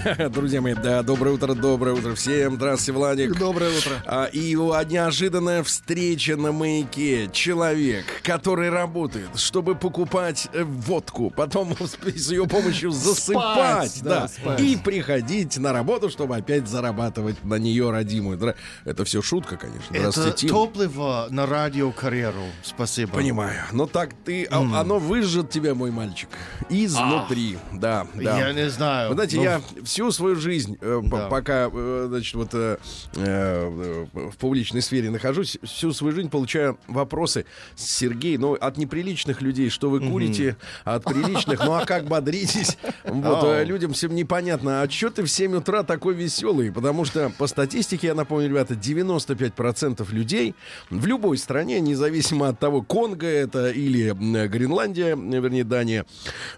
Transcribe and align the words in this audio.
Друзья 0.30 0.60
мои, 0.60 0.74
да, 0.74 1.02
доброе 1.02 1.34
утро, 1.34 1.54
доброе 1.54 1.94
утро 1.94 2.14
всем. 2.14 2.54
Здравствуйте, 2.54 2.92
Владик. 2.92 3.38
Доброе 3.38 3.76
утро. 3.76 4.02
А, 4.06 4.24
и 4.26 4.54
неожиданная 4.54 5.62
встреча 5.62 6.36
на 6.36 6.52
маяке. 6.52 7.28
Человек, 7.32 8.04
который 8.22 8.70
работает, 8.70 9.38
чтобы 9.38 9.74
покупать 9.74 10.48
э, 10.52 10.64
водку, 10.64 11.30
потом 11.30 11.74
с 11.80 12.30
ее 12.30 12.46
помощью 12.46 12.90
засыпать, 12.92 13.90
Спать, 13.90 14.00
да, 14.02 14.20
да, 14.20 14.28
спать. 14.28 14.60
и 14.60 14.76
приходить 14.76 15.58
на 15.58 15.72
работу, 15.72 16.08
чтобы 16.08 16.36
опять 16.36 16.68
зарабатывать 16.68 17.42
на 17.44 17.56
нее 17.56 17.90
родимую. 17.90 18.38
Это 18.84 19.04
все 19.04 19.22
шутка, 19.22 19.56
конечно. 19.56 19.94
Это 19.94 20.32
топливо 20.48 21.26
на 21.30 21.46
радиокарьеру. 21.46 22.44
Спасибо. 22.62 23.12
Понимаю. 23.12 23.60
Но 23.72 23.86
так 23.86 24.10
ты, 24.24 24.44
а- 24.44 24.80
оно 24.80 24.98
выжжет 24.98 25.50
тебя, 25.50 25.74
мой 25.74 25.90
мальчик, 25.90 26.28
изнутри. 26.68 27.58
Да, 27.72 28.06
да. 28.14 28.38
Я 28.38 28.52
не 28.52 28.68
знаю. 28.70 29.10
Вы 29.10 29.14
знаете, 29.14 29.36
Ну, 29.36 29.42
я 29.42 29.60
всю 29.90 30.12
свою 30.12 30.36
жизнь, 30.36 30.78
э, 30.80 31.00
Да. 31.02 31.26
пока, 31.28 31.68
э, 31.72 32.06
значит, 32.08 32.34
вот 32.34 32.50
э, 32.54 32.76
э, 33.16 34.06
в 34.14 34.36
публичной 34.36 34.82
сфере 34.82 35.10
нахожусь, 35.10 35.58
всю 35.64 35.92
свою 35.92 36.14
жизнь 36.14 36.30
получаю 36.30 36.78
вопросы, 36.86 37.44
Сергей, 37.74 38.38
ну, 38.38 38.54
от 38.54 38.76
неприличных 38.76 39.42
людей, 39.42 39.68
что 39.68 39.90
вы 39.90 39.98
курите, 40.00 40.56
а 40.84 40.94
от 40.96 41.04
приличных, 41.04 41.64
ну, 41.64 41.72
а 41.72 41.84
как 41.84 42.04
бодритесь? 42.04 42.78
Вот, 43.04 43.44
э, 43.44 43.64
людям 43.64 43.92
всем 43.92 44.14
непонятно, 44.14 44.82
а 44.82 44.88
что 44.88 45.10
ты 45.10 45.24
в 45.24 45.28
7 45.30 45.56
утра 45.56 45.82
такой 45.82 46.14
веселый? 46.14 46.70
Потому 46.70 47.04
что 47.04 47.32
по 47.36 47.48
статистике, 47.48 48.08
я 48.08 48.14
напомню, 48.14 48.48
ребята, 48.48 48.74
95% 48.74 50.12
людей 50.12 50.54
в 50.88 51.04
любой 51.06 51.36
стране, 51.36 51.80
независимо 51.80 52.48
от 52.48 52.60
того, 52.60 52.82
Конго 52.82 53.26
это 53.26 53.70
или 53.70 54.10
Гренландия, 54.46 55.16
вернее, 55.16 55.64
Дания, 55.64 56.06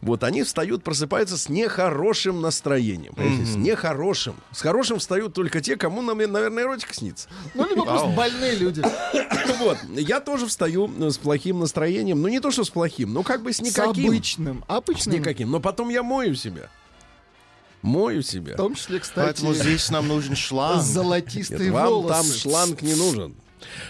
вот, 0.03 0.23
они 0.23 0.43
встают, 0.43 0.85
просыпаются 0.85 1.39
с 1.39 1.49
нехорошим 1.49 2.43
настроением. 2.43 3.15
Понимаете, 3.23 3.53
С 3.53 3.57
нехорошим. 3.57 4.35
С 4.53 4.61
хорошим 4.61 4.99
встают 4.99 5.35
только 5.35 5.61
те, 5.61 5.77
кому, 5.77 6.03
нам, 6.03 6.19
наверное, 6.19 6.65
эротика 6.65 6.95
снится. 6.95 7.29
Ну, 7.55 7.69
либо 7.69 7.85
просто 7.85 8.09
больные 8.09 8.57
люди. 8.57 8.83
Вот. 9.59 9.79
Я 9.97 10.21
тоже 10.21 10.47
встаю 10.47 10.91
э, 10.99 11.11
с 11.11 11.19
плохим 11.19 11.61
настроением. 11.61 12.21
Ну, 12.23 12.29
не 12.29 12.41
то, 12.41 12.51
что 12.51 12.65
с 12.65 12.71
плохим, 12.71 13.13
но 13.13 13.23
как 13.23 13.43
бы 13.43 13.53
с 13.53 13.57
С 13.57 13.61
никаким. 13.61 14.07
обычным. 14.07 14.65
С 14.67 14.73
Обычным. 14.73 15.15
никаким. 15.17 15.51
Но 15.51 15.61
потом 15.61 15.89
я 15.91 16.03
мою 16.03 16.35
себя. 16.35 16.69
Мою 17.83 18.23
себя. 18.23 18.55
В 18.55 18.57
том 18.57 18.75
числе, 18.75 19.01
кстати, 19.01 19.25
Поэтому 19.27 19.55
здесь 19.55 19.91
нам 19.91 20.09
нужен 20.09 20.37
шланг. 20.37 20.83
золотистые 20.83 21.71
Нет, 21.71 21.73
вам 21.73 22.07
там 22.07 22.25
шланг 22.25 22.83
не 22.83 22.95
нужен. 22.95 23.35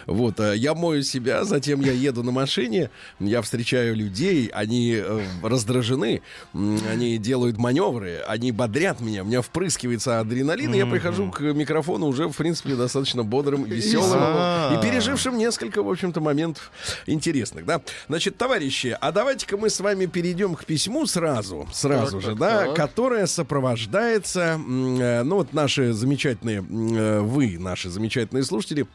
Вот, 0.07 0.41
э, 0.41 0.57
я 0.57 0.75
мою 0.75 1.03
себя, 1.03 1.45
затем 1.45 1.81
я 1.81 1.93
еду 1.93 2.23
на 2.23 2.33
машине, 2.33 2.91
я 3.21 3.43
встречаю 3.43 3.95
людей, 3.97 4.47
они 4.53 4.95
э, 4.97 5.21
раздражены, 5.43 6.23
они 6.53 7.19
делают 7.19 7.59
маневры, 7.59 8.23
они 8.27 8.53
бодрят 8.53 9.01
меня, 9.01 9.23
у 9.23 9.27
меня 9.27 9.43
впрыскивается 9.43 10.21
адреналин, 10.21 10.75
и 10.75 10.79
я 10.79 10.87
прихожу 10.87 11.31
к 11.31 11.41
микрофону 11.41 12.07
уже, 12.07 12.29
в 12.29 12.37
принципе, 12.37 12.75
достаточно 12.75 13.23
бодрым, 13.23 13.65
веселым 13.65 14.19
А. 14.21 14.75
и 14.77 14.83
пережившим 14.83 15.39
несколько, 15.39 15.83
в 15.83 15.91
общем-то, 15.91 16.21
моментов 16.21 16.71
интересных, 17.07 17.65
да. 17.67 17.81
Значит, 18.09 18.37
товарищи, 18.37 18.97
а 19.01 19.13
давайте-ка 19.13 19.57
мы 19.57 19.71
с 19.71 19.81
вами 19.81 20.07
перейдем 20.07 20.55
к 20.55 20.65
письму 20.65 21.07
сразу, 21.07 21.69
сразу 21.73 22.21
Так, 22.21 22.23
же, 22.23 22.29
так, 22.29 22.39
да, 22.39 22.67
так. 22.67 22.77
которое 22.77 23.27
сопровождается, 23.27 24.61
э, 24.61 25.23
ну 25.23 25.37
вот 25.37 25.53
наши 25.53 25.93
замечательные, 25.93 26.61
вы, 26.61 27.59
наши 27.59 27.91
замечательные 27.91 28.45
слушатели, 28.45 28.87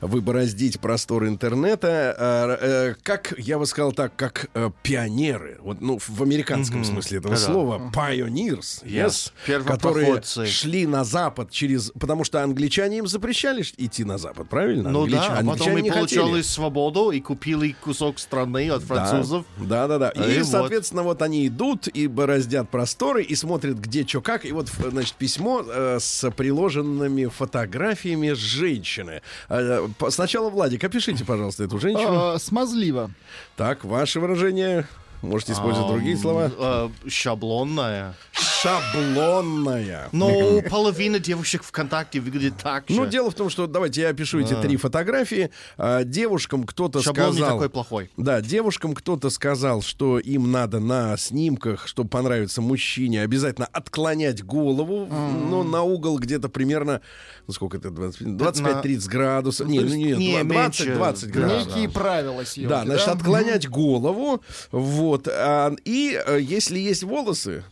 вы 0.00 0.20
бороздите 0.20 0.78
простор 0.78 1.26
интернета, 1.26 2.14
э, 2.18 2.66
э, 2.90 2.94
как, 3.02 3.34
я 3.38 3.58
бы 3.58 3.66
сказал 3.66 3.92
так, 3.92 4.14
как 4.16 4.48
э, 4.54 4.70
пионеры, 4.82 5.58
вот, 5.60 5.80
ну, 5.80 5.98
в 5.98 6.22
американском 6.22 6.84
смысле 6.84 7.18
этого 7.18 7.34
Да-да. 7.34 7.46
слова, 7.46 7.90
pioneers, 7.94 8.84
yes, 8.84 9.32
Yes. 9.46 9.64
которые 9.64 10.22
шли 10.46 10.86
на 10.86 11.04
запад 11.04 11.50
через, 11.50 11.90
потому 11.98 12.24
что 12.24 12.42
англичане 12.42 12.98
им 12.98 13.06
запрещали 13.06 13.62
идти 13.76 14.04
на 14.04 14.18
запад, 14.18 14.48
правильно? 14.48 14.90
Ну 14.90 15.06
Англич- 15.06 15.10
да, 15.12 15.28
потом 15.36 15.48
англичане 15.50 15.82
не 15.82 15.90
получали 15.90 16.24
хотели. 16.26 16.42
свободу 16.42 17.10
и 17.10 17.20
купили 17.20 17.72
кусок 17.80 18.18
страны 18.18 18.70
от 18.70 18.82
французов. 18.82 19.44
Да, 19.58 19.86
да, 19.88 19.98
да. 19.98 20.12
А 20.14 20.24
И, 20.28 20.34
и 20.36 20.38
вот. 20.38 20.46
соответственно, 20.46 21.02
вот. 21.02 21.22
они 21.22 21.46
идут 21.46 21.88
и 21.88 22.06
бороздят 22.06 22.70
просторы 22.70 23.22
и 23.22 23.34
смотрят, 23.34 23.78
где 23.78 24.06
что 24.06 24.20
как. 24.20 24.44
И 24.44 24.52
вот, 24.52 24.68
значит, 24.68 25.14
письмо 25.14 25.62
э, 25.66 25.98
с 26.00 26.30
приложенными 26.30 27.26
фотографиями 27.26 28.32
женщины. 28.32 29.22
Э, 29.48 29.87
сначала, 30.10 30.50
Владик, 30.50 30.82
опишите, 30.84 31.24
пожалуйста, 31.24 31.64
эту 31.64 31.78
женщину. 31.78 32.32
А, 32.34 32.38
Смазливо. 32.38 33.10
Так, 33.56 33.84
ваше 33.84 34.20
выражение. 34.20 34.86
Можете 35.22 35.52
использовать 35.52 35.88
другие 35.90 36.16
слова. 36.16 36.50
э, 36.56 36.88
шаблонная. 37.08 38.14
Шаблонная. 38.32 40.08
Но 40.12 40.60
половина 40.68 41.18
девушек 41.18 41.62
ВКонтакте 41.62 42.20
выглядит 42.20 42.54
так 42.62 42.84
же. 42.88 42.94
Ну, 42.94 43.06
дело 43.06 43.30
в 43.30 43.34
том, 43.34 43.50
что 43.50 43.66
давайте 43.66 44.02
я 44.02 44.08
опишу 44.10 44.40
эти 44.40 44.54
три 44.54 44.76
фотографии. 44.76 45.50
А, 45.76 46.04
девушкам 46.04 46.64
кто-то 46.64 47.00
Шаблон 47.02 47.30
не 47.30 47.36
сказал... 47.38 47.56
такой 47.56 47.70
плохой. 47.70 48.10
Да, 48.16 48.40
девушкам 48.40 48.94
кто-то 48.94 49.30
сказал, 49.30 49.82
что 49.82 50.18
им 50.18 50.52
надо 50.52 50.78
на 50.80 51.16
снимках, 51.16 51.88
чтобы 51.88 52.08
понравиться 52.08 52.62
мужчине, 52.62 53.22
обязательно 53.22 53.66
отклонять 53.66 54.44
голову, 54.44 55.06
ну, 55.06 55.62
на 55.64 55.82
угол 55.82 56.18
где-то 56.18 56.48
примерно, 56.48 57.00
ну, 57.46 57.52
сколько 57.54 57.78
это, 57.78 57.90
20 57.90 58.22
25-30 58.22 59.08
градусов. 59.08 59.66
Не, 59.68 59.80
ну, 59.80 59.94
не, 59.94 60.12
не, 60.12 60.44
20, 60.44 60.44
меньше. 60.44 60.94
20 60.94 61.26
Да, 61.26 61.32
градусов. 61.32 61.68
Некие 61.76 61.88
правила 61.88 62.44
съемки. 62.44 62.70
Да, 62.70 62.84
значит, 62.84 63.08
отклонять 63.08 63.68
голову, 63.68 64.42
вот, 64.70 65.07
а, 65.28 65.74
и 65.84 66.20
э, 66.24 66.38
если 66.40 66.78
есть 66.78 67.02
волосы, 67.02 67.64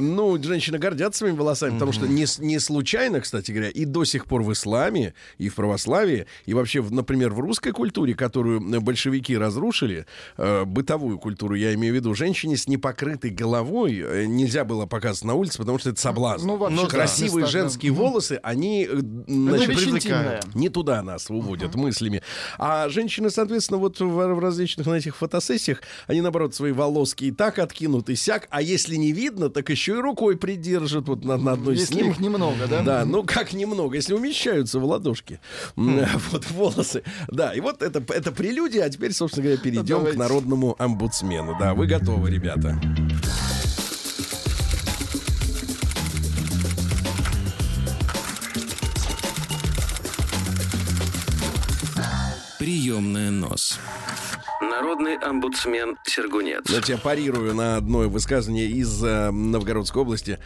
ну, 0.00 0.42
женщины 0.42 0.78
гордятся 0.78 1.18
своими 1.18 1.36
волосами, 1.36 1.74
потому 1.74 1.92
что 1.92 2.06
не, 2.06 2.26
не 2.38 2.58
случайно, 2.58 3.20
кстати 3.20 3.52
говоря, 3.52 3.70
и 3.70 3.84
до 3.84 4.04
сих 4.04 4.26
пор 4.26 4.42
в 4.42 4.52
исламе, 4.52 5.14
и 5.38 5.48
в 5.48 5.54
православии, 5.54 6.26
и 6.46 6.54
вообще, 6.54 6.82
например, 6.82 7.32
в 7.32 7.40
русской 7.40 7.72
культуре, 7.72 8.14
которую 8.14 8.60
э, 8.60 8.80
большевики 8.80 9.36
разрушили, 9.36 10.06
э, 10.36 10.64
бытовую 10.64 11.18
культуру, 11.18 11.54
я 11.54 11.74
имею 11.74 11.92
в 11.92 11.96
виду, 11.96 12.14
женщине 12.14 12.56
с 12.56 12.66
непокрытой 12.66 13.30
головой 13.30 13.98
э, 13.98 14.24
нельзя 14.26 14.64
было 14.64 14.86
показывать 14.86 15.24
на 15.24 15.34
улице, 15.34 15.58
потому 15.58 15.78
что 15.78 15.90
это 15.90 16.00
соблазн. 16.00 16.46
Ну, 16.46 16.56
вообще, 16.56 16.76
Ну, 16.76 16.82
да. 16.82 16.88
Красивые 16.88 17.44
да. 17.44 17.50
женские 17.50 17.92
волосы, 17.92 18.40
они, 18.42 18.88
э, 18.90 18.96
значит, 19.26 19.76
привлекают. 19.76 20.54
не 20.54 20.68
туда 20.68 21.02
нас 21.02 21.30
уводят 21.30 21.74
мыслями. 21.74 22.22
А 22.58 22.88
женщины, 22.88 23.30
соответственно, 23.30 23.78
вот 23.78 24.00
в, 24.00 24.06
в 24.06 24.38
различных 24.38 24.86
на 24.86 24.94
этих 24.94 25.16
фотосессиях, 25.16 25.82
они, 26.06 26.20
наоборот, 26.20 26.54
свои 26.54 26.72
волоски 26.72 27.28
и 27.28 27.32
так 27.32 27.58
откинут, 27.58 28.08
и 28.08 28.16
сяк. 28.16 28.48
А 28.50 28.62
если 28.62 28.96
не 28.96 29.12
видно, 29.12 29.25
так 29.30 29.68
еще 29.70 29.92
и 29.92 30.00
рукой 30.00 30.36
придержат 30.36 31.08
вот 31.08 31.24
на, 31.24 31.36
на 31.36 31.52
одной 31.52 31.74
Если 31.76 31.94
снимке. 31.94 32.10
их 32.10 32.18
немного, 32.20 32.66
да? 32.68 32.82
Да, 32.82 33.04
ну 33.04 33.22
как 33.24 33.52
немного, 33.52 33.96
если 33.96 34.14
умещаются 34.14 34.78
в 34.78 34.84
ладошки. 34.84 35.40
М, 35.76 36.06
Вот 36.30 36.50
волосы. 36.50 37.02
Да, 37.28 37.52
и 37.52 37.60
вот 37.60 37.82
это, 37.82 38.02
это 38.12 38.32
прелюдия, 38.32 38.84
а 38.84 38.90
теперь, 38.90 39.12
собственно 39.12 39.44
говоря, 39.44 39.60
перейдем 39.60 40.04
к 40.06 40.14
народному 40.14 40.74
омбудсмену. 40.78 41.56
Да, 41.58 41.74
вы 41.74 41.86
готовы, 41.86 42.30
ребята. 42.30 42.78
Приемная 52.58 53.30
нос. 53.30 53.78
Народный 54.68 55.16
омбудсмен 55.16 55.96
Сергунец. 56.04 56.66
Знаете, 56.66 56.92
я 56.94 56.98
парирую 56.98 57.54
на 57.54 57.76
одно 57.76 58.00
высказывание 58.00 58.66
из 58.66 59.02
э, 59.02 59.30
Новгородской 59.30 60.02
области. 60.02 60.38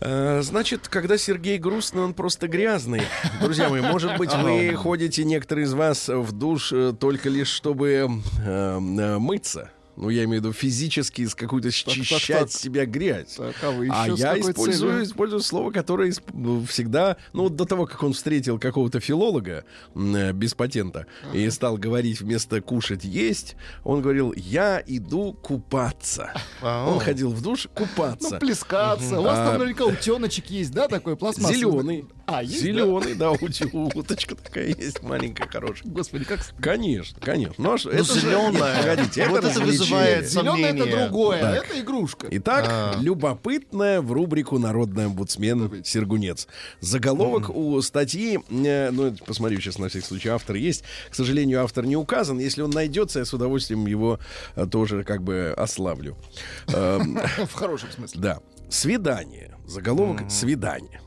Э, 0.00 0.40
Значит, 0.42 0.88
когда 0.88 1.18
Сергей 1.18 1.58
грустный, 1.58 2.02
он 2.02 2.14
просто 2.14 2.48
грязный. 2.48 3.02
Друзья 3.42 3.68
мои, 3.68 3.80
может 3.80 4.16
быть, 4.18 4.32
вы 4.34 4.74
ходите, 4.74 5.24
некоторые 5.24 5.64
из 5.66 5.74
вас, 5.74 6.08
в 6.08 6.32
душ 6.32 6.72
э, 6.72 6.92
только 6.98 7.28
лишь, 7.28 7.48
чтобы 7.48 7.88
э, 7.88 8.08
э, 8.46 8.78
мыться. 9.18 9.70
Ну, 10.00 10.08
я 10.08 10.24
имею 10.24 10.40
в 10.40 10.44
виду 10.46 10.54
физически 10.54 11.26
с 11.26 11.34
какую-то 11.34 11.70
счищать 11.70 12.38
так. 12.38 12.50
себя 12.50 12.86
грязь. 12.86 13.34
Так, 13.34 13.54
а 13.62 13.70
вы 13.70 13.86
А 13.92 14.06
еще 14.06 14.16
с 14.16 14.20
я 14.20 14.40
использую, 14.40 14.92
целью? 14.92 15.04
использую 15.04 15.40
слово, 15.42 15.70
которое 15.72 16.10
ну, 16.32 16.64
всегда, 16.64 17.18
ну, 17.34 17.42
вот 17.44 17.56
до 17.56 17.66
того, 17.66 17.84
как 17.84 18.02
он 18.02 18.14
встретил 18.14 18.58
какого-то 18.58 18.98
филолога 19.00 19.64
э, 19.94 20.32
без 20.32 20.54
патента 20.54 21.06
и 21.34 21.50
стал 21.50 21.76
говорить 21.76 22.22
вместо 22.22 22.62
кушать 22.62 23.04
есть, 23.04 23.56
он 23.84 24.00
говорил, 24.00 24.32
я 24.34 24.82
иду 24.86 25.34
купаться. 25.34 26.32
Ау. 26.62 26.94
Он 26.94 26.98
ходил 27.00 27.30
в 27.30 27.42
душ 27.42 27.68
Ну, 27.78 27.84
купаться. 27.86 28.38
плескаться. 28.38 29.20
У 29.20 29.22
вас 29.22 29.38
А, 29.38 29.50
там 29.50 29.58
наверняка 29.58 29.84
утеночек 29.84 30.46
есть, 30.46 30.72
да, 30.72 30.88
такой 30.88 31.14
пластмассовый? 31.16 31.58
Зеленый. 31.58 32.06
А, 32.32 32.42
есть, 32.42 32.54
да? 32.54 32.60
Зеленый, 32.60 33.14
да, 33.14 33.30
у- 33.32 33.98
уточка 33.98 34.34
такая 34.36 34.68
есть, 34.68 35.02
маленькая, 35.02 35.48
хорошая. 35.48 35.90
Господи, 35.90 36.24
как... 36.24 36.40
Конечно, 36.60 37.20
конечно. 37.20 37.54
Ну, 37.58 37.72
а 37.74 37.78
что, 37.78 37.90
это 37.90 38.04
же- 38.04 38.20
зелёная. 38.20 38.76
Погодите, 38.78 39.26
Вот 39.28 39.38
это 39.38 39.48
это 39.48 39.60
развлечение. 39.60 39.66
вызывает 39.80 40.28
Зеленое 40.30 40.64
это 40.70 40.78
сомнения. 40.78 41.04
другое, 41.06 41.40
Так. 41.40 41.64
это 41.70 41.80
игрушка. 41.80 42.28
Итак, 42.30 42.64
А. 42.68 42.94
любопытная 43.00 44.00
в 44.00 44.12
рубрику 44.12 44.58
«Народный 44.58 45.06
омбудсмен 45.06 45.82
Сергунец». 45.84 46.46
Заголовок 46.80 47.50
у 47.50 47.80
статьи, 47.82 48.38
э, 48.50 48.90
ну, 48.90 49.06
это 49.06 49.24
посмотрю 49.24 49.60
сейчас 49.60 49.78
на 49.78 49.88
всякий 49.88 50.06
случай, 50.06 50.28
автор 50.28 50.56
есть. 50.56 50.84
К 51.10 51.14
сожалению, 51.14 51.62
автор 51.64 51.84
не 51.86 51.96
указан. 51.96 52.38
Если 52.38 52.62
он 52.62 52.70
найдется, 52.70 53.18
я 53.18 53.24
с 53.24 53.32
удовольствием 53.34 53.86
его 53.86 54.18
э, 54.56 54.66
тоже 54.66 55.02
как 55.04 55.22
бы 55.22 55.52
ославлю. 55.56 56.16
Эм, 56.68 57.18
В 57.46 57.52
хорошем 57.54 57.90
смысле. 57.90 58.20
Да. 58.20 58.38
Свидание. 58.68 59.56
Заголовок 59.66 60.22
«Свидание». 60.30 61.00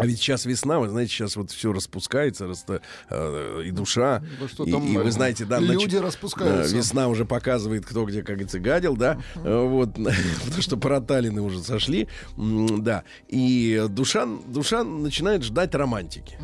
А 0.00 0.06
ведь 0.06 0.18
сейчас 0.18 0.44
весна, 0.46 0.78
вы 0.80 0.88
знаете, 0.88 1.12
сейчас 1.12 1.36
вот 1.36 1.50
все 1.50 1.72
распускается, 1.72 2.46
раста- 2.46 2.80
э, 3.10 3.62
и 3.66 3.70
душа. 3.70 4.22
Ну 4.40 4.48
что 4.48 4.64
и, 4.64 4.72
там, 4.72 4.86
и 4.86 4.96
вы 4.96 5.08
э, 5.08 5.10
знаете, 5.10 5.44
да, 5.44 5.58
люди 5.58 5.96
нач- 5.96 6.00
распускаются. 6.00 6.72
да, 6.72 6.78
весна 6.78 7.08
уже 7.08 7.24
показывает, 7.24 7.84
кто 7.86 8.04
где, 8.04 8.20
как 8.22 8.36
говорится, 8.36 8.58
гадил, 8.58 8.96
да. 8.96 9.20
Э, 9.36 9.64
Вот, 9.66 9.94
потому 10.44 10.62
что 10.62 10.76
проталины 10.76 11.40
уже 11.42 11.62
сошли. 11.62 12.08
Да. 12.36 13.04
И 13.28 13.84
душа, 13.88 14.26
душа 14.46 14.84
начинает 14.84 15.42
ждать 15.44 15.74
романтики. 15.74 16.38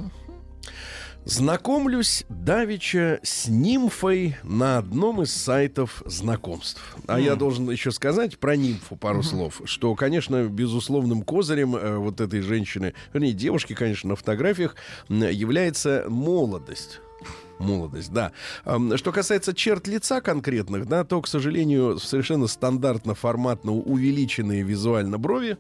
Знакомлюсь 1.26 2.24
давеча 2.28 3.18
с 3.24 3.48
нимфой 3.48 4.36
на 4.44 4.78
одном 4.78 5.22
из 5.22 5.32
сайтов 5.32 6.04
знакомств. 6.06 6.96
А 7.08 7.18
я 7.18 7.34
должен 7.34 7.68
еще 7.68 7.90
сказать 7.90 8.38
про 8.38 8.54
нимфу 8.54 8.94
пару 8.94 9.24
слов, 9.24 9.60
что, 9.64 9.96
конечно, 9.96 10.44
безусловным 10.44 11.22
козырем 11.22 11.74
э, 11.74 11.96
вот 11.96 12.20
этой 12.20 12.42
женщины, 12.42 12.94
вернее, 13.12 13.32
девушки, 13.32 13.72
конечно, 13.72 14.10
на 14.10 14.16
фотографиях 14.16 14.76
м, 15.08 15.28
является 15.28 16.04
молодость. 16.08 17.00
Молодость, 17.58 18.12
да. 18.12 18.30
Что 18.94 19.10
касается 19.10 19.52
черт 19.52 19.88
лица 19.88 20.20
конкретных, 20.20 20.86
да, 20.86 21.02
то, 21.02 21.20
к 21.20 21.26
сожалению, 21.26 21.98
совершенно 21.98 22.46
стандартно, 22.46 23.16
форматно 23.16 23.72
увеличенные 23.72 24.62
визуально 24.62 25.18
брови, 25.18 25.58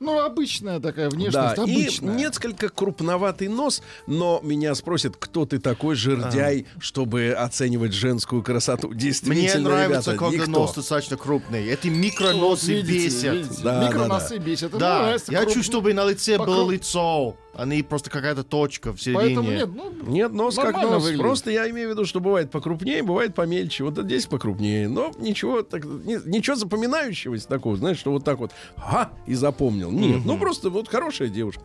Ну, 0.00 0.20
обычная 0.20 0.80
такая 0.80 1.08
да, 1.10 1.16
внешность, 1.16 1.58
и 1.58 1.60
обычная. 1.60 2.14
несколько 2.14 2.68
крупноватый 2.68 3.48
нос, 3.48 3.82
но 4.06 4.40
меня 4.42 4.74
спросят, 4.74 5.16
кто 5.18 5.44
ты 5.46 5.58
такой 5.58 5.94
жердяй, 5.96 6.66
чтобы 6.78 7.30
оценивать 7.32 7.92
женскую 7.92 8.42
красоту. 8.42 8.88
Мне 8.88 8.98
Действительно, 8.98 9.70
нравится, 9.70 10.12
ребята, 10.12 10.24
когда 10.24 10.46
никто. 10.46 10.60
нос 10.60 10.74
достаточно 10.74 11.16
крупный. 11.16 11.66
Эти 11.68 11.88
Вот 11.88 11.96
микроносы 11.96 12.74
видите, 12.74 13.06
бесят. 13.08 13.34
видите, 13.34 13.62
Да, 13.62 13.86
Микроносы 13.88 14.38
бесят. 14.38 14.70
Это 14.70 14.78
Да, 14.78 14.98
нравится, 15.02 15.32
я 15.32 15.38
хочу, 15.40 15.62
чтобы 15.62 15.92
на 15.94 16.04
лице 16.06 16.38
было 16.38 16.70
лицо, 16.70 17.36
а 17.58 17.66
не 17.66 17.82
просто 17.82 18.08
какая-то 18.08 18.44
точка 18.44 18.92
в 18.92 19.02
середине. 19.02 19.24
Поэтому 19.24 19.50
нет, 19.50 19.70
ну, 19.74 19.92
Нет, 20.12 20.32
нос 20.32 20.54
как 20.54 20.76
нос. 20.76 21.02
выглядит. 21.02 21.20
Просто 21.20 21.50
я 21.50 21.68
имею 21.70 21.88
в 21.88 21.90
виду, 21.90 22.04
что 22.04 22.20
бывает 22.20 22.52
покрупнее, 22.52 23.02
бывает 23.02 23.34
помельче. 23.34 23.82
Вот 23.82 23.98
здесь 23.98 24.26
покрупнее. 24.26 24.88
Но 24.88 25.10
ничего, 25.18 25.62
так, 25.62 25.84
ни- 25.84 26.28
ничего 26.28 26.54
запоминающегося 26.54 27.48
такого, 27.48 27.76
знаешь, 27.76 27.98
что 27.98 28.12
вот 28.12 28.24
так 28.24 28.38
вот, 28.38 28.52
ха, 28.76 29.10
и 29.26 29.34
запомнил. 29.34 29.90
Нет, 29.90 30.24
ну 30.24 30.38
просто 30.38 30.70
вот 30.70 30.86
хорошая 30.88 31.28
девушка. 31.30 31.62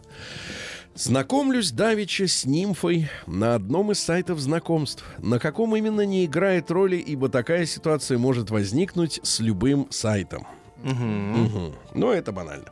Знакомлюсь 0.96 1.72
давеча 1.72 2.28
с 2.28 2.44
нимфой 2.46 3.10
на 3.28 3.54
одном 3.54 3.92
из 3.92 4.00
сайтов 4.00 4.40
знакомств. 4.40 5.04
На 5.20 5.38
каком 5.38 5.76
именно 5.76 6.02
не 6.08 6.26
играет 6.26 6.72
роли, 6.72 6.96
ибо 6.98 7.30
такая 7.30 7.68
ситуация 7.68 8.18
может 8.18 8.50
возникнуть 8.50 9.20
с 9.22 9.40
любым 9.40 9.86
сайтом. 9.92 10.48
Мгм. 10.84 11.74
Но 11.94 12.12
это 12.14 12.32
банально. 12.32 12.66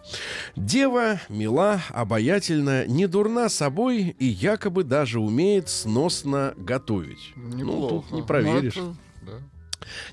Дева 0.55 1.19
мила, 1.29 1.81
обаятельна, 1.89 2.85
не 2.85 3.07
дурна 3.07 3.47
собой 3.49 4.15
и 4.19 4.25
якобы 4.25 4.83
даже 4.83 5.19
умеет 5.19 5.69
сносно 5.69 6.53
готовить. 6.57 7.31
Ну, 7.35 7.55
неплохо. 7.55 7.89
тут 8.05 8.11
не 8.11 8.19
Ну, 8.21 8.25
проверишь. 8.25 8.75
это- 8.77 8.95
да. 9.21 9.31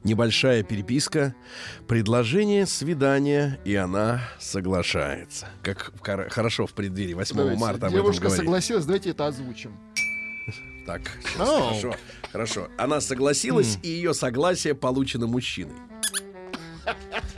Небольшая 0.04 0.62
переписка, 0.62 1.34
предложение 1.86 2.66
свидания, 2.66 3.58
и 3.64 3.74
она 3.74 4.22
соглашается. 4.38 5.46
Как 5.62 5.92
хорошо 6.30 6.66
в 6.66 6.72
преддверии 6.72 7.14
8 7.14 7.36
Давайте. 7.36 7.60
марта 7.60 7.86
об 7.88 7.92
Девушка 7.92 8.30
согласилась, 8.30 8.84
давайте 8.86 9.10
это 9.10 9.26
озвучим. 9.26 9.72
Так, 10.86 11.02
сейчас, 11.22 11.48
Оу. 11.48 11.60
хорошо, 11.68 11.94
хорошо. 12.32 12.68
Она 12.78 13.00
согласилась, 13.02 13.78
и 13.82 13.88
ее 13.88 14.14
согласие 14.14 14.74
получено 14.74 15.26
мужчиной. 15.26 15.74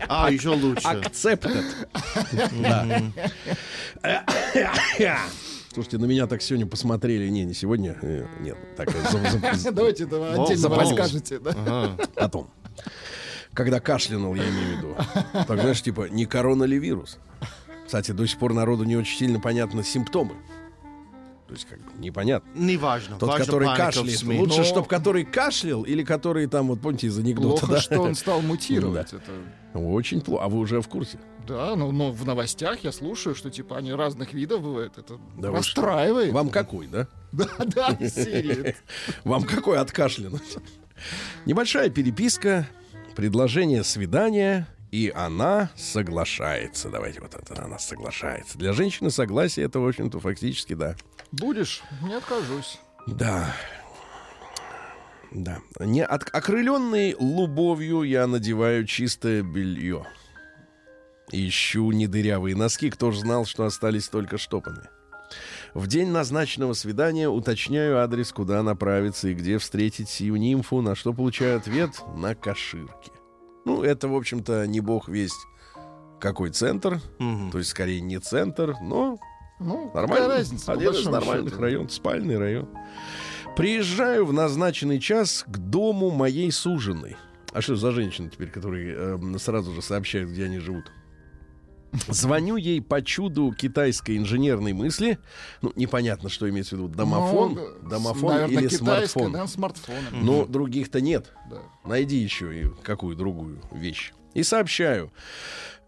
А, 0.08 0.30
еще 0.30 0.50
лучше. 0.50 0.86
Да. 2.62 2.86
Слушайте, 5.72 5.98
на 5.98 6.06
меня 6.06 6.26
так 6.26 6.42
сегодня 6.42 6.66
посмотрели. 6.66 7.28
Не, 7.28 7.44
не 7.44 7.54
сегодня. 7.54 7.96
э, 8.02 8.26
Нет, 8.40 8.56
так 8.76 8.88
э, 8.90 9.70
Давайте 9.70 10.04
отдельно 10.54 10.76
расскажете. 10.76 11.38
да. 11.38 11.50
Ага. 11.50 11.96
потом. 12.16 12.50
Когда 13.54 13.78
кашлянул, 13.80 14.34
я 14.34 14.42
имею 14.48 14.76
в 14.76 14.78
виду. 14.78 14.96
Так, 15.32 15.60
знаешь, 15.60 15.82
типа, 15.82 16.08
не 16.10 16.24
корона 16.26 16.64
ли 16.64 16.78
вирус? 16.78 17.18
Кстати, 17.86 18.12
до 18.12 18.26
сих 18.26 18.38
пор 18.38 18.52
народу 18.52 18.84
не 18.84 18.96
очень 18.96 19.18
сильно 19.18 19.40
понятны 19.40 19.82
симптомы. 19.82 20.34
То 21.50 21.54
есть, 21.54 21.66
как 21.66 21.80
бы, 21.80 21.90
непонятно. 21.98 22.48
Неважно. 22.54 23.16
Тот, 23.18 23.30
Важна 23.30 23.44
который 23.44 23.76
кашляет. 23.76 24.18
СМИ. 24.18 24.38
Лучше, 24.38 24.58
Но- 24.58 24.64
чтобы 24.64 24.86
который 24.86 25.24
кашлял, 25.24 25.82
или 25.82 26.04
который 26.04 26.46
там, 26.46 26.68
вот 26.68 26.80
помните, 26.80 27.08
из 27.08 27.18
анекдота, 27.18 27.66
Плохо, 27.66 27.72
да? 27.74 27.80
что 27.80 28.00
он 28.02 28.14
стал 28.14 28.40
мутировать. 28.42 29.12
Это... 29.12 29.32
Очень 29.74 30.20
плохо. 30.20 30.44
А 30.44 30.48
вы 30.48 30.58
уже 30.60 30.80
в 30.80 30.86
курсе? 30.86 31.18
Да, 31.48 31.74
ну, 31.74 31.90
но 31.90 32.12
в 32.12 32.24
новостях 32.24 32.84
я 32.84 32.92
слушаю, 32.92 33.34
что 33.34 33.50
типа 33.50 33.78
они 33.78 33.92
разных 33.92 34.32
видов 34.32 34.62
бывают. 34.62 34.96
Это 34.96 35.18
Да 35.38 35.50
расстраивает. 35.50 36.32
Вам 36.32 36.50
какой, 36.50 36.86
да? 36.86 37.08
Да, 37.32 37.48
да. 37.58 37.98
Вам 39.24 39.42
какой 39.42 39.78
откашлянуть? 39.78 40.56
Небольшая 41.46 41.90
переписка, 41.90 42.68
предложение 43.16 43.82
свидания, 43.82 44.68
и 44.90 45.12
она 45.14 45.70
соглашается. 45.76 46.88
Давайте 46.90 47.20
вот 47.20 47.34
это, 47.34 47.64
она 47.64 47.78
соглашается. 47.78 48.58
Для 48.58 48.72
женщины 48.72 49.10
согласие 49.10 49.66
это, 49.66 49.78
в 49.78 49.86
общем-то, 49.86 50.18
фактически, 50.20 50.74
да. 50.74 50.96
Будешь? 51.32 51.82
Не 52.02 52.14
откажусь. 52.14 52.78
Да. 53.06 53.54
Да. 55.32 55.58
Не 55.78 56.04
от, 56.04 56.28
окрыленный 56.34 57.14
любовью 57.18 58.02
я 58.02 58.26
надеваю 58.26 58.84
чистое 58.86 59.42
белье. 59.42 60.06
Ищу 61.32 61.92
недырявые 61.92 62.56
носки, 62.56 62.90
кто 62.90 63.12
ж 63.12 63.18
знал, 63.18 63.44
что 63.44 63.64
остались 63.64 64.08
только 64.08 64.36
штопанные. 64.38 64.90
В 65.74 65.86
день 65.86 66.08
назначенного 66.08 66.72
свидания 66.72 67.28
уточняю 67.28 68.00
адрес, 68.00 68.32
куда 68.32 68.64
направиться 68.64 69.28
и 69.28 69.34
где 69.34 69.58
встретить 69.58 70.08
сию 70.08 70.34
нимфу, 70.36 70.80
на 70.80 70.96
что 70.96 71.12
получаю 71.12 71.58
ответ 71.58 71.90
на 72.16 72.34
каширке. 72.34 73.12
Ну, 73.64 73.84
это, 73.84 74.08
в 74.08 74.16
общем-то, 74.16 74.66
не 74.66 74.80
бог 74.80 75.08
весть 75.08 75.46
какой 76.18 76.50
центр, 76.50 77.00
Мгм. 77.20 77.52
то 77.52 77.58
есть, 77.58 77.70
скорее, 77.70 78.00
не 78.00 78.18
центр, 78.18 78.74
но 78.82 79.18
Ну, 79.60 79.90
Нормально. 79.94 80.08
какая 80.08 80.28
разница? 80.28 80.72
Один 80.72 80.90
из 80.92 81.04
нормальных 81.06 81.58
районов, 81.58 81.92
спальный 81.92 82.38
район. 82.38 82.68
Приезжаю 83.56 84.24
в 84.26 84.32
назначенный 84.32 84.98
час 85.00 85.44
к 85.46 85.58
дому 85.58 86.10
моей 86.10 86.50
суженой. 86.50 87.16
А 87.52 87.60
что 87.60 87.76
за 87.76 87.90
женщины 87.92 88.30
теперь, 88.30 88.48
которые 88.50 88.94
эм, 88.94 89.38
сразу 89.38 89.72
же 89.74 89.82
сообщают, 89.82 90.30
где 90.30 90.44
они 90.44 90.58
живут? 90.58 90.90
Звоню 92.06 92.54
ей 92.56 92.80
по 92.80 93.02
чуду 93.02 93.52
китайской 93.52 94.16
инженерной 94.16 94.72
мысли. 94.72 95.18
Ну, 95.60 95.72
непонятно, 95.74 96.28
что 96.28 96.48
имеется 96.48 96.76
в 96.76 96.78
виду. 96.78 96.88
Домофон, 96.88 97.54
Ну, 97.54 97.88
домофон 97.88 98.32
наверное, 98.34 98.60
или 98.62 98.68
смартфон. 98.68 99.22
наверное, 99.32 99.46
смартфон. 99.48 99.94
Но 100.12 100.46
других-то 100.46 101.00
нет. 101.00 101.32
Да. 101.50 101.58
Найди 101.84 102.16
еще 102.18 102.62
и 102.62 102.68
какую 102.84 103.16
другую 103.16 103.60
вещь. 103.72 104.12
И 104.34 104.44
сообщаю. 104.44 105.12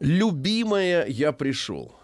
Любимая, 0.01 1.07
я 1.07 1.31
пришел. 1.31 1.95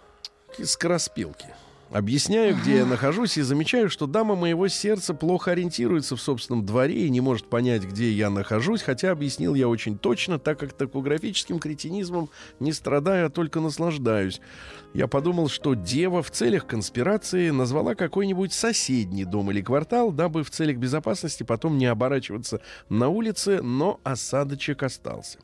Скороспелки. 0.64 1.46
Объясняю, 1.90 2.54
где 2.54 2.78
я 2.78 2.86
нахожусь, 2.86 3.38
и 3.38 3.42
замечаю, 3.42 3.88
что 3.88 4.06
дама 4.06 4.34
моего 4.34 4.68
сердца 4.68 5.14
плохо 5.14 5.52
ориентируется 5.52 6.16
в 6.16 6.20
собственном 6.20 6.66
дворе 6.66 7.06
и 7.06 7.08
не 7.08 7.22
может 7.22 7.48
понять, 7.48 7.82
где 7.84 8.12
я 8.12 8.28
нахожусь, 8.28 8.82
хотя 8.82 9.10
объяснил 9.10 9.54
я 9.54 9.68
очень 9.68 9.98
точно, 9.98 10.38
так 10.38 10.58
как 10.58 10.74
топографическим 10.74 11.58
кретинизмом 11.58 12.28
не 12.60 12.74
страдаю, 12.74 13.26
а 13.26 13.30
только 13.30 13.60
наслаждаюсь. 13.60 14.42
Я 14.92 15.06
подумал, 15.06 15.48
что 15.48 15.72
дева 15.72 16.22
в 16.22 16.30
целях 16.30 16.66
конспирации 16.66 17.48
назвала 17.48 17.94
какой-нибудь 17.94 18.52
соседний 18.52 19.24
дом 19.24 19.50
или 19.50 19.62
квартал, 19.62 20.12
дабы 20.12 20.44
в 20.44 20.50
целях 20.50 20.76
безопасности 20.76 21.42
потом 21.42 21.78
не 21.78 21.86
оборачиваться 21.86 22.60
на 22.90 23.08
улице, 23.08 23.62
но 23.62 23.98
осадочек 24.04 24.82
остался. 24.82 25.38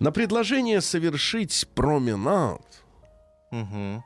На 0.00 0.12
предложение 0.12 0.82
совершить 0.82 1.66
променад 1.74 2.60
Мгм. 3.50 4.02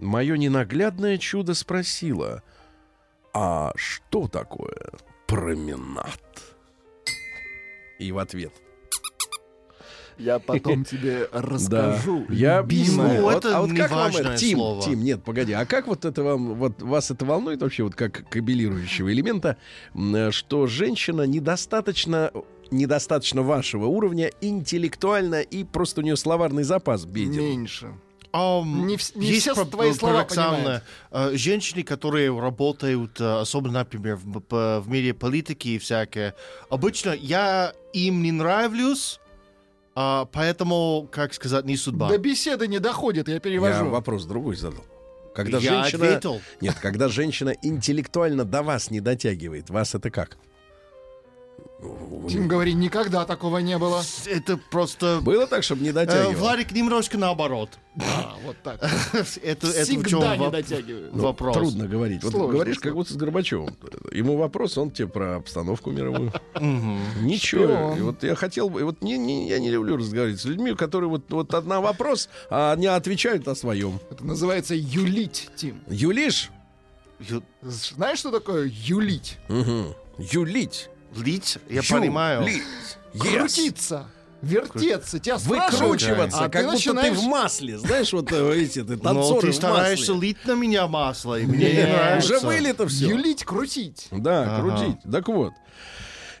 Мое 0.00 0.36
ненаглядное 0.36 1.18
чудо 1.18 1.54
спросило, 1.54 2.42
а 3.32 3.72
что 3.76 4.28
такое 4.28 4.90
променад? 5.26 6.20
И 7.98 8.12
в 8.12 8.18
ответ. 8.18 8.52
Я 10.18 10.38
потом 10.38 10.84
тебе 10.84 11.28
расскажу. 11.32 12.26
Я 12.28 12.58
объясню. 12.58 13.02
Ну, 13.02 13.22
Вот, 13.22 13.44
это 13.44 13.58
а 13.58 13.60
вот 13.62 13.72
как 13.74 13.90
вам 13.90 14.16
это, 14.16 14.36
Тим, 14.36 14.58
слово. 14.58 14.82
Тим, 14.82 15.02
нет, 15.02 15.22
погоди, 15.22 15.52
а 15.52 15.64
как 15.64 15.86
вот 15.86 16.04
это 16.04 16.22
вам, 16.22 16.54
вот 16.54 16.82
вас 16.82 17.10
это 17.10 17.24
волнует 17.24 17.62
вообще, 17.62 17.84
вот 17.84 17.94
как 17.94 18.28
кабелирующего 18.28 19.12
элемента, 19.12 19.56
что 20.30 20.66
женщина 20.66 21.22
недостаточно 21.22 22.30
недостаточно 22.70 23.42
вашего 23.42 23.86
уровня 23.86 24.30
интеллектуально 24.40 25.40
и 25.40 25.64
просто 25.64 26.02
у 26.02 26.04
нее 26.04 26.14
словарный 26.14 26.62
запас 26.62 27.04
беден. 27.04 27.40
Меньше. 27.40 27.92
Не 28.32 28.96
не 29.14 29.26
есть 29.26 29.48
все 29.48 29.64
твои 29.64 29.92
слова 29.92 30.14
парадоксально. 30.14 30.82
Э, 31.10 31.30
Женщины, 31.34 31.82
которые 31.82 32.38
работают, 32.38 33.20
э, 33.20 33.40
особенно, 33.40 33.80
например, 33.80 34.16
в, 34.22 34.80
в 34.80 34.88
мире 34.88 35.14
политики 35.14 35.68
и 35.68 35.78
всякое, 35.78 36.34
обычно 36.68 37.10
я 37.10 37.72
им 37.92 38.22
не 38.22 38.30
нравлюсь, 38.32 39.20
а, 39.94 40.26
поэтому, 40.26 41.08
как 41.10 41.34
сказать, 41.34 41.64
не 41.64 41.76
судьба. 41.76 42.08
До 42.08 42.18
беседы 42.18 42.68
не 42.68 42.78
доходит, 42.78 43.28
я 43.28 43.34
Я 43.34 43.40
перевожу. 43.40 43.86
вопрос 43.86 44.24
другой 44.24 44.56
задал. 44.56 44.84
Когда 45.34 45.58
я 45.58 45.82
женщина... 45.82 46.06
ответил. 46.06 46.40
Нет, 46.60 46.76
когда 46.80 47.08
женщина 47.08 47.54
интеллектуально 47.62 48.44
до 48.44 48.62
вас 48.62 48.90
не 48.90 49.00
дотягивает, 49.00 49.70
вас 49.70 49.94
это 49.94 50.10
как? 50.10 50.36
Тим, 52.28 52.46
говори, 52.46 52.74
никогда 52.74 53.24
такого 53.24 53.58
не 53.58 53.76
было. 53.78 54.02
Это 54.26 54.56
просто... 54.70 55.20
Было 55.22 55.46
так, 55.46 55.62
чтобы 55.64 55.82
не 55.82 55.88
Э, 55.88 55.92
дотягивал? 55.92 56.32
Владик 56.34 56.70
немножко 56.72 57.16
наоборот. 57.18 57.70
Да, 57.96 58.34
вот 58.44 58.56
так. 58.62 58.80
это, 59.42 59.66
это 59.66 59.66
в 59.66 59.74
чем 59.74 60.02
Всегда 60.02 60.36
не 60.36 60.44
воп- 60.46 60.50
дотягиваю. 60.50 61.10
Ну, 61.12 61.22
вопрос. 61.22 61.56
Трудно 61.56 61.88
говорить. 61.88 62.22
Вот 62.22 62.32
Сложно, 62.32 62.52
говоришь, 62.52 62.78
как 62.78 62.94
будто 62.94 63.12
с 63.12 63.16
Горбачевым. 63.16 63.74
Ему 64.12 64.36
вопрос, 64.36 64.76
он 64.78 64.90
тебе 64.90 65.08
про 65.08 65.36
обстановку 65.36 65.90
мировую. 65.90 66.32
Ничего. 66.60 67.96
И 67.96 68.00
вот 68.00 68.22
я 68.22 68.34
хотел 68.34 68.68
бы... 68.70 68.84
Вот 68.84 69.02
не, 69.02 69.18
не, 69.18 69.48
я 69.48 69.58
не 69.58 69.70
люблю 69.70 69.96
разговаривать 69.96 70.40
с 70.40 70.44
людьми, 70.44 70.74
которые 70.74 71.08
вот, 71.10 71.24
вот 71.30 71.54
одна 71.54 71.80
вопрос, 71.80 72.28
а 72.50 72.72
они 72.72 72.86
отвечают 72.86 73.48
о 73.48 73.54
своем. 73.54 73.98
Это 74.10 74.24
называется 74.24 74.74
юлить, 74.74 75.48
Тим. 75.56 75.80
Юлиш? 75.88 76.50
Ю- 77.20 77.42
Знаешь, 77.62 78.18
что 78.18 78.30
такое 78.30 78.70
юлить? 78.72 79.38
Угу. 79.48 79.94
Юлить. 80.18 80.90
Лить, 81.16 81.58
я 81.68 81.80
Ю- 81.80 81.88
понимаю. 81.88 82.46
Лить. 82.46 82.62
Yes. 83.12 83.38
Крутиться, 83.38 84.06
вертеться. 84.40 85.18
Тебя 85.18 85.36
Выкручиваться, 85.38 86.44
а 86.44 86.48
как 86.48 86.52
ты 86.52 86.62
будто 86.62 86.72
начинаешь... 86.72 87.18
ты 87.18 87.20
в 87.20 87.24
масле. 87.24 87.78
Знаешь, 87.78 88.12
вот 88.12 88.30
э, 88.32 88.54
эти 88.54 88.84
ты 88.84 88.96
Но 88.96 89.02
танцоры 89.02 89.48
ты 89.48 89.52
стараешься 89.52 90.12
лить 90.12 90.38
на 90.44 90.52
меня 90.52 90.86
масло, 90.86 91.38
и 91.38 91.44
мне 91.46 91.72
не 91.72 91.82
нравится. 91.82 92.36
Уже 92.36 92.46
вылито 92.46 92.86
все. 92.86 93.08
Юлить, 93.08 93.44
крутить. 93.44 94.06
Да, 94.10 94.60
крутить. 94.60 94.98
Так 95.10 95.28
вот. 95.28 95.52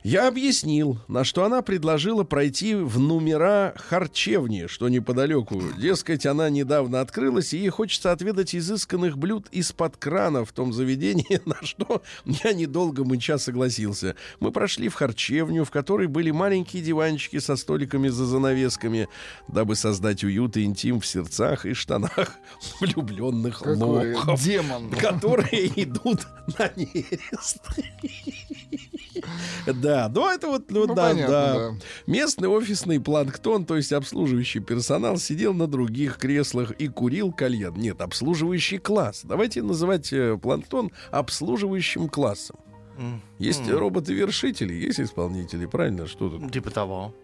Я 0.02 0.28
объяснил, 0.28 0.98
на 1.08 1.24
что 1.24 1.44
она 1.44 1.60
предложила 1.60 2.24
пройти 2.24 2.74
в 2.74 2.98
номера 2.98 3.74
харчевни, 3.76 4.66
что 4.66 4.88
неподалеку. 4.88 5.62
Дескать, 5.78 6.24
она 6.24 6.48
недавно 6.48 7.00
открылась, 7.00 7.52
и 7.52 7.58
ей 7.58 7.68
хочется 7.68 8.10
отведать 8.10 8.54
изысканных 8.54 9.18
блюд 9.18 9.48
из-под 9.52 9.98
крана 9.98 10.44
в 10.46 10.52
том 10.52 10.72
заведении, 10.72 11.40
на 11.44 11.56
что 11.62 12.02
я 12.24 12.52
недолго 12.54 13.04
мыча 13.04 13.36
согласился. 13.36 14.16
Мы 14.40 14.52
прошли 14.52 14.88
в 14.88 14.94
харчевню, 14.94 15.64
в 15.64 15.70
которой 15.70 16.06
были 16.06 16.30
маленькие 16.30 16.82
диванчики 16.82 17.38
со 17.38 17.56
столиками 17.56 18.08
за 18.08 18.24
занавесками, 18.24 19.08
дабы 19.48 19.76
создать 19.76 20.24
уют 20.24 20.56
и 20.56 20.64
интим 20.64 21.00
в 21.00 21.06
сердцах 21.06 21.66
и 21.66 21.74
штанах 21.74 22.36
влюбленных 22.80 23.58
Какой 23.58 24.14
лохов 24.14 24.42
демон. 24.42 24.90
которые 24.90 25.66
идут 25.82 26.26
на 26.58 26.70
нерест. 26.74 27.60
Да, 29.66 30.10
ну 30.14 30.28
это 30.28 30.48
вот, 30.48 30.70
ну, 30.70 30.86
Ну, 30.86 30.94
да, 30.94 31.08
понятно, 31.10 31.28
да. 31.34 31.54
да. 31.54 31.74
Местный 32.06 32.48
офисный 32.48 33.00
планктон, 33.00 33.64
то 33.64 33.76
есть 33.76 33.92
обслуживающий 33.92 34.60
персонал, 34.60 35.16
сидел 35.18 35.52
на 35.54 35.66
других 35.66 36.16
креслах 36.18 36.72
и 36.72 36.88
курил 36.88 37.32
кальян. 37.32 37.74
Нет, 37.74 38.00
обслуживающий 38.00 38.78
класс. 38.78 39.22
Давайте 39.24 39.62
называть 39.62 40.12
э, 40.12 40.36
планктон 40.40 40.90
обслуживающим 41.10 42.08
классом. 42.08 42.56
М, 42.98 43.22
Есть 43.38 43.68
роботы-вершители, 43.68 44.74
есть 44.74 45.00
исполнители, 45.00 45.66
правильно? 45.66 46.06
Что 46.06 46.28
тут? 46.28 46.52
Типа 46.52 46.70
того. 46.70 47.14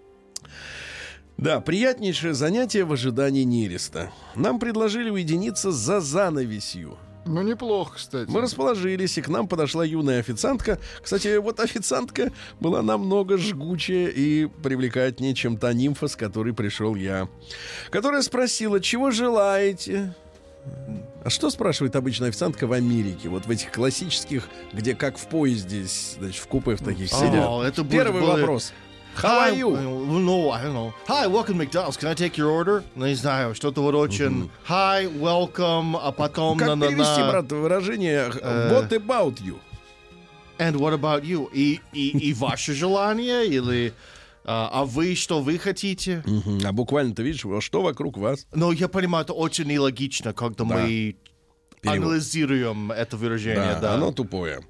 Да, 1.37 1.61
приятнейшее 1.61 2.33
занятие 2.33 2.85
в 2.85 2.93
ожидании 2.95 3.43
нереста. 3.43 4.11
Нам 4.35 4.59
предложили 4.59 5.11
уединиться 5.11 5.71
за 5.71 6.01
занавесью. 6.01 6.97
Ну, 7.27 7.43
неплохо, 7.43 7.97
кстати. 7.97 8.31
Мы 8.31 8.41
расположились, 8.41 9.19
и 9.19 9.23
к 9.23 9.29
нам 9.29 9.49
подошла 9.49 9.85
юная 9.85 10.21
официантка. 10.21 10.79
Кстати, 11.03 11.37
вот 11.39 11.61
официантка 11.61 12.33
была 12.61 12.83
намного 12.83 13.37
жгучая 13.37 14.07
и 14.09 14.47
привлекательнее, 14.47 15.35
чем 15.35 15.57
та 15.59 15.73
нимфа, 15.73 16.09
с 16.09 16.17
которой 16.17 16.55
пришел 16.55 16.95
я. 16.95 17.29
Которая 17.91 18.23
спросила, 18.23 18.81
чего 18.81 19.11
желаете? 19.11 20.15
А 21.25 21.31
что 21.31 21.51
спрашивает 21.51 21.95
обычная 21.97 22.29
официантка 22.29 22.67
в 22.67 22.73
Америке? 22.73 23.29
Вот 23.29 23.47
в 23.47 23.51
этих 23.51 23.73
классических, 23.73 24.49
где 24.73 24.95
как 24.95 25.19
в 25.19 25.27
поезде, 25.27 25.85
значит, 26.19 26.41
в 26.43 26.47
купе 26.47 26.77
в 26.77 26.83
таких 26.83 27.13
А, 27.13 27.17
сидят. 27.17 27.65
это 27.73 27.83
будет- 27.83 27.93
Первый 27.93 28.21
было- 28.23 28.37
вопрос. 28.37 28.73
How 29.17 29.39
are 29.39 29.53
you? 29.53 29.75
Hi, 29.75 29.83
no, 29.83 30.51
I 30.51 30.63
don't 30.63 30.75
know. 30.75 30.93
Hi, 31.09 31.27
welcome 31.27 31.55
to 31.55 31.65
McDonald's. 31.65 31.97
Can 31.97 32.09
I 32.09 32.15
take 32.15 32.37
your 32.37 32.51
order? 32.51 32.85
Ну, 32.95 33.07
не 33.07 33.15
знаю, 33.15 33.55
что-то 33.55 33.81
вот 33.83 33.95
очень... 33.95 34.51
Hi, 34.69 35.07
welcome, 35.19 35.99
а 36.01 36.13
потом... 36.13 36.59
Как 36.59 36.69
на-на-на. 36.69 36.91
перевести, 36.91 37.23
брат, 37.23 37.51
выражение 37.51 38.31
Э. 38.43 38.71
What 38.71 38.91
about 38.91 39.41
you? 39.41 39.59
And 40.59 40.77
what 40.77 40.93
about 40.93 41.25
you? 41.25 41.49
И, 41.53 41.81
и, 41.93 42.09
и 42.11 42.35
ваше 42.35 42.75
желание? 42.75 43.47
Или... 43.47 43.95
а, 44.45 44.71
а 44.73 44.85
вы 44.85 45.15
что 45.15 45.41
вы 45.41 45.59
хотите? 45.59 46.23
Мгм. 46.27 46.61
А 46.65 46.73
буквально-то 46.73 47.23
видишь, 47.23 47.45
а 47.47 47.61
что 47.61 47.83
вокруг 47.83 48.17
вас? 48.17 48.47
Но 48.55 48.71
я 48.71 48.89
понимаю, 48.89 49.25
это 49.25 49.33
очень 49.33 49.65
нелогично, 49.65 50.33
когда 50.33 50.65
мы 50.65 51.17
Перевод. 51.93 52.09
анализируем 52.09 52.93
это 52.93 53.17
выражение. 53.17 53.75
Да, 53.75 53.81
Да, 53.81 53.95
оно 53.95 54.13
тупое. 54.13 54.61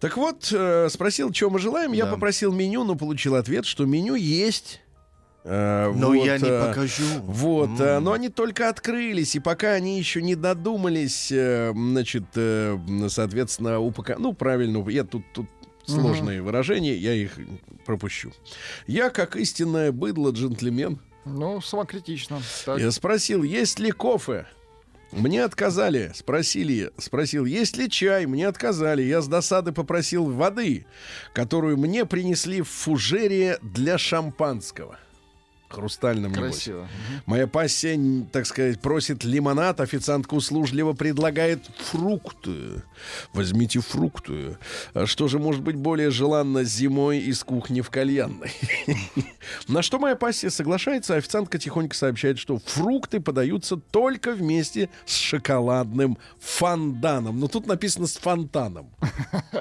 Так 0.00 0.16
вот, 0.16 0.48
э, 0.52 0.88
спросил, 0.90 1.32
что 1.32 1.50
мы 1.50 1.58
желаем. 1.58 1.92
Я 1.92 2.04
Да. 2.06 2.12
попросил 2.12 2.52
меню, 2.52 2.84
но 2.84 2.94
получил 2.94 3.34
ответ, 3.34 3.64
что 3.66 3.84
меню 3.86 4.14
есть. 4.14 4.80
Э, 5.44 5.92
Но 5.94 6.08
вот, 6.08 6.24
я 6.24 6.38
не 6.38 6.48
э, 6.48 6.66
покажу. 6.68 7.04
Вот, 7.22 7.68
М. 7.68 7.80
э, 7.80 7.98
но 8.00 8.12
они 8.12 8.28
только 8.30 8.68
открылись, 8.68 9.36
и 9.36 9.40
пока 9.40 9.72
они 9.74 9.96
еще 9.98 10.20
не 10.20 10.34
додумались, 10.34 11.30
э, 11.30 11.72
значит, 11.72 12.24
э, 12.34 12.76
соответственно, 13.08 13.78
упака... 13.78 14.16
Ну, 14.18 14.32
правильно, 14.32 14.84
я 14.90 15.04
тут, 15.04 15.22
тут 15.32 15.46
сложные 15.84 16.42
выражения, 16.42 16.96
я 16.96 17.12
их 17.14 17.38
пропущу. 17.84 18.32
Я, 18.88 19.08
как 19.10 19.36
истинное 19.36 19.92
быдло 19.92 20.30
джентльмен, 20.32 20.98
Ну, 21.24 21.60
самокритично. 21.60 22.40
Так. 22.64 22.80
я 22.80 22.90
спросил, 22.90 23.44
есть 23.44 23.78
ли 23.78 23.92
кофе? 23.92 24.46
Мне 25.12 25.44
отказали. 25.44 26.10
Спросили, 26.14 26.90
спросил, 26.98 27.44
есть 27.44 27.76
ли 27.76 27.88
чай? 27.88 28.26
Мне 28.26 28.48
отказали. 28.48 29.02
Я 29.02 29.22
с 29.22 29.28
досады 29.28 29.72
попросил 29.72 30.30
воды, 30.30 30.86
которую 31.32 31.76
мне 31.78 32.04
принесли 32.04 32.60
в 32.62 32.68
фужере 32.68 33.58
для 33.62 33.98
шампанского. 33.98 34.98
Хрустальном, 35.68 36.32
небось. 36.32 36.52
Красиво. 36.52 36.88
Моя 37.26 37.46
пассия, 37.48 37.98
так 38.30 38.46
сказать, 38.46 38.80
просит 38.80 39.24
лимонад, 39.24 39.80
официантка 39.80 40.34
услужливо 40.34 40.92
предлагает 40.92 41.64
фрукты. 41.78 42.82
Возьмите 43.32 43.80
фрукты. 43.80 44.58
А 44.94 45.06
Что 45.06 45.26
же 45.26 45.38
может 45.38 45.62
быть 45.62 45.74
более 45.74 46.10
желанно 46.10 46.62
зимой 46.62 47.18
из 47.18 47.42
кухни 47.42 47.80
в 47.80 47.90
кальянной? 47.90 48.52
На 49.68 49.82
что 49.82 49.98
моя 49.98 50.14
пассия 50.14 50.50
соглашается, 50.50 51.16
официантка 51.16 51.58
тихонько 51.58 51.96
сообщает, 51.96 52.38
что 52.38 52.58
фрукты 52.58 53.20
подаются 53.20 53.76
только 53.76 54.32
вместе 54.32 54.88
с 55.04 55.16
шоколадным 55.16 56.16
фонданом. 56.38 57.40
Но 57.40 57.48
тут 57.48 57.66
написано 57.66 58.06
с 58.06 58.16
фонтаном. 58.16 58.90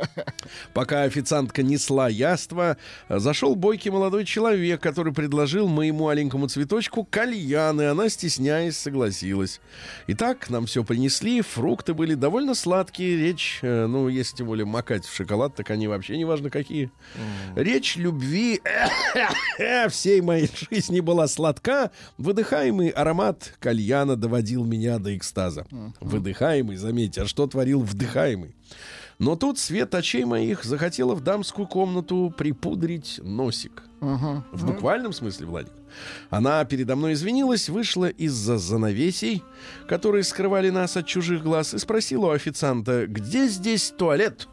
Пока 0.74 1.04
официантка 1.04 1.64
несла 1.64 2.10
яство, 2.10 2.78
зашел 3.10 3.56
бойкий 3.56 3.90
молодой 3.90 4.26
человек, 4.26 4.82
который 4.82 5.14
предложил 5.14 5.68
моему 5.68 5.95
маленькому 5.96 6.48
цветочку 6.48 7.04
кальян, 7.04 7.82
и 7.82 7.86
она, 7.86 8.10
стесняясь, 8.10 8.78
согласилась. 8.78 9.60
Итак, 10.08 10.50
нам 10.50 10.68
все 10.68 10.84
принесли, 10.84 11.42
фрукты 11.42 11.94
были 11.94 12.14
довольно 12.14 12.54
сладкие, 12.54 13.18
речь, 13.18 13.60
э, 13.64 13.88
ну, 13.88 14.08
если 14.08 14.38
тем 14.38 14.48
более 14.48 14.66
макать 14.66 15.06
в 15.06 15.16
шоколад, 15.16 15.56
так 15.56 15.72
они 15.72 15.88
вообще 15.88 16.18
не 16.18 16.26
важно 16.26 16.50
какие. 16.50 16.92
Речь 17.56 17.96
любви 17.96 18.62
всей 19.90 20.22
моей 20.22 20.50
жизни 20.70 21.00
была 21.00 21.28
сладка, 21.28 21.92
выдыхаемый 22.18 22.90
аромат 22.90 23.56
кальяна 23.60 24.16
доводил 24.16 24.64
меня 24.64 25.00
до 25.00 25.16
экстаза. 25.18 25.66
Выдыхаемый, 26.00 26.76
заметьте, 26.76 27.24
а 27.24 27.26
что 27.26 27.48
творил 27.48 27.82
вдыхаемый? 27.82 28.56
Но 29.18 29.36
тут 29.36 29.60
свет 29.60 29.96
очей 29.96 30.26
моих 30.26 30.64
захотела 30.64 31.16
в 31.16 31.22
дамскую 31.22 31.68
комнату 31.68 32.34
припудрить 32.38 33.20
носик. 33.24 33.84
Ага. 34.06 34.44
В 34.52 34.66
буквальном 34.66 35.14
смысле, 35.14 35.48
Владик. 35.48 35.74
Она 36.30 36.64
передо 36.66 36.96
мной 36.96 37.14
извинилась, 37.14 37.70
вышла 37.70 38.08
из-за 38.08 38.58
занавесей, 38.58 39.44
которые 39.88 40.24
скрывали 40.24 40.70
нас 40.70 40.96
от 40.96 41.08
чужих 41.08 41.42
глаз, 41.42 41.74
и 41.74 41.80
спросила 41.80 42.28
у 42.28 42.30
официанта, 42.30 43.08
где 43.08 43.48
здесь 43.48 43.92
туалет? 43.98 44.48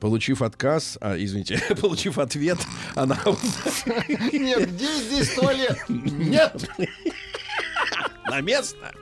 Получив 0.00 0.42
отказ, 0.42 0.98
а, 1.00 1.16
извините, 1.16 1.60
получив 1.80 2.18
ответ, 2.18 2.58
она... 2.94 3.18
Нет, 4.32 4.70
где 4.70 4.94
здесь 4.96 5.34
туалет? 5.34 5.78
Нет! 5.88 6.68
На 8.26 8.40
место! 8.42 8.92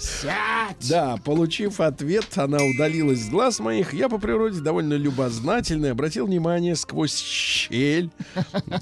Сядь! 0.00 0.88
Да, 0.88 1.16
получив 1.24 1.80
ответ, 1.80 2.26
она 2.36 2.58
удалилась 2.62 3.20
с 3.20 3.28
глаз 3.28 3.60
моих. 3.60 3.92
Я 3.94 4.08
по 4.08 4.18
природе 4.18 4.60
довольно 4.60 4.94
любознательный, 4.94 5.90
обратил 5.92 6.26
внимание 6.26 6.76
сквозь 6.76 7.16
щель 7.16 8.10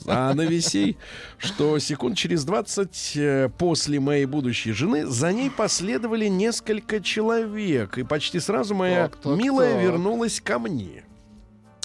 занавесей, 0.05 0.97
что 1.39 1.79
секунд 1.79 2.17
через 2.17 2.45
20 2.45 3.13
э, 3.17 3.49
после 3.59 4.01
моей 4.01 4.27
будущей 4.27 4.73
жены 4.73 5.07
за 5.07 5.33
ней 5.33 5.51
последовали 5.51 6.27
несколько 6.27 7.01
человек, 7.01 7.99
и 7.99 8.03
почти 8.03 8.41
сразу 8.41 8.75
моя 8.75 9.09
Так, 9.09 9.17
так, 9.17 9.37
милая 9.37 9.75
так. 9.75 9.83
вернулась 9.83 10.41
ко 10.41 10.59
мне. 10.59 11.05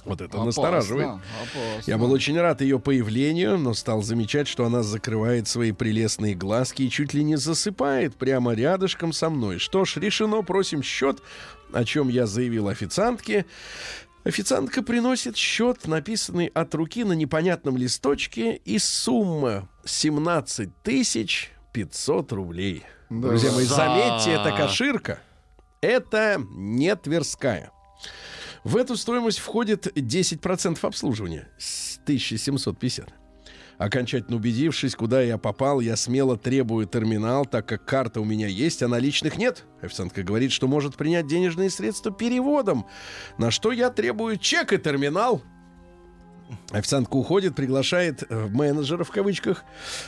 Вот 0.07 0.21
это 0.21 0.25
Опасно, 0.33 0.45
настораживает. 0.45 1.07
опасно. 1.07 1.83
Я 1.85 1.97
был 1.97 2.11
очень 2.11 2.39
рад 2.39 2.61
ее 2.61 2.79
появлению, 2.79 3.57
но 3.57 3.73
стал 3.73 4.01
замечать, 4.01 4.47
что 4.47 4.65
она 4.65 4.83
закрывает 4.83 5.47
свои 5.47 5.71
прелестные 5.71 6.33
глазки 6.35 6.83
и 6.83 6.89
чуть 6.89 7.13
ли 7.13 7.23
не 7.23 7.35
засыпает 7.35 8.15
прямо 8.15 8.53
рядышком 8.53 9.13
со 9.13 9.29
мной. 9.29 9.59
Что 9.59 9.85
ж, 9.85 9.97
решено, 9.97 10.41
просим 10.43 10.81
счет, 10.81 11.21
о 11.73 11.83
чем 11.83 12.07
я 12.07 12.25
заявил 12.25 12.67
официантке. 12.69 13.45
Официантка 14.23 14.81
приносит 14.83 15.37
счет, 15.37 15.87
написанный 15.87 16.47
от 16.47 16.73
руки 16.75 17.03
на 17.05 17.13
непонятном 17.13 17.77
листочке, 17.77 18.55
и 18.55 18.77
сумма 18.77 19.69
17 19.85 20.69
тысяч 20.83 21.51
500 21.71 22.31
рублей. 22.33 22.83
Да. 23.09 23.29
Друзья 23.29 23.51
мои, 23.53 23.63
За- 23.65 23.75
заметьте, 23.75 24.31
это 24.31 24.51
каширка. 24.55 25.19
Это 25.79 26.41
не 26.49 26.93
Тверская. 26.95 27.71
В 28.67 28.75
эту 28.75 28.97
стоимость 28.97 29.39
входит 29.39 29.87
10% 29.97 30.77
обслуживания 30.85 31.47
с 31.57 31.99
1750. 32.03 33.07
Окончательно 33.77 34.35
убедившись, 34.35 34.93
куда 34.93 35.21
я 35.21 35.37
попал, 35.37 35.79
я 35.79 35.95
смело 35.95 36.35
требую 36.35 36.85
терминал, 36.85 37.45
так 37.45 37.65
как 37.65 37.85
карта 37.85 38.19
у 38.19 38.25
меня 38.25 38.47
есть, 38.47 38.83
а 38.83 38.89
наличных 38.89 39.37
нет. 39.37 39.63
Официантка 39.81 40.21
говорит, 40.21 40.51
что 40.51 40.67
может 40.67 40.97
принять 40.97 41.27
денежные 41.27 41.69
средства 41.69 42.11
переводом, 42.11 42.85
на 43.37 43.51
что 43.51 43.71
я 43.71 43.89
требую 43.89 44.35
чек 44.35 44.73
и 44.73 44.77
терминал. 44.77 45.41
Официантка 46.71 47.15
уходит, 47.15 47.55
приглашает 47.55 48.23
э, 48.27 48.47
менеджера 48.49 49.05
в 49.05 49.11
кавычках. 49.11 49.63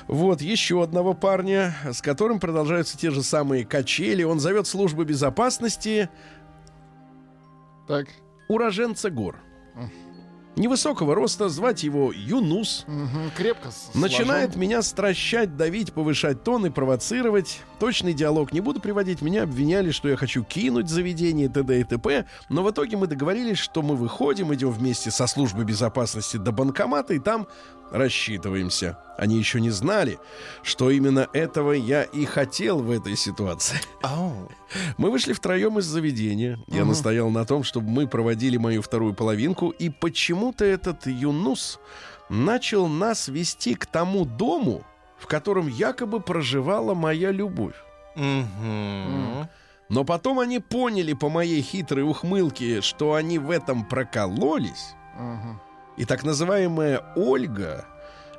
Вот 0.09 0.41
еще 0.41 0.83
одного 0.83 1.13
парня, 1.13 1.77
с 1.89 2.01
которым 2.01 2.41
продолжаются 2.41 2.97
те 2.97 3.09
же 3.09 3.23
самые 3.23 3.65
качели. 3.65 4.23
Он 4.23 4.41
зовет 4.41 4.67
службу 4.67 5.05
безопасности 5.05 6.09
Так. 7.87 8.09
Уроженца 8.49 9.09
гор. 9.09 9.37
Невысокого 10.55 11.15
роста, 11.15 11.47
звать 11.47 11.83
его 11.83 12.11
Юнус. 12.13 12.83
Мгм, 12.87 13.31
Крепко 13.37 13.71
с- 13.71 13.91
Начинает 13.93 14.45
сложен. 14.49 14.61
меня 14.61 14.81
стращать, 14.81 15.55
давить, 15.55 15.93
повышать 15.93 16.43
тон 16.43 16.65
и 16.65 16.69
провоцировать. 16.69 17.61
Точный 17.79 18.11
диалог 18.13 18.51
не 18.51 18.59
буду 18.59 18.81
приводить. 18.81 19.21
Меня 19.21 19.43
обвиняли, 19.43 19.91
что 19.91 20.09
я 20.09 20.17
хочу 20.17 20.43
кинуть 20.43 20.89
заведение 20.89 21.47
т.д. 21.47 21.79
и 21.79 21.83
т.п. 21.85 22.25
Но 22.49 22.63
в 22.63 22.71
итоге 22.71 22.97
мы 22.97 23.07
договорились, 23.07 23.57
что 23.57 23.81
мы 23.81 23.95
выходим, 23.95 24.53
идем 24.53 24.71
вместе 24.71 25.11
со 25.11 25.27
службой 25.27 25.63
безопасности 25.63 26.35
до 26.35 26.51
банкомата 26.51 27.13
и 27.13 27.19
там 27.19 27.47
рассчитываемся. 27.91 28.98
Они 29.17 29.38
еще 29.38 29.60
не 29.60 29.69
знали, 29.69 30.17
что 30.63 30.89
именно 30.89 31.27
этого 31.34 31.74
я 31.74 32.03
и 32.03 32.25
хотел 32.25 32.79
в 32.79 32.89
этой 32.89 33.15
ситуации. 33.17 33.79
Ау. 34.01 34.50
Мы 34.98 35.12
вышли 35.12 35.34
втроем 35.34 35.79
из 35.79 35.86
заведения. 35.86 36.58
Я 36.67 36.86
настоял 36.86 37.29
на 37.29 37.46
том, 37.46 37.63
чтобы 37.63 37.89
мы 37.89 38.08
проводили 38.08 38.58
мою 38.58 38.81
вторую 38.81 39.13
половинку, 39.13 39.69
и 39.69 39.89
почему-то 39.89 40.63
этот 40.63 41.08
юнус 41.08 41.79
начал 42.29 42.88
нас 42.88 43.27
вести 43.27 43.75
к 43.75 43.86
тому 43.86 44.25
дому, 44.25 44.84
в 45.17 45.27
котором 45.27 45.67
якобы 45.67 46.22
проживала 46.22 46.93
моя 46.93 47.31
любовь. 47.31 47.75
Мгм. 48.15 49.50
Но 49.89 50.03
потом 50.05 50.39
они 50.39 50.60
поняли 50.60 51.13
по 51.13 51.29
моей 51.29 51.62
хитрой 51.62 52.03
ухмылке, 52.03 52.81
что 52.81 53.15
они 53.15 53.39
в 53.39 53.50
этом 53.50 53.84
прокололись, 53.86 54.93
Ага. 55.17 55.60
И 55.99 56.05
так 56.05 56.23
называемая 56.23 57.03
Ольга 57.15 57.85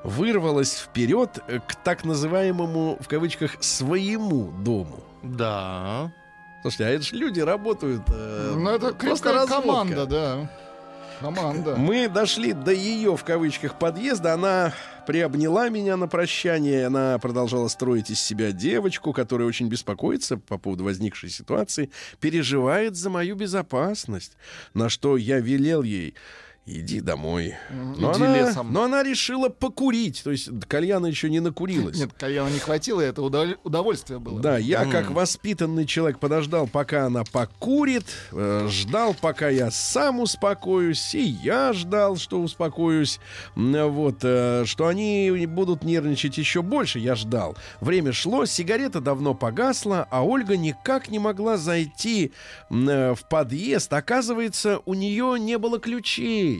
вырвалась 0.03 0.75
вперед 0.75 1.39
к 1.69 1.75
так 1.85 2.05
называемому, 2.05 2.99
в 3.01 3.07
кавычках, 3.07 3.53
своему 3.61 4.51
дому. 4.51 5.05
Да. 5.23 6.13
Слушайте, 6.63 6.85
а 6.87 6.89
это 6.89 7.05
же 7.05 7.17
люди 7.17 7.41
работают. 7.41 8.03
э, 8.09 8.55
Ну, 8.57 8.71
это 8.71 8.93
просто 8.95 9.33
разводка. 9.33 9.63
команда, 9.63 10.07
да. 10.07 10.51
Команда. 11.21 11.77
Мы 11.77 12.09
дошли 12.09 12.55
до 12.55 12.73
ее, 12.73 13.15
в 13.15 13.25
кавычках, 13.25 13.79
подъезда. 13.79 14.33
Она 14.33 14.73
приобняла 15.07 15.69
меня 15.69 15.99
на 15.99 16.09
прощание. 16.09 16.87
Она 16.87 17.19
продолжала 17.19 17.69
строить 17.69 18.09
из 18.11 18.21
себя 18.23 18.53
девочку, 18.53 19.13
которая 19.13 19.47
очень 19.47 19.69
беспокоится 19.69 20.39
по 20.39 20.57
поводу 20.57 20.85
возникшей 20.85 21.29
ситуации, 21.29 21.91
переживает 22.21 22.97
за 22.97 23.11
мою 23.11 23.37
безопасность. 23.37 24.33
На 24.73 24.89
что 24.89 25.19
я 25.19 25.41
велел 25.41 25.83
ей... 25.83 26.15
Иди 26.73 27.01
домой. 27.01 27.55
Но 27.71 28.13
иди 28.13 28.25
она, 28.25 28.37
лесом. 28.37 28.73
но 28.73 28.85
она 28.85 29.03
решила 29.03 29.49
покурить. 29.49 30.23
То 30.23 30.31
есть 30.31 30.49
кальяна 30.69 31.07
еще 31.07 31.29
не 31.29 31.41
накурилась. 31.41 31.99
Нет, 31.99 32.11
кальяна 32.17 32.49
не 32.49 32.61
хватило, 32.61 33.01
это 33.01 33.23
удоволь- 33.23 33.59
удовольствие 33.65 34.21
было. 34.21 34.41
Да, 34.41 34.57
я 34.57 34.85
как 34.85 35.11
воспитанный 35.11 35.85
человек 35.85 36.21
подождал, 36.21 36.69
пока 36.69 37.07
она 37.07 37.25
покурит, 37.25 38.05
э, 38.31 38.69
ждал, 38.71 39.17
пока 39.21 39.49
я 39.49 39.73
сам 39.73 40.21
успокоюсь, 40.21 41.15
и 41.15 41.23
я 41.23 41.73
ждал, 41.73 42.17
что 42.17 42.41
успокоюсь, 42.41 43.19
вот, 43.57 44.19
э, 44.23 44.65
что 44.65 44.87
они 44.87 45.47
будут 45.49 45.83
нервничать 45.83 46.39
еще 46.39 46.63
больше, 46.63 47.01
я 47.01 47.17
ждал. 47.17 47.57
Время 47.81 48.13
шло, 48.13 48.47
сигарета 48.47 49.01
давно 49.01 49.35
погасла, 49.35 50.07
а 50.11 50.25
Ольга 50.25 50.57
никак 50.57 51.09
не 51.09 51.19
могла 51.19 51.57
зайти 51.57 52.33
э, 52.71 53.15
в 53.15 53.29
подъезд. 53.29 53.93
Оказывается, 53.93 54.81
у 54.87 54.95
нее 54.95 55.37
не 55.39 55.59
было 55.59 55.81
ключей. 55.81 56.60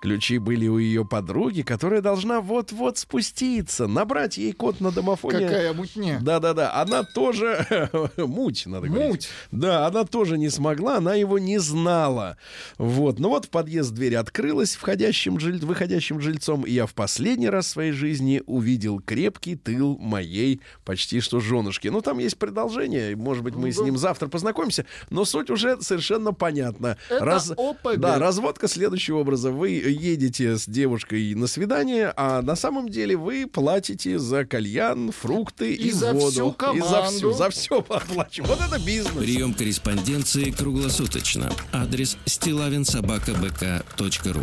Ключи 0.00 0.36
были 0.36 0.68
у 0.68 0.76
ее 0.76 1.06
подруги, 1.06 1.62
которая 1.62 2.02
должна 2.02 2.42
вот-вот 2.42 2.98
спуститься, 2.98 3.86
набрать 3.86 4.36
ей 4.36 4.52
код 4.52 4.80
на 4.80 4.92
домофоне. 4.92 5.46
Какая 5.46 5.72
мутня. 5.72 6.18
Да-да-да, 6.20 6.74
она 6.74 7.02
тоже... 7.02 7.88
Муть, 8.18 8.66
надо 8.66 8.88
говорить. 8.88 9.10
Муть. 9.10 9.28
Да, 9.52 9.86
она 9.86 10.04
тоже 10.04 10.36
не 10.36 10.50
смогла, 10.50 10.98
она 10.98 11.14
его 11.14 11.38
не 11.38 11.58
знала. 11.58 12.36
Вот, 12.76 13.18
ну 13.18 13.30
вот 13.30 13.46
в 13.46 13.48
подъезд 13.48 13.92
дверь 13.92 14.16
открылась 14.16 14.76
входящим 14.76 15.40
жиль... 15.40 15.64
выходящим 15.64 16.20
жильцом, 16.20 16.62
и 16.64 16.72
я 16.72 16.84
в 16.84 16.92
последний 16.92 17.48
раз 17.48 17.66
в 17.66 17.70
своей 17.70 17.92
жизни 17.92 18.42
увидел 18.46 19.00
крепкий 19.00 19.56
тыл 19.56 19.96
моей 19.96 20.60
почти 20.84 21.20
что 21.20 21.40
женушки. 21.40 21.88
Ну, 21.88 22.02
там 22.02 22.18
есть 22.18 22.36
продолжение, 22.36 23.16
может 23.16 23.42
быть, 23.42 23.54
мы 23.54 23.72
с 23.72 23.80
ним 23.80 23.96
завтра 23.96 24.28
познакомимся, 24.28 24.84
но 25.08 25.24
суть 25.24 25.48
уже 25.48 25.80
совершенно 25.80 26.34
понятна. 26.34 26.98
Это 27.08 27.40
ОПГ. 27.56 27.96
Да, 27.96 28.18
разводка 28.18 28.68
следующего 28.68 29.18
образа. 29.20 29.50
Вы 29.50 29.95
едете 29.96 30.56
с 30.56 30.66
девушкой 30.66 31.34
на 31.34 31.46
свидание, 31.46 32.12
а 32.16 32.42
на 32.42 32.56
самом 32.56 32.88
деле 32.88 33.16
вы 33.16 33.46
платите 33.46 34.18
за 34.18 34.44
кальян, 34.44 35.12
фрукты 35.12 35.72
и, 35.74 35.88
И 35.88 35.92
за 35.92 36.12
воду. 36.12 36.30
всю 36.30 36.50
И 36.74 36.80
за 36.80 36.86
команду. 36.88 37.16
всю, 37.16 37.32
за 37.32 37.50
все 37.50 37.78
оплачиваем. 37.88 38.54
Вот 38.54 38.60
это 38.66 38.78
бизнес. 38.84 39.14
Прием 39.14 39.54
корреспонденции 39.54 40.50
круглосуточно. 40.50 41.50
Адрес 41.72 42.16
стилавинсобакабк.ру 42.26 44.42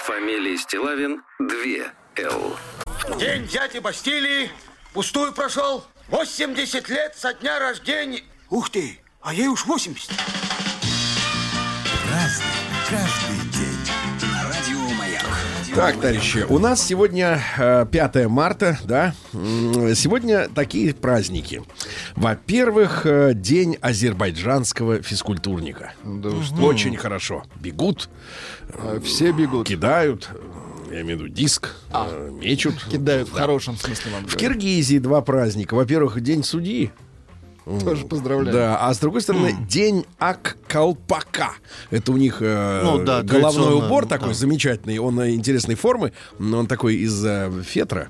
Фамилия 0.00 0.56
Стилавин 0.56 1.22
2 1.38 2.24
Л. 2.24 2.56
День 3.18 3.46
дяди 3.46 3.78
Бастилии 3.78 4.50
пустую 4.92 5.32
прошел. 5.32 5.84
80 6.08 6.88
лет 6.88 7.14
со 7.16 7.34
дня 7.34 7.58
рождения. 7.58 8.22
Ух 8.48 8.70
ты, 8.70 9.00
а 9.26 9.34
ей 9.34 9.48
уж 9.48 9.66
80. 9.66 10.08
Так, 15.74 15.96
товарищи, 15.96 16.46
у 16.48 16.58
нас 16.60 16.80
сегодня 16.80 17.42
э, 17.58 17.84
5 17.90 18.26
марта, 18.28 18.78
да? 18.84 19.14
Сегодня 19.32 20.48
такие 20.48 20.94
праздники. 20.94 21.62
Во-первых, 22.14 23.04
э, 23.04 23.32
день 23.34 23.76
азербайджанского 23.80 25.02
физкультурника. 25.02 25.92
Да 26.04 26.30
Очень 26.62 26.96
хорошо. 26.96 27.42
Бегут, 27.56 28.08
А, 28.70 29.00
Все 29.00 29.32
бегут. 29.32 29.66
кидают, 29.66 30.30
э, 30.32 30.94
я 30.94 31.00
имею 31.02 31.18
в 31.18 31.22
виду 31.22 31.34
диск, 31.34 31.74
э, 31.92 32.30
мечут. 32.40 32.82
Кидают 32.90 33.28
в 33.28 33.32
хорошем 33.32 33.76
смысле, 33.76 34.12
надо 34.12 34.28
В. 34.28 34.36
Киргизии 34.36 34.98
два 34.98 35.20
праздника. 35.20 35.74
Во-первых, 35.74 36.20
день 36.20 36.44
судьи. 36.44 36.92
Тоже 37.84 38.06
поздравляю. 38.06 38.52
Да, 38.52 38.78
а 38.78 38.94
с 38.94 38.98
другой 38.98 39.20
стороны, 39.22 39.52
день 39.68 40.06
Ак-Калпака. 40.20 41.50
Это 41.90 42.12
у 42.12 42.16
них 42.16 42.38
э, 42.40 42.80
Ну 42.84 43.04
да, 43.04 43.22
головной 43.22 43.74
убор 43.74 44.06
да. 44.06 44.18
такой 44.18 44.34
замечательный. 44.34 44.98
Он 44.98 45.18
э, 45.20 45.34
интересной 45.34 45.74
формы, 45.74 46.12
но 46.38 46.58
он 46.58 46.68
такой 46.68 46.94
из 46.94 47.24
э, 47.24 47.50
фетра. 47.64 48.08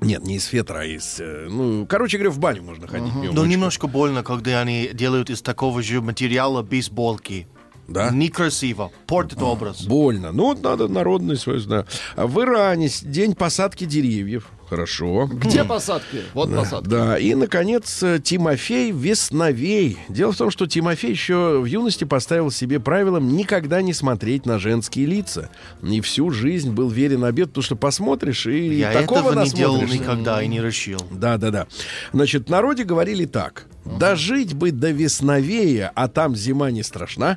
Нет, 0.00 0.24
не 0.24 0.34
из 0.34 0.46
фетра, 0.46 0.80
а 0.80 0.84
из... 0.84 1.20
Ну, 1.20 1.86
короче 1.88 2.18
говоря, 2.18 2.32
в 2.32 2.40
баню 2.40 2.64
можно 2.64 2.88
ходить. 2.88 3.14
нем 3.14 3.34
Но 3.34 3.42
очень. 3.42 3.52
немножко 3.52 3.86
больно, 3.86 4.24
когда 4.24 4.60
они 4.60 4.90
делают 4.92 5.30
из 5.30 5.42
такого 5.42 5.80
же 5.80 6.00
материала 6.00 6.62
бейсболки. 6.62 7.46
Да? 7.88 8.10
Некрасиво. 8.10 8.90
Портит 9.06 9.42
образ. 9.42 9.82
Больно. 9.82 10.32
Ну, 10.32 10.44
вот 10.44 10.62
надо 10.62 10.88
народный 10.88 11.36
свой, 11.36 11.62
да. 11.66 11.84
А 12.16 12.26
В 12.26 12.40
Иране 12.40 12.88
день 13.02 13.34
посадки 13.34 13.84
деревьев. 13.84 14.50
Хорошо. 14.72 15.28
Где 15.30 15.64
посадки? 15.64 16.22
Вот 16.32 16.54
посадки. 16.54 16.88
Да, 16.88 17.18
и, 17.18 17.34
наконец, 17.34 18.02
э, 18.02 18.20
Тимофей 18.24 18.90
Весновей. 18.90 19.98
Дело 20.08 20.32
в 20.32 20.36
том, 20.38 20.50
что 20.50 20.66
Тимофей 20.66 21.10
еще 21.10 21.60
в 21.60 21.66
юности 21.66 22.04
поставил 22.04 22.50
себе 22.50 22.80
правилом 22.80 23.36
никогда 23.36 23.82
не 23.82 23.92
смотреть 23.92 24.46
на 24.46 24.58
женские 24.58 25.04
лица. 25.04 25.50
И 25.82 26.00
всю 26.00 26.30
жизнь 26.30 26.70
был 26.70 26.88
верен 26.88 27.24
обед, 27.24 27.48
потому 27.48 27.64
что 27.64 27.76
посмотришь, 27.76 28.46
и 28.46 28.78
Я 28.78 28.92
такого 28.92 29.32
этого 29.32 29.44
не 29.44 29.50
делал 29.50 29.82
никогда 29.82 30.42
и 30.42 30.48
не 30.48 30.62
решил. 30.62 31.00
Да, 31.10 31.36
да, 31.36 31.50
да. 31.50 31.66
Значит, 32.14 32.46
в 32.46 32.50
народе 32.50 32.84
говорили 32.84 33.26
так. 33.26 33.66
Дожить 33.84 34.54
бы 34.54 34.70
до 34.70 34.90
весновея, 34.90 35.92
а 35.94 36.08
там 36.08 36.34
зима 36.34 36.70
не 36.70 36.82
страшна. 36.82 37.36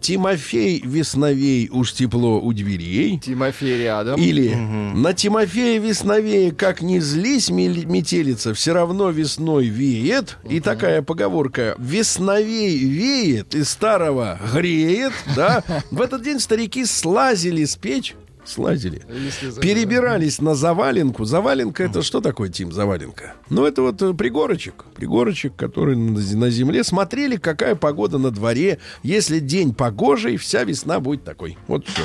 Тимофей 0.00 0.82
Весновей 0.84 1.68
уж 1.70 1.92
тепло 1.92 2.40
у 2.40 2.52
дверей. 2.52 3.18
Тимофей 3.18 3.78
рядом. 3.84 4.20
Или 4.20 4.54
на 4.54 5.12
Тимофея 5.14 5.80
Весновея, 5.80 6.50
как 6.52 6.82
не 6.82 7.00
злись 7.00 7.50
метелица, 7.50 8.52
все 8.52 8.72
равно 8.72 9.10
весной 9.10 9.66
веет. 9.66 10.38
И 10.48 10.60
такая 10.60 11.02
поговорка 11.02 11.76
«Весновей 11.78 12.78
веет 12.78 13.54
и 13.54 13.62
старого 13.64 14.40
греет». 14.52 15.12
Да? 15.36 15.62
В 15.90 16.00
этот 16.00 16.22
день 16.22 16.40
старики 16.40 16.84
слазили 16.84 17.64
с 17.64 17.76
печь. 17.76 18.14
Слазили. 18.44 19.02
За- 19.42 19.60
Перебирались 19.60 20.40
на 20.40 20.54
заваленку. 20.54 21.24
Заваленка 21.24 21.84
это 21.84 22.02
что 22.02 22.20
такое, 22.20 22.48
Тим, 22.48 22.72
заваленка? 22.72 23.34
Ну, 23.50 23.64
это 23.64 23.82
вот 23.82 24.02
э, 24.02 24.12
пригорочек. 24.14 24.84
Пригорочек, 24.94 25.54
который 25.54 25.96
на 25.96 26.50
земле. 26.50 26.82
Смотрели, 26.82 27.36
какая 27.36 27.76
погода 27.76 28.18
на 28.18 28.30
дворе. 28.30 28.78
Если 29.02 29.38
день 29.38 29.72
погожий, 29.74 30.36
вся 30.38 30.64
весна 30.64 30.98
будет 30.98 31.24
такой. 31.24 31.56
Вот 31.68 31.86
все. 31.86 32.02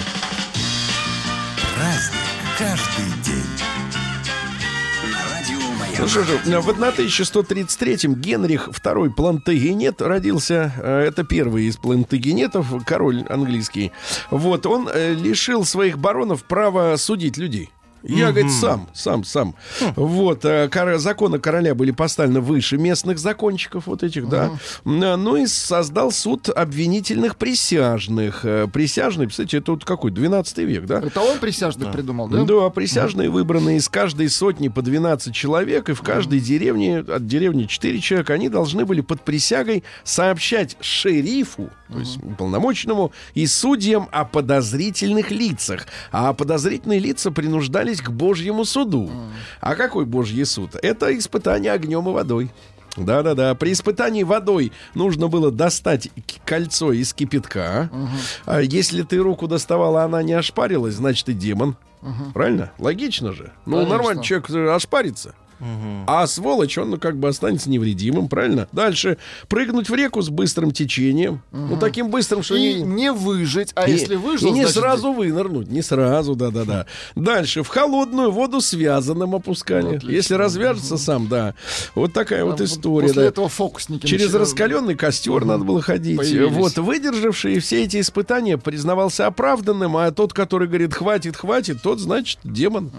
Праздник 1.75 2.21
каждый 2.57 3.23
день. 3.23 3.46
Ну 5.99 6.07
же, 6.07 6.21
в 6.21 6.69
1133-м 6.69 8.15
Генрих 8.15 8.69
II 8.69 9.09
Плантагенет 9.09 10.01
родился. 10.01 10.71
Э, 10.77 10.99
Это 11.07 11.23
первый 11.23 11.65
из 11.65 11.77
плантагенетов, 11.77 12.67
король 12.85 13.25
английский. 13.29 13.91
Вот, 14.29 14.65
он 14.67 14.87
э, 14.93 15.13
лишил 15.13 15.65
своих 15.65 15.97
баронов 15.97 16.43
права 16.43 16.95
судить 16.97 17.37
людей. 17.37 17.71
Я, 18.07 18.31
говорит, 18.31 18.51
сам, 18.51 18.87
сам, 18.93 19.23
сам. 19.23 19.55
Вот, 19.95 20.45
э, 20.45 20.69
кор- 20.69 20.97
законы 20.97 21.39
короля 21.39 21.75
были 21.75 21.91
поставлены 21.91 22.39
выше 22.41 22.77
местных 22.77 23.19
закончиков 23.19 23.87
вот 23.87 24.03
этих, 24.03 24.27
да. 24.29 24.51
М, 24.85 24.99
Ну 25.23 25.35
и 25.35 25.45
создал 25.47 26.11
суд 26.11 26.49
обвинительных 26.49 27.35
присяжных. 27.37 28.45
Э, 28.45 28.67
Присяжные, 28.71 29.27
кстати, 29.29 29.57
это 29.57 29.71
вот 29.73 29.83
какой, 29.85 30.11
12 30.11 30.63
век, 30.65 30.85
да? 30.85 30.99
Это 30.99 31.21
он 31.21 31.37
присяжных 31.39 31.91
придумал, 31.91 32.27
да? 32.27 32.43
Да, 32.43 32.69
присяжные 32.69 33.29
выбранные 33.29 33.77
из 33.77 33.89
каждой 33.89 34.29
сотни 34.29 34.67
по 34.69 34.81
12 34.81 35.33
человек, 35.33 35.89
и 35.89 35.93
в 35.93 36.01
каждой 36.01 36.39
деревне, 36.39 36.99
от 36.99 37.27
деревни 37.27 37.65
4 37.65 37.99
человека, 37.99 38.33
они 38.33 38.49
должны 38.49 38.85
были 38.85 39.01
под 39.01 39.21
присягой 39.21 39.83
сообщать 40.03 40.77
шерифу, 40.79 41.69
то 41.91 41.99
есть 41.99 42.17
уполномоченному, 42.23 43.11
и 43.33 43.47
судьям 43.47 44.07
о 44.11 44.25
подозрительных 44.25 45.31
лицах. 45.31 45.87
А 46.11 46.33
подозрительные 46.33 46.99
лица 46.99 47.31
принуждались 47.31 47.96
к 48.01 48.09
Божьему 48.11 48.65
суду. 48.65 49.09
А 49.61 49.75
какой 49.75 50.05
Божий 50.05 50.45
суд? 50.45 50.75
Это 50.81 51.17
испытание 51.17 51.71
огнем 51.71 52.07
и 52.09 52.11
водой. 52.11 52.51
Да-да-да. 52.97 53.53
При 53.55 53.73
испытании 53.73 54.23
водой 54.23 54.71
нужно 54.95 55.27
было 55.27 55.51
достать 55.51 56.09
кольцо 56.45 56.91
из 56.91 57.13
кипятка. 57.13 57.89
А 58.45 58.59
если 58.61 59.03
ты 59.03 59.17
руку 59.17 59.47
доставала, 59.47 60.03
она 60.03 60.23
не 60.23 60.33
ошпарилась, 60.33 60.95
значит, 60.95 61.27
ты 61.27 61.33
демон. 61.33 61.77
Правильно? 62.33 62.71
Логично 62.77 63.33
же. 63.33 63.51
Ну, 63.65 63.77
Конечно. 63.77 63.95
нормально, 63.97 64.23
человек 64.23 64.49
э, 64.49 64.73
ошпарится. 65.59 66.03
А 66.07 66.27
сволочь, 66.27 66.77
он 66.77 66.91
ну, 66.91 66.97
как 66.97 67.17
бы 67.17 67.27
останется 67.27 67.69
невредимым, 67.69 68.27
правильно? 68.27 68.67
Дальше 68.71 69.17
прыгнуть 69.47 69.89
в 69.89 69.95
реку 69.95 70.21
с 70.21 70.29
быстрым 70.29 70.71
течением. 70.71 71.41
Ну, 71.51 71.77
таким 71.77 72.09
быстрым, 72.09 72.43
что 72.43 72.55
И 72.55 72.75
не... 72.75 72.81
не 72.81 73.11
выжить, 73.11 73.71
а 73.75 73.87
И- 73.87 73.91
если 73.91 74.15
выжил, 74.15 74.49
и 74.49 74.51
не 74.51 74.61
значит, 74.61 74.77
сразу 74.81 75.11
вынырнуть, 75.11 75.69
не 75.69 75.81
сразу, 75.81 76.35
да-да-да. 76.35 76.85
Дальше 77.15 77.63
в 77.63 77.67
холодную 77.67 78.31
воду 78.31 78.61
связанным 78.61 79.35
опускали. 79.35 79.97
Отлично. 79.97 80.11
Если 80.11 80.33
развяжется 80.35 80.97
сам, 80.97 81.27
да. 81.27 81.53
Вот 81.95 82.13
такая 82.13 82.43
вот 82.45 82.57
там 82.57 82.65
история. 82.65 83.07
После 83.07 83.21
да. 83.23 83.27
этого 83.27 83.49
фокусники 83.49 84.05
Через 84.05 84.25
начали- 84.27 84.39
раскаленный 84.41 84.95
костер 84.95 85.45
надо 85.45 85.63
было 85.63 85.81
ходить. 85.81 86.17
Появились. 86.17 86.51
Вот, 86.51 86.77
выдержавший 86.77 87.59
все 87.59 87.83
эти 87.83 87.99
испытания, 87.99 88.57
признавался 88.57 89.27
оправданным, 89.27 89.97
а 89.97 90.11
тот, 90.11 90.33
который 90.33 90.67
говорит, 90.67 90.93
хватит, 90.93 91.35
хватит, 91.35 91.81
тот, 91.81 91.99
значит, 91.99 92.39
демон. 92.43 92.91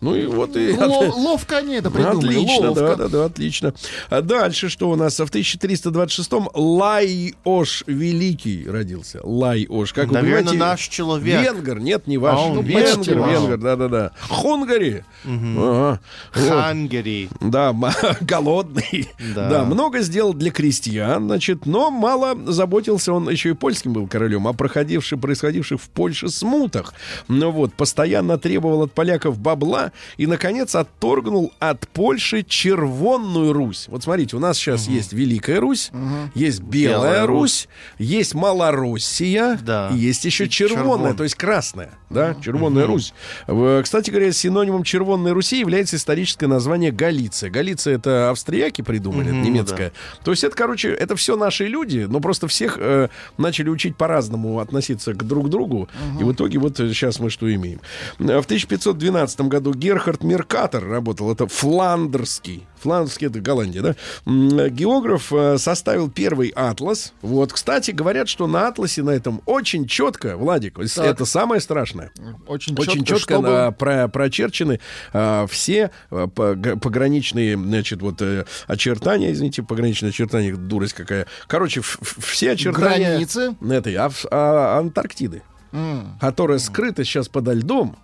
Ну 0.00 0.14
и 0.14 0.26
вот 0.26 0.56
и... 0.56 0.72
Ло- 0.76 1.10
ловко 1.14 1.56
они 1.58 1.76
это 1.76 1.90
придумали. 1.90 2.34
Отлично, 2.36 2.68
ловко. 2.68 2.80
да, 2.80 2.96
да, 2.96 3.08
да, 3.08 3.24
отлично. 3.24 3.74
А 4.10 4.20
дальше 4.20 4.68
что 4.68 4.90
у 4.90 4.96
нас? 4.96 5.18
В 5.18 5.22
1326-м 5.24 6.48
Лайош 6.54 7.82
Великий 7.86 8.68
родился. 8.68 9.20
Лайош. 9.22 9.92
Как 9.92 10.08
вы 10.08 10.14
Наверное, 10.14 10.38
понимаете, 10.50 10.58
наш 10.58 10.88
человек. 10.88 11.40
Венгер, 11.42 11.80
нет, 11.80 12.06
не 12.06 12.18
ваш. 12.18 12.38
А, 12.38 12.42
он 12.42 12.60
венгер, 12.62 12.96
почти 12.96 13.10
венгер, 13.14 13.58
да-да-да. 13.58 14.10
Хунгари. 14.28 15.04
Ага. 15.24 16.00
Вот. 16.34 16.48
Хангари. 16.50 17.28
Да, 17.40 17.70
м- 17.70 17.84
голодный. 18.20 19.08
Да. 19.34 19.48
Да. 19.48 19.64
много 19.64 20.00
сделал 20.00 20.34
для 20.34 20.50
крестьян, 20.50 21.24
значит, 21.24 21.64
но 21.66 21.90
мало 21.90 22.36
заботился, 22.52 23.12
он 23.12 23.30
еще 23.30 23.50
и 23.50 23.54
польским 23.54 23.92
был 23.92 24.06
королем, 24.08 24.46
о 24.46 24.52
проходивших, 24.52 25.20
происходивших 25.20 25.80
в 25.80 25.88
Польше 25.88 26.28
смутах. 26.28 26.92
Ну 27.28 27.50
вот, 27.50 27.72
постоянно 27.74 28.38
требовал 28.38 28.82
от 28.82 28.92
поляков 28.92 29.38
бабла 29.38 29.85
и, 30.16 30.26
наконец, 30.26 30.74
отторгнул 30.74 31.52
от 31.58 31.88
Польши 31.88 32.42
Червонную 32.42 33.52
Русь. 33.52 33.86
Вот 33.88 34.02
смотрите, 34.02 34.36
у 34.36 34.40
нас 34.40 34.56
сейчас 34.58 34.86
есть 34.88 35.12
Великая 35.12 35.60
Русь, 35.60 35.90
есть 36.34 36.60
Белая, 36.60 36.96
Белая 36.98 37.26
Русь, 37.26 37.68
есть 37.98 38.34
Малороссия, 38.34 39.58
Да. 39.62 39.90
и 39.92 39.96
есть 39.96 40.24
еще 40.24 40.46
И 40.46 40.50
Червонная, 40.50 40.84
Червон. 41.12 41.16
то 41.16 41.22
есть 41.24 41.34
Красная, 41.36 41.90
да, 42.10 42.34
Червонная 42.42 42.86
Русь. 42.86 43.12
В- 43.46 43.82
Кстати 43.82 44.10
говоря, 44.10 44.32
синонимом 44.32 44.82
Червонной 44.84 45.32
Руси 45.32 45.58
является 45.58 45.96
историческое 45.96 46.46
название 46.46 46.90
Галиция. 46.92 47.50
Галиция 47.50 47.94
это 47.96 48.30
австрияки 48.30 48.82
придумали, 48.82 49.26
это 49.28 49.34
Мгм, 49.36 49.42
немецкое. 49.44 49.92
То 50.24 50.30
есть 50.30 50.44
это, 50.44 50.56
короче, 50.56 50.90
это 50.90 51.16
все 51.16 51.36
наши 51.36 51.66
люди, 51.66 52.06
но 52.08 52.20
просто 52.20 52.48
всех 52.48 52.76
э, 52.78 53.08
начали 53.38 53.68
учить 53.68 53.96
по-разному 53.96 54.60
относиться 54.60 55.14
к 55.14 55.22
друг 55.26 55.48
другу. 55.50 55.88
И 56.20 56.24
в 56.24 56.32
итоге 56.32 56.58
вот 56.58 56.76
сейчас 56.76 57.18
мы 57.20 57.30
что 57.30 57.52
имеем. 57.54 57.80
Э, 58.18 58.40
В 58.40 58.46
1512 58.46 59.40
году 59.48 59.72
Герхард 59.76 60.22
Меркатор 60.24 60.84
работал, 60.86 61.30
это 61.32 61.46
фландерский. 61.46 62.66
Фландерский 62.80 63.26
это 63.28 63.40
Голландия, 63.40 63.80
да? 63.82 63.90
Э, 64.26 64.68
Географ 64.70 65.32
э, 65.32 65.58
составил 65.58 66.10
первый 66.10 66.48
атлас. 66.50 67.12
Вот, 67.22 67.52
кстати, 67.52 67.90
говорят, 67.90 68.28
что 68.28 68.46
на 68.46 68.68
атласе 68.68 69.02
на 69.02 69.10
этом 69.10 69.40
очень 69.46 69.86
четко, 69.86 70.36
Владик, 70.36 70.78
Так. 70.94 71.04
это 71.06 71.24
самое 71.24 71.60
страшное. 71.60 72.12
Очень, 72.46 72.74
Очень 72.76 73.04
четко, 73.04 73.18
четко 73.18 73.34
чтобы- 73.34 73.48
на- 73.48 73.72
про- 73.72 74.08
прочерчены 74.08 74.80
а, 75.12 75.46
все 75.46 75.90
а, 76.10 76.26
пог- 76.26 76.78
пограничные, 76.80 77.56
значит, 77.56 78.02
вот 78.02 78.20
э, 78.22 78.44
очертания, 78.66 79.32
извините, 79.32 79.62
пограничные 79.62 80.10
очертания, 80.10 80.54
дурость 80.54 80.94
какая. 80.94 81.26
Короче, 81.48 81.80
все 81.82 82.52
очертания 82.52 83.10
Границы. 83.10 83.56
этой 83.68 83.94
Ав- 83.96 84.26
а, 84.30 84.78
Антарктиды, 84.78 85.42
М. 85.72 86.16
которая 86.20 86.58
скрыта 86.58 87.04
сейчас 87.04 87.28
подо 87.28 87.52
льдом 87.52 87.96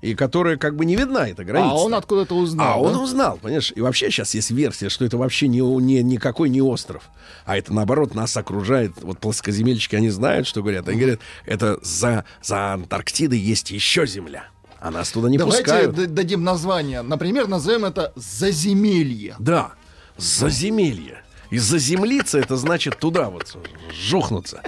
и 0.00 0.14
которая 0.14 0.56
как 0.56 0.76
бы 0.76 0.84
не 0.84 0.96
видна 0.96 1.28
эта 1.28 1.44
граница. 1.44 1.72
А 1.72 1.74
он 1.74 1.94
откуда-то 1.94 2.34
узнал. 2.34 2.66
А 2.66 2.76
он 2.76 2.94
да? 2.94 2.98
узнал, 3.00 3.38
понимаешь? 3.38 3.72
И 3.74 3.80
вообще 3.80 4.10
сейчас 4.10 4.34
есть 4.34 4.50
версия, 4.50 4.88
что 4.88 5.04
это 5.04 5.18
вообще 5.18 5.48
не, 5.48 5.60
не, 5.60 6.02
никакой 6.02 6.48
не 6.48 6.62
остров. 6.62 7.04
А 7.44 7.56
это, 7.56 7.72
наоборот, 7.74 8.14
нас 8.14 8.36
окружает. 8.36 8.92
Вот 9.02 9.18
плоскоземельщики, 9.18 9.96
они 9.96 10.10
знают, 10.10 10.46
что 10.46 10.62
говорят. 10.62 10.88
Они 10.88 10.98
говорят, 10.98 11.20
это 11.44 11.78
за, 11.82 12.24
за 12.42 12.72
Антарктидой 12.72 13.38
есть 13.38 13.70
еще 13.70 14.06
земля. 14.06 14.44
А 14.80 14.90
нас 14.90 15.10
туда 15.10 15.28
не 15.28 15.36
Давайте 15.36 15.62
пускают. 15.62 15.94
д- 15.94 16.06
дадим 16.06 16.42
название. 16.42 17.02
Например, 17.02 17.46
назовем 17.48 17.84
это 17.84 18.14
«Заземелье». 18.16 19.36
Да, 19.38 19.72
заземелье. 20.16 21.22
И 21.50 21.58
заземлиться 21.58 22.38
это 22.38 22.56
значит 22.56 22.98
туда 22.98 23.28
вот 23.28 23.56
жухнуться. 23.92 24.62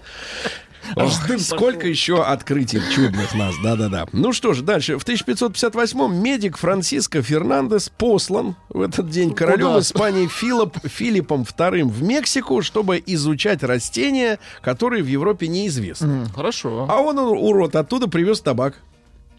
Сколько 1.38 1.86
еще 1.86 2.22
открытий 2.22 2.80
чудных 2.94 3.34
нас, 3.34 3.54
да-да-да. 3.62 4.06
Ну 4.12 4.32
что 4.32 4.52
же, 4.52 4.62
дальше. 4.62 4.98
В 4.98 5.04
1558-м 5.04 6.22
медик 6.22 6.56
Франциско 6.56 7.22
Фернандес 7.22 7.88
послан 7.88 8.56
в 8.68 8.80
этот 8.80 9.10
день 9.10 9.34
королем? 9.34 9.78
Испании 9.78 10.26
Филипп, 10.26 10.76
Филиппом 10.84 11.42
II 11.42 11.84
в 11.84 12.02
Мексику, 12.02 12.62
чтобы 12.62 13.02
изучать 13.04 13.62
растения, 13.62 14.38
которые 14.60 15.02
в 15.02 15.06
Европе 15.06 15.48
неизвестны. 15.48 16.26
Хорошо. 16.34 16.86
А 16.88 17.00
он, 17.00 17.18
урод, 17.18 17.76
оттуда 17.76 18.08
привез 18.08 18.40
табак. 18.40 18.80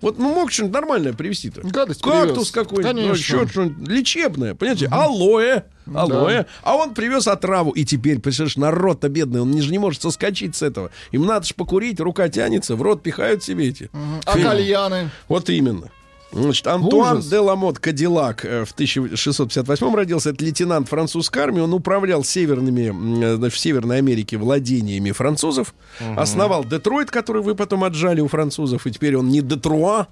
Вот 0.04 0.20
ну, 0.20 0.34
мог 0.34 0.52
что-нибудь 0.52 0.74
нормальное 0.74 1.14
привезти-то. 1.14 1.62
Гадость 1.64 2.02
Кактус 2.02 2.52
какой-нибудь, 2.52 2.94
ну, 2.94 3.14
еще 3.14 3.48
что-нибудь 3.48 3.88
лечебное, 3.88 4.54
понимаете? 4.54 4.90
Алоэ. 4.92 5.64
Алоэ. 5.94 6.46
А 6.62 6.76
он 6.76 6.94
привез 6.94 7.28
отраву. 7.28 7.72
И 7.72 7.86
теперь, 7.86 8.20
представляешь, 8.20 8.58
народ-то 8.58 9.08
бедный, 9.08 9.40
он 9.40 9.60
же 9.62 9.72
не 9.72 9.80
может 9.80 10.02
соскочить 10.02 10.58
с 10.58 10.62
этого. 10.62 10.92
Им 11.12 11.26
надо 11.26 11.46
же 11.46 11.54
покурить, 11.54 12.02
рука 12.02 12.28
тянется, 12.28 12.76
в 12.76 12.82
рот 12.82 13.02
пихают 13.02 13.44
себе 13.44 13.70
эти. 13.70 13.90
А 14.26 14.36
Фи- 14.36 14.44
кальяны? 14.44 15.10
Вот 15.30 15.50
именно. 15.50 15.90
Значит, 16.34 16.68
Антуан 16.68 17.18
Ужас. 17.18 17.28
де 17.28 17.38
Ламот 17.40 17.80
Кадиллак 17.80 18.44
э, 18.44 18.66
в 18.66 18.72
1658 18.72 19.96
родился. 19.96 20.32
Это 20.32 20.44
лейтенант 20.44 20.90
французской 20.90 21.40
армии. 21.44 21.62
Он 21.62 21.74
управлял 21.74 22.24
северными, 22.24 23.24
э, 23.24 23.36
значит, 23.38 23.56
в 23.56 23.60
Северной 23.60 24.00
Америке 24.00 24.38
владениями 24.38 25.12
французов. 25.12 25.74
Основал 26.18 26.66
Детройт, 26.66 27.12
который 27.12 27.42
вы 27.42 27.56
потом 27.56 27.84
отжали 27.84 28.22
у 28.22 28.28
французов. 28.28 28.88
И 28.88 28.92
теперь 28.92 29.16
он 29.16 29.30
не 29.30 29.42
Детруа, 29.42 30.08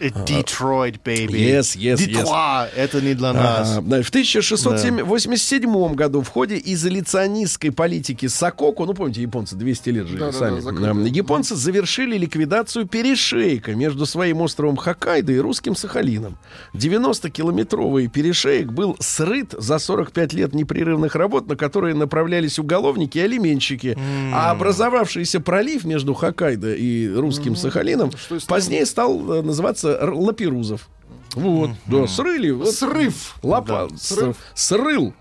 Детройт, 0.00 0.96
baby. 1.04 1.28
Yes, 1.32 1.76
yes, 1.76 1.96
yes. 1.96 2.06
Детруа, 2.06 2.68
это 2.74 3.00
не 3.00 3.14
для 3.14 3.32
нас. 3.32 3.78
Да, 3.82 4.02
В 4.02 4.08
1687 4.08 5.94
году 5.94 6.22
в 6.22 6.28
ходе 6.28 6.60
изоляционистской 6.64 7.70
политики 7.72 8.26
Сококу, 8.26 8.86
ну 8.86 8.94
помните, 8.94 9.22
японцы 9.22 9.56
200 9.56 9.90
лет 9.90 10.06
жили 10.06 10.18
Да-да-да, 10.20 10.38
сами, 10.38 10.60
закрыли. 10.60 10.90
Эм, 10.90 11.04
японцы 11.04 11.54
завершили 11.54 12.16
ликвидацию 12.16 12.86
перешейка 12.86 13.74
между 13.74 14.06
своим 14.06 14.40
островом 14.40 14.76
Хоккайдо 14.76 15.32
и 15.32 15.38
русским 15.38 15.74
Сахалином. 15.76 16.38
90-километровый 16.74 18.08
перешеек 18.08 18.72
был 18.72 18.96
срыт 19.00 19.54
за 19.56 19.78
45 19.78 20.32
лет 20.32 20.54
непрерывных 20.54 21.14
работ, 21.14 21.46
на 21.48 21.56
которые 21.56 21.94
направлялись 21.94 22.58
уголовники 22.58 23.18
и 23.18 23.22
алименщики. 23.22 23.96
А 24.32 24.50
образовавшийся 24.52 25.40
пролив 25.40 25.84
между 25.84 26.14
Хоккайдо 26.14 26.74
и 26.74 27.08
русским 27.12 27.56
Сахалином 27.56 28.10
Что 28.12 28.38
с 28.38 28.42
ним? 28.42 28.48
позднее 28.48 28.86
стал 28.86 29.32
э, 29.32 29.42
называться 29.42 29.89
Р- 30.00 30.14
Лаперузов. 30.14 30.88
Вот, 31.34 31.70
да, 31.86 32.08
срыли. 32.08 32.50
вот. 32.50 32.72
Срыв. 32.74 33.36
Лапа, 33.44 33.86
Да, 33.88 33.96
срыв. 33.96 34.36
срыл. 34.54 35.14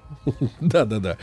Да, 0.59 0.85
да, 0.85 0.97
да. 0.99 1.17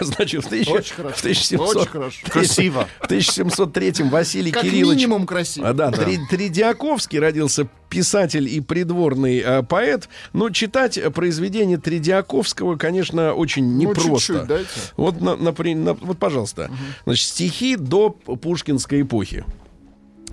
Значит, 0.00 0.44
в, 0.44 0.48
тысяча- 0.48 0.70
Очень 0.70 0.94
хорошо, 0.94 1.14
в 1.16 1.20
1700 1.20 1.76
очень 1.76 1.88
хорошо. 1.90 2.26
Красиво. 2.26 2.88
В 3.00 3.04
1703 3.04 4.04
Василий 4.08 4.50
Как 4.50 4.62
Кириллович 4.62 4.98
минимум 4.98 5.26
красиво. 5.26 5.68
а, 5.68 5.72
да, 5.74 5.90
Три- 5.90 6.18
Тридиаковский 6.30 7.18
родился 7.18 7.68
писатель 7.90 8.48
и 8.48 8.60
придворный 8.60 9.38
э, 9.40 9.62
поэт. 9.62 10.08
Но 10.32 10.48
читать 10.50 10.98
произведения 11.14 11.76
Тридиаковского, 11.76 12.76
конечно, 12.76 13.34
очень 13.34 13.64
Ну, 13.66 13.90
непросто. 13.90 14.08
чуть-чуть 14.32 14.46
дайте. 14.46 14.68
Вот, 14.96 15.20
на- 15.20 15.36
напри- 15.36 15.74
на- 15.74 15.94
вот, 15.94 16.18
пожалуйста. 16.18 16.70
Значит, 17.04 17.28
стихи 17.28 17.76
до 17.76 18.08
пушкинской 18.10 19.02
эпохи. 19.02 19.44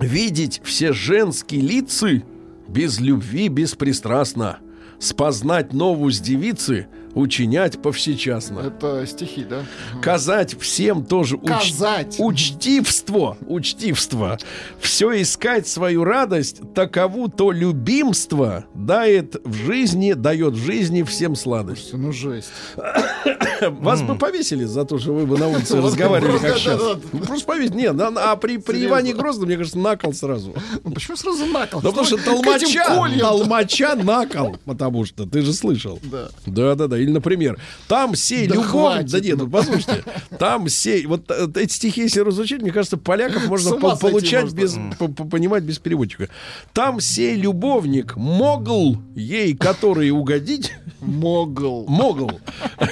Видеть 0.00 0.60
все 0.64 0.92
женские 0.92 1.60
лица 1.60 2.22
без 2.68 3.00
любви 3.00 3.48
беспристрастно. 3.48 4.58
Спознать 4.98 5.72
новость 5.72 6.22
девицы, 6.22 6.88
учинять 7.18 7.80
повсечасно. 7.82 8.60
Это 8.60 9.06
стихи, 9.06 9.44
да? 9.44 9.64
Казать 10.00 10.58
всем 10.58 11.04
тоже 11.04 11.36
уч- 11.36 11.46
Казать. 11.48 12.16
учтивство, 12.18 13.36
учтивство. 13.46 14.38
Все 14.80 15.20
искать 15.20 15.66
свою 15.66 16.04
радость, 16.04 16.60
такову 16.74 17.28
то 17.28 17.50
любимство 17.52 18.64
дает 18.74 19.36
в 19.44 19.52
жизни, 19.54 20.12
дает 20.12 20.54
в 20.54 20.64
жизни 20.64 21.02
всем 21.02 21.34
сладость. 21.34 21.92
Ну, 21.92 22.12
жесть. 22.12 22.50
Вас 23.60 24.02
бы 24.02 24.16
повесили 24.16 24.64
за 24.64 24.84
то, 24.84 24.98
что 24.98 25.12
вы 25.12 25.26
бы 25.26 25.36
на 25.38 25.48
улице 25.48 25.76
разговаривали 25.82 26.38
как 26.38 26.56
сейчас. 26.58 26.80
Ну, 27.12 27.18
Просто 27.20 27.46
повесили. 27.46 27.76
Нет, 27.76 27.96
а 28.00 28.36
при, 28.36 28.58
при 28.58 28.84
Иване 28.84 29.12
Грозном, 29.14 29.46
мне 29.48 29.56
кажется, 29.56 29.78
накол 29.78 30.14
сразу. 30.14 30.54
Ну, 30.84 30.90
почему 30.92 31.16
сразу 31.16 31.46
накол? 31.46 31.80
Да 31.80 31.90
потому 31.90 32.06
что 32.06 32.16
К 32.16 32.20
этим 32.20 32.82
толмача, 32.82 33.18
толмача 33.18 33.94
накол, 33.96 34.56
потому 34.64 35.04
что 35.04 35.26
ты 35.26 35.42
же 35.42 35.52
слышал. 35.52 35.98
Да. 36.02 36.28
Да, 36.46 36.74
да, 36.74 36.86
да. 36.86 37.07
Или, 37.08 37.14
например, 37.14 37.58
там 37.88 38.14
сей 38.14 38.46
Да 38.46 38.54
любовь. 38.56 38.70
хватит, 38.70 39.10
Да 39.10 39.20
нет, 39.20 39.38
ну. 39.38 39.48
послушайте. 39.48 40.04
Там 40.38 40.68
сей. 40.68 41.06
Вот 41.06 41.30
э, 41.30 41.48
эти 41.56 41.72
стихи, 41.72 42.02
если 42.02 42.20
разучить, 42.20 42.60
мне 42.60 42.70
кажется, 42.70 42.98
поляков 42.98 43.46
можно 43.48 43.72
по- 43.76 43.96
получать 43.96 44.44
можно. 44.52 44.56
без. 44.56 44.96
по- 44.98 45.08
по- 45.08 45.24
понимать 45.24 45.62
без 45.62 45.78
переводчика. 45.78 46.28
Там 46.74 47.00
сей 47.00 47.34
любовник 47.36 48.16
могл 48.16 48.98
ей, 49.16 49.56
который 49.56 50.10
угодить. 50.10 50.72
Могл. 51.00 51.86
Могл. 51.88 52.40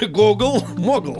Гогл. 0.08 0.62
Могл. 0.76 1.18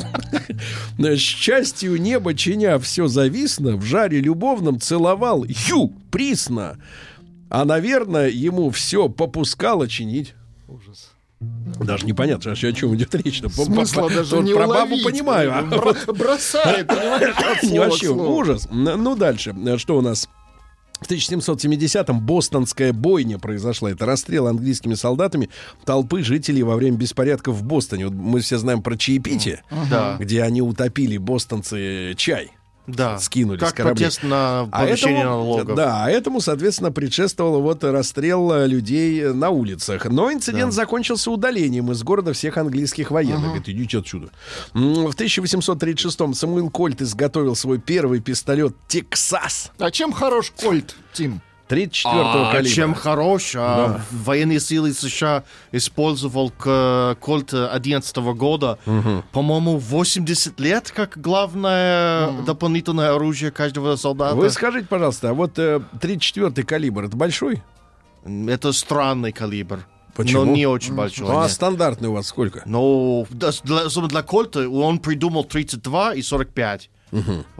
Счастью 1.16 2.00
неба 2.00 2.34
чиня 2.34 2.78
все 2.78 3.08
зависно, 3.08 3.76
в 3.76 3.82
жаре 3.84 4.20
любовном 4.20 4.80
целовал 4.80 5.44
ю, 5.44 5.92
присно. 6.10 6.78
А, 7.50 7.64
наверное, 7.64 8.28
ему 8.28 8.70
все 8.70 9.08
попускало 9.08 9.86
чинить. 9.88 10.34
Ужас. 10.68 11.10
Даже 11.40 12.06
непонятно, 12.06 12.52
о 12.52 12.56
чем 12.56 12.94
идет 12.96 13.14
речь-то. 13.14 13.48
По- 13.50 13.64
Смысла 13.64 14.02
по- 14.02 14.10
даже 14.14 14.38
не 14.38 14.54
Про 14.54 14.66
бабу 14.66 14.94
уловить. 14.94 15.04
понимаю. 15.04 15.52
а 15.54 15.62
Бро- 15.62 15.94
Бросает, 16.14 16.86
понимаешь, 16.86 17.34
вообще 17.78 18.08
ужас. 18.08 18.66
Н- 18.70 19.02
Ну, 19.02 19.14
дальше. 19.16 19.54
Что 19.76 19.98
у 19.98 20.00
нас? 20.00 20.28
В 21.02 21.10
1770-м 21.10 22.20
бостонская 22.24 22.94
бойня 22.94 23.38
произошла. 23.38 23.90
Это 23.90 24.06
расстрел 24.06 24.46
английскими 24.46 24.94
солдатами 24.94 25.50
толпы 25.84 26.22
жителей 26.22 26.62
во 26.62 26.74
время 26.76 26.96
беспорядков 26.96 27.56
в 27.56 27.62
Бостоне. 27.64 28.06
Вот 28.06 28.14
мы 28.14 28.40
все 28.40 28.56
знаем 28.56 28.80
про 28.82 28.96
чаепитие, 28.96 29.62
Да. 29.90 30.16
где 30.18 30.42
они 30.42 30.62
утопили 30.62 31.18
бостонцы 31.18 32.14
чай. 32.16 32.50
Да. 32.86 33.18
скинули 33.18 33.58
как 33.58 33.70
с 33.70 33.72
кораблей. 33.72 34.08
на 34.22 34.68
А 34.70 34.86
этому, 34.86 35.22
налогов. 35.24 35.76
да, 35.76 36.04
а 36.04 36.10
этому, 36.10 36.40
соответственно, 36.40 36.92
предшествовал 36.92 37.60
вот 37.60 37.82
расстрел 37.84 38.52
э, 38.52 38.66
людей 38.66 39.20
э, 39.22 39.32
на 39.32 39.50
улицах. 39.50 40.04
Но 40.06 40.32
инцидент 40.32 40.72
закончился 40.72 41.30
удалением 41.30 41.90
из 41.92 42.02
города 42.02 42.32
всех 42.32 42.56
английских 42.58 43.10
военных. 43.10 43.44
Говорит, 43.46 43.68
идите 43.68 43.98
отсюда. 43.98 44.28
В 44.72 45.08
1836-м 45.10 46.34
Самуил 46.34 46.70
Кольт 46.70 47.02
изготовил 47.02 47.54
свой 47.56 47.78
первый 47.78 48.20
пистолет 48.20 48.74
«Тексас» 48.88 49.72
А 49.78 49.90
чем 49.90 50.12
хорош 50.12 50.52
Кольт, 50.56 50.94
Тим? 51.12 51.40
34-го 51.68 52.48
А 52.48 52.52
калибра. 52.52 52.70
чем 52.70 52.94
хорош, 52.94 53.54
а, 53.56 54.00
военные 54.10 54.60
силы 54.60 54.92
США 54.92 55.44
использовал 55.72 56.50
к 56.50 57.16
Кольт 57.20 57.52
11 57.52 58.16
года, 58.34 58.78
по-моему, 59.32 59.78
80 59.78 60.60
лет 60.60 60.92
как 60.94 61.18
главное 61.20 62.30
дополнительное 62.42 63.14
оружие 63.14 63.50
каждого 63.50 63.96
солдата. 63.96 64.36
Вы 64.36 64.50
скажите, 64.50 64.86
пожалуйста, 64.86 65.30
а 65.30 65.34
вот 65.34 65.58
э, 65.58 65.80
34-й 66.00 66.62
калибр, 66.62 67.04
это 67.04 67.16
большой? 67.16 67.62
Это 68.24 68.72
странный 68.72 69.32
калибр. 69.32 69.86
Почему? 70.14 70.44
Но 70.44 70.52
не 70.52 70.66
очень 70.66 70.94
большой. 70.94 71.26
Ну, 71.28 71.38
а 71.38 71.42
нет. 71.42 71.52
стандартный 71.52 72.08
у 72.08 72.12
вас 72.12 72.26
сколько? 72.26 72.62
Да, 73.30 73.50
для, 73.64 73.82
особенно 73.82 74.08
для 74.08 74.22
Кольта 74.22 74.68
он 74.68 74.98
придумал 74.98 75.44
32 75.44 76.14
и 76.14 76.22
45. 76.22 76.90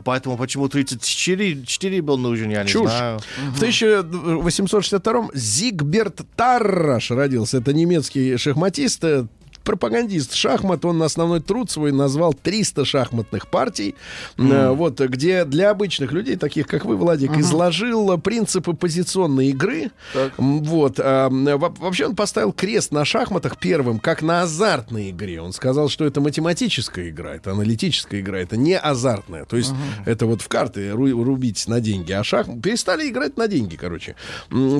Поэтому 0.03 0.37
почему 0.37 0.67
34 0.67 1.63
4 1.65 2.01
был 2.01 2.17
нужен, 2.17 2.49
я 2.49 2.63
не 2.63 2.69
Чушь. 2.69 2.89
знаю. 2.89 3.19
В 3.53 3.61
1862-м 3.63 5.31
Зигберт 5.33 6.21
Тарраш 6.35 7.11
родился. 7.11 7.57
Это 7.57 7.73
немецкий 7.73 8.37
шахматист, 8.37 9.03
э, 9.03 9.27
пропагандист 9.67 10.33
шахмат. 10.33 10.85
Он 10.85 11.03
основной 11.03 11.41
труд 11.41 11.69
свой 11.69 11.91
назвал 11.91 12.33
300 12.33 12.85
шахматных 12.85 13.47
партий. 13.49 13.95
Э, 14.37 14.69
Вот, 14.71 14.99
где 15.01 15.43
для 15.45 15.69
обычных 15.71 16.11
людей, 16.13 16.37
таких 16.37 16.67
как 16.67 16.85
вы, 16.85 16.95
Владик, 16.95 17.31
изложил 17.37 18.11
э, 18.13 18.17
принципы 18.17 18.73
позиционной 18.73 19.47
игры. 19.47 19.91
Вот. 20.37 20.99
а, 21.03 21.29
Вообще 21.29 22.05
он 22.05 22.15
поставил 22.15 22.53
крест 22.53 22.91
на 22.91 23.03
шахматах 23.05 23.57
первым, 23.59 23.99
как 23.99 24.21
на 24.21 24.43
азартной 24.43 25.09
игре. 25.11 25.41
Он 25.41 25.51
сказал, 25.53 25.89
что 25.89 26.05
это 26.05 26.21
математическая 26.21 27.09
игра, 27.09 27.35
это 27.35 27.51
аналитическая 27.51 28.21
игра, 28.21 28.39
это 28.39 28.55
не 28.57 28.77
азартная. 28.77 29.43
То 29.45 29.57
есть 29.57 29.73
это 30.05 30.25
вот 30.25 30.41
в 30.41 30.47
карты 30.47 30.89
ру- 30.91 31.23
рубить 31.23 31.67
на 31.67 31.81
деньги, 31.81 32.13
а 32.13 32.23
шах 32.23 32.47
перестали 32.63 33.09
играть 33.09 33.35
на 33.37 33.47
деньги, 33.47 33.75
короче. 33.75 34.15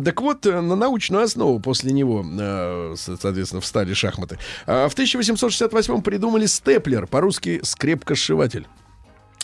Так 0.05 0.21
вот, 0.21 0.45
э, 0.45 0.61
на 0.61 0.75
научную 0.75 1.23
основу 1.23 1.59
после 1.59 1.91
него, 1.91 2.25
э, 2.39 2.95
со- 2.97 3.17
соответственно, 3.17 3.61
встали 3.61 3.93
шахматы. 3.93 4.37
А 4.85 4.89
В 4.89 4.93
1868 4.93 6.01
придумали 6.01 6.45
степлер, 6.45 7.07
по-русски 7.07 7.61
скрепкосшиватель 7.63 8.67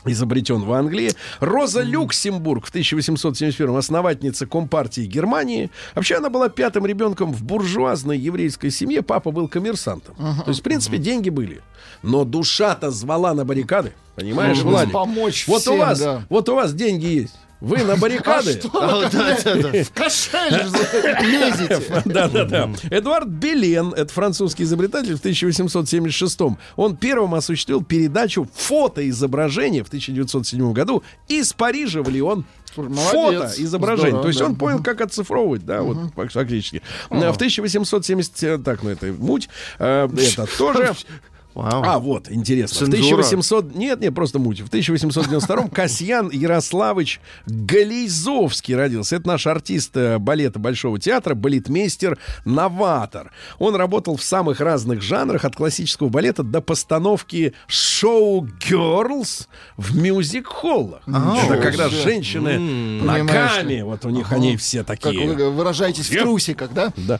изобретен 0.05 0.59
в 0.59 0.73
Англии. 0.73 1.13
Роза 1.39 1.81
Люксембург 1.81 2.65
в 2.65 2.69
1871 2.69 3.75
основательница 3.75 4.45
Компартии 4.45 5.05
Германии. 5.05 5.71
Вообще 5.95 6.15
она 6.15 6.29
была 6.29 6.49
пятым 6.49 6.85
ребенком 6.85 7.31
в 7.31 7.41
буржуазной 7.41 8.17
еврейской 8.17 8.69
семье. 8.69 9.01
Папа 9.01 9.31
был 9.31 9.47
коммерсантом. 9.47 10.15
То 10.15 10.49
есть, 10.49 10.59
в 10.59 10.63
принципе, 10.63 10.97
деньги 10.97 11.29
были. 11.29 11.61
Но 12.01 12.25
душа-то 12.25 12.91
звала 12.91 13.33
на 13.33 13.45
баррикады. 13.45 13.93
Понимаешь, 14.15 14.59
Владик? 14.59 14.93
помочь 14.93 15.47
вот 15.47 15.61
всем, 15.61 15.75
у 15.75 15.77
вас, 15.77 15.99
да. 15.99 16.23
вот 16.29 16.47
у 16.49 16.55
вас 16.55 16.73
деньги 16.73 17.05
есть. 17.05 17.35
Вы 17.63 17.77
на 17.85 17.95
баррикады. 17.95 18.59
А, 18.73 19.09
да, 19.09 19.37
да, 19.41 19.55
да. 19.55 19.83
В 19.85 19.91
кошель 19.93 20.51
же 20.51 21.21
лезете. 21.21 22.03
Да, 22.03 22.27
да, 22.27 22.43
да. 22.43 22.69
Эдуард 22.91 23.29
Белен, 23.29 23.93
это 23.93 24.11
французский 24.11 24.63
изобретатель 24.63 25.15
в 25.15 25.19
1876 25.19 26.39
Он 26.75 26.97
первым 26.97 27.35
осуществил 27.35 27.81
передачу 27.81 28.49
фотоизображения 28.53 29.81
в 29.85 29.87
1907 29.87 30.73
году 30.73 31.03
из 31.29 31.53
Парижа 31.53 32.01
в 32.03 32.09
Лион. 32.09 32.43
Слушай, 32.73 32.93
фото 32.95 33.33
молодец. 33.37 33.59
изображение. 33.59 34.09
Здорово, 34.09 34.21
То 34.23 34.27
есть 34.27 34.39
да. 34.39 34.45
он 34.47 34.55
понял, 34.55 34.83
как 34.83 34.99
оцифровывать, 35.01 35.65
да, 35.65 35.83
вот 35.83 35.97
фак- 36.15 36.31
фактически. 36.31 36.81
Э, 37.11 37.31
В 37.31 37.35
1870, 37.35 38.43
э, 38.43 38.57
так, 38.57 38.83
ну 38.83 38.89
это 38.89 39.05
муть, 39.17 39.47
э, 39.79 40.09
это 40.11 40.47
тоже. 40.57 40.93
Вау. 41.53 41.83
А, 41.85 41.99
вот, 41.99 42.31
интересно. 42.31 42.75
В 42.75 42.79
Цензура. 42.91 43.19
1800... 43.19 43.75
Нет, 43.75 44.01
нет, 44.01 44.15
просто 44.15 44.39
муть. 44.39 44.61
В 44.61 44.69
1892-м 44.69 45.69
Касьян 45.73 46.29
Ярославович 46.31 47.21
Галейзовский 47.45 48.75
родился. 48.75 49.17
Это 49.17 49.27
наш 49.27 49.45
артист 49.45 49.95
э, 49.95 50.17
балета 50.17 50.59
Большого 50.59 50.99
театра, 50.99 51.35
балетмейстер, 51.35 52.17
новатор. 52.45 53.31
Он 53.59 53.75
работал 53.75 54.15
в 54.15 54.23
самых 54.23 54.59
разных 54.61 55.01
жанрах, 55.01 55.45
от 55.45 55.55
классического 55.55 56.09
балета 56.09 56.43
до 56.43 56.61
постановки 56.61 57.53
шоу 57.67 58.45
«Girls» 58.45 59.47
в 59.77 59.95
мюзик-холлах. 59.95 61.03
Это 61.07 61.57
когда 61.57 61.89
женщины 61.89 62.57
ногами, 63.03 63.81
вот 63.81 64.05
у 64.05 64.09
них 64.09 64.31
они 64.31 64.57
все 64.57 64.83
Как 64.83 64.99
такие. 64.99 65.27
вы 65.27 65.51
выражаетесь 65.51 66.09
в 66.09 66.17
трусиках, 66.17 66.73
да? 66.73 66.93
Да, 66.95 67.19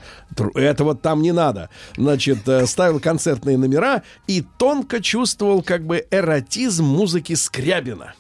это 0.56 0.84
вот 0.84 1.02
там 1.02 1.22
не 1.22 1.32
надо. 1.32 1.70
Значит, 1.98 2.48
э, 2.48 2.66
ставил 2.66 3.00
концертные 3.00 3.58
номера 3.58 4.04
и 4.28 4.42
тонко 4.58 5.02
чувствовал 5.02 5.62
как 5.62 5.86
бы 5.86 6.06
эротизм 6.12 6.86
музыки 6.86 7.34
Скрябина. 7.34 8.16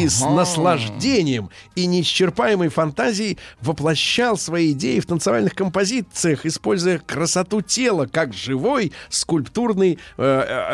И 0.00 0.08
с 0.08 0.20
наслаждением 0.24 1.48
и 1.76 1.86
неисчерпаемой 1.86 2.68
фантазией 2.70 3.38
воплощал 3.60 4.36
свои 4.36 4.72
идеи 4.72 4.98
в 5.00 5.06
танцевальных 5.06 5.54
композициях, 5.54 6.44
используя 6.44 6.98
красоту 6.98 7.60
тела 7.60 8.06
как 8.10 8.32
живой 8.34 8.92
скульптурный 9.10 9.98
э, 10.18 10.22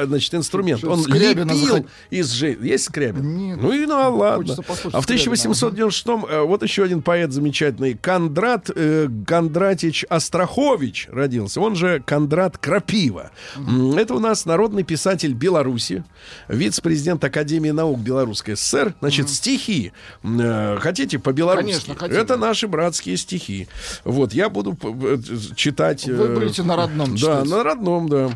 э, 0.02 0.06
значит, 0.06 0.34
инструмент. 0.34 0.78
Что, 0.78 0.92
Он 0.92 1.02
Скрябина 1.02 1.52
лепил 1.52 1.76
захот- 1.76 1.86
из 2.10 2.30
же... 2.30 2.56
Есть 2.60 2.84
Скрябин? 2.84 3.36
Нет. 3.36 3.58
Ну 3.60 3.72
и 3.72 3.84
ну 3.86 4.16
ладно. 4.16 4.36
Хочется 4.38 4.62
послушать 4.62 4.94
А 4.94 5.00
в 5.00 5.04
Скрябина. 5.04 5.32
1896 5.32 6.06
э, 6.30 6.40
вот 6.42 6.62
еще 6.62 6.82
один 6.84 7.02
поэт 7.02 7.32
замечательный. 7.32 7.94
Кондрат 7.94 8.70
э, 8.74 9.08
Кондратич 9.26 10.04
Острахович 10.08 11.08
родился. 11.10 11.60
Он 11.60 11.74
же 11.76 12.02
Кондрат 12.06 12.56
Крапива. 12.58 13.30
М, 13.56 13.96
Это 13.98 14.14
у 14.14 14.20
нас 14.20 14.46
народный 14.46 14.84
писатель 14.84 15.34
Беларуси, 15.34 16.04
вице-президент 16.48 17.22
Академии 17.24 17.70
наук 17.70 17.98
Белорусской 18.00 18.56
ССР. 18.56 18.85
Значит, 19.00 19.28
стихи. 19.30 19.92
М, 20.24 20.40
э, 20.40 20.78
Хотите 20.80 21.18
по-белорусски? 21.18 21.66
Конечно, 21.66 21.94
хотим. 21.94 22.16
Это 22.16 22.36
наши 22.36 22.66
братские 22.68 23.16
стихи. 23.16 23.68
Вот, 24.04 24.34
я 24.34 24.48
буду 24.48 24.76
э, 24.82 25.18
читать... 25.56 26.08
э, 26.08 26.12
Вы 26.14 26.28
будете 26.34 26.62
на 26.62 26.76
родном 26.76 27.10
Да, 27.10 27.16
читать. 27.16 27.44
на 27.50 27.62
родном, 27.62 28.08
да. 28.08 28.30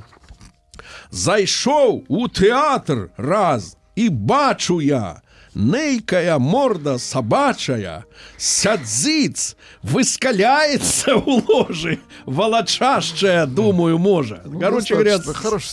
Зайшов 1.10 2.02
у 2.08 2.28
театр 2.28 3.10
раз, 3.16 3.76
і 3.96 4.08
бачу 4.10 4.80
я, 4.80 5.20
нейкая 5.54 6.38
морда 6.38 6.98
собачая, 6.98 8.04
сядзиц, 8.36 9.56
выскаляется 9.82 11.16
у 11.16 11.42
ложи, 11.48 11.98
волочащая, 12.26 13.46
думаю, 13.46 13.98
может. 13.98 14.40
Короче 14.60 14.94
говоря, 14.94 15.18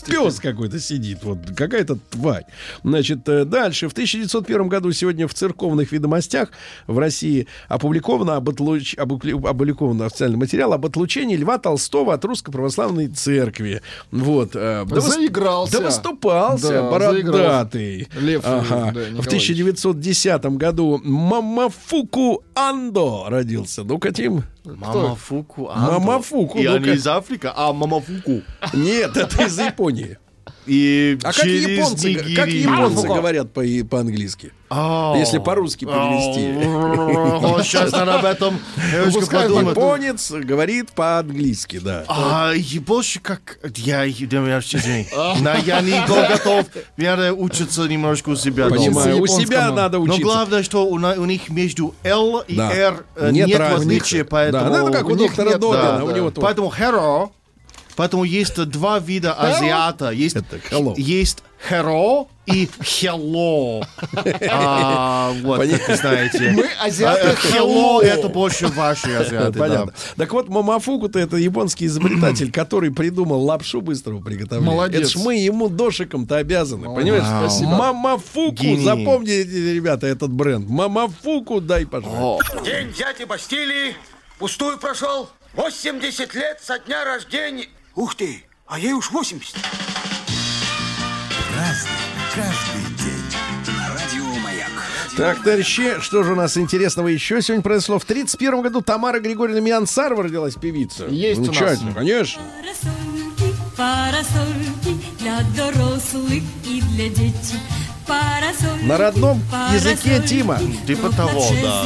пес 0.07 0.39
какой-то 0.39 0.79
сидит, 0.79 1.19
вот 1.23 1.39
какая-то 1.55 1.97
тварь. 2.09 2.45
Значит, 2.83 3.27
э, 3.27 3.45
дальше. 3.45 3.89
В 3.89 3.93
1901 3.93 4.67
году 4.69 4.91
сегодня 4.91 5.27
в 5.27 5.33
церковных 5.33 5.91
ведомостях 5.91 6.49
в 6.87 6.97
России 6.97 7.47
опубликовано, 7.67 8.35
об 8.37 8.49
отлуч- 8.49 8.97
опубликован 8.97 10.01
официальный 10.01 10.37
материал 10.37 10.73
об 10.73 10.85
отлучении 10.85 11.35
Льва 11.35 11.57
Толстого 11.57 12.13
от 12.13 12.23
Русской 12.25 12.51
Православной 12.51 13.07
Церкви. 13.07 13.81
Вот. 14.11 14.51
э, 14.55 14.85
да 14.87 14.99
Заигрался. 15.01 15.79
Да 15.79 15.85
выступался, 15.85 16.69
Да, 16.69 16.89
бородатый. 16.91 18.07
Лев, 18.19 18.41
Ага. 18.45 18.91
да, 18.93 19.01
в 19.01 19.09
Николаевич. 19.11 19.23
1910 19.71 20.45
году 20.57 20.99
Мамафуку 21.03 22.43
Андо 22.55 23.25
родился. 23.29 23.83
Ну-ка, 23.83 24.11
Тим. 24.11 24.43
Мамафуку. 24.65 25.69
Мамафуку, 25.75 26.57
И 26.57 26.63
ну-ка. 26.67 26.75
они 26.77 26.91
из 26.91 27.07
Африки, 27.07 27.49
а 27.53 27.73
Мамафуку. 27.73 28.41
Нет, 28.73 29.17
это 29.17 29.43
из 29.43 29.59
Японии. 29.59 30.17
И 30.67 31.17
А 31.23 31.31
как 31.31 31.43
через 31.43 31.67
японцы, 31.67 32.13
как 32.13 32.47
Нигерию. 32.47 32.71
японцы 32.71 33.07
говорят 33.07 33.53
по- 33.53 33.63
по-английски? 33.89 34.51
Ау. 34.69 35.17
Если 35.17 35.37
по-русски 35.37 35.85
перевести. 35.85 36.67
Ау, 36.67 37.63
Сейчас 37.63 37.91
надо 37.93 38.15
об 38.19 38.25
этом 38.25 38.59
немножко 38.91 39.19
Пускай 39.21 39.43
подумать. 39.43 39.77
Японец 39.77 40.31
говорит 40.31 40.91
по-английски, 40.91 41.79
да. 41.79 42.03
А, 42.07 42.51
больше 42.79 43.21
как... 43.21 43.59
Я, 43.77 44.03
я, 44.03 44.27
я, 44.27 44.61
я 45.65 45.81
не 45.81 46.05
готов. 46.05 46.65
Надо 46.97 47.33
учиться 47.33 47.87
немножко 47.87 48.29
у 48.29 48.35
себя. 48.35 48.65
дома. 48.65 48.75
Понимаю, 48.75 49.21
у 49.21 49.27
себя 49.27 49.71
надо 49.71 49.99
Но 49.99 50.03
учиться. 50.03 50.21
главное, 50.21 50.63
что 50.63 50.85
у, 50.85 51.25
них 51.25 51.49
между 51.49 51.95
L 52.03 52.43
и. 52.47 52.59
R 52.59 53.05
э, 53.15 53.31
Нет 53.31 53.57
различия, 53.57 54.25
поэтому... 54.25 54.69
Да, 54.69 54.79
ну, 54.81 54.89
это 54.89 54.97
как 54.97 55.09
у 55.09 55.15
доктора 55.15 55.51
Добина, 55.51 56.03
у 56.03 56.11
него. 56.11 56.31
Поэтому 56.31 56.73
hero, 56.77 57.29
поэтому 57.97 58.23
есть 58.23 58.55
два 58.69 58.99
вида 58.99 59.33
азиата. 59.33 60.11
Есть, 60.11 60.37
Это 60.37 60.55
hello. 60.71 60.93
есть 60.95 61.43
hero 61.69 62.27
и 62.45 62.69
hello. 62.79 63.83
А, 64.49 65.33
вот, 65.41 65.59
как 65.69 65.87
вы 65.89 65.95
знаете. 65.95 66.51
Мы 66.51 66.69
азиаты 66.79 67.27
А, 67.29 67.33
Hello, 67.57 68.01
это 68.01 68.29
больше 68.29 68.67
ваши 68.67 69.09
азиаты. 69.11 69.51
да. 69.51 69.59
Понятно. 69.59 69.93
Так 70.15 70.31
вот, 70.33 70.47
Мамафуку-то 70.47 71.19
это 71.19 71.37
японский 71.37 71.87
изобретатель, 71.87 72.51
который 72.53 72.91
придумал 72.91 73.43
лапшу 73.43 73.81
быстрого 73.81 74.21
приготовления. 74.21 74.71
Молодец. 74.71 75.01
Это 75.01 75.09
ж 75.19 75.23
мы 75.23 75.35
ему 75.35 75.67
дошиком-то 75.67 76.37
обязаны, 76.37 76.93
понимаешь? 76.93 77.23
Вау. 77.23 77.49
Спасибо. 77.49 77.71
Мамафуку, 77.71 78.55
Гений. 78.63 78.85
запомните, 78.85 79.73
ребята, 79.73 80.07
этот 80.07 80.31
бренд. 80.31 80.69
Мамафуку, 80.69 81.59
дай, 81.59 81.85
пожалуйста. 81.85 82.61
День 82.63 82.93
дяди 82.93 83.25
Бастилии 83.25 83.95
пустую 84.39 84.77
прошел. 84.77 85.29
80 85.55 86.35
лет 86.35 86.59
со 86.63 86.77
дня 86.79 87.03
рождения. 87.03 87.67
Ух 87.97 88.13
ты, 88.13 88.43
а 88.67 88.77
ей 88.77 88.93
уж 88.93 89.09
80. 89.09 89.55
Так, 95.17 95.43
товарищи, 95.43 95.99
что 95.99 96.21
же 96.21 96.33
у 96.33 96.35
нас 96.35 96.55
интересного 96.57 97.07
еще 97.07 97.41
сегодня 97.41 97.63
произошло? 97.63 97.97
В 97.97 98.05
31 98.05 98.61
году 98.61 98.81
Тамара 98.81 99.19
Григорьевна 99.19 99.61
Миансарова 99.61 100.21
родилась 100.21 100.53
певица. 100.53 101.07
Есть 101.07 101.39
у 101.39 101.45
нас. 101.45 101.55
Замечательно, 101.55 101.93
конечно. 101.95 102.39
Парасольки, 102.61 103.55
парасольки 103.75 105.17
для 105.17 105.41
дорослых 105.55 106.43
и 106.65 106.81
для 106.81 107.09
детей. 107.09 107.59
Парасольки, 108.05 108.85
На 108.85 108.97
родном 108.97 109.41
языке 109.73 110.21
Тима. 110.21 110.59
Типа 110.85 111.11
того, 111.11 111.49
да. 111.63 111.83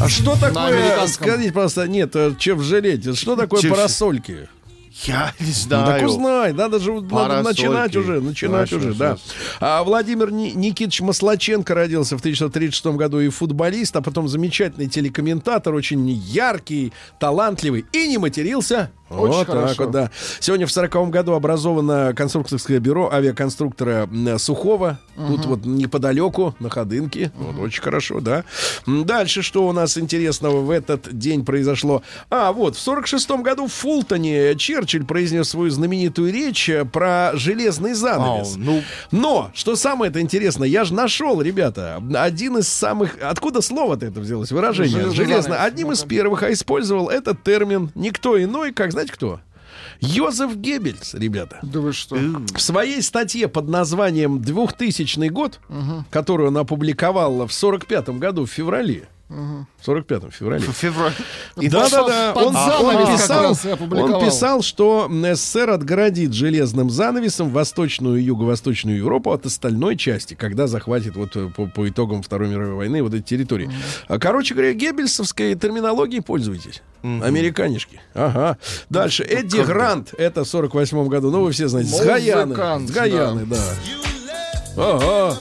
А 0.00 0.08
что 0.08 0.34
такое, 0.40 1.06
скажите, 1.08 1.52
просто, 1.52 1.86
нет, 1.86 2.16
э, 2.16 2.32
чем 2.38 2.62
жалеть? 2.62 3.18
Что 3.18 3.36
такое 3.36 3.60
парасольки? 3.68 4.48
Я 5.04 5.32
не 5.40 5.46
Ну, 5.46 5.52
знаю. 5.52 5.86
так 5.86 6.08
узнай, 6.08 6.52
надо 6.52 6.78
же 6.78 6.92
надо 7.00 7.42
начинать 7.42 7.94
уже, 7.96 8.20
начинать 8.20 8.70
Хорошо, 8.70 8.88
уже, 8.88 8.94
да. 8.98 9.18
А 9.60 9.82
Владимир 9.84 10.30
Ни- 10.32 10.50
Никитич 10.50 11.00
Маслаченко 11.00 11.74
родился 11.74 12.16
в 12.16 12.20
1936 12.20 12.96
году 12.96 13.20
и 13.20 13.28
футболист, 13.28 13.94
а 13.96 14.02
потом 14.02 14.28
замечательный 14.28 14.88
телекомментатор, 14.88 15.74
очень 15.74 16.08
яркий, 16.08 16.92
талантливый 17.20 17.86
и 17.92 18.08
не 18.08 18.18
матерился. 18.18 18.90
Очень 19.10 19.20
вот 19.20 19.46
так 19.46 19.56
хорошо. 19.56 19.84
вот, 19.84 19.92
да. 19.92 20.10
Сегодня 20.40 20.66
в 20.66 20.72
40 20.72 21.10
году 21.10 21.32
образовано 21.32 22.12
конструкторское 22.14 22.78
бюро 22.78 23.10
авиаконструктора 23.12 24.08
Сухого. 24.38 24.98
Тут 25.16 25.46
вот 25.46 25.64
неподалеку, 25.64 26.54
на 26.60 26.70
Ходынке. 26.70 27.32
Вот 27.36 27.58
очень 27.58 27.82
хорошо, 27.82 28.20
да. 28.20 28.44
Дальше 28.86 29.42
что 29.42 29.66
у 29.66 29.72
нас 29.72 29.98
интересного 29.98 30.60
в 30.60 30.70
этот 30.70 31.16
день 31.16 31.44
произошло? 31.44 32.02
А, 32.30 32.52
вот, 32.52 32.76
в 32.76 32.80
46 32.80 33.30
году 33.42 33.66
в 33.66 33.72
Фултоне 33.72 34.54
Черчилль 34.56 35.04
произнес 35.04 35.48
свою 35.48 35.70
знаменитую 35.70 36.32
речь 36.32 36.68
э, 36.68 36.84
про 36.84 37.32
железный 37.34 37.94
занавес. 37.94 38.54
Ау, 38.54 38.58
ну. 38.58 38.82
Но, 39.10 39.50
что 39.54 39.76
самое 39.76 40.10
это 40.10 40.20
интересное, 40.20 40.68
я 40.68 40.84
же 40.84 40.94
нашел, 40.94 41.40
ребята, 41.40 42.02
один 42.14 42.58
из 42.58 42.68
самых... 42.68 43.16
Откуда 43.22 43.60
слово-то 43.60 44.06
это 44.06 44.20
взялось, 44.20 44.52
выражение? 44.52 45.10
Железно. 45.10 45.62
Одним 45.62 45.92
из 45.92 46.02
первых 46.02 46.42
а 46.42 46.52
использовал 46.52 47.08
этот 47.08 47.42
термин 47.42 47.90
никто 47.94 48.42
иной, 48.42 48.72
как, 48.72 48.92
знаете 48.98 49.12
кто? 49.12 49.40
Йозеф 50.00 50.56
Геббельс, 50.56 51.14
ребята. 51.14 51.60
Да 51.62 51.78
вы 51.80 51.92
что? 51.92 52.16
В 52.16 52.58
своей 52.60 53.00
статье 53.00 53.46
под 53.48 53.68
названием 53.68 54.38
«2000 54.38 55.28
год», 55.28 55.60
которую 56.10 56.48
он 56.48 56.58
опубликовал 56.58 57.46
в 57.46 57.52
45 57.52 58.08
году 58.10 58.44
в 58.44 58.50
феврале, 58.50 59.08
в 59.28 59.66
45 59.84 60.32
феврале, 60.32 60.60
В 60.66 60.72
феврале. 60.72 61.14
да, 61.56 61.88
да, 61.90 62.06
да. 62.06 62.32
под 62.32 62.46
Он, 62.46 62.52
писал, 62.54 62.86
он 63.92 64.24
писал, 64.24 64.62
что 64.62 65.10
СССР 65.10 65.70
отгородит 65.70 66.32
железным 66.32 66.88
занавесом 66.88 67.50
восточную 67.50 68.16
и 68.18 68.22
юго-восточную 68.22 68.96
Европу 68.96 69.30
от 69.32 69.44
остальной 69.44 69.96
части, 69.96 70.32
когда 70.32 70.66
захватит 70.66 71.14
вот 71.14 71.36
э, 71.36 71.50
по, 71.54 71.66
по 71.66 71.86
итогам 71.88 72.22
Второй 72.22 72.48
мировой 72.48 72.74
войны 72.74 73.02
вот 73.02 73.12
эти 73.12 73.22
территории. 73.22 73.70
А, 74.06 74.18
Короче 74.18 74.54
говоря, 74.54 74.72
геббельсовской 74.72 75.54
терминологией 75.54 76.22
пользуйтесь. 76.22 76.82
Американишки. 77.02 78.00
Ага. 78.14 78.56
Дальше. 78.88 79.24
Эдди 79.24 79.60
Грант. 79.60 80.14
Это 80.16 80.44
в 80.44 80.48
48 80.48 81.06
году. 81.08 81.30
Ну, 81.30 81.42
вы 81.42 81.52
все 81.52 81.68
знаете. 81.68 81.90
С 81.90 82.00
Гаяны. 82.02 82.54
С 82.54 82.90
Гаяны, 82.90 83.44
да. 83.46 83.62
Ага. 84.76 85.38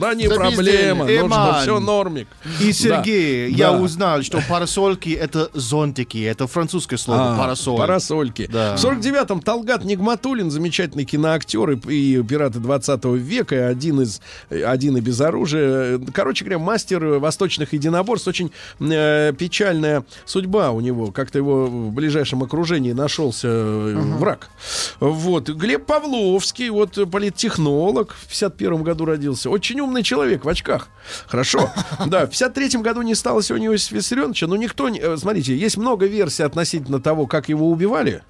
Да 0.00 0.14
не 0.14 0.28
За 0.28 0.34
проблема, 0.34 1.04
нужно 1.06 1.58
все 1.62 1.78
нормик. 1.80 2.28
И, 2.60 2.72
Сергей, 2.72 3.50
Да. 3.50 3.56
я 3.56 3.70
Да. 3.72 3.78
узнал, 3.80 4.22
что 4.22 4.40
парасольки— 4.48 5.08
это 5.10 5.50
зонтики. 5.54 6.18
Это 6.24 6.46
французское 6.46 6.98
слово 6.98 7.34
А, 7.34 7.38
парасоль. 7.38 7.78
Парасольки. 7.78 8.48
Да. 8.52 8.76
В 8.76 8.80
49-м 8.80 9.40
Талгат 9.40 9.84
Нигматуллин, 9.84 10.50
замечательный 10.50 11.04
киноактер 11.04 11.70
и, 11.70 11.76
и 12.18 12.22
пираты 12.22 12.58
20 12.58 13.04
века, 13.16 13.68
один 13.68 14.00
из 14.00 14.20
один 14.50 14.96
и 14.96 15.00
без 15.00 15.20
оружия. 15.20 16.00
Короче 16.12 16.44
говоря, 16.44 16.58
мастер 16.58 17.04
восточных 17.18 17.72
единоборств. 17.72 18.28
Очень 18.28 18.50
э, 18.80 19.32
печальная 19.38 20.04
судьба 20.24 20.70
у 20.70 20.80
него. 20.80 21.12
Как-то 21.12 21.38
его 21.38 21.66
в 21.66 21.92
ближайшем 21.92 22.42
окружении 22.42 22.92
нашелся 22.92 23.48
э, 23.48 23.94
враг. 24.18 24.48
Вот. 25.00 25.48
Глеб 25.48 25.86
Павловский, 25.86 26.68
вот 26.70 26.98
политтехнолог, 27.10 28.14
в 28.14 28.26
51 28.28 28.82
году 28.82 29.04
родился. 29.04 29.50
Очень 29.50 29.80
умный 29.84 30.02
человек 30.02 30.44
в 30.44 30.48
очках. 30.48 30.88
Хорошо. 31.26 31.70
Да, 32.06 32.26
в 32.26 32.30
53 32.30 32.80
году 32.80 33.02
не 33.02 33.14
стало 33.14 33.42
сегодня 33.42 33.68
Иосифа 33.68 33.94
Виссарионовича, 33.96 34.46
но 34.46 34.56
никто... 34.56 34.88
не- 34.88 34.98
э, 35.00 35.16
Смотрите, 35.16 35.56
есть 35.56 35.76
много 35.76 36.06
версий 36.06 36.42
относительно 36.42 37.00
того, 37.00 37.26
как 37.26 37.48
его 37.48 37.70
убивали, 37.70 38.22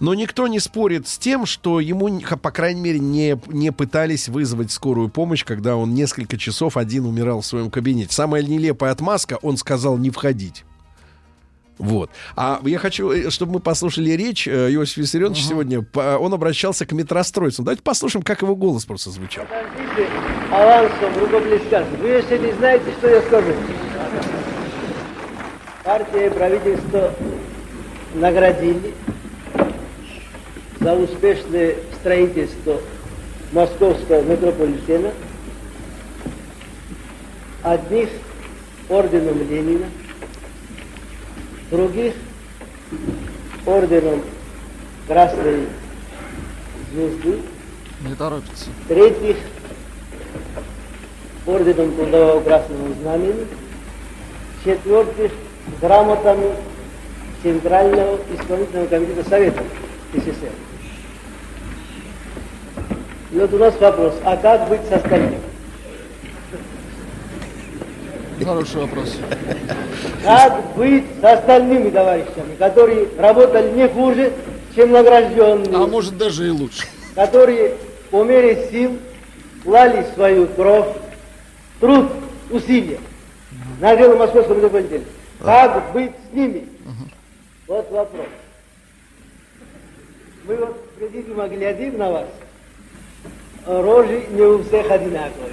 но 0.00 0.14
никто 0.14 0.46
не 0.48 0.58
спорит 0.60 1.06
с 1.06 1.18
тем, 1.18 1.46
что 1.46 1.78
ему, 1.80 2.20
по 2.20 2.50
крайней 2.50 2.80
мере, 2.80 2.98
не, 2.98 3.38
не 3.48 3.70
пытались 3.72 4.28
вызвать 4.28 4.72
скорую 4.72 5.08
помощь, 5.08 5.44
когда 5.44 5.76
он 5.76 5.94
несколько 5.94 6.36
часов 6.38 6.76
один 6.76 7.06
умирал 7.06 7.40
в 7.42 7.46
своем 7.46 7.70
кабинете. 7.70 8.12
Самая 8.12 8.42
нелепая 8.42 8.92
отмазка, 8.92 9.38
он 9.42 9.56
сказал 9.56 9.98
не 9.98 10.10
входить. 10.10 10.64
Вот. 11.78 12.10
А 12.36 12.60
я 12.64 12.78
хочу, 12.78 13.10
э, 13.10 13.30
чтобы 13.30 13.54
мы 13.54 13.60
послушали 13.60 14.10
речь 14.10 14.46
э, 14.46 14.70
Иосифа 14.72 15.00
Виссарионовича 15.00 15.42
сегодня. 15.48 15.82
По- 15.82 16.16
Он 16.18 16.32
обращался 16.32 16.86
к 16.86 16.92
метростройцам. 16.92 17.64
Давайте 17.64 17.82
послушаем, 17.82 18.22
как 18.22 18.42
его 18.42 18.54
голос 18.54 18.84
просто 18.84 19.10
звучал. 19.10 19.46
Подождите, 19.46 20.08
авансом 20.52 21.18
рукоплескаться. 21.18 21.96
Вы 22.00 22.08
если 22.08 22.38
не 22.38 22.52
знаете, 22.52 22.84
что 22.98 23.08
я 23.08 23.22
скажу. 23.22 23.54
Партия 25.82 26.26
и 26.26 26.30
правительство 26.30 27.14
наградили 28.14 28.94
за 30.78 30.94
успешное 30.94 31.76
строительство 31.98 32.80
московского 33.52 34.22
метрополитена 34.22 35.12
одних 37.62 38.10
орденом 38.88 39.38
Ленина, 39.48 39.86
других 41.70 42.14
орденом 43.64 44.22
Красной 45.08 45.66
Звезды, 46.92 47.40
Не 48.06 48.14
торопится. 48.14 48.66
третьих 48.88 49.36
орденом 51.46 51.92
Трудового 51.94 52.40
Красного 52.40 52.94
Знамени, 53.00 53.46
четвертых 54.64 55.32
грамотами 55.80 56.52
Центрального 57.42 58.18
исполнительного 58.38 58.86
комитета 58.86 59.28
Совета 59.28 59.62
СССР. 60.14 60.52
И 63.32 63.38
вот 63.38 63.52
у 63.52 63.58
нас 63.58 63.74
вопрос, 63.80 64.14
а 64.24 64.36
как 64.36 64.68
быть 64.68 64.82
с 64.88 64.92
остальными? 64.92 65.40
Хороший 68.44 68.80
вопрос. 68.82 69.16
Как 70.24 70.74
быть 70.76 71.04
с 71.20 71.24
остальными 71.24 71.90
товарищами, 71.90 72.54
которые 72.58 73.08
работали 73.18 73.70
не 73.70 73.88
хуже, 73.88 74.32
чем 74.74 74.92
награжденные? 74.92 75.74
А 75.74 75.86
может 75.86 76.16
даже 76.16 76.46
и 76.48 76.50
лучше. 76.50 76.86
которые 77.14 77.74
по 78.10 78.24
мере 78.24 78.68
сил 78.70 78.98
клали 79.62 80.06
свою 80.14 80.46
кровь, 80.48 80.96
труд, 81.80 82.10
усилия 82.50 83.00
на 83.80 83.96
дело 83.96 84.16
московского 84.16 84.54
метрополитена. 84.54 85.04
Как 85.40 85.92
быть 85.92 86.12
с 86.30 86.34
ними? 86.34 86.68
Вот 87.66 87.90
вопрос. 87.90 88.26
Мы 90.44 90.56
вот 90.56 90.94
президиуме 90.96 91.48
глядим 91.48 91.98
на 91.98 92.10
вас, 92.10 92.26
рожи 93.66 94.24
не 94.30 94.42
у 94.42 94.62
всех 94.62 94.90
одинаковые. 94.90 95.52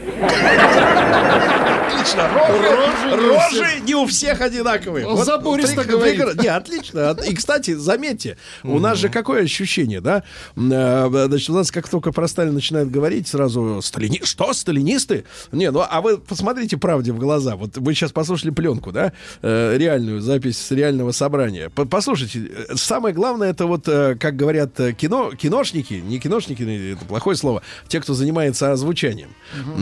Отлично. 1.88 2.30
Рожи, 2.48 3.16
рожи 3.16 3.80
не 3.86 3.96
у 3.96 4.06
всех 4.06 4.42
одинаковые. 4.42 5.06
Он 5.06 5.18
забористо 5.24 5.82
прек- 5.82 5.86
говорит. 5.88 6.20
прекра- 6.22 6.42
Не, 6.42 6.48
отлично. 6.48 7.16
И, 7.28 7.36
кстати, 7.36 7.74
заметьте, 7.74 8.38
у 8.64 8.80
нас 8.80 8.98
же 8.98 9.10
какое 9.10 9.44
ощущение, 9.44 10.02
да? 10.02 10.24
Э, 10.56 11.08
Значит, 11.30 11.50
у 11.50 11.54
нас 11.54 11.72
как 11.72 11.88
только 11.90 12.12
про 12.12 12.28
Сталина 12.28 12.54
начинают 12.54 12.90
говорить, 12.90 13.28
сразу 13.28 13.82
сталини... 13.84 14.22
Что, 14.24 14.54
сталинисты? 14.54 15.26
Не, 15.52 15.72
ну 15.72 15.84
а 15.88 16.02
вы 16.02 16.18
посмотрите 16.18 16.78
правде 16.78 17.12
в 17.12 17.18
глаза. 17.20 17.56
Вот 17.56 17.78
вы 17.78 17.94
сейчас 17.94 18.12
послушали 18.12 18.50
пленку, 18.52 18.92
да? 18.92 19.12
Э, 19.42 19.78
Реальную 19.78 20.22
запись 20.22 20.58
с 20.58 20.72
реального 20.72 21.12
собрания. 21.12 21.70
По- 21.70 21.86
Послушайте, 21.86 22.50
э, 22.70 22.76
самое 22.76 23.14
главное, 23.14 23.50
это 23.52 23.66
вот, 23.66 23.86
как 23.86 24.36
говорят 24.36 24.76
кино, 24.98 25.32
киношники, 25.32 25.94
не 25.96 26.20
киношники, 26.20 26.94
это 26.94 27.06
плохое 27.06 27.36
слово, 27.36 27.62
те, 27.88 27.99
кто 28.00 28.14
занимается 28.14 28.72
озвучанием 28.72 29.30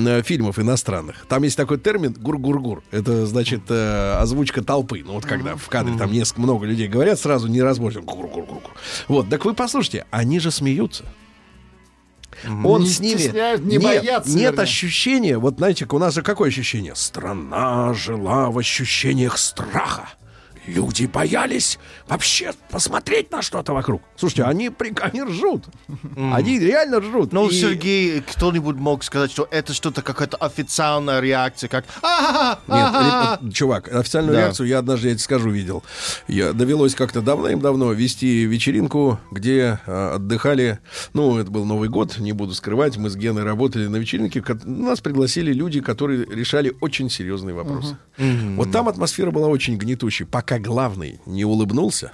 э, 0.05 0.21
фильмов 0.23 0.59
иностранных. 0.59 1.25
Там 1.27 1.43
есть 1.43 1.57
такой 1.57 1.77
термин 1.79 2.13
гур-гур-гур. 2.13 2.83
Это 2.91 3.25
значит 3.25 3.61
э, 3.69 4.17
озвучка 4.19 4.63
толпы. 4.63 5.03
Ну 5.05 5.13
вот 5.13 5.25
когда 5.25 5.55
в 5.55 5.67
кадре 5.67 5.97
там 5.97 6.11
несколько 6.11 6.41
много 6.41 6.65
людей 6.65 6.87
говорят, 6.87 7.19
сразу 7.19 7.47
не 7.47 7.61
разборчиво. 7.61 8.01
Гур-гур-гур. 8.03 8.61
Вот, 9.07 9.29
так 9.29 9.45
вы 9.45 9.53
послушайте, 9.53 10.05
они 10.11 10.39
же 10.39 10.51
смеются. 10.51 11.05
Он 12.63 12.83
Не 12.83 12.87
с 12.89 12.99
ними 12.99 13.59
не 13.63 13.77
нет, 13.77 13.83
боятся, 13.83 14.29
нет 14.29 14.51
вернее. 14.51 14.61
ощущения. 14.61 15.37
Вот 15.39 15.57
знаете, 15.57 15.87
у 15.89 15.97
нас 15.97 16.13
же 16.13 16.21
какое 16.21 16.49
ощущение? 16.49 16.95
Страна 16.95 17.93
жила 17.93 18.51
в 18.51 18.57
ощущениях 18.59 19.37
страха. 19.39 20.09
Люди 20.67 21.05
боялись 21.05 21.79
вообще 22.07 22.51
посмотреть 22.69 23.31
на 23.31 23.41
что-то 23.41 23.73
вокруг. 23.73 24.01
Слушайте, 24.17 24.43
они, 24.43 24.69
при- 24.69 24.93
они 25.01 25.23
ржут. 25.23 25.65
Они 26.15 26.59
реально 26.59 26.99
ржут. 26.99 27.31
Ну, 27.33 27.47
И- 27.49 27.53
Сергей, 27.53 28.21
кто-нибудь 28.21 28.75
мог 28.75 29.03
сказать, 29.03 29.31
что 29.31 29.47
это 29.49 29.73
что-то 29.73 30.01
какая-то 30.01 30.35
официальная 30.37 31.19
реакция, 31.21 31.69
как 31.69 31.85
«А-ха-ха, 32.01 32.59
Нет, 32.67 32.85
а-ха-ха». 32.85 33.39
ре- 33.41 33.51
чувак, 33.51 33.93
официальную 33.93 34.35
Да. 34.35 34.41
реакцию 34.41 34.67
я 34.67 34.79
однажды, 34.79 35.07
я 35.07 35.13
тебе 35.13 35.23
скажу, 35.23 35.49
видел. 35.49 35.83
Я 36.27 36.51
довелось 36.53 36.95
как-то 36.95 37.21
давным-давно 37.21 37.93
вести 37.93 38.43
вечеринку, 38.45 39.19
где 39.31 39.79
а, 39.87 40.15
отдыхали, 40.15 40.79
ну, 41.13 41.37
это 41.37 41.49
был 41.49 41.63
Новый 41.65 41.87
год, 41.89 42.17
не 42.19 42.33
буду 42.33 42.53
скрывать, 42.53 42.97
мы 42.97 43.09
с 43.09 43.15
Геной 43.15 43.43
работали 43.43 43.87
на 43.87 43.95
вечеринке, 43.97 44.43
нас 44.65 44.99
пригласили 44.99 45.53
люди, 45.53 45.79
которые 45.81 46.25
решали 46.25 46.75
очень 46.81 47.09
серьезные 47.09 47.55
вопросы. 47.55 47.97
Вот 48.17 48.71
там 48.71 48.89
атмосфера 48.89 49.31
была 49.31 49.47
очень 49.47 49.77
гнетущей. 49.77 50.25
Пока 50.25 50.56
главный 50.59 51.19
не 51.25 51.45
улыбнулся, 51.45 52.11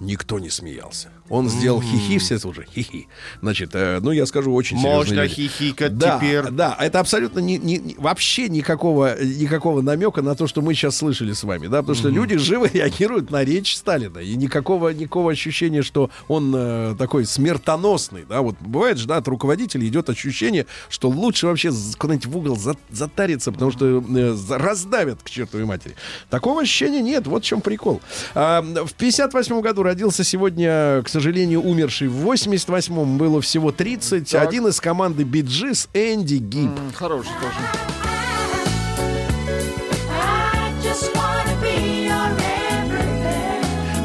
никто 0.00 0.38
не 0.38 0.50
смеялся. 0.50 1.10
Он 1.30 1.48
сделал 1.48 1.80
хихи, 1.80 2.18
все 2.18 2.36
уже 2.46 2.66
хихи. 2.66 3.08
Значит, 3.40 3.70
э, 3.72 3.98
ну, 4.02 4.10
я 4.10 4.26
скажу, 4.26 4.52
очень 4.52 4.76
Можно 4.76 5.22
люди. 5.22 5.34
хихикать 5.34 5.96
Да, 5.96 6.18
теперь. 6.18 6.50
да, 6.50 6.76
это 6.78 7.00
абсолютно 7.00 7.38
не, 7.40 7.56
не- 7.56 7.94
вообще 7.98 8.50
никакого, 8.50 9.16
никакого 9.22 9.80
намека 9.80 10.20
на 10.20 10.34
то, 10.34 10.46
что 10.46 10.60
мы 10.60 10.74
сейчас 10.74 10.96
слышали 10.98 11.32
с 11.32 11.42
вами, 11.44 11.66
да, 11.68 11.80
потому 11.80 11.96
что 11.96 12.10
люди 12.10 12.36
живо 12.36 12.66
реагируют 12.72 13.30
на 13.30 13.42
речь 13.42 13.74
Сталина, 13.74 14.18
и 14.18 14.36
никакого, 14.36 14.90
никакого 14.90 15.32
ощущения, 15.32 15.80
что 15.82 16.10
он 16.28 16.52
э, 16.54 16.94
такой 16.98 17.24
смертоносный, 17.24 18.26
да, 18.28 18.42
вот 18.42 18.56
бывает 18.60 18.98
же, 18.98 19.06
да, 19.06 19.16
от 19.16 19.26
руководителя 19.28 19.86
идет 19.88 20.10
ощущение, 20.10 20.66
что 20.90 21.08
лучше 21.08 21.46
вообще 21.46 21.72
куда-нибудь 21.96 22.26
в 22.26 22.36
угол 22.36 22.56
за- 22.56 22.76
затариться, 22.90 23.50
потому 23.50 23.70
что 23.70 24.04
э, 24.06 24.36
раздавят 24.50 25.22
к 25.22 25.30
чертовой 25.30 25.64
матери. 25.64 25.94
Такого 26.28 26.60
ощущения 26.60 27.00
нет, 27.00 27.26
вот 27.26 27.42
в 27.44 27.46
чем 27.46 27.62
прикол. 27.62 28.02
А, 28.34 28.60
в 28.62 28.92
58 28.92 29.60
году 29.62 29.82
родился 29.82 30.22
сегодня, 30.22 31.02
к 31.02 31.08
сожалению, 31.20 31.62
умерший. 31.62 32.08
В 32.08 32.26
88-м 32.30 33.18
было 33.18 33.40
всего 33.40 33.70
30. 33.72 34.30
Так. 34.30 34.48
Один 34.48 34.66
из 34.66 34.80
команды 34.80 35.22
Биджис 35.24 35.88
Энди 35.94 36.34
Гиб. 36.36 36.70
М, 36.70 36.92
Хороший 36.94 37.30
тоже. 37.40 38.03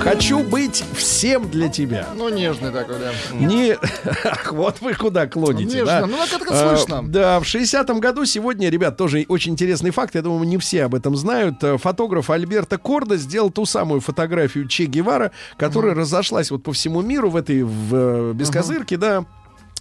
Хочу 0.09 0.39
быть 0.39 0.83
всем 0.95 1.51
для 1.51 1.69
тебя. 1.69 2.07
Ну, 2.15 2.29
нежный 2.29 2.71
такой, 2.71 2.95
да. 2.97 3.11
Не... 3.31 3.77
Ах, 4.25 4.51
вот 4.51 4.81
вы 4.81 4.95
куда 4.95 5.27
клоните, 5.27 5.77
Нежно. 5.77 5.85
да? 5.85 6.07
Ну, 6.07 6.17
так 6.27 6.41
это 6.41 6.71
А, 6.71 6.75
слышно. 6.75 7.07
Да, 7.07 7.39
в 7.39 7.43
60-м 7.43 7.99
году 7.99 8.25
сегодня, 8.25 8.69
ребят, 8.69 8.97
тоже 8.97 9.23
очень 9.27 9.51
интересный 9.51 9.91
факт, 9.91 10.15
я 10.15 10.23
думаю, 10.23 10.47
не 10.47 10.57
все 10.57 10.85
об 10.85 10.95
этом 10.95 11.15
знают. 11.15 11.63
Э, 11.63 11.77
Фотограф 11.77 12.31
Альберто 12.31 12.79
Кордо 12.79 13.17
сделал 13.17 13.51
ту 13.51 13.67
самую 13.67 14.01
фотографию 14.01 14.67
Че 14.67 14.85
Гевара, 14.85 15.31
которая 15.57 15.93
разошлась 15.93 16.49
вот 16.49 16.63
по 16.63 16.73
всему 16.73 17.01
миру 17.01 17.29
в 17.29 17.35
этой 17.35 17.61
в, 17.61 17.93
э, 17.93 18.33
бескозырке, 18.33 18.97
да. 18.97 19.25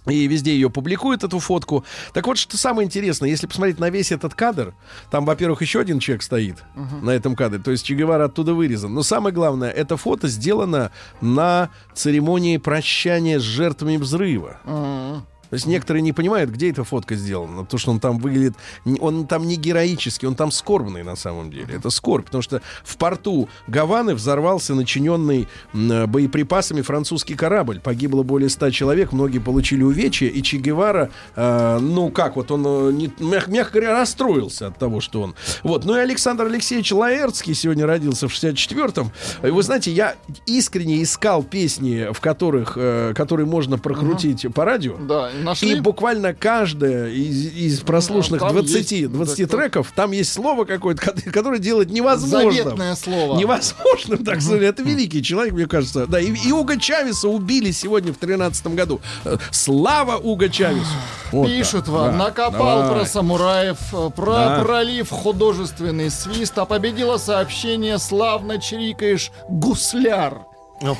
И 0.07 0.27
везде 0.27 0.53
ее 0.53 0.69
публикуют, 0.69 1.23
эту 1.23 1.39
фотку. 1.39 1.83
Так 2.13 2.27
вот, 2.27 2.37
что 2.37 2.57
самое 2.57 2.85
интересное, 2.85 3.29
если 3.29 3.47
посмотреть 3.47 3.79
на 3.79 3.89
весь 3.89 4.11
этот 4.11 4.33
кадр, 4.33 4.73
там, 5.11 5.25
во-первых, 5.25 5.61
еще 5.61 5.79
один 5.79 5.99
человек 5.99 6.23
стоит 6.23 6.63
на 7.01 7.11
этом 7.11 7.35
кадре, 7.35 7.59
то 7.59 7.71
есть 7.71 7.85
Че 7.85 7.95
Гевара 7.95 8.25
оттуда 8.25 8.53
вырезан. 8.53 8.93
Но 8.93 9.03
самое 9.03 9.33
главное, 9.33 9.69
это 9.69 9.97
фото 9.97 10.27
сделано 10.27 10.91
на 11.21 11.69
церемонии 11.93 12.57
прощания 12.57 13.39
с 13.39 13.43
жертвами 13.43 13.97
взрыва. 13.97 14.59
М, 14.65 15.25
То 15.49 15.55
есть 15.55 15.65
некоторые 15.65 16.01
не 16.03 16.13
понимают, 16.13 16.49
где 16.51 16.69
эта 16.69 16.83
фотка 16.83 17.15
сделана, 17.15 17.63
потому 17.63 17.79
что 17.79 17.91
он 17.91 17.99
там 17.99 18.19
выглядит, 18.19 18.53
он 18.99 19.25
там 19.27 19.47
не 19.47 19.55
героический, 19.55 20.27
он 20.27 20.35
там 20.35 20.51
скорбный 20.51 21.03
на 21.03 21.15
самом 21.15 21.49
деле. 21.51 21.75
Это 21.75 21.89
скорбь, 21.89 22.25
потому 22.25 22.41
что 22.41 22.61
в 22.83 22.97
порту 22.97 23.49
Гаваны 23.67 24.13
взорвался 24.15 24.75
начиненный 24.75 25.47
э, 25.73 26.05
боеприпасами 26.05 26.81
французский 26.81 27.35
корабль. 27.35 27.79
Погибло 27.79 28.23
более 28.23 28.49
ста 28.49 28.71
человек, 28.71 29.11
многие 29.11 29.39
получили 29.39 29.83
увечья, 29.83 30.27
и 30.27 30.41
Че 30.43 30.57
Гевара, 30.57 31.09
э, 31.35 31.79
ну 31.81 32.09
как, 32.09 32.35
вот 32.35 32.51
он, 32.51 32.63
э, 32.65 32.91
не- 32.93 33.11
мяг- 33.19 33.47
мягко 33.49 33.79
говоря, 33.79 33.93
расстроился 33.99 34.67
от 34.67 34.77
того, 34.77 35.01
что 35.01 35.21
он... 35.21 35.35
Вот, 35.63 35.85
ну 35.85 35.95
и 35.95 35.99
Александр 35.99 36.45
Алексеевич 36.45 36.91
Лаэртский 36.91 37.53
сегодня 37.53 37.85
родился 37.85 38.27
в 38.27 38.31
64-м. 38.33 39.11
И 39.43 39.47
вы 39.49 39.63
знаете, 39.63 39.91
я 39.91 40.15
искренне 40.45 41.01
искал 41.01 41.43
песни, 41.43 42.07
в 42.13 42.19
которых, 42.19 42.73
э, 42.75 43.13
которые 43.15 43.45
можно 43.45 43.77
прокрутить 43.77 44.45
по 44.53 44.65
радио. 44.65 44.95
Да, 44.97 45.31
нашли. 45.43 45.77
И 45.77 45.79
буквально 45.79 46.33
каждая 46.33 47.09
из, 47.09 47.45
из 47.53 47.79
прослушанных 47.81 48.41
Там 48.41 48.53
20, 48.53 48.91
есть, 48.91 49.11
20 49.11 49.49
да, 49.49 49.57
треков, 49.57 49.91
там 49.95 50.11
есть 50.11 50.31
слово 50.31 50.65
какое-то, 50.65 51.01
ко- 51.11 51.31
которое 51.31 51.59
делает 51.59 51.89
невозможным. 51.91 52.53
Заветное 52.53 52.95
слово. 52.95 53.37
Невозможным, 53.37 54.23
так 54.23 54.41
сказать. 54.41 54.61
Это 54.63 54.83
великий 54.83 55.23
человек, 55.23 55.53
мне 55.53 55.65
кажется. 55.67 56.07
Да, 56.07 56.19
и, 56.19 56.31
и 56.33 56.51
Уга 56.51 56.77
Чавеса 56.77 57.27
убили 57.29 57.71
сегодня 57.71 58.13
в 58.13 58.17
13 58.17 58.67
году. 58.75 59.01
Э, 59.25 59.37
Слава 59.51 60.17
Уга 60.17 60.49
Чавесу. 60.49 60.85
Вот 61.31 61.47
Пишут 61.47 61.85
так. 61.85 61.93
вам, 61.93 62.11
Да, 62.11 62.25
накопал 62.25 62.81
давай. 62.81 62.99
про 62.99 63.05
самураев, 63.05 63.77
э, 63.93 64.09
про 64.15 64.33
Да. 64.33 64.61
пролив 64.63 65.09
художественный 65.09 66.09
свист, 66.09 66.57
а 66.57 66.65
победило 66.65 67.17
сообщение 67.17 67.97
«Славно 67.99 68.59
чирикаешь, 68.59 69.31
гусляр». 69.49 70.45
Ну, 70.81 70.97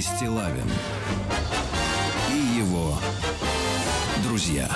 Сергей 0.00 0.16
Стилавин 0.16 0.70
и 2.32 2.58
его 2.58 2.94
друзья. 4.24 4.68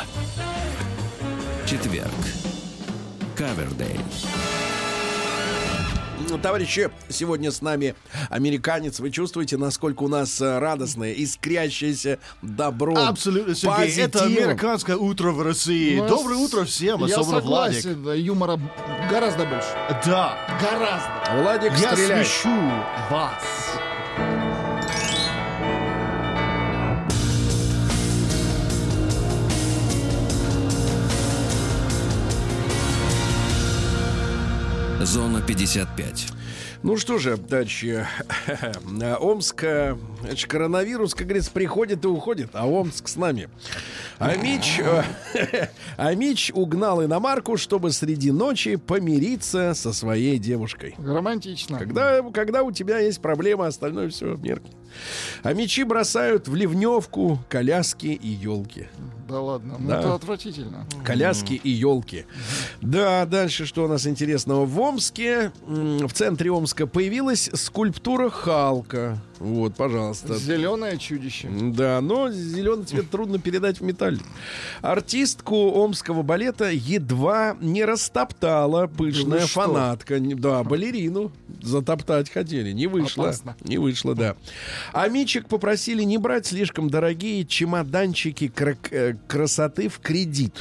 Четверг. 1.67 2.11
Кавердей. 3.37 3.99
Ну, 6.29 6.39
Товарищи, 6.39 6.91
сегодня 7.09 7.51
с 7.53 7.61
нами 7.63 7.95
американец. 8.31 8.99
Вы 9.01 9.11
чувствуете, 9.11 9.57
насколько 9.57 10.03
у 10.03 10.09
нас 10.09 10.41
э, 10.41 10.59
радостное, 10.59 11.13
искрящееся 11.13 12.19
добро. 12.43 12.97
Абсолютно, 12.97 13.55
Сергей. 13.55 13.97
Это 14.03 14.19
позитивом. 14.19 14.49
американское 14.51 14.97
утро 14.97 15.31
в 15.33 15.43
России. 15.43 15.99
Ну, 15.99 16.09
Доброе 16.09 16.37
утро 16.37 16.65
всем, 16.65 17.05
Я 17.05 17.17
особенно 17.17 17.41
Владик. 17.41 17.83
согласен, 17.83 18.05
да, 18.05 18.15
юмора 18.15 18.61
гораздо 19.11 19.45
больше. 19.45 19.69
Да, 20.07 20.37
Гораздо. 20.61 21.43
Владик 21.43 21.73
я 21.79 21.93
стреляет. 21.93 22.27
слышу 22.27 22.51
вас. 23.11 23.43
Зона 35.05 35.41
55. 35.41 36.29
Ну 36.83 36.97
что 36.97 37.19
же, 37.19 37.37
дальше. 37.37 38.07
Омск, 39.21 39.65
э, 39.65 39.97
значит, 40.25 40.51
коронавирус, 40.51 41.15
как 41.15 41.27
говорится, 41.27 41.51
приходит 41.51 42.05
и 42.05 42.09
уходит, 42.09 42.51
а 42.55 42.67
Омск 42.67 43.09
с 43.09 43.17
нами. 43.17 43.49
А 44.19 44.37
Мич, 44.37 44.81
э, 44.81 45.03
а 45.97 46.15
Мич 46.15 46.51
угнал 46.55 47.05
иномарку, 47.05 47.57
чтобы 47.57 47.93
среди 47.93 48.31
ночи 48.31 48.77
помириться 48.77 49.75
со 49.75 49.93
своей 49.93 50.39
девушкой. 50.39 50.95
Романтично. 50.99 51.79
Когда, 51.79 52.23
когда 52.33 52.63
у 52.63 52.73
тебя 52.73 52.99
есть 52.99 53.21
проблема, 53.21 53.67
остальное 53.67 54.09
все 54.09 54.37
меркнет. 54.37 54.75
А 55.43 55.53
мечи 55.53 55.83
бросают 55.83 56.47
в 56.47 56.55
ливневку 56.55 57.39
коляски 57.49 58.07
и 58.07 58.29
елки. 58.29 58.87
Да 59.29 59.41
ладно, 59.41 59.77
ну 59.79 59.89
Да. 59.89 59.99
это 60.01 60.15
отвратительно. 60.15 60.87
Коляски 61.05 61.55
и 61.55 61.71
елки. 61.71 62.27
Да, 62.81 63.25
дальше 63.27 63.67
что 63.67 63.85
у 63.85 63.89
нас 63.89 64.07
интересного? 64.07 64.65
В 64.67 64.79
Омске, 64.81 65.51
в 65.67 66.13
центре 66.13 66.53
Омска 66.53 66.87
появилась 66.87 67.51
скульптура 67.55 68.31
Халка. 68.31 69.19
Вот, 69.41 69.75
пожалуйста. 69.75 70.14
Зеленое 70.15 70.99
чудище. 70.99 71.49
Да, 71.51 72.01
но 72.01 72.31
зеленый 72.31 72.85
цвет 72.85 73.11
трудно 73.11 73.39
передать 73.39 73.81
в 73.81 73.85
металле. 73.85 74.21
Артистку 74.83 75.71
омского 75.73 76.23
балета 76.23 76.71
едва 76.71 77.57
не 77.61 77.85
растоптала 77.85 78.87
пышная 78.87 79.47
что? 79.47 79.63
фанатка. 79.63 80.19
Да, 80.21 80.63
балерину 80.63 81.33
затоптать 81.63 82.31
хотели. 82.31 82.73
Не 82.73 82.87
вышло. 82.87 83.25
Опасно. 83.25 83.57
Не 83.63 83.79
вышло, 83.79 84.15
да. 84.15 84.37
А 84.93 85.09
Мичик 85.09 85.49
попросили 85.49 86.03
не 86.03 86.19
брать 86.19 86.47
слишком 86.47 86.91
дорогие 86.91 87.45
чемоданчики 87.45 88.53
э, 88.91 89.15
красоты 89.27 89.89
в 89.89 89.99
кредит. 90.01 90.55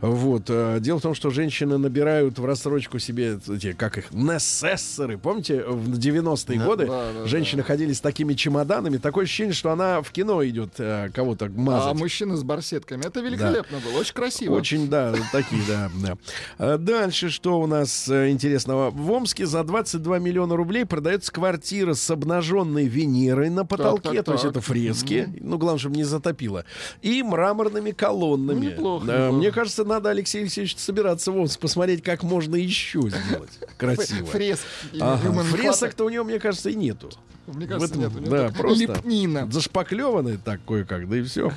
Вот. 0.00 0.44
э, 0.48 0.78
Дело 0.80 0.98
в 0.98 1.02
том, 1.02 1.14
что 1.14 1.30
женщины 1.30 1.78
набирают 1.78 2.38
в 2.38 2.44
рассрочку 2.44 2.98
себе 2.98 3.38
эти, 3.48 3.72
как 3.72 3.98
их, 3.98 4.12
несессоры. 4.12 5.18
Помните, 5.18 5.62
в 5.64 5.98
90-е 5.98 6.58
Да. 6.58 6.64
годы 6.66 6.86
Да, 6.86 7.12
да, 7.12 7.26
женщины 7.26 7.62
ходили 7.62 7.92
с 7.92 8.00
такими 8.00 8.34
чемоданами. 8.34 8.96
Такое 8.98 9.24
ощущение, 9.24 9.54
что 9.54 9.70
она 9.70 10.02
в 10.02 10.10
кино 10.10 10.44
идет 10.46 10.74
э, 10.78 11.10
кого-то 11.14 11.46
А 11.46 11.48
мазать. 11.50 11.94
мужчины 11.98 12.36
с 12.36 12.42
барсетками. 12.42 13.04
Это 13.04 13.20
великолепно 13.20 13.78
было. 13.78 14.00
Очень 14.00 14.14
красиво. 14.14 14.54
Очень, 14.54 14.88
да, 14.88 15.14
такие, 15.32 15.62
да, 15.68 15.90
да. 16.02 16.16
А 16.58 16.78
Дальше 16.78 17.30
что 17.30 17.60
у 17.60 17.66
нас 17.66 18.08
э, 18.08 18.30
интересного? 18.30 18.90
В 18.90 19.10
Омске 19.10 19.46
за 19.46 19.62
22 19.64 20.18
миллиона 20.18 20.56
рублей 20.56 20.84
продается 20.84 21.32
квартира 21.32 21.94
с 21.94 22.10
обнаженной 22.10 22.86
Венерой 22.86 23.50
на 23.50 23.64
потолке, 23.64 24.14
так, 24.14 24.24
то 24.26 24.32
есть 24.32 24.42
так. 24.44 24.52
это 24.52 24.60
фрески, 24.60 25.28
ну, 25.40 25.58
главное, 25.58 25.78
чтобы 25.78 25.96
не 25.96 26.04
затопило, 26.04 26.64
и 27.02 27.22
мраморными 27.22 27.90
колоннами. 27.92 28.58
Ну, 28.66 28.70
неплохо, 28.70 29.06
Да, 29.06 29.12
неплохо. 29.26 29.36
Мне 29.36 29.52
кажется, 29.60 29.84
надо, 29.84 30.08
Алексей 30.08 30.40
Алексеевич, 30.40 30.76
собираться 30.78 31.30
в 31.32 31.36
Омск, 31.36 31.60
посмотреть, 31.60 32.02
как 32.02 32.22
можно 32.22 32.56
еще 32.56 33.00
сделать 33.02 33.50
красиво. 33.76 34.26
Фреск. 34.26 34.62
Ага, 34.98 35.42
Фресок-то 35.42 36.04
у 36.04 36.08
него, 36.08 36.24
мне 36.24 36.38
кажется, 36.38 36.70
и 36.70 36.74
нету. 36.74 37.10
Мне 37.46 37.66
кажется, 37.66 37.94
В 37.94 38.00
этом, 38.00 38.20
нет. 38.22 38.30
да, 38.30 38.48
просто 38.56 38.80
Лепнина. 38.84 39.50
Зашпаклеванный 39.50 40.38
так 40.38 40.60
кое-как, 40.66 41.08
да 41.10 41.16
и 41.18 41.22
все. 41.22 41.52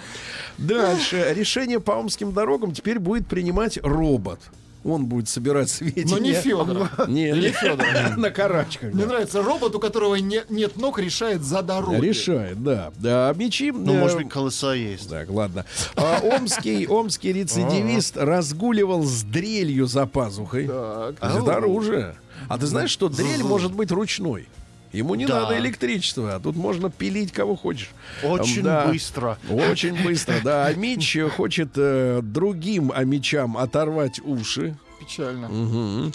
Дальше. 0.57 1.33
Решение 1.33 1.79
по 1.79 1.93
омским 1.93 2.33
дорогам 2.33 2.73
теперь 2.73 2.99
будет 2.99 3.27
принимать 3.27 3.79
робот. 3.81 4.39
Он 4.83 5.05
будет 5.05 5.29
собирать 5.29 5.69
сведения. 5.69 6.11
Но 6.11 6.17
не 6.17 6.33
Федор. 6.33 6.89
Не, 7.07 7.31
не 7.31 7.49
Федор. 7.49 7.87
На 8.17 8.29
карачках. 8.31 8.93
Мне 8.93 9.05
нравится 9.05 9.41
робот, 9.41 9.75
у 9.75 9.79
которого 9.79 10.15
не- 10.15 10.43
нет 10.49 10.75
ног, 10.75 10.99
решает 10.99 11.41
за 11.43 11.61
дорогу. 11.61 12.01
Решает, 12.01 12.61
да. 12.61 12.91
Да, 12.97 13.29
а 13.29 13.33
мечи... 13.33 13.71
Ну, 13.71 13.93
э, 13.93 13.99
может 13.99 14.17
быть, 14.17 14.29
колеса 14.29 14.73
есть. 14.73 15.09
Так, 15.09 15.29
ладно. 15.29 15.65
А 15.95 16.19
омский, 16.21 16.85
омский 16.87 17.31
рецидивист 17.31 18.17
разгуливал 18.17 19.03
с 19.03 19.23
дрелью 19.23 19.85
за 19.87 20.05
пазухой. 20.05 20.67
Так. 20.67 21.15
Снаружи. 21.41 22.15
А 22.49 22.57
ты 22.57 22.65
знаешь, 22.65 22.89
что 22.89 23.07
дрель 23.09 23.43
может 23.43 23.73
быть 23.73 23.91
ручной? 23.91 24.47
Ему 24.93 25.15
не 25.15 25.25
Да. 25.25 25.41
надо 25.41 25.57
электричества, 25.57 26.35
а 26.35 26.39
тут 26.39 26.55
можно 26.55 26.89
пилить 26.89 27.31
кого 27.31 27.55
хочешь. 27.55 27.89
Очень 28.23 28.61
Да. 28.63 28.85
быстро. 28.87 29.37
Очень 29.49 30.01
быстро, 30.03 30.35
да. 30.43 30.65
А 30.67 30.73
Мич 30.73 31.17
хочет 31.35 31.71
э, 31.75 32.21
другим 32.23 32.91
амичам 32.95 33.57
оторвать 33.57 34.19
уши. 34.23 34.77
Печально. 34.99 35.49
Мгм. 35.49 36.13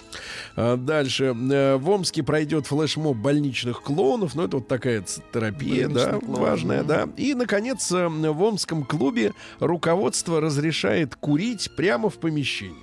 А 0.57 0.77
Дальше. 0.77 1.35
Э, 1.51 1.77
В 1.77 1.91
Омске 1.91 2.23
пройдет 2.23 2.67
флешмоб 2.67 3.17
больничных 3.19 3.83
клоунов. 3.83 4.35
Ну, 4.35 4.45
это 4.45 4.57
вот 4.59 4.69
такая 4.69 5.05
терапия, 5.33 5.89
да, 5.89 5.95
Больничный 6.13 6.21
клоун, 6.21 6.41
важная, 6.41 6.83
да. 6.85 7.09
И, 7.19 7.35
наконец, 7.35 7.91
э, 7.93 8.07
в 8.09 8.43
Омском 8.43 8.85
клубе 8.85 9.35
руководство 9.61 10.41
разрешает 10.41 11.17
курить 11.17 11.71
прямо 11.77 12.09
в 12.09 12.15
помещении. 12.19 12.77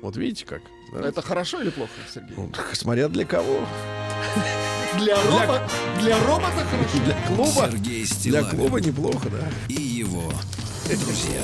Вот 0.00 0.16
видите 0.16 0.46
как? 0.46 0.62
да? 0.94 1.06
Это 1.06 1.20
хорошо 1.22 1.60
или 1.60 1.70
плохо, 1.70 1.90
Сергей? 2.12 2.34
Ну, 2.36 2.50
смотря 2.72 3.08
для 3.08 3.24
кого. 3.26 3.60
Для, 4.98 5.16
робота, 5.22 5.68
для 6.00 6.18
робота 6.26 6.64
хорошо. 6.70 7.04
Для 7.04 7.14
клуба. 7.26 7.70
Сергей 7.70 8.04
Для 8.04 8.14
Стилавин 8.14 8.50
клуба 8.50 8.80
неплохо, 8.80 9.28
да. 9.30 9.48
и 9.68 9.80
его 9.80 10.32
друзья. 10.86 11.42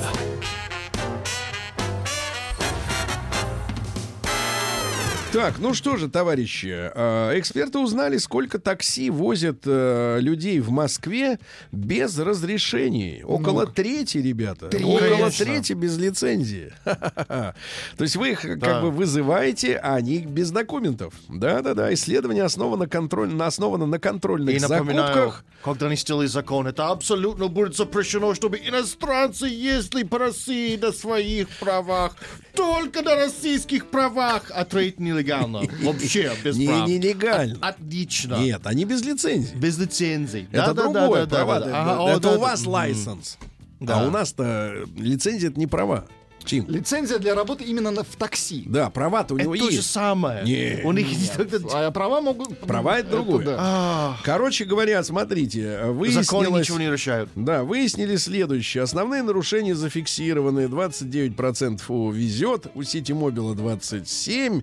Так, 5.37 5.59
ну 5.59 5.75
что 5.75 5.99
же, 5.99 6.09
товарищи, 6.09 6.91
э, 6.95 7.39
эксперты 7.39 7.79
узнали, 7.79 8.17
сколько 8.17 8.59
такси 8.59 9.11
возят 9.11 9.65
э, 9.67 10.17
людей 10.19 10.61
в 10.61 10.71
Москве 10.71 11.39
без 11.73 12.19
разрешений. 12.19 13.23
Около 13.23 13.67
трети, 13.67 14.17
ребята. 14.17 14.69
Треть. 14.69 14.87
Около 14.87 14.99
Конечно. 15.19 15.45
трети 15.45 15.75
без 15.75 15.99
лицензии. 15.99 16.73
То 16.85 17.55
есть 17.99 18.17
вы 18.17 18.31
их 18.31 18.41
как 18.41 18.59
Да. 18.61 18.81
бы 18.81 18.91
вызываете, 18.91 19.77
а 19.77 19.97
они 19.97 20.21
без 20.21 20.53
документов. 20.53 21.13
Да-да-да. 21.29 21.93
Исследование 21.93 22.45
основано, 22.45 22.89
контроль, 22.89 23.31
основано 23.43 23.85
на 23.85 23.99
контрольных 23.99 24.57
И 24.57 24.59
напоминаю, 24.59 25.15
закупках. 25.15 25.45
когда 25.63 25.87
они 25.89 25.97
сделали 25.97 26.29
закон, 26.29 26.67
это 26.67 26.89
абсолютно 26.89 27.49
будет 27.49 27.77
запрещено, 27.77 28.33
чтобы 28.33 28.57
иностранцы 28.57 29.49
ездили 29.49 30.05
по 30.05 30.19
России 30.19 30.79
на 30.79 30.93
своих 30.93 31.51
правах. 31.61 32.17
Только 32.55 33.03
на 33.03 33.17
российских 33.17 33.91
правах. 33.91 34.51
А 34.55 34.65
треть 34.65 34.99
нелегально. 34.99 35.26
Нелегально. 35.27 35.63
Вообще, 35.83 36.33
без 36.45 36.57
Не 36.57 36.67
прав. 36.67 36.89
нелегально. 36.89 37.59
Отлично. 37.61 38.37
Нет, 38.37 38.63
они 38.65 38.85
без 38.85 39.03
лицензии. 39.03 39.55
Без 39.57 39.79
лицензий. 39.79 40.49
Это 40.53 40.75
другое 40.75 41.27
права. 41.27 41.57
Ага, 41.57 42.11
Это, 42.11 42.17
о, 42.17 42.21
да, 42.21 42.31
у 42.31 42.35
да. 42.35 42.39
вас 42.39 42.67
лайсенс. 42.67 43.39
Да. 43.81 44.01
А 44.01 44.07
у 44.07 44.11
нас-то 44.11 44.85
лицензия 44.97 45.51
это 45.51 45.59
не 45.59 45.67
права. 45.67 46.07
Чим? 46.47 46.65
Лицензия 46.69 47.19
для 47.19 47.35
работы 47.35 47.65
именно 47.65 47.91
на- 47.91 48.03
в 48.05 48.17
такси. 48.17 48.63
Да, 48.67 48.89
права-то 48.91 49.35
у 49.35 49.37
Это 49.37 49.45
него 49.45 49.57
то 49.57 49.71
же 49.71 49.77
есть. 49.79 49.91
самое. 49.91 50.45
Не. 50.45 50.81
У 50.85 50.93
них 50.93 51.09
есть 51.09 51.35
только... 51.37 51.61
А 51.73 51.91
права 51.91 52.21
могут... 52.21 52.59
Права 52.61 52.99
это 52.99 53.11
другое. 53.11 53.45
да. 53.45 54.17
Короче 54.25 54.65
говоря, 54.65 55.03
смотрите, 55.03 55.79
Законы 55.79 55.93
выяснилось... 55.93 56.61
ничего 56.69 56.79
не 56.79 56.91
решают. 56.91 57.29
Да, 57.35 57.65
выяснили 57.65 58.17
следующее. 58.17 58.83
Основные 58.85 59.23
нарушения 59.23 59.75
зафиксированы. 59.75 60.67
29% 60.67 61.81
у 61.89 62.11
везет, 62.11 62.67
у 62.75 62.83
Сити 62.83 63.13
Мобила 63.13 63.55
27%. 63.55 64.63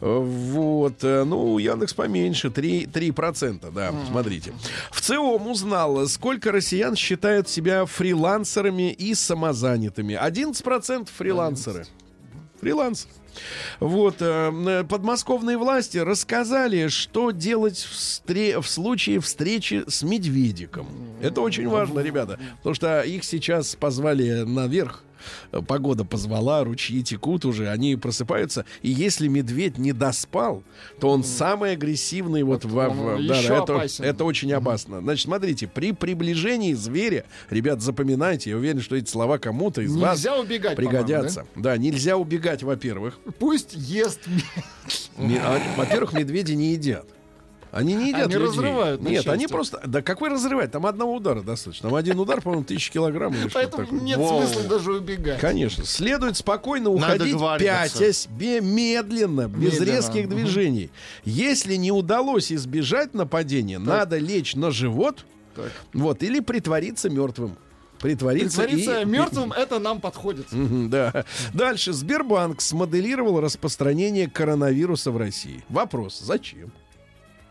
Э, 0.00 0.18
Вот. 0.18 1.02
Ну, 1.02 1.54
у 1.54 1.58
Яндекс 1.58 1.94
поменьше, 1.94 2.48
3%, 2.48 2.90
3% 2.90 3.72
да, 3.72 3.92
смотрите. 4.10 4.52
В 4.90 5.00
ЦИОМ 5.00 5.46
узнал, 5.48 6.06
сколько 6.08 6.52
россиян 6.52 6.94
считают 6.96 7.48
себя 7.48 7.86
фрилансерами 7.86 8.92
и 8.92 9.14
самозанятыми. 9.14 10.14
11% 10.14 11.08
фрилансеры. 11.22 11.86
Фриланс. 12.60 13.08
Вот, 13.80 14.16
э, 14.20 14.84
подмосковные 14.88 15.56
власти 15.56 15.98
рассказали, 15.98 16.88
что 16.88 17.30
делать 17.30 17.78
в, 17.78 17.94
стре- 17.94 18.60
в 18.60 18.68
случае 18.68 19.20
встречи 19.20 19.84
с 19.88 20.02
медведиком. 20.02 20.86
Это 21.20 21.40
очень 21.40 21.66
важно, 21.68 22.00
ребята, 22.00 22.38
потому 22.58 22.74
что 22.74 23.00
их 23.02 23.24
сейчас 23.24 23.74
позвали 23.74 24.42
наверх. 24.42 25.02
Э, 25.52 25.60
Погода 25.66 26.04
позвала, 26.04 26.64
ручьи 26.64 27.02
текут 27.02 27.44
уже, 27.44 27.68
они 27.68 27.96
просыпаются. 27.96 28.64
И 28.82 28.90
если 28.90 29.28
медведь 29.28 29.78
не 29.78 29.92
доспал, 29.92 30.62
то 31.00 31.08
он 31.10 31.24
самый 31.24 31.72
агрессивный. 31.72 32.42
Вот 32.42 32.64
во- 32.64 32.88
он 32.88 32.96
в- 32.96 33.26
да, 33.26 33.34
да, 33.34 33.84
это, 33.84 33.86
это 34.04 34.24
очень 34.24 34.52
опасно. 34.52 35.00
Значит, 35.00 35.24
смотрите, 35.24 35.66
при 35.68 35.92
приближении 35.92 36.74
зверя, 36.74 37.24
ребят, 37.50 37.80
запоминайте, 37.82 38.50
я 38.50 38.56
уверен, 38.56 38.80
что 38.80 38.96
эти 38.96 39.10
слова 39.10 39.38
кому-то 39.38 39.80
из 39.82 39.94
вас 39.96 40.18
Нельзя 40.18 40.38
убегать, 40.38 40.76
по-моему, 40.76 40.90
пригодятся. 41.04 41.46
Да, 41.56 41.76
нельзя 41.76 42.16
убегать, 42.16 42.62
во-первых. 42.62 43.18
Пусть 43.38 43.74
ест... 43.74 44.20
А, 45.18 45.60
Во-первых, 45.76 46.12
медведи 46.12 46.52
не 46.52 46.72
едят. 46.72 47.06
Они 47.72 47.94
не 47.94 48.08
едят 48.08 48.26
Они 48.26 48.34
людей. 48.34 48.46
разрывают 48.48 49.00
Нет, 49.00 49.26
они 49.26 49.44
части. 49.44 49.52
просто... 49.52 49.80
Да 49.86 50.02
какой 50.02 50.28
разрывать? 50.28 50.70
Там 50.70 50.84
одного 50.84 51.14
удара 51.14 51.40
достаточно. 51.40 51.88
Там 51.88 51.96
один 51.96 52.20
удар, 52.20 52.42
по-моему, 52.42 52.64
тысяча 52.64 52.92
килограмм 52.92 53.32
или 53.34 53.48
Поэтому 53.48 53.84
такое. 53.86 54.00
нет 54.00 54.18
Воу. 54.18 54.42
смысла 54.46 54.62
даже 54.68 54.92
убегать. 54.92 55.40
Конечно. 55.40 55.84
Следует 55.86 56.36
спокойно 56.36 56.90
уходить, 56.90 57.34
пятясь, 57.58 58.28
медленно, 58.38 59.48
без 59.48 59.80
Медленно, 59.80 59.96
резких 59.96 60.28
движений. 60.28 60.90
Если 61.24 61.76
не 61.76 61.90
удалось 61.92 62.52
избежать 62.52 63.14
нападения, 63.14 63.78
надо 63.78 64.18
лечь 64.18 64.54
на 64.54 64.70
живот, 64.70 65.24
вот, 65.94 66.22
или 66.22 66.40
притвориться 66.40 67.08
мертвым. 67.08 67.56
Притвориться, 68.00 68.62
Притвориться 68.62 69.00
и- 69.00 69.04
мертвым, 69.06 69.52
это 69.52 69.78
нам 69.78 70.00
подходит. 70.00 70.46
Да. 70.90 71.24
Дальше. 71.54 71.92
Сбербанк 71.92 72.60
смоделировал 72.60 73.40
распространение 73.40 74.28
коронавируса 74.28 75.10
в 75.10 75.16
России. 75.16 75.64
Вопрос. 75.68 76.18
Зачем? 76.20 76.72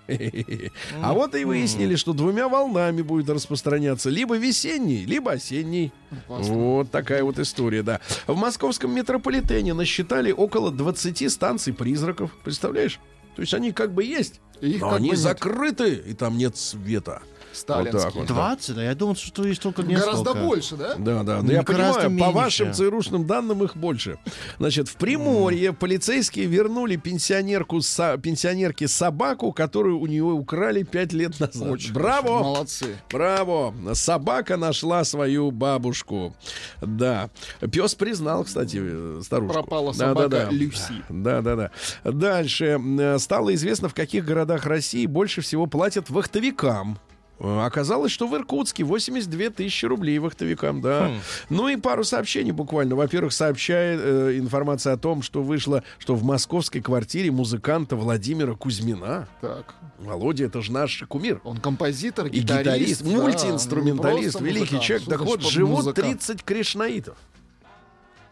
А 0.07 1.13
вот 1.13 1.35
и 1.35 1.45
выяснили, 1.45 1.95
что 1.95 2.13
двумя 2.13 2.47
волнами 2.47 3.01
будет 3.01 3.29
распространяться 3.29 4.09
либо 4.09 4.37
весенний, 4.37 5.05
либо 5.05 5.33
осенний. 5.33 5.91
Вот 6.27 6.91
такая 6.91 7.23
вот 7.23 7.39
история, 7.39 7.83
да. 7.83 8.01
В 8.27 8.35
московском 8.35 8.93
метрополитене 8.93 9.73
насчитали 9.73 10.31
около 10.31 10.71
20 10.71 11.31
станций 11.31 11.73
призраков. 11.73 12.31
Представляешь? 12.43 12.99
То 13.35 13.41
есть 13.41 13.53
они 13.53 13.71
как 13.71 13.93
бы 13.93 14.03
есть, 14.03 14.41
но 14.61 14.93
они 14.93 15.15
закрыты, 15.15 15.93
и 15.95 16.13
там 16.13 16.37
нет 16.37 16.57
света. 16.57 17.21
Сталинский. 17.53 17.91
Вот 17.99 18.03
так 18.03 18.15
вот. 18.15 18.27
20? 18.27 18.77
А 18.77 18.83
я 18.83 18.95
думал, 18.95 19.15
что 19.15 19.45
есть 19.45 19.61
только 19.61 19.83
несколько. 19.83 20.05
Гораздо 20.11 20.33
больше, 20.35 20.75
да? 20.77 20.95
Да, 20.95 21.23
да. 21.23 21.37
Но 21.37 21.43
Ну, 21.43 21.51
я 21.51 21.63
понимаю, 21.63 21.93
по 21.95 22.07
меньше. 22.09 22.31
вашим 22.31 22.73
ЦРУшным 22.73 23.25
данным 23.27 23.63
их 23.63 23.75
больше. 23.75 24.17
Значит, 24.59 24.87
в 24.89 24.95
Приморье 24.95 25.73
полицейские 25.73 26.45
вернули 26.45 26.95
пенсионерку, 26.95 27.81
со- 27.81 28.17
пенсионерке 28.17 28.87
собаку, 28.87 29.51
которую 29.51 29.99
у 29.99 30.07
нее 30.07 30.23
украли 30.23 30.83
пять 30.83 31.13
лет 31.13 31.39
назад. 31.39 31.69
Очень 31.69 31.93
Браво! 31.93 32.27
хорошо. 32.29 32.43
Молодцы. 32.43 32.95
Браво! 33.11 33.73
Собака 33.93 34.57
нашла 34.57 35.03
свою 35.03 35.51
бабушку. 35.51 36.35
Да. 36.81 37.29
Пес 37.71 37.95
признал, 37.95 38.43
кстати, 38.43 38.79
э, 38.81 39.21
старушку. 39.23 39.53
Пропала 39.53 39.91
Да, 39.93 39.97
собака 40.09 40.29
да, 40.29 40.45
да. 40.45 40.51
Люси. 40.51 40.93
Да, 41.09 41.41
да, 41.41 41.55
да. 41.55 41.71
Дальше. 42.03 42.79
Э, 42.99 43.17
Стало 43.19 43.53
известно, 43.55 43.89
в 43.89 43.93
каких 43.93 44.25
городах 44.25 44.65
России 44.65 45.05
больше 45.05 45.41
всего 45.41 45.65
платят 45.65 46.09
вахтовикам. 46.09 46.97
Э, 47.43 47.65
Оказалось, 47.65 48.11
что 48.11 48.27
в 48.27 48.35
Иркутске 48.35 48.83
82 48.83 49.49
тысячи 49.49 49.85
рублей 49.85 50.19
вахтовикам, 50.19 50.79
да. 50.81 51.11
Ну 51.49 51.67
и 51.67 51.75
пару 51.75 52.03
сообщений 52.03 52.51
буквально. 52.51 52.95
Во-первых, 52.95 53.33
сообщает 53.33 53.99
э, 54.03 54.37
информация 54.37 54.93
о 54.93 54.97
том, 54.97 55.21
что 55.23 55.41
вышло, 55.41 55.83
что 55.97 56.15
в 56.15 56.23
московской 56.23 56.81
квартире 56.81 57.31
музыканта 57.31 57.95
Владимира 57.95 58.53
Кузьмина. 58.53 59.27
Так. 59.41 59.73
Володя, 59.99 60.45
это 60.45 60.61
же 60.61 60.71
наш 60.71 61.03
кумир. 61.07 61.41
Он 61.43 61.57
композитор, 61.57 62.27
И 62.27 62.39
гитарист. 62.39 63.01
гитарист, 63.01 63.03
да, 63.03 63.09
мультиинструменталист, 63.21 64.39
великий 64.41 64.59
музыкант. 64.75 64.83
человек. 64.83 65.07
Так 65.09 65.21
вот, 65.21 65.41
живут 65.41 65.77
музыкант? 65.77 66.07
30 66.19 66.43
кришнаитов. 66.43 67.17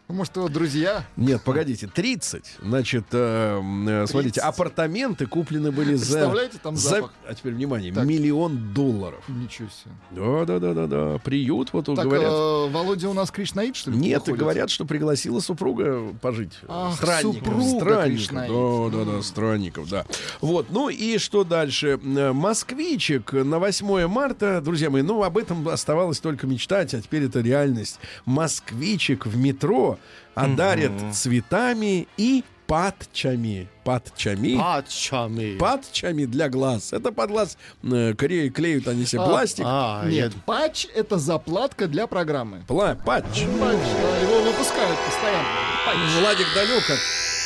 Может, 0.10 0.38
его 0.38 0.50
друзья? 0.50 1.06
Нет, 1.18 1.44
погодите, 1.44 1.86
30. 1.86 2.56
Значит, 2.64 3.06
э, 3.12 3.62
э, 3.88 4.08
смотрите, 4.08 4.42
30. 4.42 4.44
апартаменты 4.44 5.28
куплены 5.28 5.72
были 5.72 5.94
за... 5.94 6.14
Представляете, 6.18 6.58
там 6.64 6.76
за- 6.76 6.90
запах? 6.90 7.14
А 7.28 7.36
теперь 7.36 7.54
внимание, 7.54 7.94
Так. 7.94 8.06
миллион 8.06 8.74
долларов. 8.74 9.24
Ничего 9.28 9.68
себе. 9.70 9.94
Да, 10.10 10.46
да, 10.46 10.60
да, 10.60 10.74
да, 10.74 10.88
да. 10.88 11.18
Приют, 11.20 11.74
вот 11.74 11.86
Так, 11.86 11.96
говорят. 12.06 12.32
э, 12.34 12.70
Володя 12.72 13.08
у 13.08 13.14
нас 13.14 13.30
Кришнаит, 13.30 13.76
что 13.76 13.92
ли? 13.92 13.98
Нет, 13.98 14.22
выходит? 14.22 14.40
говорят, 14.40 14.70
что 14.72 14.86
пригласила 14.86 15.42
супруга 15.42 16.02
пожить. 16.22 16.54
Ах, 16.68 16.96
странников. 16.96 17.36
супруга 17.46 17.64
странников. 17.80 18.06
Кришнаит. 18.18 18.52
Да, 18.52 18.98
да, 19.06 19.12
да, 19.12 19.22
странников, 19.22 19.90
да. 19.90 20.06
Вот, 20.42 20.72
ну 20.72 20.90
и 20.90 21.20
что 21.20 21.44
дальше? 21.44 22.00
Э, 22.04 22.34
Москвичек 22.34 23.32
на 23.34 23.60
8 23.60 24.08
марта, 24.08 24.60
друзья 24.60 24.90
мои, 24.90 25.04
ну 25.04 25.22
об 25.22 25.38
этом 25.38 25.68
оставалось 25.70 26.20
только 26.20 26.48
мечтать, 26.48 26.96
а 26.96 27.02
теперь 27.02 27.26
это 27.26 27.42
реальность. 27.42 28.00
Москвичек 28.26 29.28
в 29.28 29.38
метро 29.38 29.99
одарят 30.36 30.92
цветами 31.14 32.08
и 32.18 32.44
патчами. 32.68 33.68
Патчами. 33.84 34.56
Патчами. 34.58 35.58
Патчами 35.58 36.26
для 36.26 36.50
глаз. 36.50 36.94
Это 36.94 37.12
под 37.12 37.32
глаз 37.32 37.58
э, 37.84 38.14
клеют, 38.16 38.54
клеют 38.54 38.88
они 38.88 39.06
себе 39.06 39.22
А, 39.22 39.26
пластик. 39.28 39.66
А, 39.68 40.06
Нет, 40.06 40.34
я- 40.36 40.42
патч— 40.46 40.86
это 40.96 41.18
заплатка 41.18 41.88
для 41.88 42.06
программы. 42.06 42.64
Пла- 42.68 42.96
патч. 43.04 43.24
Патч, 43.26 43.46
да, 43.60 44.18
его 44.20 44.42
выпускают 44.44 45.00
постоянно. 45.06 45.48
Патч. 45.88 45.98
Владик 46.20 46.48
далек 46.54 46.84
от 46.90 47.00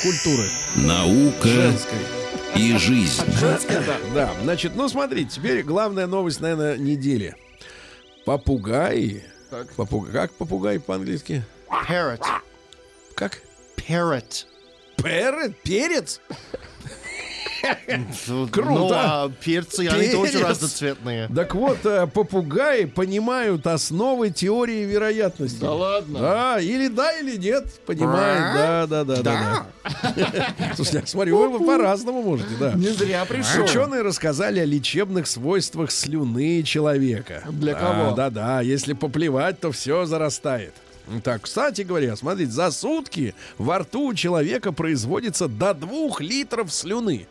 культуры 0.04 0.47
Наука 0.76 1.47
женской. 1.47 1.99
и 2.58 2.78
жизнь. 2.78 3.24
Женская, 3.39 3.82
да. 3.86 3.95
Да, 4.14 4.32
значит, 4.43 4.74
ну 4.76 4.89
смотрите, 4.89 5.30
теперь 5.36 5.64
главная 5.64 6.06
новость, 6.08 6.41
наверное, 6.41 6.76
недели. 6.78 7.34
Попугаи. 8.26 9.24
Так. 9.49 9.68
Попуг- 9.76 10.12
Как 10.12 10.34
попугай 10.34 10.80
по-английски? 10.80 11.43
Parrot. 11.88 12.24
Как? 13.15 13.39
Parrot. 13.78 14.45
Перец? 14.97 15.55
Перец? 15.63 16.21
Ну, 18.28 18.47
Круто. 18.47 18.74
Ну, 18.74 18.89
а 18.91 19.32
перцы, 19.41 19.88
они 19.88 20.09
тоже 20.09 20.34
Перец. 20.34 20.47
разноцветные. 20.49 21.30
Так 21.34 21.55
вот, 21.55 21.78
э, 21.86 22.07
попугаи 22.07 22.84
понимают 22.84 23.65
основы 23.67 24.32
теории 24.32 24.84
вероятности. 24.84 25.61
Да 25.61 25.71
ладно? 25.71 26.19
Да, 26.19 26.59
или 26.59 26.89
да, 26.89 27.13
или 27.17 27.38
нет, 27.38 27.65
понимает. 27.86 28.53
Да, 28.53 28.88
да, 28.88 29.03
да, 29.05 29.15
да. 29.21 29.67
да. 29.84 30.45
Слушайте, 30.76 30.99
я 30.99 31.07
смотрю, 31.07 31.49
вы 31.57 31.65
по-разному 31.65 32.21
можете, 32.21 32.53
да. 32.59 32.74
Не 32.74 32.89
зря 32.89 33.24
пришел. 33.24 33.63
Ученые 33.63 34.01
рассказали 34.01 34.59
о 34.59 34.65
лечебных 34.65 35.26
свойствах 35.28 35.91
слюны 35.91 36.63
человека. 36.63 37.43
Для 37.49 37.76
Да, 37.76 37.80
кого? 37.80 38.11
Да, 38.15 38.30
да. 38.30 38.59
Если 38.61 38.91
поплевать, 38.91 39.61
то 39.61 39.71
все 39.71 40.05
зарастает. 40.05 40.74
Так, 41.24 41.43
кстати 41.43 41.82
говоря, 41.82 42.16
смотрите, 42.16 42.51
за 42.51 42.72
сутки 42.72 43.36
во 43.58 43.80
рту 43.80 44.08
у 44.08 44.14
человека 44.14 44.72
производится 44.72 45.47
до 45.47 45.74
двух 45.74 46.22
литров 46.22 46.74
слюны. 46.74 47.28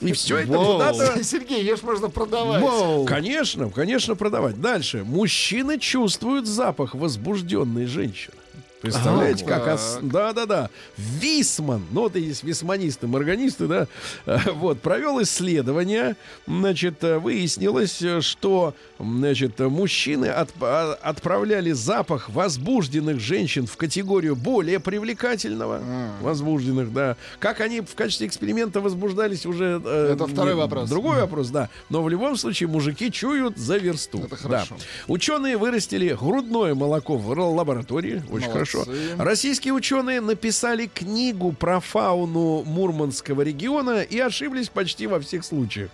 И 0.00 0.12
все 0.12 0.38
это 0.38 0.52
Воу. 0.52 0.74
куда-то... 0.74 1.22
Сергей, 1.24 1.64
ешь 1.64 1.82
можно 1.82 2.08
продавать. 2.08 2.64
Конечно, 3.06 3.70
конечно, 3.70 4.16
продавать. 4.16 4.60
Дальше. 4.60 5.04
Мужчины 5.04 5.78
чувствуют 5.78 6.46
запах 6.46 6.94
возбужденной 6.94 7.86
женщины. 7.86 8.34
Представляете, 8.82 9.44
как... 9.44 9.66
ос- 9.74 9.98
Да-да-да. 10.02 10.68
Висман, 10.98 11.84
ну 11.92 12.02
вот 12.02 12.16
есть 12.16 12.42
висманисты, 12.42 13.06
морганисты, 13.06 13.66
да, 13.66 13.86
вот, 14.54 14.80
провел 14.80 15.22
исследование, 15.22 16.16
значит, 16.46 16.96
выяснилось, 17.02 18.02
что, 18.20 18.74
значит, 18.98 19.58
мужчины 19.60 20.26
отп- 20.26 20.52
а- 20.62 20.98
отправляли 21.02 21.72
запах 21.72 22.28
возбужденных 22.30 23.20
женщин 23.20 23.66
в 23.66 23.76
категорию 23.76 24.34
более 24.36 24.80
привлекательного, 24.80 25.80
возбужденных, 26.20 26.92
да. 26.92 27.16
Как 27.38 27.60
они 27.60 27.80
в 27.80 27.94
качестве 27.94 28.26
эксперимента 28.26 28.80
возбуждались 28.80 29.46
уже... 29.46 29.80
э, 29.84 30.12
Это 30.14 30.26
второй 30.26 30.54
вопрос. 30.54 30.88
Другой 30.90 31.20
вопрос, 31.20 31.48
да. 31.48 31.68
Но 31.88 32.02
в 32.02 32.08
любом 32.08 32.36
случае 32.36 32.68
мужики 32.68 33.10
чуют 33.12 33.56
за 33.58 33.76
версту. 33.76 34.18
Это 34.24 34.36
хорошо. 34.36 34.76
Да. 34.78 34.84
Ученые 35.06 35.56
вырастили 35.56 36.16
грудное 36.18 36.74
молоко 36.74 37.16
в 37.16 37.28
лаборатории. 37.38 38.16
Очень 38.30 38.30
Молодцы. 38.30 38.52
хорошо. 38.52 38.71
Российские 39.18 39.74
ученые 39.74 40.20
написали 40.20 40.86
книгу 40.86 41.52
про 41.52 41.80
фауну 41.80 42.62
Мурманского 42.64 43.42
региона 43.42 44.02
и 44.02 44.18
ошиблись 44.18 44.68
почти 44.68 45.06
во 45.06 45.20
всех 45.20 45.44
случаях. 45.44 45.90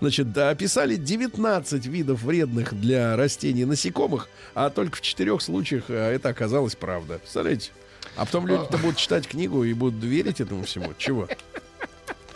Значит, 0.00 0.32
да, 0.32 0.50
описали 0.50 0.96
19 0.96 1.86
видов 1.86 2.22
вредных 2.22 2.78
для 2.78 3.16
растений 3.16 3.64
насекомых, 3.64 4.28
а 4.54 4.70
только 4.70 4.98
в 4.98 5.00
четырех 5.00 5.40
случаях 5.42 5.84
а, 5.88 6.12
это 6.12 6.28
оказалось 6.28 6.76
правда. 6.76 7.18
Представляете? 7.18 7.70
А 8.16 8.26
потом 8.26 8.46
люди-то 8.46 8.78
будут 8.78 8.96
читать 8.96 9.26
книгу 9.26 9.64
и 9.64 9.72
будут 9.72 10.02
верить 10.04 10.40
этому 10.40 10.64
всему. 10.64 10.92
Чего? 10.98 11.28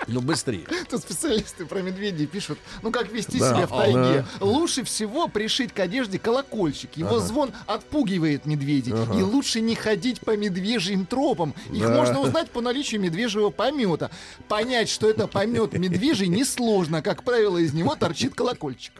Ну, 0.06 0.20
быстрее. 0.20 0.64
Тут 0.90 1.00
специалисты 1.02 1.66
про 1.66 1.80
медведей 1.82 2.26
пишут, 2.26 2.58
ну 2.82 2.90
как 2.90 3.10
вести 3.12 3.38
Да, 3.38 3.54
себя 3.54 3.66
в 3.66 3.70
тайге. 3.70 4.24
да. 4.40 4.44
Лучше 4.44 4.84
всего 4.84 5.28
пришить 5.28 5.72
к 5.72 5.80
одежде 5.80 6.18
колокольчик. 6.18 6.96
Его 6.96 7.18
звон 7.20 7.50
отпугивает 7.66 8.46
медведей. 8.46 8.92
И 9.18 9.22
лучше 9.22 9.60
не 9.60 9.74
ходить 9.74 10.20
по 10.20 10.36
медвежьим 10.36 11.06
тропам. 11.06 11.54
Их 11.72 11.82
Да. 11.82 11.88
можно 11.94 12.20
узнать 12.26 12.50
по 12.50 12.60
наличию 12.60 13.00
медвежьего 13.00 13.50
помета. 13.50 14.10
Понять, 14.48 14.88
что 14.88 15.08
это 15.08 15.26
помет 15.26 15.72
медвежий, 15.72 16.28
несложно. 16.28 17.02
Как 17.02 17.22
правило, 17.22 17.58
из 17.58 17.72
него 17.72 17.94
торчит 17.96 18.34
колокольчик. 18.34 18.92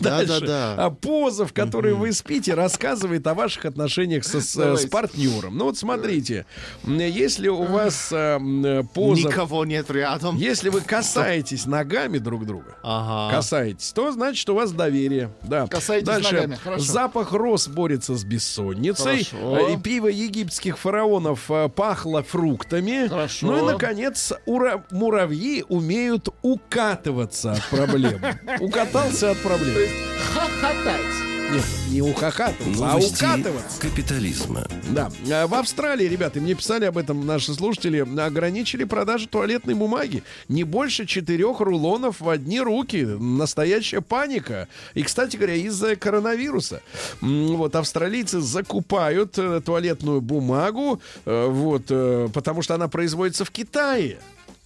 Да-да-да. 0.00 0.74
А 0.78 0.90
поза, 0.90 1.46
в 1.46 1.52
которой 1.52 1.94
вы 1.94 2.12
спите, 2.12 2.54
рассказывает 2.54 3.26
о 3.26 3.34
ваших 3.34 3.64
отношениях 3.64 4.24
с, 4.24 4.56
э, 4.56 4.88
партнером. 4.88 5.56
Ну 5.56 5.64
вот 5.66 5.76
смотрите, 5.78 6.46
если 6.86 7.48
у 7.48 7.64
вас 7.70 8.12
э, 8.12 8.16
м, 8.36 8.64
э, 8.64 8.82
поза... 8.84 9.28
Никого 9.28 9.64
нет 9.64 9.90
рядом. 9.90 10.36
Если 10.36 10.68
вы 10.68 10.80
касаетесь 10.80 11.66
ногами 11.66 12.18
друг 12.18 12.46
друга, 12.46 12.76
Ага. 12.82 13.36
касаетесь, 13.36 13.92
то 13.92 14.10
значит 14.12 14.48
у 14.50 14.54
вас 14.54 14.72
доверие. 14.72 15.30
Да. 15.42 15.66
Касаетесь 15.66 16.06
Дальше. 16.06 16.34
ногами, 16.34 16.54
хорошо. 16.62 16.84
Запах 16.84 17.32
роз 17.32 17.68
борется 17.68 18.14
с 18.16 18.24
бессонницей. 18.24 19.24
Хорошо. 19.24 19.68
Э, 19.70 19.74
И 19.74 19.76
пиво 19.78 20.08
египетских 20.08 20.78
фараонов 20.78 21.50
э, 21.50 21.68
пахло 21.68 22.22
фруктами. 22.22 23.08
Хорошо. 23.08 23.46
Ну 23.46 23.58
и, 23.68 23.72
наконец, 23.72 24.32
ура- 24.46 24.82
муравьи 24.90 25.64
умеют 25.68 26.28
укатываться 26.42 27.52
от 27.52 27.64
проблем. 27.68 28.20
Укатался 28.60 29.30
от 29.32 29.38
проблем. 29.38 29.88
Хохотать. 30.34 31.29
Нет, 31.52 31.64
не 31.90 32.00
ухахатываться, 32.00 32.84
а 32.84 32.92
Новости 32.92 33.24
укатываться. 33.24 33.80
капитализма. 33.80 34.66
Да. 34.90 35.10
А 35.32 35.46
В 35.48 35.54
Австралии, 35.54 36.06
ребята, 36.06 36.40
мне 36.40 36.54
писали 36.54 36.84
об 36.84 36.96
этом 36.96 37.26
наши 37.26 37.52
слушатели, 37.54 37.98
ограничили 38.20 38.84
продажу 38.84 39.26
туалетной 39.26 39.74
бумаги. 39.74 40.22
Не 40.48 40.62
больше 40.62 41.06
четырех 41.06 41.58
рулонов 41.60 42.20
в 42.20 42.28
одни 42.28 42.60
руки. 42.60 43.04
Настоящая 43.04 44.00
паника. 44.00 44.68
И, 44.94 45.02
кстати 45.02 45.36
говоря, 45.36 45.54
из-за 45.56 45.96
коронавируса. 45.96 46.82
Вот, 47.20 47.74
австралийцы 47.74 48.40
закупают 48.40 49.36
э, 49.38 49.60
туалетную 49.64 50.20
бумагу, 50.20 51.00
э, 51.24 51.46
вот, 51.48 51.84
э, 51.88 52.28
потому 52.32 52.62
что 52.62 52.74
она 52.76 52.86
производится 52.88 53.44
в 53.44 53.50
Китае. 53.50 54.18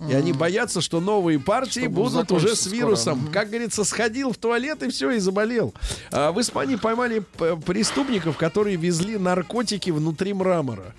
И 0.09 0.13
они 0.13 0.33
боятся, 0.33 0.81
что 0.81 1.01
новые 1.01 1.39
партии 1.39 1.81
Что 1.83 1.89
будут 1.91 2.33
уже 2.33 2.57
с 2.57 2.63
скоро. 2.63 2.75
вирусом. 2.75 3.19
Мгм. 3.21 3.33
Как 3.33 3.49
говорится, 3.49 3.85
сходил 3.85 4.33
в 4.33 4.37
туалет 4.37 4.83
и 4.83 4.91
все, 4.91 5.13
и 5.13 5.19
заболел. 5.19 5.73
А 6.11 6.33
в 6.33 6.41
Испании 6.41 6.77
поймали 6.77 7.23
преступников, 7.65 8.37
которые 8.37 8.77
везли 8.77 9.17
наркотики 9.19 9.91
внутри 9.91 10.35
мрамора. 10.35 10.95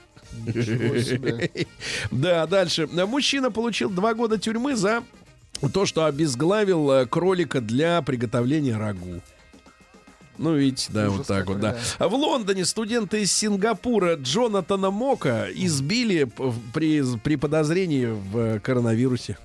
Да, 2.11 2.47
дальше. 2.47 2.87
Мужчина 2.87 3.51
получил 3.51 3.89
два 3.89 4.13
года 4.13 4.37
тюрьмы 4.37 4.75
за 4.75 5.03
то, 5.73 5.85
что 5.85 6.05
обезглавил 6.05 6.91
э, 6.91 7.05
кролика 7.05 7.61
для 7.61 8.01
приготовления 8.01 8.77
рагу. 8.77 9.21
Ну, 10.37 10.55
видите, 10.55 10.89
да, 10.91 11.05
Ужас 11.07 11.17
вот 11.17 11.27
так 11.27 11.47
вот, 11.47 11.57
какой, 11.57 11.71
да. 11.71 11.79
А 11.97 12.07
В 12.07 12.13
Лондоне 12.13 12.65
студенты 12.65 13.21
из 13.21 13.31
Сингапура 13.31 14.15
Джонатана 14.15 14.91
Мока 14.91 15.47
избили 15.51 16.29
при, 16.73 17.03
при 17.17 17.35
подозрении 17.35 18.05
в 18.05 18.37
э, 18.37 18.59
коронавирусе. 18.59 19.37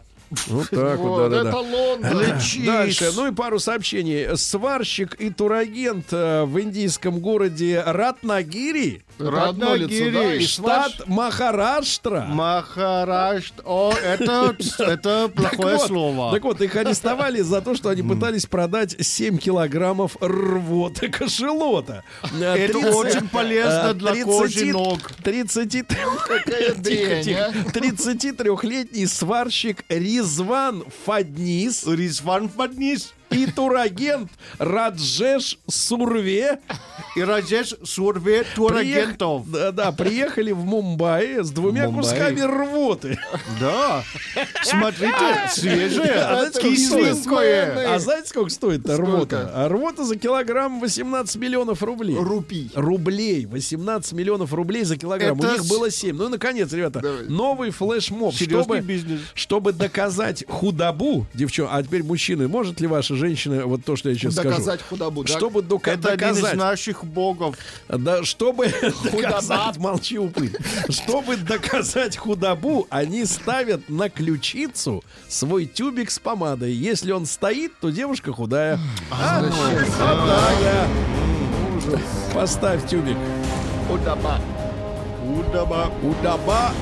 Вот 0.47 0.71
так 0.71 0.99
вот, 0.99 1.09
Вот, 1.09 1.29
да-да-да. 1.31 1.49
это 1.51 1.59
Лондон. 1.59 2.25
Дальше, 2.65 3.11
ну 3.17 3.27
и 3.29 3.33
пару 3.33 3.59
сообщений. 3.59 4.37
Сварщик 4.37 5.15
и 5.21 5.31
турагент 5.31 6.07
э, 6.13 6.45
в 6.45 6.61
индийском 6.61 7.19
городе 7.19 7.83
Ратнагири, 7.85 9.03
лицо, 9.19 10.11
да, 10.13 10.35
и 10.35 10.41
штат 10.47 10.93
сварщ- 10.93 11.03
Махараштра. 11.07 12.21
Махарашт. 12.29 13.55
О, 13.65 13.93
это, 13.93 14.57
это 14.79 15.29
плохое 15.35 15.71
так 15.71 15.79
вот, 15.81 15.87
слово. 15.89 16.33
Так 16.33 16.45
вот, 16.45 16.61
их 16.61 16.77
арестовали 16.77 17.41
за 17.41 17.61
то, 17.61 17.75
что 17.75 17.89
они 17.89 18.03
пытались 18.03 18.47
продать 18.47 18.95
7 19.05 19.37
килограммов 19.39 20.17
рвоты 20.21 21.09
кошелота. 21.09 22.05
Э, 22.41 22.55
Это 22.57 22.73
30 22.75 22.95
очень 22.95 23.29
полезно 23.29 23.89
э, 23.91 23.95
для 23.95 24.25
кожи 24.25 24.67
ног. 24.67 25.01
30 25.23 25.87
Какая 26.27 26.71
Тихо, 26.75 26.81
дрянь, 26.81 27.25
тихо. 27.25 27.53
а. 27.53 27.71
33-летний 27.71 29.07
сварщик 29.07 29.85
Ризван 30.21 30.85
Фаднис. 31.05 31.87
Ризван 31.87 32.51
Фаднис 32.51 33.15
и 33.31 33.47
турагент 33.47 34.31
Раджеш 34.59 35.59
Сурве 35.69 36.59
и 37.17 37.23
Раджеш 37.23 37.75
Сурве 37.85 38.45
турагентов. 38.55 39.43
приех- 39.47 39.51
Да, 39.53 39.73
да, 39.73 39.93
приехали 39.93 40.53
в 40.53 40.65
Мумбаи 40.65 41.43
с 41.43 41.51
двумя 41.51 41.87
Мумбаи. 41.87 42.03
кусками 42.03 42.41
рвоты. 42.41 43.19
Да. 43.61 44.03
Смотрите, 44.63 45.15
свежее, 45.51 46.13
А 46.13 46.35
знаете, 46.51 46.59
сколько 46.59 46.77
кисленькое. 46.77 47.63
А 47.95 47.99
знаете, 47.99 48.29
сколько 48.29 48.51
стоит 48.51 48.81
Сколько? 48.83 49.03
рвота? 49.03 49.51
А 49.55 49.69
рвота 49.69 50.05
за 50.05 50.17
килограмм 50.17 50.81
18 50.81 51.37
миллионов 51.37 51.83
рублей. 51.83 52.17
Рупий. 52.17 52.71
Рублей. 52.75 53.47
18 53.47 54.13
миллионов 54.13 54.53
рублей 54.53 54.85
за 54.85 54.97
килограмм. 54.97 55.39
Это 55.39 55.49
У 55.49 55.53
них 55.53 55.63
с- 55.63 55.69
было 55.69 55.91
7. 55.91 56.17
Ну 56.17 56.27
и, 56.27 56.29
наконец, 56.31 56.73
ребята, 56.73 57.01
Давай. 57.01 57.25
новый 57.29 57.71
флешмоб. 57.71 58.35
Серьезный 58.35 58.63
Чтобы, 58.63 58.81
бизнес. 58.81 59.21
чтобы 59.35 59.73
доказать 59.73 60.45
худобу, 60.49 61.27
девчонки, 61.35 61.71
а 61.73 61.83
теперь 61.83 62.03
мужчины, 62.03 62.49
может 62.49 62.81
ли 62.81 62.87
ваша 62.87 63.15
женщина 63.21 63.67
вот 63.67 63.85
то, 63.85 63.95
что 63.95 64.09
я 64.09 64.15
сейчас 64.17 64.35
Доказать 64.35 64.81
скажу? 64.81 64.85
худобу, 64.91 65.23
да? 65.25 65.33
Чтобы 65.37 65.63
дока- 65.63 65.93
Это 65.93 66.13
один 66.13 66.31
из 66.31 66.37
доказать, 66.39 66.57
наших 66.57 67.05
богов. 67.05 67.57
да, 67.89 68.25
чтобы 68.25 68.73
доказать, 69.13 69.77
молчи, 69.77 70.19
уплыть. 70.19 70.57
Чтобы 70.89 71.37
доказать 71.37 72.17
худобу, 72.17 72.87
они 72.91 73.25
ставят 73.27 73.89
на 73.89 74.09
ключицу 74.09 75.05
свой 75.29 75.67
тюбик 75.67 76.11
с 76.11 76.19
помадой. 76.19 76.73
Если 76.73 77.13
он 77.13 77.27
стоит, 77.27 77.73
то 77.81 77.91
девушка 77.91 78.33
худая. 78.33 78.81
А? 79.11 79.43
Вот 79.43 79.53
так, 79.99 80.19
да. 80.27 80.89
Поставь 82.35 82.89
тюбик. 82.89 83.17
Худоба. 83.89 84.41
Удаба. 85.27 85.91
Удаба. 86.03 86.73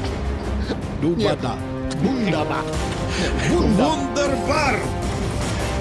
Дубада. 1.02 1.54
Бундоба. 2.02 2.58
Вундербар. 3.48 4.78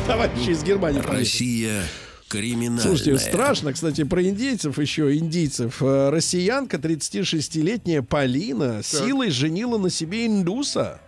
Товарищи 0.07 0.51
из 0.51 0.63
Германии. 0.63 1.01
Россия 1.01 1.83
криминальная. 2.29 2.81
Слушайте, 2.81 3.17
страшно, 3.17 3.73
кстати, 3.73 4.05
про 4.05 4.23
индейцев 4.23 4.79
еще, 4.79 5.13
индийцев. 5.13 5.81
Э, 5.81 6.09
Россиянка, 6.09 6.77
36-летняя 6.77 8.01
Полина, 8.01 8.81
силой 8.83 9.31
женила 9.31 9.77
на 9.77 9.89
себе 9.89 10.25
индуса. 10.25 11.01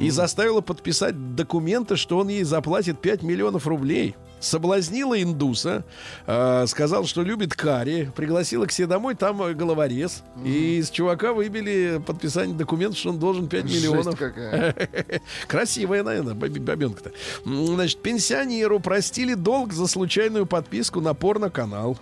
И 0.00 0.10
заставила 0.10 0.60
подписать 0.60 1.36
документы, 1.36 1.94
что 1.94 2.18
он 2.18 2.28
ей 2.28 2.42
заплатит 2.42 3.00
5 3.00 3.22
миллионов 3.22 3.68
рублей. 3.68 4.16
Соблазнила 4.42 5.22
индуса, 5.22 5.84
э, 6.26 6.66
сказал, 6.66 7.04
что 7.04 7.22
любит 7.22 7.54
карри, 7.54 8.10
пригласила 8.16 8.66
к 8.66 8.72
себе 8.72 8.88
домой, 8.88 9.14
там 9.14 9.40
э, 9.42 9.54
головорез. 9.54 10.24
И 10.44 10.78
из 10.78 10.90
чувака 10.90 11.32
выбили 11.32 12.02
подписание 12.04 12.56
документов, 12.56 12.98
что 12.98 13.10
он 13.10 13.18
должен 13.20 13.48
5 13.48 13.64
миллионов. 13.64 14.04
Жесть 14.04 14.18
какая. 14.18 14.74
Красивая, 15.46 16.02
наверное, 16.02 16.34
баб- 16.34 16.58
бабенка-то. 16.58 17.12
Значит, 17.44 18.02
пенсионеру 18.02 18.80
простили 18.80 19.34
долг 19.34 19.72
за 19.72 19.86
случайную 19.86 20.44
подписку 20.46 21.00
на 21.00 21.14
порно-канал. 21.14 21.98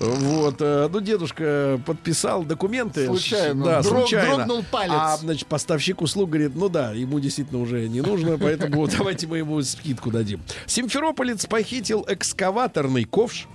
Вот, 0.00 0.56
э, 0.60 0.88
ну, 0.92 1.00
дедушка 1.00 1.80
подписал 1.86 2.44
документы. 2.44 3.06
Случайно. 3.06 3.64
Да, 3.64 3.80
Дрог- 3.80 4.00
случайно. 4.00 4.36
дрогнул 4.36 4.64
палец. 4.70 4.92
А, 4.94 5.16
значит, 5.16 5.46
поставщик 5.46 6.02
услуг 6.02 6.30
говорит, 6.30 6.52
ну 6.54 6.68
да, 6.68 6.92
ему 6.92 7.20
действительно 7.20 7.60
уже 7.60 7.88
не 7.88 8.00
нужно, 8.00 8.38
поэтому 8.38 8.86
давайте 8.88 9.26
мы 9.26 9.38
ему 9.38 9.62
скидку 9.62 10.10
дадим. 10.10 10.40
Симферополец 10.66 11.46
похитил 11.46 12.04
экскаваторный 12.08 13.04
ковш 13.04 13.46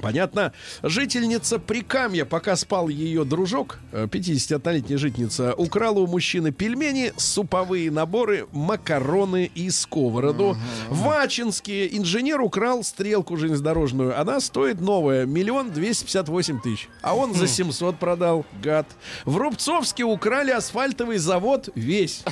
Понятно. 0.00 0.52
Жительница 0.82 1.58
Прикамья, 1.58 2.24
пока 2.24 2.56
спал 2.56 2.88
ее 2.88 3.24
дружок, 3.24 3.78
э, 3.92 4.06
51-летняя 4.06 4.96
жительница, 4.98 5.54
украла 5.54 5.98
у 6.00 6.06
мужчины 6.06 6.52
пельмени, 6.52 7.12
суповые 7.16 7.90
наборы, 7.90 8.46
макароны 8.52 9.50
и 9.54 9.70
сковороду. 9.70 10.56
В 10.88 11.08
Ачинске 11.10 11.88
инженер 11.96 12.40
украл 12.40 12.84
стрелку 12.84 13.36
железнодорожную. 13.36 14.18
Она 14.18 14.40
стоит 14.40 14.80
новая, 14.80 15.26
миллион 15.26 15.70
двести 15.72 16.04
пятьдесят 16.04 16.28
восемь 16.28 16.60
тысяч. 16.60 16.88
А 17.02 17.14
он 17.14 17.34
за 17.34 17.46
700 17.46 17.98
продал, 17.98 18.46
гад. 18.62 18.86
В 19.24 19.36
Рубцовске 19.36 20.04
украли 20.04 20.50
асфальтовый 20.50 21.18
завод 21.18 21.68
весь. 21.74 22.22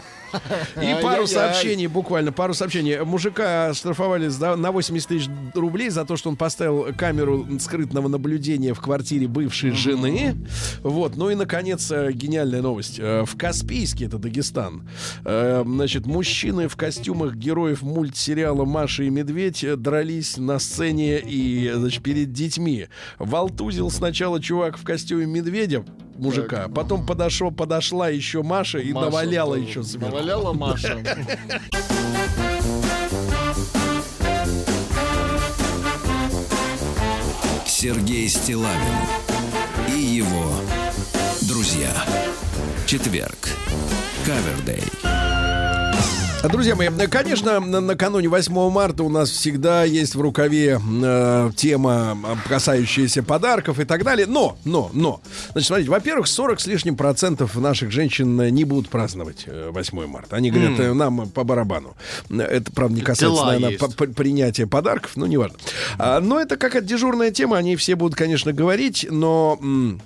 И 0.81 0.97
пару 1.03 1.27
сообщений, 1.27 1.87
буквально 1.87 2.33
пару 2.33 2.55
сообщений. 2.55 2.99
Мужика 3.01 3.73
штрафовали 3.75 4.29
на 4.57 4.73
80 4.73 5.09
тысяч 5.09 5.29
рублей 5.55 5.91
за 5.91 6.05
то, 6.05 6.17
что 6.17 6.29
он 6.29 6.37
поставил 6.37 6.89
камеру 6.97 7.47
скрытного 7.63 8.09
наблюдения 8.09 8.75
в 8.75 8.81
квартире 8.81 9.29
бывшей 9.29 9.71
жены. 9.73 10.37
Вот. 10.83 11.17
Ну 11.17 11.31
и, 11.31 11.35
наконец, 11.35 11.91
э, 11.91 12.13
гениальная 12.13 12.63
новость. 12.63 12.99
Э, 12.99 13.25
В 13.25 13.37
Каспийске, 13.37 14.07
это 14.07 14.19
Дагестан, 14.19 14.89
э, 15.25 15.63
значит, 15.65 16.07
мужчины 16.07 16.69
в 16.69 16.77
костюмах 16.77 17.35
героев 17.35 17.83
мультсериала 17.83 18.65
«Маша 18.65 19.05
и 19.05 19.11
медведь» 19.11 19.65
дрались 19.77 20.37
на 20.37 20.59
сцене 20.59 21.19
и, 21.19 21.71
значит, 21.75 22.03
перед 22.03 22.33
детьми. 22.33 22.89
Волтузил 23.19 23.91
сначала 23.91 24.41
чувак 24.41 24.79
в 24.79 24.85
костюме 24.85 25.27
медведя, 25.27 25.85
мужика, 26.17 26.69
потом 26.69 27.07
подошел, 27.07 27.51
подошла 27.51 28.09
еще 28.09 28.43
Маша 28.43 28.79
и 28.79 28.93
Маша, 28.93 29.07
наваляла 29.07 29.57
да, 29.57 29.63
еще 29.63 29.83
сверху. 29.83 30.15
Наваляла 30.15 30.53
Маша. 30.53 30.99
Сергей 37.79 38.27
Стилавин 38.31 38.81
и 39.95 40.01
его 40.01 40.51
друзья. 41.43 41.93
Четверг. 42.87 43.51
Кавердей. 44.25 44.83
Друзья 46.51 46.75
мои, 46.77 46.89
конечно, 47.11 47.61
на- 47.61 47.81
накануне 47.81 48.29
8 48.29 48.71
марта 48.71 49.03
у 49.03 49.09
нас 49.09 49.31
всегда 49.31 49.85
есть 49.85 50.15
в 50.15 50.21
рукаве 50.21 50.79
э, 51.03 51.51
тема, 51.57 52.17
э, 52.25 52.49
касающаяся 52.49 53.23
подарков 53.23 53.81
и 53.81 53.85
так 53.85 54.05
далее. 54.05 54.27
Но, 54.27 54.57
но, 54.65 54.91
но. 54.93 55.21
Значит, 55.53 55.67
смотрите, 55.67 55.91
во-первых, 55.91 56.27
40 56.27 56.61
с 56.61 56.67
лишним 56.67 56.97
процентов 56.97 57.55
наших 57.57 57.91
женщин 57.91 58.41
э, 58.41 58.51
не 58.51 58.65
будут 58.65 58.89
праздновать 58.91 59.45
э, 59.47 59.71
8 59.73 60.07
марта. 60.07 60.37
Они 60.37 60.51
говорят, 60.51 60.79
э, 60.79 60.93
нам 60.93 61.29
по 61.31 61.43
барабану. 61.45 61.97
Это, 62.31 62.71
правда, 62.73 62.95
не 62.97 63.03
касается, 63.03 63.37
Дела 63.37 63.53
наверное, 63.53 63.79
по- 63.79 63.89
по- 63.91 64.07
принятия 64.07 64.67
подарков, 64.67 65.13
ну, 65.17 65.27
неважно. 65.27 65.57
А, 65.99 66.21
но 66.21 66.41
это 66.41 66.57
как 66.57 66.85
дежурная 66.85 67.31
тема, 67.31 67.57
они 67.57 67.77
все 67.77 67.97
будут, 67.97 68.17
конечно, 68.17 68.53
говорить, 68.53 69.07
но... 69.11 69.59
м, 69.63 70.01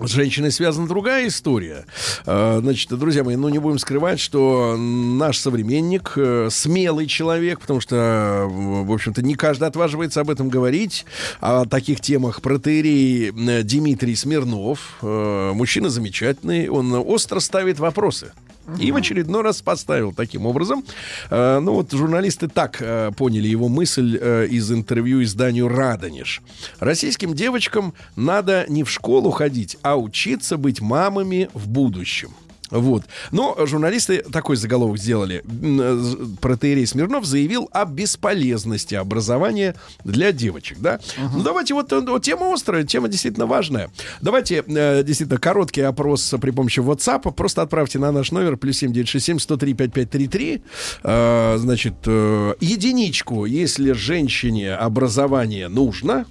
с 0.00 0.10
женщиной 0.10 0.50
связана 0.50 0.86
другая 0.86 1.28
история. 1.28 1.86
Э, 2.26 2.58
Значит, 2.60 2.90
друзья 2.98 3.24
мои, 3.24 3.36
ну 3.36 3.48
не 3.48 3.58
будем 3.58 3.78
скрывать, 3.78 4.20
что 4.20 4.76
наш 4.76 5.38
современник 5.38 6.12
э, 6.16 6.48
смелый 6.50 7.06
человек, 7.06 7.60
потому 7.60 7.80
что, 7.80 7.96
э, 7.96 8.46
в 8.46 8.92
общем-то, 8.92 9.22
не 9.22 9.34
каждый 9.34 9.68
отваживается 9.68 10.20
об 10.20 10.30
этом 10.30 10.48
говорить. 10.48 11.06
О 11.40 11.64
таких 11.64 12.00
темах 12.00 12.42
протеерей 12.42 13.30
Дмитрий 13.62 14.14
Смирнов, 14.14 14.96
мужчина 15.02 15.88
замечательный, 15.88 16.68
он 16.68 16.92
остро 16.94 17.40
ставит 17.40 17.78
вопросы. 17.78 18.32
И 18.78 18.92
в 18.92 18.96
очередной 18.96 19.42
раз 19.42 19.62
поставил 19.62 20.12
таким 20.12 20.46
образом. 20.46 20.84
Э, 21.30 21.60
ну 21.60 21.74
вот 21.74 21.92
журналисты 21.92 22.48
так 22.48 22.78
э, 22.80 23.12
поняли 23.16 23.48
его 23.48 23.68
мысль 23.68 24.18
э, 24.20 24.46
из 24.46 24.70
интервью 24.72 25.22
изданию 25.22 25.68
«Радонеж». 25.68 26.42
Российским 26.80 27.34
девочкам 27.34 27.94
надо 28.16 28.66
не 28.68 28.84
в 28.84 28.90
школу 28.90 29.30
ходить, 29.30 29.76
а 29.82 29.96
учиться 29.96 30.56
быть 30.56 30.80
мамами 30.80 31.48
в 31.54 31.68
будущем. 31.68 32.34
Вот. 32.70 33.04
Но 33.30 33.56
журналисты 33.66 34.22
такой 34.22 34.56
заголовок 34.56 34.98
сделали. 34.98 35.42
Э, 35.44 36.14
Протеерей 36.40 36.86
Смирнов 36.86 37.24
заявил 37.24 37.68
о 37.72 37.84
бесполезности 37.84 38.94
образования 38.94 39.76
для 40.04 40.32
девочек. 40.32 40.78
Да? 40.80 41.00
Ну 41.34 41.42
давайте 41.42 41.74
вот, 41.74 41.92
э, 41.92 42.00
вот 42.00 42.22
тема 42.22 42.52
острая, 42.52 42.84
тема 42.84 43.08
действительно 43.08 43.46
важная. 43.46 43.90
Давайте 44.20 44.64
э, 44.66 45.02
действительно 45.02 45.38
короткий 45.38 45.82
опрос 45.82 46.34
при 46.40 46.50
помощи 46.50 46.80
WhatsApp. 46.80 47.32
Просто 47.32 47.62
отправьте 47.62 47.98
на 47.98 48.12
наш 48.12 48.32
номер 48.32 48.56
плюс 48.56 48.78
7967 48.78 49.38
103 49.38 49.74
5533. 49.74 50.62
Э, 51.02 51.56
значит, 51.58 51.94
э, 52.06 52.54
единичку, 52.60 53.44
если 53.44 53.92
женщине 53.92 54.74
образование 54.74 55.68
нужно. 55.68 56.26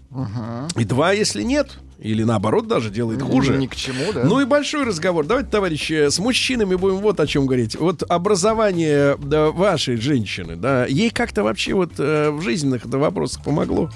И 0.78 0.84
два, 0.84 1.12
если 1.12 1.44
нет. 1.44 1.80
Или 2.06 2.24
наоборот 2.24 2.68
даже 2.68 2.92
делает 2.92 3.22
хуже. 3.24 3.58
Ни 3.58 3.66
к 3.66 3.76
чему, 3.76 4.14
да? 4.14 4.24
Ну 4.24 4.40
и 4.40 4.46
большой 4.46 4.84
разговор. 4.84 5.26
Давайте, 5.26 5.50
товарищи, 5.50 6.10
с 6.10 6.20
мужчинами 6.20 6.76
будем 6.76 6.98
вот 6.98 7.20
о 7.20 7.26
чем 7.26 7.48
говорить. 7.48 7.76
Вот 7.76 8.04
образование 8.08 9.18
да, 9.18 9.50
вашей 9.50 9.98
женщины, 9.98 10.56
да, 10.56 10.86
ей 10.86 11.10
как-то 11.10 11.44
вообще 11.44 11.74
вот 11.74 11.94
э, 11.98 12.30
в 12.30 12.42
жизненных 12.42 12.88
да, 12.88 13.00
вопросах 13.00 13.44
помогло. 13.44 13.90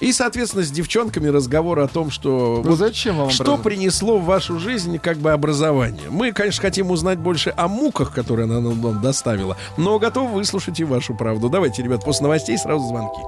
И, 0.00 0.10
соответственно, 0.12 0.64
с 0.64 0.70
девчонками 0.70 1.28
разговор 1.28 1.78
о 1.80 1.86
том, 1.86 2.10
что 2.10 2.62
Ну 2.64 2.70
вот 2.70 2.78
зачем 2.78 3.18
вам 3.18 3.30
что 3.30 3.42
образование? 3.42 3.64
принесло 3.64 4.18
в 4.18 4.24
вашу 4.24 4.58
жизнь 4.58 4.98
как 4.98 5.18
бы 5.18 5.32
образование. 5.32 6.08
Мы, 6.10 6.32
конечно, 6.32 6.62
хотим 6.62 6.90
узнать 6.90 7.18
больше 7.18 7.52
о 7.56 7.68
муках, 7.68 8.12
которые 8.12 8.46
она 8.46 8.60
нам 8.60 9.02
доставила, 9.02 9.56
но 9.76 9.98
готовы 9.98 10.32
выслушать 10.34 10.80
и 10.80 10.84
вашу 10.84 11.14
правду. 11.14 11.50
Давайте, 11.50 11.82
ребят, 11.82 12.04
после 12.04 12.24
новостей 12.24 12.56
сразу 12.56 12.88
звонки. 12.88 13.20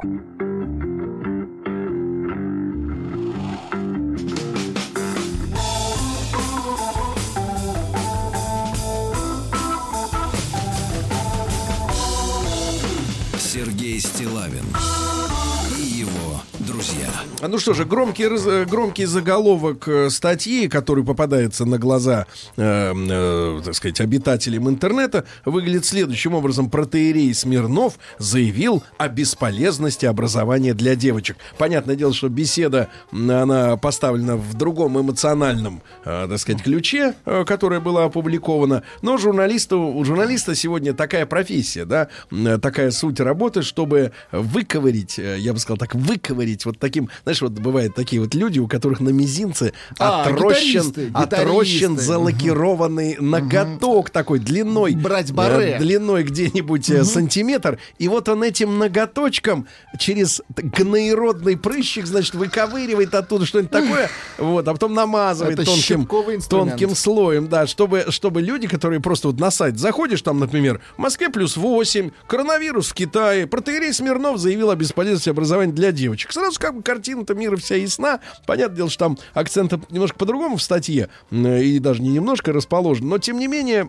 Сергей 13.95 14.01
Стилавин 14.01 15.03
Ну 17.47 17.59
что 17.59 17.74
же, 17.74 17.84
громкий, 17.84 18.26
раз- 18.26 18.47
э, 18.47 18.64
громкий 18.64 19.05
заголовок 19.05 19.86
э, 19.86 20.09
статьи, 20.09 20.66
который 20.66 21.05
попадается 21.05 21.66
на 21.66 21.78
глаза, 21.78 22.26
э, 22.57 22.92
э, 22.95 23.61
так 23.62 23.74
сказать, 23.74 24.01
обитателям 24.01 24.68
интернета, 24.68 25.24
выглядит 25.45 25.84
следующим 25.84 26.34
образом. 26.34 26.70
Протеерей 26.70 27.34
Смирнов 27.34 27.99
заявил 28.18 28.82
о 28.97 29.09
бесполезности 29.09 30.07
образования 30.07 30.72
для 30.72 30.97
девочек. 30.97 31.36
Понятное 31.59 31.97
дело, 31.97 32.14
что 32.14 32.30
беседа, 32.30 32.88
она 33.12 33.76
поставлена 33.76 34.36
в 34.36 34.55
другом 34.55 34.99
эмоциональном, 34.99 35.82
э, 36.07 36.26
так 36.30 36.38
сказать, 36.38 36.62
ключе, 36.62 37.14
э, 37.26 37.45
которая 37.47 37.80
была 37.80 38.05
опубликована. 38.05 38.84
Но 39.03 39.18
журналисту, 39.18 39.80
у 39.80 40.03
журналиста 40.05 40.55
сегодня 40.55 40.95
такая 40.95 41.26
профессия, 41.26 41.84
да, 41.84 42.09
э, 42.30 42.59
такая 42.59 42.90
суть 42.90 43.20
работы, 43.20 43.61
чтобы 43.62 44.12
выковырить, 44.32 45.18
я 45.18 45.53
бы 45.53 45.59
сказал 45.59 45.76
так, 45.76 45.95
выковырить 45.95 46.64
вот 46.64 46.78
таким, 46.78 47.11
знаешь, 47.24 47.34
вот 47.43 47.53
бывают 47.53 47.95
такие 47.95 48.20
вот 48.20 48.35
люди, 48.35 48.59
у 48.59 48.68
которых 48.68 49.01
на 49.01 49.11
мизинце 49.11 49.72
А, 49.99 50.24
отрощен, 50.24 50.89
гитаристы, 50.91 51.11
отрощен 51.12 51.93
гитаристы. 51.93 52.05
залакированный 52.05 53.16
ноготок 53.18 54.11
такой 54.11 54.39
длиной. 54.39 54.95
Брать 54.95 55.32
баре. 55.32 55.72
э, 55.74 55.78
длиной 55.78 56.24
где-нибудь 56.24 56.89
э, 56.91 57.05
сантиметр. 57.05 57.78
И 57.99 58.09
вот 58.09 58.28
он 58.28 58.43
этим 58.43 58.78
ноготочком 58.78 59.66
через 59.99 60.43
гноеродный 60.57 61.57
прыщик, 61.57 62.07
значит, 62.07 62.35
выковыривает 62.35 63.14
оттуда 63.14 63.47
что-нибудь 63.47 63.70
такое, 63.70 64.11
вот, 64.39 64.66
а 64.66 64.72
потом 64.72 64.95
намазывает 64.95 65.59
Это 65.59 65.66
тонким, 65.66 66.07
тонким 66.49 66.95
слоем, 66.95 67.49
да, 67.49 67.66
чтобы, 67.66 68.07
чтобы 68.11 68.43
люди, 68.43 68.66
которые 68.66 69.01
просто 69.01 69.28
вот 69.28 69.41
на 69.41 69.51
сайт 69.51 69.78
заходишь, 69.78 70.22
там, 70.22 70.39
например, 70.39 70.80
в 70.97 71.01
Москве 71.01 71.28
плюс 71.28 71.57
8, 71.57 72.11
коронавирус 72.26 72.89
в 72.91 72.95
Китае, 72.95 73.47
протеерей 73.47 73.93
Смирнов 73.93 74.39
заявил 74.39 74.70
о 74.70 74.76
бесполезности 74.76 75.30
образования 75.30 75.72
для 75.72 75.93
девочек. 75.93 76.32
Сразу 76.32 76.59
как 76.59 76.76
бы 76.76 76.82
картина-то 77.25 77.35
мира 77.35 77.57
вся 77.57 77.77
ясна. 77.77 78.20
Понятное 78.47 78.77
дело, 78.77 78.91
что 78.91 79.07
там 79.07 79.18
акцент 79.33 79.72
немножко 79.91 80.18
по-другому 80.18 80.57
в 80.57 80.62
статье, 80.62 81.09
и 81.31 81.79
даже 81.79 82.03
не 82.03 82.11
немножко 82.11 82.53
расположен, 82.53 83.09
но 83.09 83.18
тем 83.18 83.39
не 83.39 83.49
менее... 83.49 83.89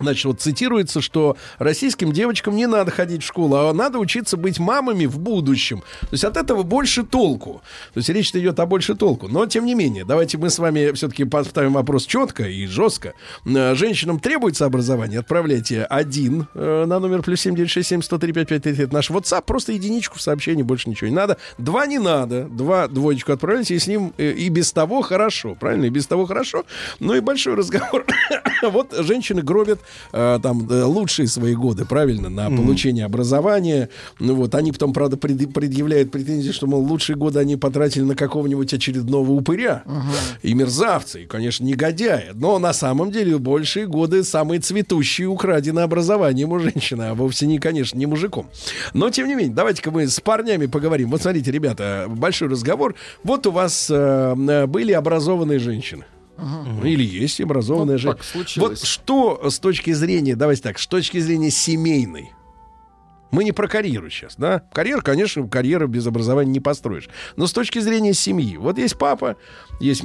Значит, 0.00 0.24
вот 0.24 0.40
цитируется, 0.40 1.00
что 1.00 1.36
российским 1.58 2.12
девочкам 2.12 2.56
не 2.56 2.66
надо 2.66 2.90
ходить 2.90 3.22
в 3.22 3.26
школу, 3.26 3.56
а 3.56 3.72
надо 3.72 3.98
учиться 3.98 4.36
быть 4.36 4.58
мамами 4.58 5.06
в 5.06 5.18
будущем. 5.18 5.80
То 6.00 6.08
есть 6.12 6.24
от 6.24 6.36
этого 6.36 6.62
больше 6.62 7.04
толку. 7.04 7.62
То 7.92 7.98
есть 7.98 8.08
речь 8.08 8.30
идет 8.34 8.58
о 8.60 8.66
больше 8.66 8.94
толку. 8.94 9.28
Но, 9.28 9.46
тем 9.46 9.66
не 9.66 9.74
менее, 9.74 10.04
давайте 10.04 10.38
мы 10.38 10.50
с 10.50 10.58
вами 10.58 10.92
все-таки 10.92 11.24
поставим 11.24 11.74
вопрос 11.74 12.06
четко 12.06 12.44
и 12.44 12.66
жестко. 12.66 13.14
Э, 13.44 13.74
Женщинам 13.74 14.18
требуется 14.20 14.64
образование. 14.64 15.20
Отправляйте 15.20 15.84
один 15.84 16.46
э, 16.54 16.84
на 16.86 16.98
номер 16.98 17.22
плюс 17.22 17.40
7967 17.40 18.02
103 18.02 18.32
5533. 18.32 18.84
Это 18.84 18.94
наш 18.94 19.10
WhatsApp. 19.10 19.42
Просто 19.46 19.72
единичку 19.72 20.18
в 20.18 20.22
сообщении, 20.22 20.62
больше 20.62 20.88
ничего 20.88 21.08
не 21.08 21.16
надо. 21.16 21.36
Два 21.58 21.86
не 21.86 21.98
надо. 21.98 22.44
Два 22.44 22.88
двоечку 22.88 23.32
отправляйте, 23.32 23.74
и 23.74 23.78
с 23.78 23.86
ним 23.86 24.12
э, 24.16 24.32
и 24.32 24.48
без 24.48 24.72
того 24.72 25.02
хорошо. 25.02 25.54
Правильно? 25.54 25.86
И 25.86 25.90
без 25.90 26.06
того 26.06 26.26
хорошо. 26.26 26.64
Ну 27.00 27.14
и 27.14 27.20
большой 27.20 27.54
разговор. 27.54 28.06
вот 28.62 28.94
женщины 28.96 29.42
гробят 29.42 29.80
э, 30.12 30.38
там 30.42 30.68
э, 30.68 30.82
лучшие 30.84 31.28
свои 31.28 31.54
годы, 31.54 31.84
правильно, 31.84 32.28
на 32.28 32.48
получение 32.50 33.04
образования. 33.04 33.88
Ну 34.18 34.34
вот, 34.34 34.54
они 34.54 34.72
потом, 34.72 34.92
правда, 34.92 35.16
пред- 35.16 35.52
предъявляют 35.52 36.10
претензии, 36.10 36.50
что, 36.52 36.66
мол, 36.66 36.82
лучшие 36.84 37.16
годы 37.16 37.38
они 37.38 37.56
потратили 37.56 38.02
на 38.02 38.14
какого-нибудь 38.16 38.72
очередного 38.74 39.30
упыря 39.32 39.82
и 40.42 40.54
мерзавца, 40.54 41.18
и, 41.18 41.26
конечно, 41.26 41.64
негодяя. 41.64 42.32
Но 42.34 42.58
на 42.58 42.72
самом 42.72 43.10
деле 43.10 43.38
большие 43.38 43.86
годы 43.86 44.24
самые 44.24 44.60
цветущие 44.60 45.28
украдены 45.28 45.80
образованием 45.80 46.52
у 46.52 46.58
женщины, 46.58 47.02
а 47.04 47.14
вовсе 47.14 47.46
не, 47.46 47.58
конечно, 47.58 47.98
не 47.98 48.06
мужиком. 48.06 48.46
Но, 48.94 49.10
тем 49.10 49.28
не 49.28 49.34
менее, 49.34 49.54
давайте-ка 49.54 49.90
мы 49.90 50.06
с 50.06 50.20
парнями 50.20 50.66
поговорим. 50.66 51.10
Вот 51.10 51.22
смотрите, 51.22 51.50
ребята, 51.50 52.06
большой 52.08 52.48
разговор. 52.48 52.94
Вот 53.24 53.46
у 53.46 53.50
вас 53.50 53.88
э, 53.90 54.34
э, 54.36 54.66
были 54.66 54.92
образованные 54.92 55.58
женщины. 55.58 56.04
Ну, 56.40 56.84
Или 56.84 57.04
есть 57.04 57.40
образованная 57.40 57.94
Ну, 57.94 57.98
женщина. 57.98 58.14
так 58.14 58.24
случилось. 58.24 58.80
Вот 58.80 58.86
что 58.88 59.50
с 59.50 59.58
точки 59.58 59.92
зрения, 59.92 60.36
давайте 60.36 60.62
так, 60.62 60.78
с 60.78 60.86
точки 60.86 61.18
зрения 61.18 61.50
семейной, 61.50 62.32
мы 63.30 63.44
не 63.44 63.52
про 63.52 63.68
карьеру 63.68 64.10
сейчас, 64.10 64.34
да? 64.36 64.62
Карьеру, 64.72 65.02
конечно, 65.02 65.46
карьеру 65.46 65.86
без 65.86 66.06
образования 66.06 66.50
не 66.50 66.60
построишь. 66.60 67.08
Но 67.36 67.46
с 67.46 67.52
точки 67.52 67.78
зрения 67.78 68.12
семьи. 68.12 68.56
Вот 68.56 68.78
есть 68.78 68.98
папа, 68.98 69.36
есть... 69.80 70.04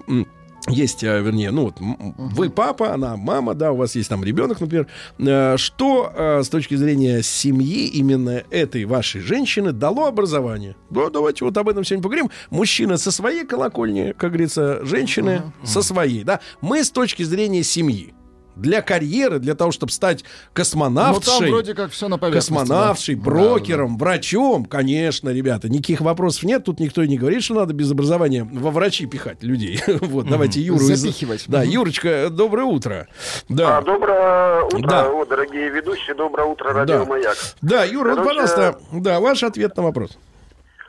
Есть, 0.68 1.04
а, 1.04 1.20
вернее, 1.20 1.52
ну 1.52 1.66
вот 1.66 1.76
вы 1.80 2.50
папа, 2.50 2.94
она 2.94 3.18
мама, 3.18 3.54
да, 3.54 3.72
у 3.72 3.76
вас 3.76 3.96
есть 3.96 4.10
там 4.10 4.24
ребенок, 4.24 4.60
например. 4.60 4.88
Э, 5.20 5.58
Что 5.58 6.12
э, 6.14 6.44
с 6.44 6.50
точки 6.50 6.76
зрения 6.76 7.22
семьи 7.22 7.86
именно 7.88 8.44
этой 8.50 8.86
вашей 8.86 9.22
женщины 9.22 9.72
дало 9.72 10.08
образование? 10.08 10.76
Ну, 10.90 11.10
давайте 11.12 11.46
вот 11.46 11.56
об 11.58 11.70
этом 11.70 11.84
сегодня 11.84 12.04
поговорим. 12.04 12.32
Мужчина 12.50 12.98
со 12.98 13.12
своей 13.12 13.46
колокольни, 13.46 14.14
как 14.18 14.32
говорится, 14.32 14.84
женщины 14.84 15.44
со 15.64 15.82
своей, 15.84 16.24
да. 16.24 16.40
Мы 16.62 16.84
с 16.84 16.90
точки 16.90 17.22
зрения 17.24 17.64
семьи. 17.64 18.16
Для 18.56 18.82
карьеры, 18.82 19.40
для 19.40 19.56
того, 19.56 19.72
чтобы 19.72 19.92
стать 19.92 20.24
Ну, 20.24 20.28
там 20.28 20.50
космонавтшей, 20.54 21.50
вроде 21.50 21.74
как 21.74 21.92
все 21.92 22.08
на 22.08 22.18
да. 22.18 22.32
космонавтшей, 22.32 23.16
брокером, 23.16 23.98
врачом, 23.98 24.66
конечно, 24.66 25.30
ребята, 25.30 25.70
никаких 25.70 26.02
вопросов 26.02 26.44
нет. 26.44 26.64
Тут 26.64 26.80
никто 26.80 27.02
и 27.02 27.08
не 27.08 27.18
говорит, 27.18 27.44
что 27.44 27.54
надо 27.56 27.74
без 27.74 27.92
образования 27.92 28.44
во 28.52 28.72
врачи 28.72 29.06
пихать 29.06 29.44
людей. 29.44 29.82
Вот, 30.02 30.28
давайте 30.30 30.62
Юру. 30.62 30.80
из- 30.88 31.00
Запихивать. 31.00 31.44
Да, 31.48 31.64
Юрочка, 31.64 32.30
доброе 32.30 32.64
утро. 32.66 33.08
Да. 33.50 33.78
А, 33.78 33.82
доброе 33.82 34.64
утро, 34.64 34.80
Да. 34.88 35.10
о, 35.10 35.26
дорогие 35.26 35.70
ведущие, 35.70 36.16
доброе 36.16 36.48
утро, 36.48 36.72
радио 36.74 37.00
Да. 37.00 37.06
Маяк. 37.06 37.38
Да, 37.62 37.84
Юра, 37.84 38.16
вот, 38.16 38.24
Короче- 38.24 38.42
пожалуйста, 38.42 38.80
да, 38.94 39.20
ваш 39.20 39.44
ответ 39.44 39.76
на 39.78 39.84
вопрос. 39.84 40.18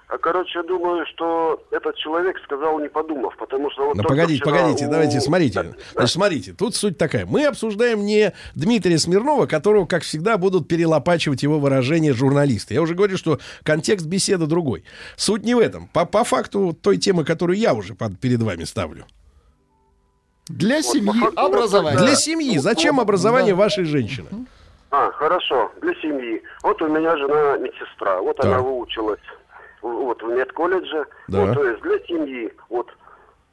А, 0.09 0.18
Короче, 0.18 0.62
думаю, 0.62 1.04
что 1.07 1.61
этот 1.72 1.96
человек 1.96 2.38
сказал, 2.44 2.78
не 2.78 2.88
подумав, 2.88 3.36
потому 3.36 3.70
что... 3.72 3.86
Вот 3.86 3.96
Ну, 3.96 4.02
только 4.02 4.14
погодите, 4.14 4.40
вчера 4.40 4.57
погодите, 4.59 4.86
у- 4.86 4.90
давайте, 4.90 5.20
смотрите. 5.20 5.62
Да, 5.62 5.68
Значит, 5.94 6.11
смотрите, 6.12 6.52
тут 6.52 6.76
суть 6.76 6.96
такая. 6.96 7.26
Мы 7.26 7.44
обсуждаем 7.44 8.04
не 8.04 8.32
Дмитрия 8.54 8.98
Смирнова, 8.98 9.46
которого, 9.46 9.84
как 9.86 10.02
всегда, 10.04 10.38
будут 10.38 10.68
перелопачивать 10.68 11.42
его 11.42 11.59
выражения 11.59 12.12
журналисты. 12.12 12.74
Я 12.74 12.82
уже 12.82 12.94
говорю, 12.94 13.16
что 13.16 13.40
контекст 13.64 14.07
беседы 14.07 14.46
другой. 14.46 14.84
Суть 15.16 15.42
не 15.42 15.54
в 15.57 15.59
этом. 15.59 15.88
По, 15.88 16.04
по 16.07 16.22
факту 16.22 16.72
той 16.80 16.98
темы, 16.98 17.24
которую 17.24 17.59
я 17.59 17.74
уже 17.74 17.94
под- 17.94 18.20
перед 18.20 18.40
вами 18.40 18.62
ставлю. 18.62 19.07
Для 20.48 20.76
по 20.76 20.82
семьи 20.84 21.20
факту, 21.20 21.40
образование. 21.40 22.00
Для 22.00 22.14
семьи. 22.14 22.59
Зачем 22.59 23.00
образование 23.00 23.54
вашей 23.54 23.84
женщины? 23.84 24.28
А, 24.92 25.11
хорошо, 25.11 25.72
для 25.82 25.92
семьи. 25.96 26.40
Вот 26.62 26.80
у 26.80 26.86
меня 26.86 27.16
жена 27.16 27.57
медсестра, 27.57 28.20
вот 28.20 28.36
Так. 28.36 28.46
она 28.46 28.61
выучилась 28.61 29.18
вот 29.83 30.22
в 30.22 30.29
медколледже. 30.29 31.07
Да. 31.29 31.45
Вот, 31.45 31.55
то 31.55 31.64
есть 31.64 31.83
для 31.83 31.99
семьи, 32.01 32.53
вот, 32.68 32.91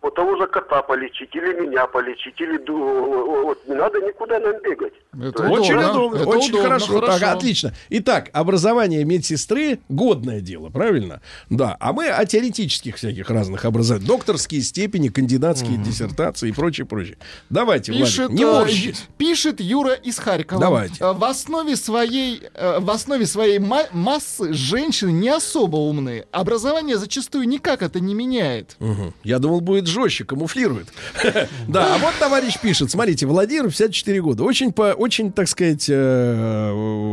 вот 0.04 0.16
того 0.16 0.36
же 0.38 0.48
кота 0.48 0.82
полечить, 0.84 1.34
или 1.34 1.54
меня 1.66 1.88
полечить, 1.88 2.40
или 2.40 2.58
вот, 2.70 3.58
не 3.68 3.74
надо 3.76 4.00
никуда 4.02 4.40
нам 4.40 4.62
бегать. 4.62 4.94
Это 5.14 5.44
Очень 5.48 5.74
удобно, 5.76 5.90
удобно, 5.92 6.16
это 6.18 6.28
очень 6.30 6.50
удобно, 6.50 6.64
хорошо. 6.64 7.00
Так, 7.02 7.24
отлично. 7.24 7.74
Итак, 7.90 8.30
образование 8.34 9.06
медсестры 9.06 9.80
годное 9.88 10.42
дело, 10.42 10.70
правильно? 10.70 11.22
Да. 11.50 11.78
А 11.80 11.94
мы 11.94 12.08
о 12.10 12.26
теоретических 12.26 12.98
всяких 12.98 13.30
разных 13.30 13.64
образованиях. 13.66 14.08
Докторские 14.08 14.62
степени, 14.62 15.08
кандидатские 15.08 15.78
диссертации 15.78 16.50
и 16.50 16.52
прочее, 16.52 16.86
прочее. 16.86 17.18
Давайте, 17.50 17.94
Пишет, 17.94 18.28
Владик, 18.30 18.38
не 18.38 18.44
э, 18.44 18.52
морщитесь. 18.54 19.00
Ю- 19.00 19.06
пишет 19.18 19.62
Юра 19.62 19.94
из 19.94 20.18
Харькова. 20.20 20.60
Давайте. 20.60 20.96
Э, 21.04 21.14
В 21.14 21.24
основе 21.24 21.76
своей, 21.78 22.42
э, 22.54 22.80
в 22.80 22.90
основе 22.90 23.26
своей 23.26 23.60
ма- 23.60 23.88
массы 23.94 24.52
женщины 24.54 25.12
не 25.12 25.30
особо 25.30 25.78
умные. 25.78 26.26
Образование 26.32 26.98
зачастую 26.98 27.48
никак 27.48 27.82
это 27.84 28.00
не 28.02 28.14
меняет. 28.14 28.76
Мгм. 28.80 29.14
Я 29.24 29.40
думал, 29.40 29.62
будет 29.62 29.88
жестче, 29.94 30.26
камуфлирует. 30.26 30.88
Да, 31.68 31.96
а 31.96 31.98
вот 32.00 32.14
товарищ 32.20 32.60
пишет. 32.60 32.92
Смотрите, 32.92 33.26
Владимир, 33.26 33.64
54 33.70 34.22
года. 34.22 34.44
Очень, 34.44 34.74
по, 34.74 34.94
очень 34.94 35.32
так 35.32 35.48
сказать, 35.48 35.86
э, 35.90 35.94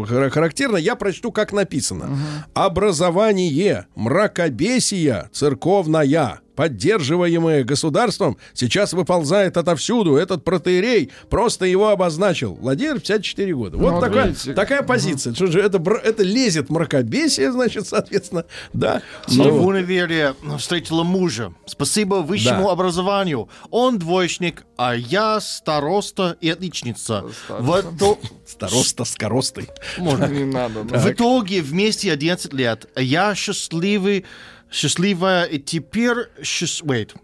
хара- 0.09 0.31
характерно. 0.31 0.76
Я 0.76 0.97
прочту, 0.97 1.31
как 1.33 1.53
написано. 1.53 2.18
Образование, 2.55 3.87
мракобесия, 3.95 5.28
церковная, 5.33 6.41
поддерживаемое 6.61 7.65
государством, 7.65 8.37
сейчас 8.53 8.93
выползает 8.93 9.57
отовсюду. 9.57 10.17
Этот 10.17 10.45
протеерей 10.45 11.11
просто 11.31 11.65
его 11.65 11.89
обозначил. 11.89 12.55
Владимир, 12.61 12.97
54 13.01 13.55
года. 13.55 13.79
Вот, 13.79 13.87
Ну, 13.87 13.93
вот 13.95 14.01
такая, 14.01 14.27
видите. 14.27 14.53
такая 14.53 14.83
позиция. 14.83 15.33
Что 15.33 15.47
же 15.47 15.61
это, 15.63 15.79
это 16.05 16.23
лезет 16.23 16.69
мракобесие, 16.69 17.51
значит, 17.51 17.87
соответственно. 17.87 18.45
Да. 18.75 19.01
В 19.27 19.35
Ну, 19.39 19.65
универе 19.65 20.35
встретила 20.59 21.03
мужа. 21.03 21.55
Спасибо 21.65 22.17
высшему 22.17 22.65
Да. 22.67 22.73
образованию. 22.73 23.49
Он 23.71 23.99
двоечник, 23.99 24.65
а 24.77 24.95
я 24.95 25.41
староста 25.41 26.37
и 26.43 26.51
отличница. 26.51 27.25
В, 27.49 27.85
Староста 28.47 29.05
с 29.07 29.15
коростой. 29.15 29.69
Можно. 29.97 30.27
Не 30.27 30.45
надо. 30.45 30.85
да. 30.85 30.99
В 30.99 31.11
итоге 31.11 31.63
вместе 31.63 32.13
11 32.13 32.53
лет. 32.53 32.87
Я 32.97 33.35
счастливый, 33.35 34.27
счастливая 34.71 35.45
и 35.45 35.59
теперь... 35.59 36.29
счаст- 36.43 36.83
Wait. 36.85 37.14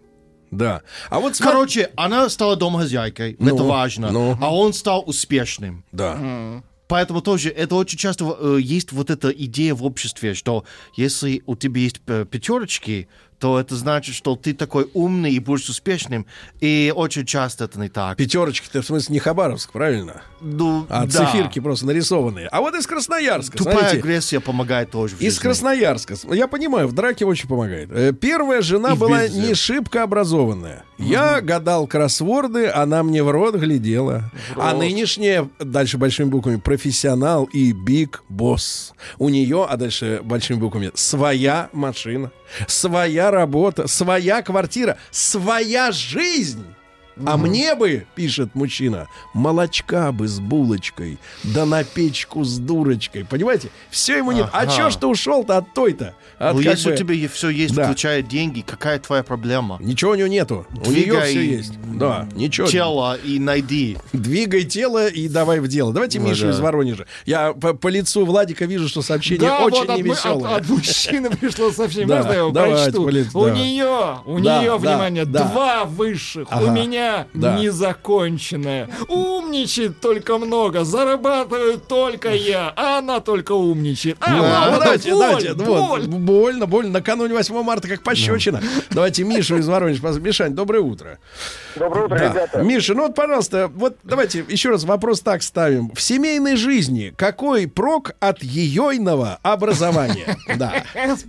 Да. 0.51 0.81
А 1.09 1.19
вот 1.19 1.35
смотри- 1.35 1.53
Короче, 1.53 1.91
она 1.97 2.29
стала 2.29 2.55
домохозяйкой, 2.55 3.35
Ну, 3.39 3.53
это 3.53 3.63
важно, 3.63 4.11
ну. 4.11 4.37
а 4.41 4.55
он 4.55 4.73
стал 4.73 5.03
успешным. 5.05 5.83
Да. 5.91 6.61
Поэтому 6.87 7.21
тоже 7.21 7.49
это 7.49 7.75
очень 7.75 7.97
часто 7.97 8.23
э, 8.39 8.59
есть 8.61 8.93
вот 8.93 9.09
эта 9.09 9.29
идея 9.29 9.73
в 9.75 9.83
обществе, 9.83 10.33
что 10.33 10.63
если 10.95 11.43
у 11.45 11.57
тебя 11.57 11.81
есть 11.81 11.99
э, 12.07 12.25
пятерочки, 12.31 13.09
то 13.39 13.59
это 13.59 13.75
значит, 13.75 14.15
что 14.15 14.35
ты 14.35 14.53
такой 14.53 14.89
умный 14.93 15.31
и 15.31 15.39
будешь 15.39 15.69
успешным. 15.69 16.25
И 16.59 16.91
очень 16.95 17.25
часто 17.25 17.65
это 17.65 17.79
не 17.79 17.89
так. 17.89 18.17
Пятерочки-то 18.17 18.81
в 18.81 18.85
смысле 18.85 19.13
не 19.13 19.19
Хабаровск, 19.19 19.71
правильно? 19.71 20.21
Ну, 20.41 20.85
А 20.89 21.05
да. 21.05 21.25
циферки 21.25 21.59
просто 21.59 21.85
нарисованные. 21.85 22.47
А 22.47 22.61
вот 22.61 22.73
из 22.75 22.87
Красноярска, 22.87 23.57
Тупая 23.57 23.77
смотрите. 23.77 23.99
агрессия 23.99 24.39
помогает 24.39 24.91
тоже 24.91 25.15
в 25.15 25.21
Из 25.21 25.33
жизни. 25.33 25.41
Красноярска. 25.41 26.15
Я 26.33 26.47
понимаю, 26.47 26.87
в 26.87 26.93
драке 26.93 27.25
очень 27.25 27.47
помогает. 27.47 27.89
Э, 27.91 28.11
Первая 28.13 28.61
жена 28.61 28.91
И 28.91 28.95
в 28.95 28.99
была 28.99 29.27
не 29.27 29.53
шибко 29.53 30.03
образованная. 30.03 30.83
Я 30.97 31.41
гадал 31.41 31.85
кроссворды, 31.85 32.67
она 32.67 33.03
мне 33.03 33.21
в 33.23 33.29
рот 33.29 33.55
глядела. 33.55 34.31
А 34.55 34.73
нынешняя, 34.73 35.47
дальше 35.59 35.97
большими 35.99 36.27
буквами, 36.29 36.55
профессионал 36.57 37.43
и 37.45 37.71
биг 37.71 38.23
босс. 38.29 38.93
У 39.19 39.29
нее, 39.29 39.65
а 39.69 39.77
дальше 39.77 40.21
большими 40.23 40.57
буквами, 40.57 40.91
своя 40.95 41.69
машина, 41.71 42.31
своя 42.67 43.31
работа, 43.31 43.87
своя 43.87 44.41
квартира, 44.41 44.97
своя 45.11 45.91
жизнь. 45.91 46.65
А 47.25 47.37
мне 47.37 47.75
бы, 47.75 48.05
пишет 48.15 48.53
мужчина, 48.55 49.07
молочка 49.33 50.11
бы 50.11 50.27
с 50.27 50.39
булочкой, 50.39 51.17
да 51.43 51.65
на 51.65 51.83
печку 51.83 52.43
с 52.43 52.57
дурочкой. 52.57 53.25
Понимаете? 53.25 53.69
Все 53.89 54.17
ему 54.17 54.31
нет. 54.31 54.47
А 54.51 54.61
Ага. 54.61 54.71
чё 54.75 54.89
ж 54.89 54.95
ты 54.97 55.07
ушел-то 55.07 55.57
от 55.57 55.73
той-то? 55.73 56.13
От 56.37 56.55
Ну, 56.55 56.59
если 56.61 56.89
бы- 56.89 56.93
у 56.95 56.97
тебя 56.97 57.29
все 57.29 57.49
есть, 57.49 57.73
Да. 57.75 57.85
включая 57.85 58.21
деньги, 58.21 58.61
какая 58.61 58.99
твоя 58.99 59.23
проблема? 59.23 59.77
Ничего 59.79 60.11
у 60.11 60.15
него 60.15 60.27
нету. 60.27 60.65
у 60.85 60.91
нее 60.91 61.03
Двигай 61.05 61.29
все 61.29 61.41
есть. 61.45 61.73
Да, 61.97 62.27
ничего. 62.35 62.67
Тело 62.67 63.17
и 63.17 63.39
найди. 63.39 63.97
Двигай 64.13 64.63
тело 64.63 65.07
и 65.07 65.27
давай 65.27 65.59
в 65.59 65.67
дело. 65.67 65.93
Давайте 65.93 66.19
Ну 66.19 66.27
Мишу 66.29 66.43
да. 66.45 66.49
из 66.51 66.59
Воронежа. 66.59 67.05
Я 67.25 67.53
по, 67.53 67.73
по 67.73 67.87
лицу 67.87 68.25
Владика 68.25 68.65
вижу, 68.65 68.87
что 68.89 69.01
сообщение 69.01 69.49
Да, 69.49 69.59
очень 69.65 69.85
вот 69.87 69.97
невеселое. 69.97 70.55
от- 70.55 70.61
от 70.63 70.69
мужчины 70.69 71.29
пришло 71.31 71.71
сообщение. 71.71 72.07
Можно 72.15 72.31
я 72.31 72.37
его 72.39 72.51
прочту? 72.51 73.03
У 73.03 73.47
нее, 73.49 74.17
у 74.25 74.37
нее, 74.39 74.77
внимание, 74.77 75.25
два 75.25 75.85
высших. 75.85 76.47
У 76.51 76.69
меня 76.71 77.06
Да. 77.33 77.57
незаконченная. 77.59 78.89
Умничает 79.07 79.99
только 79.99 80.37
много, 80.37 80.83
зарабатываю 80.83 81.77
только 81.79 82.29
я, 82.33 82.73
а 82.75 82.99
она 82.99 83.19
только 83.19 83.51
умничает. 83.53 84.17
А, 84.19 84.31
Ну, 84.31 84.41
ладно, 84.43 84.71
ну, 84.71 84.79
давайте, 84.79 85.11
боль, 85.11 85.19
давайте, 85.19 85.53
ну, 85.53 85.65
вот, 85.65 85.87
боль. 85.89 86.07
больно, 86.07 86.65
больно. 86.65 86.91
Накануне 86.91 87.33
8 87.33 87.63
марта 87.63 87.87
как 87.87 88.03
пощечина. 88.03 88.61
Давайте 88.91 89.23
Мишу 89.23 89.57
из 89.57 89.67
Воронежа. 89.67 90.01
Мишань, 90.19 90.53
доброе 90.53 90.81
утро. 90.81 91.19
Доброе 91.75 92.05
утро, 92.05 92.17
Да. 92.17 92.29
ребята. 92.29 92.61
Миша, 92.61 92.93
ну 92.93 93.03
вот, 93.07 93.15
пожалуйста, 93.15 93.69
вот 93.73 93.97
давайте 94.03 94.43
еще 94.47 94.69
раз 94.69 94.83
вопрос 94.83 95.21
так 95.21 95.43
ставим. 95.43 95.91
В 95.93 96.01
семейной 96.01 96.55
жизни 96.55 97.13
какой 97.15 97.67
прок 97.67 98.11
от 98.19 98.41
ейойного 98.43 99.39
образования? 99.43 100.35
Да, 100.57 100.73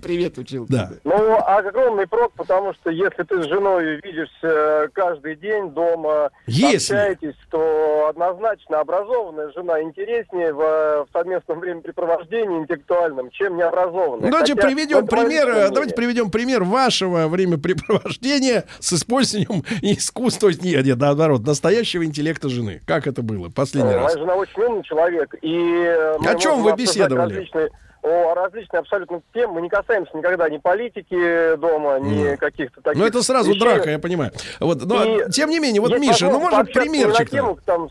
Привет, 0.03 0.39
учил. 0.39 0.66
да. 0.68 0.91
Ну, 1.05 1.37
огромный 1.39 2.07
прок, 2.07 2.33
потому 2.35 2.72
что 2.74 2.91
если 2.91 3.22
ты 3.24 3.43
с 3.43 3.47
женой 3.47 4.01
видишься 4.03 4.89
каждый 4.95 5.37
день, 5.37 5.68
один 5.69 5.75
дома 5.75 6.31
Если. 6.47 6.95
общаетесь, 6.95 7.37
то 7.51 8.09
однозначно 8.11 8.81
образованная 8.81 9.51
жена 9.53 9.83
интереснее 9.83 10.53
в, 10.53 10.59
в 10.59 11.09
совместном 11.12 11.61
времяпрепровождении 11.61 12.59
интеллектуальном, 12.59 13.31
чем 13.31 13.57
необразованная. 13.57 14.27
Ну, 14.27 14.31
давайте 14.31 14.55
Хотя, 14.55 14.66
приведем 14.69 15.07
пример, 15.07 15.71
давайте 15.71 15.95
приведем 15.95 16.31
пример 16.31 16.64
вашего 16.64 17.29
времяпрепровождения 17.29 18.64
с 18.79 18.93
использованием 18.93 19.62
искусства, 19.83 20.49
нет, 20.49 20.85
нет, 20.85 20.99
наоборот, 20.99 21.47
настоящего 21.47 22.05
интеллекта 22.05 22.49
жены. 22.49 22.83
Как 22.87 23.07
это 23.07 23.23
было 23.23 23.49
последний 23.51 23.93
Э, 23.93 23.97
раз? 23.97 24.14
Моя 24.14 24.19
жена 24.19 24.35
очень 24.37 24.62
умный 24.62 24.83
человек. 24.83 25.35
И 25.43 25.57
э, 25.85 26.16
О 26.25 26.35
чем 26.37 26.62
вы 26.62 26.73
беседовали? 26.75 27.35
Различные, 27.35 27.71
о 28.03 28.35
различные 28.35 28.81
абсолютно 28.81 29.21
тем. 29.35 29.51
Мы 29.53 29.63
не 29.63 29.69
касаемся 29.69 30.17
никогда 30.17 30.49
ни 30.49 30.59
политики 30.59 31.57
дома, 31.57 31.99
ни 32.01 32.37
каких-то 32.37 32.81
таких 32.81 33.01
Ну, 33.01 33.07
это 33.07 33.23
сразу 33.23 33.51
вещей. 33.51 33.61
драка, 33.61 33.91
я 33.91 33.99
понимаю. 33.99 34.33
Вот, 34.61 34.85
но, 34.85 35.05
И 35.05 35.31
тем 35.31 35.51
не 35.51 35.59
менее, 35.59 35.81
вот, 35.81 35.91
есть 35.91 36.01
Миша, 36.01 36.31
ну, 36.31 36.41
может, 36.41 36.73
примерчик 36.73 37.31
тему, 37.31 37.59
там, 37.65 37.89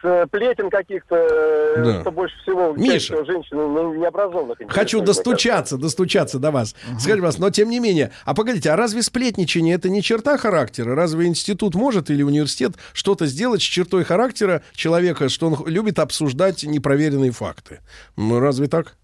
с 0.00 0.04
э, 0.04 0.26
плетен 0.30 0.70
каких-то, 0.70 1.16
э, 1.16 1.82
Да. 1.84 2.00
что 2.02 2.12
больше 2.12 2.36
всего 2.42 2.72
Миша. 2.72 3.24
женщин 3.24 3.56
ну, 3.56 3.94
необразованных. 3.94 4.56
Хочу 4.68 4.98
интересует, 4.98 5.02
мне 5.02 5.06
достучаться, 5.06 5.76
достучаться 5.76 6.38
до 6.38 6.52
вас. 6.52 6.76
Скажите, 7.00 7.20
вас, 7.20 7.38
но 7.38 7.50
тем 7.50 7.68
не 7.68 7.80
менее, 7.80 8.12
а 8.24 8.32
погодите, 8.34 8.70
а 8.70 8.76
разве 8.76 9.02
сплетничание 9.02 9.74
это 9.74 9.88
не 9.88 10.00
черта 10.00 10.38
характера? 10.38 10.94
Разве 10.94 11.26
институт 11.26 11.74
может 11.74 12.10
или 12.10 12.22
университет 12.22 12.74
что-то 12.92 13.26
сделать 13.26 13.60
с 13.60 13.64
чертой 13.64 14.04
характера 14.04 14.62
человека, 14.72 15.28
что 15.28 15.48
он 15.48 15.66
любит 15.66 15.98
обсуждать 15.98 16.62
непроверенные 16.62 17.32
факты? 17.32 17.80
Ну, 18.16 18.38
разве 18.38 18.68
так? 18.68 18.94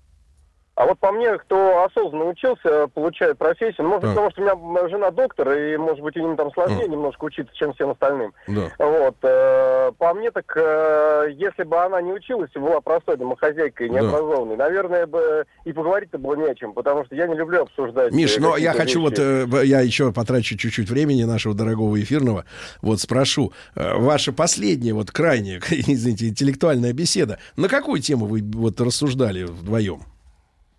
А 0.76 0.86
вот 0.86 0.98
по 0.98 1.12
мне, 1.12 1.38
кто 1.38 1.84
осознанно 1.84 2.24
учился, 2.24 2.88
получает 2.88 3.38
профессию, 3.38 3.84
ну, 3.84 3.90
может, 3.90 4.04
А. 4.04 4.08
потому 4.08 4.30
что 4.32 4.40
у 4.42 4.44
меня 4.44 4.88
жена 4.88 5.10
доктор, 5.12 5.52
и, 5.52 5.76
может 5.76 6.00
быть, 6.02 6.16
им 6.16 6.36
там 6.36 6.50
сложнее 6.52 6.88
немножко 6.88 7.24
учиться, 7.24 7.54
чем 7.54 7.72
всем 7.74 7.90
остальным. 7.90 8.32
Да. 8.48 8.70
Вот. 8.78 9.14
э, 9.22 9.92
По 9.98 10.14
мне, 10.14 10.30
так 10.32 10.52
э, 10.56 11.26
если 11.36 11.62
бы 11.62 11.76
она 11.78 12.02
не 12.02 12.12
училась, 12.12 12.50
и 12.54 12.58
была 12.58 12.80
простой 12.80 13.16
домохозяйкой, 13.16 13.88
Да. 13.88 13.94
необразованной, 14.00 14.56
наверное, 14.56 15.06
бы 15.06 15.44
и 15.64 15.72
поговорить-то 15.72 16.18
было 16.18 16.34
не 16.34 16.48
о 16.50 16.54
чем, 16.56 16.72
потому 16.72 17.04
что 17.04 17.14
я 17.14 17.26
не 17.28 17.36
люблю 17.36 17.62
обсуждать. 17.62 18.12
Миш, 18.12 18.36
э, 18.36 18.40
но 18.40 18.56
я 18.56 18.72
какие-то 18.72 18.78
хочу 18.78 19.00
вот, 19.00 19.18
э, 19.18 19.66
я 19.66 19.80
еще 19.80 20.12
потрачу 20.12 20.56
чуть-чуть 20.56 20.90
времени 20.90 21.22
нашего 21.22 21.54
дорогого 21.54 22.00
эфирного. 22.00 22.46
Вот 22.82 23.00
спрошу, 23.00 23.52
э, 23.76 23.94
ваша 23.96 24.32
последняя, 24.32 24.92
вот 24.94 25.12
крайняя, 25.12 25.60
извините, 25.70 26.28
интеллектуальная 26.30 26.92
беседа, 26.92 27.38
на 27.56 27.68
какую 27.68 28.00
тему 28.00 28.26
вы 28.26 28.42
вот 28.42 28.80
рассуждали 28.80 29.44
вдвоем? 29.44 30.00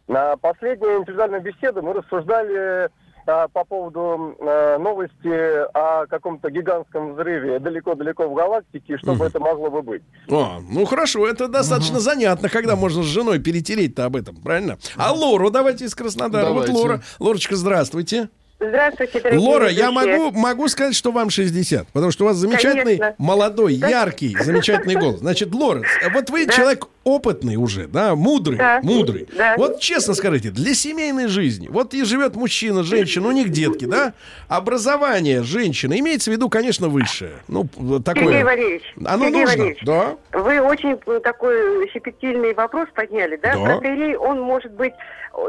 На 0.07 0.37
последней 0.37 0.87
индивидуальной 0.87 1.39
беседе 1.39 1.81
мы 1.81 1.93
рассуждали 1.93 2.89
а, 3.27 3.47
по 3.47 3.63
поводу 3.63 4.35
э, 4.39 4.77
новости 4.77 5.67
о 5.75 6.05
каком-то 6.05 6.51
гигантском 6.51 7.13
взрыве 7.13 7.57
далеко-далеко 7.57 8.27
в 8.27 8.35
галактике, 8.35 8.97
что 8.97 9.15
бы 9.15 9.25
это 9.25 9.39
могло 9.39 9.71
бы 9.71 9.81
быть. 9.81 10.03
А, 10.29 10.59
ну 10.59 10.85
хорошо, 10.85 11.27
это 11.27 11.47
достаточно 11.47 11.99
занятно, 11.99 12.49
когда 12.49 12.75
можно 12.75 13.01
с 13.01 13.07
женой 13.07 13.39
перетереть-то 13.39 14.05
об 14.05 14.15
этом, 14.15 14.35
правильно? 14.35 14.77
А 14.95 15.11
Лору 15.11 15.49
давайте 15.49 15.85
из 15.85 15.95
Краснодара. 15.95 16.45
Давайте. 16.45 16.71
Вот 16.71 16.81
Лора. 16.81 17.01
Лорочка, 17.19 17.55
здравствуйте. 17.55 18.15
Здравствуйте, 18.15 18.44
дорогие 18.71 19.39
Лора, 19.39 19.69
я 19.69 19.89
ведущие. 19.89 20.17
могу, 20.17 20.37
могу 20.39 20.67
сказать, 20.67 20.95
что 20.95 21.11
вам 21.11 21.29
60, 21.29 21.87
потому 21.87 22.11
что 22.11 22.23
у 22.25 22.27
вас 22.27 22.37
замечательный, 22.37 22.97
Конечно. 22.97 23.15
молодой, 23.17 23.73
яркий, 23.73 24.35
замечательный 24.39 24.95
голос. 24.95 25.19
Значит, 25.19 25.53
Лора, 25.53 25.83
вот 26.13 26.29
вы 26.29 26.45
Да. 26.45 26.53
человек 26.53 26.87
опытный 27.03 27.55
уже, 27.55 27.87
да, 27.87 28.15
мудрый, 28.15 28.57
Да. 28.57 28.79
мудрый. 28.81 29.27
Да. 29.37 29.55
Вот 29.57 29.79
честно 29.79 30.13
скажите, 30.15 30.49
для 30.49 30.73
семейной 30.73 31.27
жизни, 31.27 31.67
вот 31.69 31.93
и 31.93 32.03
живет 32.03 32.35
мужчина, 32.35 32.83
женщина, 32.83 33.27
у 33.27 33.31
них 33.31 33.49
детки, 33.49 33.85
да, 33.85 34.13
образование 34.47 35.43
женщины 35.43 35.99
имеется 35.99 36.31
в 36.31 36.33
виду, 36.33 36.49
конечно, 36.49 36.89
высшее. 36.89 37.33
Ну, 37.47 37.67
такое. 38.03 38.23
Сергей 38.25 38.43
Валерьевич, 38.43 38.83
Оно 39.05 39.25
Сергей 39.25 39.41
нужно, 39.41 39.57
Валерьевич, 39.57 39.79
да. 39.85 40.15
Вы 40.33 40.59
очень 40.61 40.97
такой 41.21 41.89
щепетильный 41.91 42.53
вопрос 42.53 42.87
подняли, 42.95 43.35
да? 43.35 43.53
Да. 43.55 43.59
Протеерей, 43.77 44.15
он 44.15 44.41
может 44.41 44.71
быть, 44.73 44.93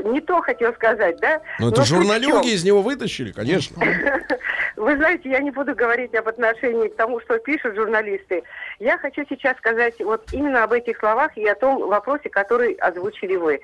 не 0.05 0.20
то 0.20 0.41
хотел 0.41 0.72
сказать, 0.74 1.18
да? 1.20 1.41
Ну, 1.59 1.68
это 1.68 1.78
Но 1.78 1.84
в 1.84 1.89
журналюги 1.89 2.49
из 2.49 2.64
него 2.64 2.82
вытащили, 2.82 3.32
конечно. 3.32 3.82
Вы 4.76 4.97
знаете, 4.97 5.30
я 5.30 5.41
не 5.41 5.51
буду 5.51 5.74
говорить 5.74 6.14
об 6.14 6.28
отношении 6.28 6.89
к 6.89 6.97
тому, 6.97 7.20
что 7.20 7.39
пишут 7.39 7.76
журналисты. 7.76 8.43
Я 8.78 8.99
хочу 8.99 9.24
сейчас 9.28 9.57
сказать 9.57 9.95
вот 10.01 10.28
именно 10.32 10.64
об 10.64 10.72
этих 10.72 10.99
словах 10.99 11.37
и 11.37 11.47
о 11.47 11.55
том 11.55 11.89
вопросе, 11.89 12.28
который 12.28 12.74
озвучили 12.74 13.37
вы. 13.37 13.61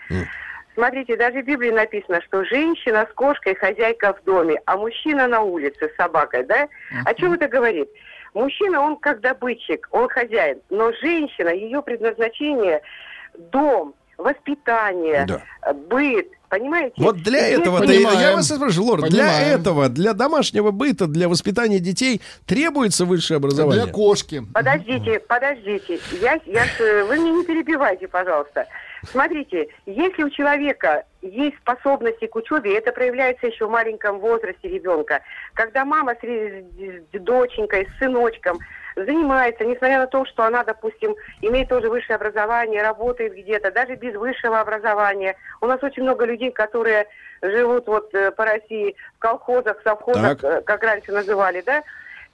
Смотрите, 0.75 1.16
даже 1.16 1.43
в 1.43 1.45
Библии 1.45 1.70
написано, 1.70 2.23
что 2.23 2.45
женщина 2.45 3.07
с 3.11 3.14
кошкой 3.14 3.55
хозяйка 3.55 4.14
в 4.14 4.25
доме, 4.25 4.59
а 4.64 4.79
мужчина 4.79 5.27
на 5.27 5.43
улице 5.43 5.91
с 5.91 5.97
собакой, 5.97 6.45
да? 6.45 6.68
О 7.05 7.12
чем 7.14 7.35
это 7.35 7.47
говорит? 7.47 7.91
Мужчина, 8.33 8.81
он 8.81 8.97
как 8.97 9.20
добытчик, 9.20 9.87
он 9.91 10.09
хозяин, 10.09 10.62
но 10.70 10.91
женщина, 10.93 11.51
ее 11.51 11.83
предназначение 11.83 12.81
дом, 13.37 13.95
воспитание, 14.19 15.25
Да. 15.27 15.43
э, 15.67 15.73
быт, 15.73 16.29
понимаете? 16.49 16.95
Вот 16.99 17.17
для 17.17 17.47
этого, 17.49 17.79
Понимаем. 17.81 18.21
я 18.21 18.33
вас 18.37 18.49
спрашиваю, 18.49 18.89
Лор, 18.89 19.03
для 19.09 19.41
этого, 19.41 19.89
для 19.89 20.13
домашнего 20.13 20.71
быта, 20.71 21.07
для 21.07 21.29
воспитания 21.29 21.79
детей 21.79 22.21
требуется 22.47 23.05
высшее 23.05 23.37
образование? 23.39 23.85
Для 23.85 23.93
кошки. 23.93 24.43
Подождите, 24.53 25.21
подождите. 25.21 25.99
Я, 26.21 26.39
я, 26.47 26.65
э, 26.79 27.05
вы 27.05 27.19
меня 27.19 27.33
не 27.33 27.45
перебивайте, 27.45 28.09
пожалуйста. 28.09 28.67
Смотрите, 29.11 29.67
если 29.87 30.23
у 30.23 30.31
человека 30.31 31.05
есть 31.23 31.57
способности 31.57 32.27
к 32.27 32.37
учебе, 32.37 32.77
это 32.79 32.93
проявляется 32.93 33.49
еще 33.49 33.67
в 33.67 33.71
маленьком 33.71 34.21
возрасте 34.21 34.69
ребенка. 34.69 35.21
Когда 35.55 35.85
мама 35.85 36.15
с, 36.15 36.25
с 36.25 37.19
доченькой, 37.21 37.89
с 37.89 37.99
сыночком 37.99 38.59
занимается, 38.97 39.64
несмотря 39.64 39.99
на 39.99 40.07
то, 40.07 40.24
что 40.26 40.45
она, 40.45 40.64
допустим, 40.64 41.16
имеет 41.40 41.68
тоже 41.68 41.88
высшее 41.88 42.16
образование, 42.16 42.82
работает 42.82 43.34
где-то, 43.34 43.70
даже 43.70 43.95
без 43.95 44.14
высшего 44.14 44.61
образования. 44.61 45.36
У 45.61 45.66
нас 45.66 45.82
очень 45.82 46.03
много 46.03 46.24
людей, 46.24 46.51
которые 46.51 47.07
живут 47.43 47.86
вот 47.86 48.14
э, 48.14 48.30
по 48.32 48.45
России 48.45 48.97
в 49.16 49.18
колхозах, 49.18 49.80
совхозах, 49.82 50.40
Так. 50.40 50.45
э, 50.45 50.62
как 50.62 50.82
раньше 50.82 51.12
называли, 51.12 51.62
да? 51.62 51.82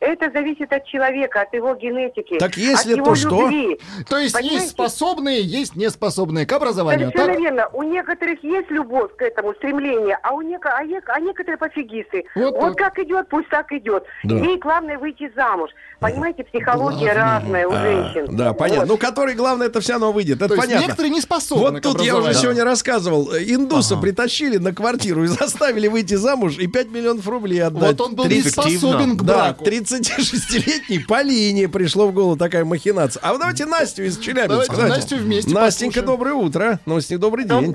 Это 0.01 0.31
зависит 0.31 0.73
от 0.73 0.85
человека, 0.87 1.41
от 1.43 1.53
его 1.53 1.75
генетики. 1.75 2.39
Так 2.39 2.57
если 2.57 2.93
от 2.93 2.99
то 2.99 3.03
его 3.05 3.15
что? 3.17 3.41
любви. 3.51 3.81
То 4.09 4.19
есть 4.19 4.35
Понимаете? 4.35 4.55
есть 4.63 4.71
способные, 4.71 5.43
есть 5.43 5.75
неспособные 5.75 6.47
к 6.47 6.53
образованию. 6.53 7.11
Совершенно 7.11 7.33
Так? 7.35 7.43
верно. 7.43 7.69
У 7.73 7.83
некоторых 7.83 8.43
есть 8.45 8.71
любовь 8.71 9.11
к 9.17 9.23
этому, 9.23 9.55
стремление, 9.55 10.17
а 10.23 10.35
у 10.35 10.43
неко- 10.43 10.71
а 10.73 10.85
нек- 10.85 11.09
а 11.09 11.19
некоторые 11.21 11.59
пофигисты. 11.59 12.25
Вот 12.37 12.55
Вот, 12.57 12.77
как 12.79 12.99
идет, 13.01 13.29
пусть 13.29 13.49
так 13.49 13.73
идет. 13.73 14.05
Да. 14.23 14.37
Ей 14.37 14.57
главное 14.59 14.99
выйти 14.99 15.31
замуж. 15.35 15.71
Понимаете, 16.01 16.45
психология 16.45 17.13
Главное. 17.13 17.41
разная 17.41 17.67
у 17.67 17.73
А, 17.73 17.83
женщин. 17.83 18.37
да, 18.37 18.53
понятно. 18.53 18.83
Вот. 18.83 18.89
Ну, 18.91 18.97
который, 18.99 19.35
главное, 19.35 19.67
это 19.67 19.81
все 19.81 19.95
равно 19.95 20.13
выйдет. 20.13 20.37
Это 20.37 20.47
То 20.49 20.55
есть 20.55 20.67
понятно. 20.67 20.85
некоторые 20.87 21.11
не 21.11 21.21
способны 21.21 21.71
Вот 21.73 21.79
к 21.81 21.83
тут 21.83 22.01
я 22.03 22.17
уже 22.17 22.35
сегодня 22.35 22.63
рассказывал. 22.65 23.33
э, 23.33 23.43
Индуса 23.43 23.97
притащили 23.97 24.59
на 24.59 24.73
квартиру 24.73 25.25
и 25.25 25.27
заставили 25.27 25.89
выйти 25.89 26.15
замуж 26.15 26.57
и 26.59 26.69
5 26.69 26.89
миллионов 26.91 27.27
рублей 27.27 27.65
отдать. 27.65 27.99
Вот 27.99 28.01
он 28.01 28.15
был 28.15 28.25
не 28.27 28.43
30 28.43 28.53
способен 28.53 29.17
к 29.17 29.23
Да, 29.25 29.35
браку. 29.35 29.65
36-летней 29.91 30.99
Полине 31.01 31.69
пришло 31.69 32.09
в 32.09 32.13
голову 32.15 32.37
такая 32.37 32.65
махинация. 32.65 33.21
А 33.23 33.33
вот 33.33 33.39
давайте 33.41 33.67
Настю 33.67 34.05
из 34.05 34.19
Челябинска. 34.19 34.75
Давайте 34.77 34.95
Настю 34.97 35.17
вместе 35.17 35.51
Настенька, 35.53 36.01
послушаем. 36.01 36.07
доброе 36.07 36.35
утро. 36.35 36.81
Настя, 36.87 37.19
добрый 37.19 37.45
день. 37.45 37.75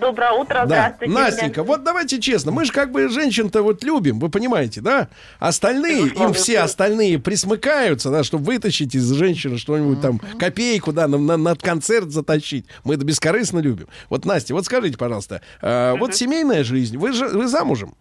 Доброе 0.00 0.32
утро, 0.32 0.64
Да, 0.66 0.96
Настенька, 1.06 1.62
вот 1.62 1.84
давайте 1.84 2.20
честно, 2.20 2.52
мы 2.52 2.64
же 2.64 2.72
как 2.72 2.92
бы 2.92 3.08
женщин-то 3.08 3.62
вот 3.62 3.82
любим, 3.84 4.18
вы 4.20 4.28
понимаете, 4.28 4.80
да? 4.80 5.08
Остальные, 5.38 6.08
им 6.08 6.32
все 6.32 6.60
остальные 6.60 7.18
присмыкаются, 7.18 8.10
да, 8.10 8.24
чтобы 8.24 8.44
вытащить 8.44 8.94
из 8.94 9.10
женщины 9.12 9.58
что-нибудь 9.58 10.00
там, 10.00 10.18
копейку, 10.38 10.92
да, 10.92 11.06
на, 11.08 11.18
на- 11.18 11.36
на 11.36 11.54
концерт 11.56 12.10
затащить. 12.10 12.66
Мы 12.84 12.94
это 12.94 13.04
бескорыстно 13.04 13.58
любим. 13.60 13.88
Вот, 14.10 14.24
Настя, 14.24 14.54
вот 14.54 14.64
скажите, 14.64 14.96
пожалуйста, 14.96 15.40
а, 15.62 15.94
вот 15.96 16.14
семейная 16.14 16.64
жизнь, 16.64 16.96
вы 16.96 17.12
же 17.12 17.28
вы 17.28 17.46
замужем? 17.48 17.94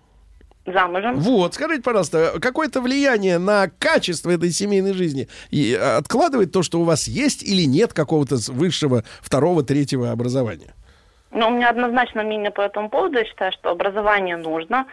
Замужем. 0.68 1.15
Вот, 1.20 1.53
скажите, 1.53 1.82
пожалуйста, 1.82 2.34
какое-то 2.41 2.82
влияние 2.82 3.38
на 3.38 3.70
качество 3.80 4.30
этой 4.30 4.51
семейной 4.51 4.93
жизни 4.93 5.30
и 5.49 5.74
а, 5.74 5.97
откладывает 5.97 6.51
то, 6.51 6.61
что 6.61 6.82
у 6.82 6.84
вас 6.84 7.07
есть 7.07 7.41
или 7.41 7.63
нет 7.63 7.93
какого-то 7.93 8.36
высшего 8.49 9.05
второго, 9.22 9.63
третьего 9.63 10.11
образования? 10.11 10.74
Ну, 11.32 11.47
у 11.47 11.51
меня 11.51 11.70
однозначно 11.70 12.24
мнение 12.24 12.51
по 12.51 12.61
этому 12.61 12.89
поводу. 12.89 13.18
Я 13.18 13.26
считаю, 13.26 13.51
что 13.53 13.70
образование 13.70 14.38
нужно. 14.38 14.86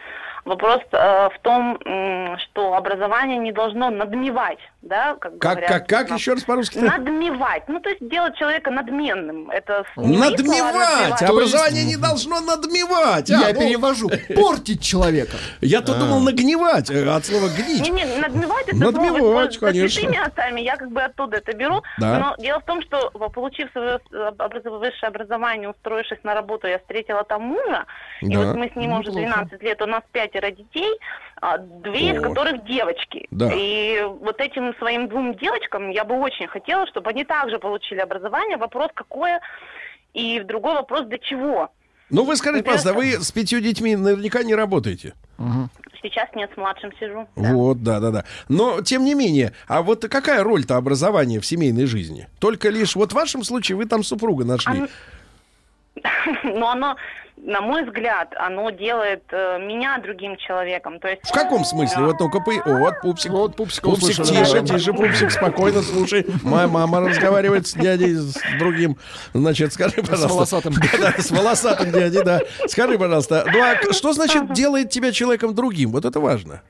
Вопрос 0.45 0.79
э, 0.91 1.29
в 1.29 1.39
том, 1.41 1.77
м, 1.85 2.37
что 2.37 2.75
образование 2.75 3.37
не 3.37 3.51
должно 3.51 3.89
надмевать, 3.89 4.59
да, 4.85 5.15
как 5.19 5.37
Как, 5.39 5.57
говорят. 5.57 5.69
как, 5.69 5.87
как, 5.87 6.11
еще 6.17 6.33
раз 6.33 6.43
по-русски? 6.43 6.77
Надмевать. 6.77 7.63
Ну, 7.67 7.79
то 7.79 7.89
есть 7.89 8.07
делать 8.07 8.35
человека 8.37 8.71
надменным. 8.71 9.49
Это 9.49 9.83
Надмевать! 9.95 10.39
надмевать. 10.39 11.21
Образование 11.23 11.85
не 11.85 11.97
должно 11.97 12.39
надмевать. 12.41 13.29
А, 13.31 13.33
Я 13.49 13.53
ну, 13.53 13.59
перевожу. 13.61 14.09
Портить 14.35 14.83
человека. 14.83 15.37
Я-то 15.61 15.95
думал 15.97 16.19
нагнивать 16.19 16.89
э, 16.89 17.07
от 17.09 17.25
слова 17.25 17.47
гнить. 17.49 17.81
Не, 17.81 17.89
не, 17.89 18.05
надмевать 18.17 18.67
это 18.67 18.77
Надмевать, 18.77 19.53
слово 19.53 19.71
конечно. 19.71 19.89
со 19.89 19.95
святыми 19.95 20.27
отцами, 20.27 20.61
я 20.61 20.77
как 20.77 20.91
бы 20.91 21.01
оттуда 21.01 21.37
это 21.37 21.53
беру. 21.53 21.81
Да. 21.97 22.19
Но 22.19 22.43
дело 22.43 22.59
в 22.59 22.65
том, 22.65 22.81
что 22.81 23.09
получив 23.11 23.69
свое 23.71 23.99
высшее 24.09 25.07
образование, 25.07 25.69
устроившись 25.69 26.19
на 26.23 26.33
работу, 26.35 26.67
я 26.67 26.79
встретила 26.79 27.23
там 27.23 27.41
мужа, 27.41 27.85
и 28.21 28.27
Да. 28.29 28.39
вот 28.39 28.55
мы 28.55 28.69
с 28.71 28.75
ним 28.75 28.91
уже 28.93 29.09
Неплохо. 29.09 29.45
12 29.47 29.61
лет, 29.63 29.81
у 29.81 29.85
нас 29.87 30.03
5 30.11 30.31
пятеро 30.31 30.51
детей, 30.51 30.91
а, 31.41 31.57
две 31.57 32.11
из 32.11 32.21
которых 32.21 32.65
девочки. 32.65 33.27
Да. 33.31 33.49
И 33.53 34.01
вот 34.21 34.39
этим 34.39 34.74
своим 34.79 35.07
двум 35.07 35.35
девочкам 35.35 35.89
я 35.89 36.03
бы 36.03 36.15
очень 36.19 36.47
хотела, 36.47 36.85
чтобы 36.87 37.09
они 37.09 37.23
также 37.23 37.59
получили 37.59 37.99
образование. 37.99 38.57
Вопрос 38.57 38.89
какое, 38.93 39.39
и 40.13 40.39
другой 40.41 40.73
вопрос 40.75 41.05
для 41.07 41.17
чего. 41.19 41.69
Ну, 42.09 42.23
вы 42.23 42.35
скажите, 42.35 42.63
пожалуйста, 42.63 42.93
вы 42.93 43.13
с 43.13 43.31
пятью 43.31 43.59
детьми 43.61 43.95
наверняка 43.95 44.43
не 44.43 44.53
работаете. 44.55 45.13
Сейчас 46.01 46.29
нет, 46.35 46.51
с 46.53 46.57
младшим 46.57 46.91
сижу. 46.99 47.27
Вот, 47.35 47.81
да, 47.81 47.99
да, 47.99 48.11
да. 48.11 48.25
Но, 48.47 48.81
тем 48.81 49.03
не 49.03 49.15
менее, 49.15 49.53
а 49.67 49.81
вот 49.81 50.07
какая 50.07 50.43
роль-то 50.43 50.77
образования 50.77 51.39
в 51.39 51.45
семейной 51.47 51.87
жизни? 51.87 52.27
Только 52.39 52.69
лишь, 52.69 52.95
вот 52.95 53.11
в 53.11 53.15
вашем 53.15 53.43
случае 53.43 53.75
вы 53.77 53.85
там 53.85 54.03
супруга 54.03 54.45
нашли. 54.45 54.71
Оно- 54.73 54.87
Но 56.43 56.69
оно, 56.69 56.95
на 57.37 57.61
мой 57.61 57.83
взгляд, 57.83 58.33
оно 58.37 58.69
делает 58.69 59.23
э, 59.31 59.59
меня 59.59 59.97
другим 59.99 60.37
человеком. 60.37 60.99
То 60.99 61.09
есть 61.09 61.21
В 61.23 61.31
каком 61.33 61.63
смысле? 61.65 62.03
Вот 62.05 62.19
ну-ка, 62.19 62.39
по... 62.39 62.51
О, 62.51 62.79
вот 62.79 63.01
пупсик. 63.01 63.31
Вот 63.31 63.55
пупсика 63.55 63.89
Пупсик, 63.89 64.19
услышали, 64.19 64.43
тише, 64.45 64.61
да. 64.61 64.77
тише, 64.77 64.93
пупсик, 64.93 65.31
спокойно, 65.31 65.81
слушай. 65.81 66.25
Моя 66.43 66.67
мама 66.67 67.01
разговаривает 67.01 67.67
с 67.67 67.73
дядей, 67.73 68.15
с 68.15 68.37
другим. 68.57 68.97
Значит, 69.33 69.73
скажи, 69.73 70.01
пожалуйста. 70.01 70.27
волосатым. 70.29 70.73
Да, 70.95 71.11
да, 71.11 71.21
с 71.21 71.31
волосатым 71.31 71.91
дядей, 71.91 72.23
да. 72.23 72.39
Скажи, 72.67 72.97
пожалуйста, 72.97 73.45
ну 73.51 73.61
а 73.61 73.93
что 73.93 74.13
значит 74.13 74.53
делает 74.53 74.89
тебя 74.89 75.11
человеком 75.11 75.53
другим? 75.53 75.91
Вот 75.91 76.05
это 76.05 76.19
важно. 76.19 76.61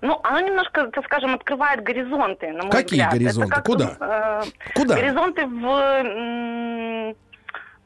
Ну, 0.00 0.20
оно 0.22 0.40
немножко, 0.40 0.86
так 0.88 1.04
скажем, 1.06 1.34
открывает 1.34 1.82
горизонты, 1.82 2.52
на 2.52 2.64
мой 2.64 2.70
Какие 2.70 3.00
взгляд. 3.00 3.14
Это 3.14 3.18
горизонты? 3.24 3.50
как, 3.54 3.64
Куда? 3.64 3.96
э, 4.00 4.42
Куда? 4.74 4.94
Горизонты 4.96 5.46
в... 5.46 7.14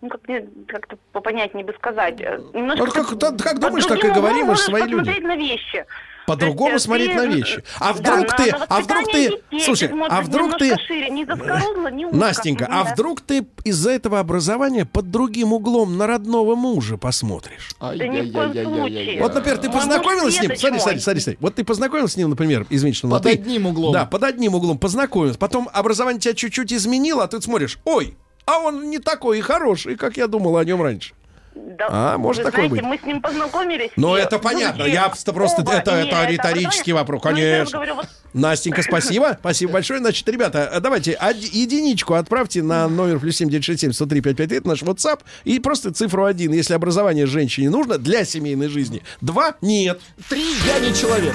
Ну, 0.01 0.09
как 0.09 0.29
мне 0.29 0.45
как-то 0.69 0.97
попонятнее 1.13 1.65
бы 1.65 1.73
сказать. 1.75 2.21
э, 2.21 2.39
Немножко 2.55 2.85
Вот 2.85 2.93
как- 2.95 3.17
да, 3.19 3.33
как 3.33 3.59
думаешь, 3.59 3.85
так 3.85 3.99
и 3.99 4.01
другим 4.03 4.15
говори, 4.15 4.35
углом 4.43 4.49
мы 4.51 4.55
же 4.57 4.71
можешь 4.71 4.79
свои 4.79 4.83
люди. 4.91 5.21
на 5.21 5.37
вещи. 5.37 5.85
По-другому 6.27 6.73
есть, 6.75 6.85
э, 6.85 6.89
смотреть 6.89 7.11
ты, 7.13 7.17
на 7.17 7.27
вещи. 7.27 7.65
А 7.81 7.87
да, 7.87 7.93
вдруг 7.95 8.31
на- 8.31 8.37
ты, 8.37 8.53
на 8.53 8.65
а 8.69 8.81
вдруг 8.81 9.05
ты, 9.11 9.23
детей, 9.29 9.61
слушай, 9.65 9.91
а 10.11 10.21
вдруг 10.21 10.59
ты, 10.59 10.77
шире, 10.87 11.09
не 11.09 11.25
не 11.25 12.05
узко. 12.05 12.17
Настенька, 12.17 12.67
а 12.71 12.85
Да. 12.85 12.93
вдруг 12.93 13.23
ты 13.23 13.47
из-за 13.65 13.91
этого 13.93 14.21
образования 14.21 14.85
под 14.85 15.11
другим 15.11 15.55
углом 15.55 15.97
на 15.97 16.07
родного 16.07 16.55
мужа 16.55 16.99
посмотришь? 16.99 17.71
Да 17.81 17.95
ни 17.97 18.29
в 18.31 18.33
коем 18.35 18.53
случае. 18.53 19.21
Вот, 19.23 19.35
например, 19.35 19.57
ты 19.59 19.71
познакомилась 19.71 20.37
с 20.37 20.41
ним, 20.43 20.55
смотри, 20.55 20.79
смотри, 20.81 21.01
смотри, 21.01 21.21
смотри. 21.23 21.39
Вот 21.41 21.55
ты 21.55 21.65
познакомилась 21.65 22.13
с 22.13 22.17
ним, 22.19 22.29
например, 22.31 22.67
извините, 22.69 22.99
что 22.99 23.09
Под 23.09 23.23
ты- 23.23 23.31
одним 23.33 23.67
углом. 23.67 23.95
Да, 23.95 24.05
под 24.05 24.23
одним 24.23 24.55
углом 24.55 24.79
познакомилась. 24.79 25.39
Потом 25.39 25.69
образование 25.73 26.21
тебя 26.21 26.35
чуть-чуть 26.35 26.73
изменило, 26.75 27.25
а 27.25 27.29
ты 27.29 27.41
смотришь, 27.41 27.79
ой, 27.87 28.17
а 28.49 28.59
он 28.61 28.89
не 28.91 28.99
такой 28.99 29.39
и 29.39 29.41
хороший, 29.43 29.97
как 29.97 30.17
я 30.17 30.27
думал 30.27 30.57
о 30.57 30.65
нем 30.65 30.83
раньше. 30.83 31.13
Да, 31.55 31.87
А, 31.91 32.19
может 32.19 32.45
вы 32.45 32.51
такое 32.53 32.69
знаете, 32.69 32.87
быть. 32.87 33.01
мы 33.01 33.05
с 33.05 33.07
ним 33.07 33.21
познакомились. 33.21 33.91
Ну, 33.97 34.17
и 34.17 34.21
это 34.21 34.39
понятно. 34.39 34.85
Я 34.85 35.09
просто, 35.09 35.33
просто 35.33 35.63
оба 35.63 35.73
это, 35.73 35.91
это 35.91 36.25
риторический 36.27 36.93
образование. 36.93 36.95
вопрос, 36.95 37.23
конечно. 37.23 37.79
говорю, 37.79 37.95
вот 37.97 38.07
Настенька, 38.33 38.83
спасибо. 38.83 39.37
Спасибо 39.41 39.73
большое. 39.73 39.99
Значит, 39.99 40.29
ребята, 40.29 40.79
давайте 40.81 41.15
од- 41.21 41.37
единичку 41.37 42.15
отправьте 42.15 42.63
на 42.63 42.87
номер 42.89 43.19
плюс 43.19 43.37
7967 43.39 43.93
103 43.93 44.21
555, 44.21 44.59
это 44.59 44.69
наш 44.69 44.83
WhatsApp, 44.83 45.21
и 45.45 45.59
просто 45.59 45.93
цифру 45.93 46.25
один. 46.27 46.53
Если 46.53 46.75
образование 46.75 47.27
женщине 47.27 47.71
нужно 47.71 47.99
для 47.99 48.25
семейной 48.25 48.69
жизни. 48.69 49.03
Два— 49.21 49.55
нет. 49.61 50.01
Три 50.29 50.45
я 50.65 50.79
не 50.79 50.95
человек. 50.95 51.35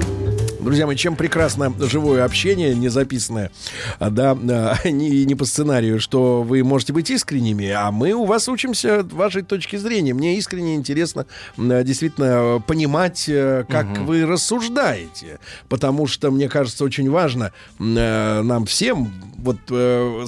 Друзья 0.61 0.85
мои, 0.85 0.95
чем 0.95 1.15
прекрасно 1.15 1.73
живое 1.79 2.23
общение, 2.23 2.75
не 2.75 2.87
записанное, 2.87 3.49
а, 3.97 4.11
да, 4.11 4.37
а, 4.39 4.77
не, 4.89 5.25
не 5.25 5.33
по 5.33 5.43
сценарию, 5.45 5.99
что 5.99 6.43
вы 6.43 6.63
можете 6.63 6.93
быть 6.93 7.09
искренними, 7.09 7.67
а 7.69 7.89
мы 7.91 8.13
у 8.13 8.25
вас 8.25 8.47
учимся 8.47 9.03
вашей 9.03 9.41
точки 9.41 9.77
зрения. 9.77 10.13
Мне 10.13 10.37
искренне 10.37 10.75
интересно 10.75 11.25
а, 11.57 11.83
действительно 11.83 12.25
э, 12.25 12.59
понимать, 12.67 13.25
э, 13.27 13.65
как 13.67 13.97
вы 13.97 14.23
рассуждаете, 14.27 15.39
потому 15.67 16.05
что, 16.05 16.29
мне 16.29 16.47
кажется, 16.47 16.83
очень 16.83 17.09
важно 17.09 17.53
э, 17.79 18.41
нам 18.43 18.67
всем 18.67 19.11
вот 19.37 19.57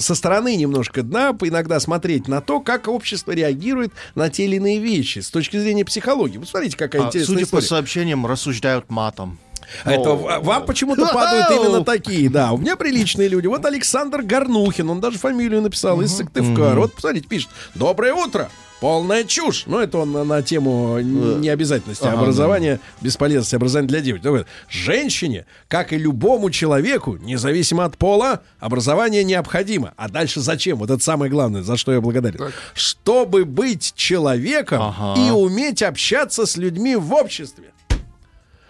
со 0.02 0.14
стороны 0.16 0.56
немножко 0.56 1.04
дна 1.04 1.36
иногда 1.42 1.78
смотреть 1.78 2.26
на 2.26 2.40
то, 2.40 2.58
как 2.58 2.88
общество 2.88 3.30
реагирует 3.30 3.92
на 4.16 4.28
те 4.28 4.46
или 4.46 4.56
иные 4.56 4.80
вещи 4.80 5.20
с 5.20 5.30
точки 5.30 5.56
зрения 5.56 5.84
психологии. 5.84 6.38
Вот 6.38 6.48
смотрите, 6.48 6.76
какая 6.76 7.02
А, 7.02 7.06
интересная 7.06 7.36
судя 7.36 7.40
по 7.42 7.44
история. 7.44 7.66
сообщениям, 7.66 8.26
рассуждают 8.26 8.90
матом. 8.90 9.38
Это 9.84 10.10
в- 10.12 10.40
вам 10.44 10.66
почему-то 10.66 11.06
падают 11.12 11.50
именно 11.50 11.84
такие, 11.84 12.28
да. 12.30 12.52
У 12.52 12.58
меня 12.58 12.76
приличные 12.76 13.28
люди. 13.28 13.46
Вот 13.46 13.64
Александр 13.64 14.22
Горнухин, 14.22 14.88
он 14.90 15.00
даже 15.00 15.18
фамилию 15.18 15.62
написал 15.62 16.00
из 16.02 16.14
Сыктывкара. 16.16 16.76
Вот 16.80 16.94
посмотрите, 16.94 17.26
пишет. 17.28 17.50
Доброе 17.74 18.14
утро. 18.14 18.48
Полная 18.80 19.24
чушь. 19.24 19.62
Ну, 19.66 19.78
это 19.78 19.96
он 19.98 20.12
на, 20.12 20.24
на 20.24 20.42
тему 20.42 20.98
необязательности 21.00 22.04
Ага, 22.06 22.18
образования, 22.20 22.80
бесполезности 23.00 23.54
образования 23.54 23.88
для 23.88 24.00
девочек. 24.00 24.46
Женщине, 24.68 25.46
как 25.68 25.92
и 25.94 25.96
любому 25.96 26.50
человеку, 26.50 27.16
независимо 27.16 27.86
от 27.86 27.96
пола, 27.96 28.42
образование 28.60 29.24
необходимо. 29.24 29.94
А 29.96 30.10
дальше 30.10 30.40
зачем? 30.40 30.76
Вот 30.78 30.90
это 30.90 31.02
самое 31.02 31.30
главное, 31.30 31.62
за 31.62 31.78
что 31.78 31.92
я 31.92 32.02
благодарен. 32.02 32.52
Чтобы 32.74 33.46
быть 33.46 33.94
человеком 33.96 34.82
Ага. 34.82 35.20
и 35.20 35.30
уметь 35.30 35.82
общаться 35.82 36.44
с 36.44 36.56
людьми 36.58 36.94
в 36.96 37.12
обществе. 37.14 37.70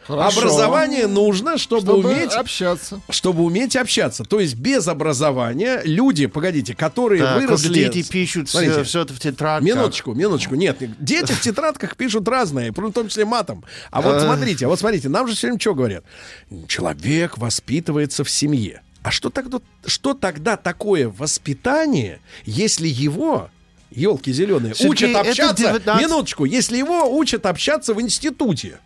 Хорошо. 0.06 0.40
Образование 0.40 1.06
нужно, 1.06 1.56
чтобы, 1.56 1.82
Чтобы 1.82 2.08
уметь 2.10 2.32
общаться. 2.32 3.00
чтобы 3.08 3.42
уметь 3.42 3.74
общаться. 3.74 4.24
То 4.24 4.38
есть 4.40 4.54
без 4.56 4.86
образования 4.86 5.80
люди, 5.84 6.26
погодите, 6.26 6.74
которые 6.74 7.22
Так, 7.22 7.40
выросли... 7.40 7.72
дети 7.72 8.02
пишут 8.06 8.50
Смотрите, 8.50 8.84
все, 8.84 9.00
это 9.02 9.14
в 9.14 9.18
тетрадках. 9.20 9.66
Минуточку, 9.66 10.12
минуточку. 10.14 10.54
Нет, 10.56 10.76
дети 10.98 11.32
в 11.32 11.40
тетрадках 11.40 11.96
пишут 11.96 12.28
разное, 12.28 12.70
в 12.70 12.92
том 12.92 13.08
числе 13.08 13.24
матом. 13.24 13.64
А 13.90 14.02
вот 14.02 14.16
А. 14.16 14.20
смотрите, 14.20 14.66
а 14.66 14.68
вот 14.68 14.78
смотрите, 14.78 15.08
нам 15.08 15.26
же 15.26 15.34
все 15.34 15.46
время 15.46 15.60
что 15.60 15.74
говорят? 15.74 16.04
Человек 16.68 17.38
воспитывается 17.38 18.24
в 18.24 18.30
семье. 18.30 18.82
А 19.02 19.10
что 19.10 19.30
тогда, 19.30 19.58
что 19.86 20.14
тогда 20.14 20.56
такое 20.56 21.08
воспитание, 21.08 22.20
если 22.44 22.88
его 22.88 23.48
елки 23.90 24.32
зеленые, 24.32 24.74
учат 24.84 25.14
общаться. 25.14 25.54
19 25.54 26.00
Минуточку, 26.02 26.44
если 26.44 26.76
его 26.76 27.16
учат 27.16 27.46
общаться 27.46 27.94
в 27.94 28.00
институте. 28.00 28.78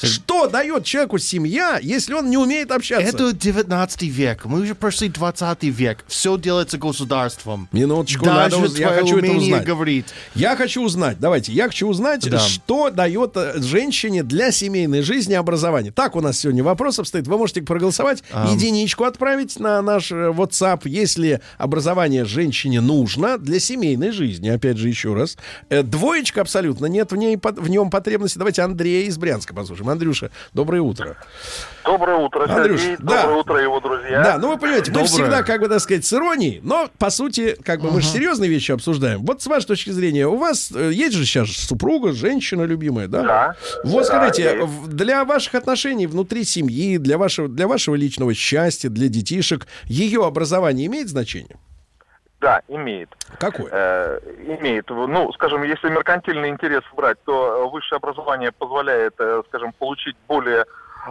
Что 0.00 0.46
дает 0.46 0.84
человеку 0.84 1.18
семья, 1.18 1.78
если 1.82 2.14
он 2.14 2.28
не 2.28 2.36
умеет 2.36 2.70
общаться? 2.70 3.08
Это 3.08 3.32
19 3.32 4.02
век. 4.02 4.44
Мы 4.44 4.60
уже 4.60 4.74
прошли 4.74 5.08
20 5.08 5.64
век. 5.64 6.04
Все 6.06 6.36
делается 6.36 6.76
государством. 6.78 7.68
Минуточку, 7.72 8.24
Даже 8.24 8.58
надо 8.58 8.78
я 8.78 8.88
хочу 8.88 9.18
это 9.18 9.32
узнать. 9.32 9.64
говорить. 9.64 10.06
Я 10.34 10.54
хочу 10.56 10.82
узнать, 10.84 11.18
давайте, 11.18 11.52
я 11.52 11.64
хочу 11.64 11.88
узнать, 11.88 12.28
Да. 12.28 12.38
что 12.38 12.90
дает 12.90 13.32
э, 13.36 13.54
женщине 13.62 14.22
для 14.22 14.50
семейной 14.52 15.02
жизни 15.02 15.32
образование. 15.34 15.92
Так 15.92 16.14
у 16.16 16.20
нас 16.20 16.38
сегодня 16.40 16.62
вопрос 16.62 16.98
обстоит. 16.98 17.26
Вы 17.26 17.38
можете 17.38 17.62
проголосовать, 17.62 18.22
Ам. 18.32 18.54
единичку 18.54 19.04
отправить 19.04 19.58
на 19.58 19.80
наш 19.80 20.12
э, 20.12 20.14
WhatsApp, 20.30 20.82
если 20.84 21.40
образование 21.58 22.24
женщине 22.26 22.80
нужно 22.80 23.38
для 23.38 23.58
семейной 23.60 24.10
жизни. 24.10 24.48
Опять 24.48 24.76
же, 24.76 24.88
еще 24.88 25.14
раз. 25.14 25.36
Э, 25.70 25.82
Двоечка 25.82 26.42
абсолютно, 26.42 26.86
нет 26.86 27.12
в, 27.12 27.16
ней, 27.16 27.38
в 27.40 27.68
нем 27.70 27.90
потребности. 27.90 28.36
Давайте 28.38 28.62
Андрея 28.62 29.06
из 29.06 29.16
Брянска 29.16 29.54
послушаем. 29.54 29.85
Андрюша, 29.88 30.30
доброе 30.52 30.82
утро. 30.82 31.16
Доброе 31.84 32.16
утро, 32.18 32.44
Андрюш, 32.48 32.80
Сергей. 32.80 32.96
да. 33.00 33.22
Доброе 33.22 33.36
утро, 33.40 33.62
его 33.62 33.80
друзья. 33.80 34.22
Да, 34.22 34.38
ну 34.38 34.48
вы 34.48 34.58
понимаете, 34.58 34.90
мы 34.90 34.94
Доброе. 35.02 35.08
всегда, 35.08 35.42
как 35.42 35.60
бы 35.60 35.68
так 35.68 35.80
сказать, 35.80 36.04
с 36.04 36.12
иронией, 36.12 36.60
но 36.62 36.90
по 36.98 37.10
сути, 37.10 37.56
как 37.64 37.80
бы 37.80 37.90
мы 37.92 38.00
же 38.00 38.08
серьезные 38.08 38.50
вещи 38.50 38.72
обсуждаем. 38.72 39.24
Вот 39.24 39.40
с 39.42 39.46
вашей 39.46 39.66
точки 39.66 39.90
зрения, 39.90 40.26
у 40.26 40.36
вас 40.36 40.72
э, 40.74 40.90
есть 40.92 41.14
же 41.14 41.24
сейчас 41.24 41.48
супруга, 41.50 42.12
женщина 42.12 42.62
любимая, 42.64 43.06
да? 43.08 43.22
Да. 43.22 43.56
Вот 43.84 44.00
Да, 44.00 44.04
скажите, 44.04 44.42
есть. 44.42 44.88
для 44.88 45.24
ваших 45.24 45.54
отношений 45.54 46.06
внутри 46.06 46.44
семьи, 46.44 46.98
для 46.98 47.18
вашего, 47.18 47.48
для 47.48 47.68
вашего 47.68 47.94
личного 47.94 48.34
счастья, 48.34 48.88
для 48.88 49.08
детишек, 49.08 49.66
ее 49.84 50.24
образование 50.26 50.86
имеет 50.86 51.08
значение? 51.08 51.56
Да, 52.46 52.62
имеет. 52.68 53.08
Какое? 53.40 53.68
Э, 53.72 54.20
имеет. 54.60 54.88
Ну, 54.88 55.32
скажем, 55.32 55.64
если 55.64 55.88
меркантильный 55.88 56.48
интерес 56.48 56.84
брать, 56.94 57.18
то 57.24 57.64
э, 57.66 57.70
высшее 57.72 57.96
образование 57.96 58.52
позволяет, 58.52 59.14
э, 59.18 59.42
скажем, 59.48 59.72
получить 59.72 60.14
более 60.28 60.64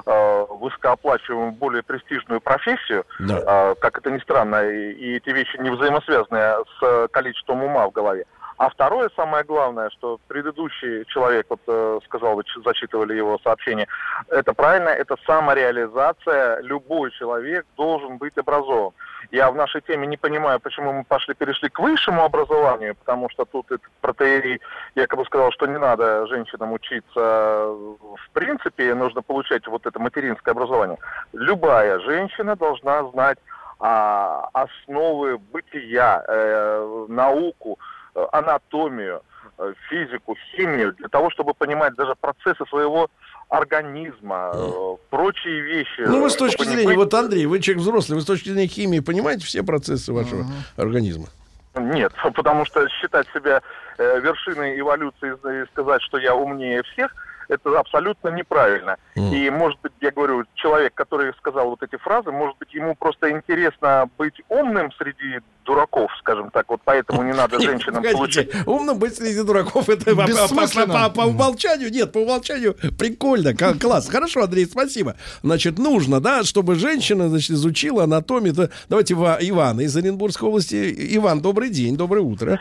э, 0.06 0.46
высокооплачиваемую, 0.50 1.52
более 1.52 1.84
престижную 1.84 2.40
профессию, 2.40 3.04
Да. 3.20 3.76
как 3.82 3.98
это 3.98 4.12
ни 4.12 4.20
странно, 4.20 4.64
и, 4.64 5.18
эти 5.18 5.30
вещи 5.32 5.58
не 5.58 5.70
взаимосвязаны 5.72 6.64
с 6.80 7.08
количеством 7.10 7.64
ума 7.64 7.86
в 7.88 7.92
голове. 7.92 8.24
А 8.58 8.70
второе, 8.70 9.10
самое 9.18 9.44
главное, 9.44 9.90
что 9.90 10.18
предыдущий 10.30 11.04
человек, 11.08 11.48
вот 11.50 12.04
сказал, 12.06 12.36
вы 12.36 12.44
зачитывали 12.64 13.14
его 13.14 13.38
сообщение, 13.44 13.88
это 14.30 14.54
правильно, 14.54 14.88
это 14.88 15.18
самореализация. 15.26 16.62
Любой 16.62 17.12
человек 17.12 17.66
должен 17.76 18.18
быть 18.18 18.38
образован. 18.38 18.94
Я 19.32 19.52
в 19.52 19.56
нашей 19.56 19.82
теме 19.82 20.08
не 20.08 20.18
понимаю, 20.18 20.60
почему 20.60 20.94
мы 20.94 21.04
пошли, 21.04 21.34
перешли 21.34 21.70
к 21.70 21.80
высшему 21.80 22.24
образованию, 22.24 22.96
потому 22.96 23.30
что 23.30 23.46
тут 23.46 23.72
этот 23.72 23.90
протеерей 24.02 24.62
якобы 24.96 25.26
сказал, 25.26 25.52
что 25.52 25.66
не 25.68 25.78
надо 25.78 26.28
женщинам 26.28 26.74
учиться 26.74 27.76
в 28.16 28.30
принципе, 28.34 28.94
нужно 28.96 29.22
получать 29.22 29.68
вот 29.68 29.86
это 29.86 30.00
материнское 30.00 30.54
образование. 30.54 30.98
Любая 31.34 32.00
женщина 32.00 32.56
должна 32.56 33.04
знать 33.12 33.38
а, 33.80 34.50
основы 34.54 35.38
бытия, 35.38 36.24
э, 36.28 37.06
науку, 37.10 37.78
э, 38.16 38.26
анатомию, 38.32 39.22
э, 39.58 39.74
физику, 39.90 40.36
химию, 40.52 40.94
для 40.94 41.10
того, 41.10 41.30
чтобы 41.30 41.54
понимать 41.54 41.94
даже 41.96 42.16
процессы 42.16 42.66
своего 42.68 43.10
организма, 43.50 44.52
э, 44.54 44.96
прочие 45.10 45.62
вещи. 45.62 46.02
Ну, 46.02 46.22
вы 46.22 46.30
с 46.30 46.34
чтобы 46.34 46.50
точки 46.50 46.64
зрения, 46.70 46.88
быть- 46.88 46.98
вот, 46.98 47.14
Андрей, 47.14 47.46
вы 47.46 47.60
человек 47.60 47.82
взрослый, 47.82 48.16
вы 48.16 48.22
с 48.22 48.26
точки 48.26 48.50
зрения 48.50 48.68
химии 48.68 49.00
понимаете 49.00 49.46
все 49.46 49.64
процессы 49.64 50.12
вашего 50.12 50.46
организма? 50.78 51.28
Нет, 51.76 52.14
потому 52.36 52.66
что 52.66 52.88
считать 52.90 53.28
себя 53.34 53.62
э, 53.98 54.20
вершиной 54.20 54.80
эволюции 54.80 55.34
и 55.34 55.66
сказать, 55.72 56.02
что 56.04 56.18
я 56.18 56.36
умнее 56.36 56.84
всех, 56.84 57.14
это 57.50 57.80
абсолютно 57.80 58.30
неправильно. 58.30 58.98
И, 59.16 59.50
может 59.50 59.80
быть, 59.82 59.94
я 60.02 60.12
говорю, 60.12 60.44
человек, 60.56 60.94
который 60.94 61.34
сказал 61.38 61.70
вот 61.70 61.84
эти 61.84 61.96
фразы, 61.98 62.32
может 62.32 62.58
быть, 62.58 62.74
ему 62.74 62.96
просто 62.96 63.30
интересно 63.32 64.10
быть 64.18 64.34
умным 64.50 64.92
среди 64.98 65.40
дураков, 65.66 66.12
скажем 66.20 66.52
так, 66.52 66.66
вот 66.70 66.82
поэтому 66.86 67.24
не 67.24 67.34
надо 67.34 67.60
женщинам 67.62 68.04
получить... 68.14 68.52
Умно 68.68 68.94
быть 68.96 69.16
среди 69.16 69.42
дураков, 69.42 69.90
это 69.90 70.16
по, 70.16 70.22
по- 70.24 70.28
Бессмысленно. 70.28 71.10
по- 71.10 71.10
по 71.10 71.22
умолчанию, 71.26 71.92
нет, 71.92 72.12
по 72.12 72.20
умолчанию 72.20 72.76
прикольно, 72.98 73.56
ка- 73.56 73.74
класс. 73.80 74.08
Хорошо, 74.10 74.44
Андрей, 74.44 74.66
спасибо. 74.66 75.16
Значит, 75.44 75.80
нужно, 75.80 76.20
да, 76.20 76.44
чтобы 76.44 76.76
женщина, 76.76 77.30
значит, 77.30 77.52
изучила 77.52 78.04
анатомию. 78.04 78.54
То- 78.54 78.70
Давайте 78.90 79.14
Ива- 79.16 79.38
Ивана 79.42 79.82
из 79.82 79.96
Оренбургской 79.98 80.48
области. 80.48 81.16
Иван, 81.18 81.42
добрый 81.42 81.70
день, 81.70 81.98
доброе 81.98 82.22
утро. 82.22 82.60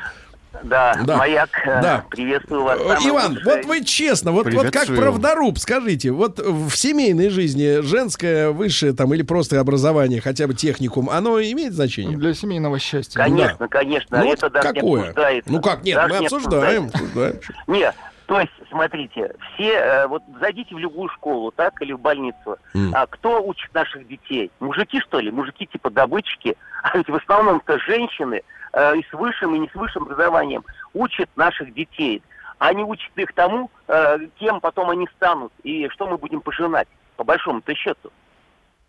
Да, 0.63 0.95
Да. 1.05 1.17
маяк, 1.19 1.51
э, 1.67 1.83
Да. 1.83 2.05
приветствую 2.09 2.63
вас. 2.63 2.79
Иван, 3.05 3.33
лучшее. 3.33 3.45
вот 3.45 3.65
вы 3.67 3.85
честно, 3.85 4.33
вот, 4.33 4.47
вот 4.53 4.71
как 4.71 4.87
правдоруб, 4.87 5.59
скажите, 5.59 6.11
вот 6.13 6.39
в 6.39 6.71
семейной 6.77 7.29
жизни 7.29 7.81
женское 7.83 8.51
высшее 8.51 8.93
там 8.93 9.13
или 9.15 9.23
просто 9.23 9.59
образование, 9.61 10.21
хотя 10.21 10.47
бы 10.47 10.55
техникум, 10.55 11.11
оно 11.11 11.41
имеет 11.41 11.75
значение? 11.75 12.17
Для 12.17 12.35
семейного 12.35 12.79
счастья. 12.79 13.19
Конечно, 13.19 13.69
конечно, 13.69 14.19
Ну, 14.23 14.33
это 14.33 14.47
вот 14.47 14.53
даже 14.53 14.69
не 14.69 14.75
какое? 14.81 15.01
обсуждается. 15.03 15.53
Ну 15.53 15.61
как, 15.61 15.83
нет, 15.85 15.97
Даже 15.97 16.15
мы 16.15 16.21
не 16.21 16.27
обсуждаем. 16.27 16.87
обсуждаем. 16.87 17.41
Нет, 17.67 17.95
то 18.27 18.41
есть, 18.41 18.53
смотрите, 18.71 19.35
все, 19.55 19.73
э, 19.73 20.07
вот 20.07 20.23
зайдите 20.41 20.75
в 20.75 20.79
любую 20.79 21.09
школу, 21.11 21.51
так, 21.51 21.81
или 21.83 21.93
в 21.93 22.01
больницу. 22.01 22.57
М. 22.75 22.93
А 22.95 23.07
кто 23.07 23.43
учит 23.43 23.73
наших 23.75 24.07
детей? 24.09 24.51
Мужики, 24.61 25.01
что 25.01 25.21
ли? 25.21 25.31
Мужики 25.31 25.67
типа 25.67 25.91
добытчики? 25.91 26.57
А 26.83 26.97
ведь 26.97 27.09
в 27.09 27.15
основном-то 27.15 27.79
женщины 27.81 28.43
э, 28.73 28.97
и 28.97 29.05
с 29.11 29.13
высшим, 29.13 29.55
и 29.55 29.59
не 29.59 29.69
с 29.69 29.75
высшим 29.75 30.05
образованием 30.05 30.65
учат 30.95 31.29
наших 31.37 31.75
детей. 31.75 32.23
Они 32.59 32.83
учат 32.83 33.11
их 33.17 33.33
тому, 33.35 33.71
э, 33.89 34.19
кем 34.39 34.61
потом 34.61 34.89
они 34.89 35.07
станут, 35.17 35.53
и 35.63 35.89
что 35.91 36.07
мы 36.07 36.17
будем 36.17 36.41
пожинать, 36.41 36.89
по 37.17 37.25
большому-то 37.25 37.75
счету. 37.75 38.11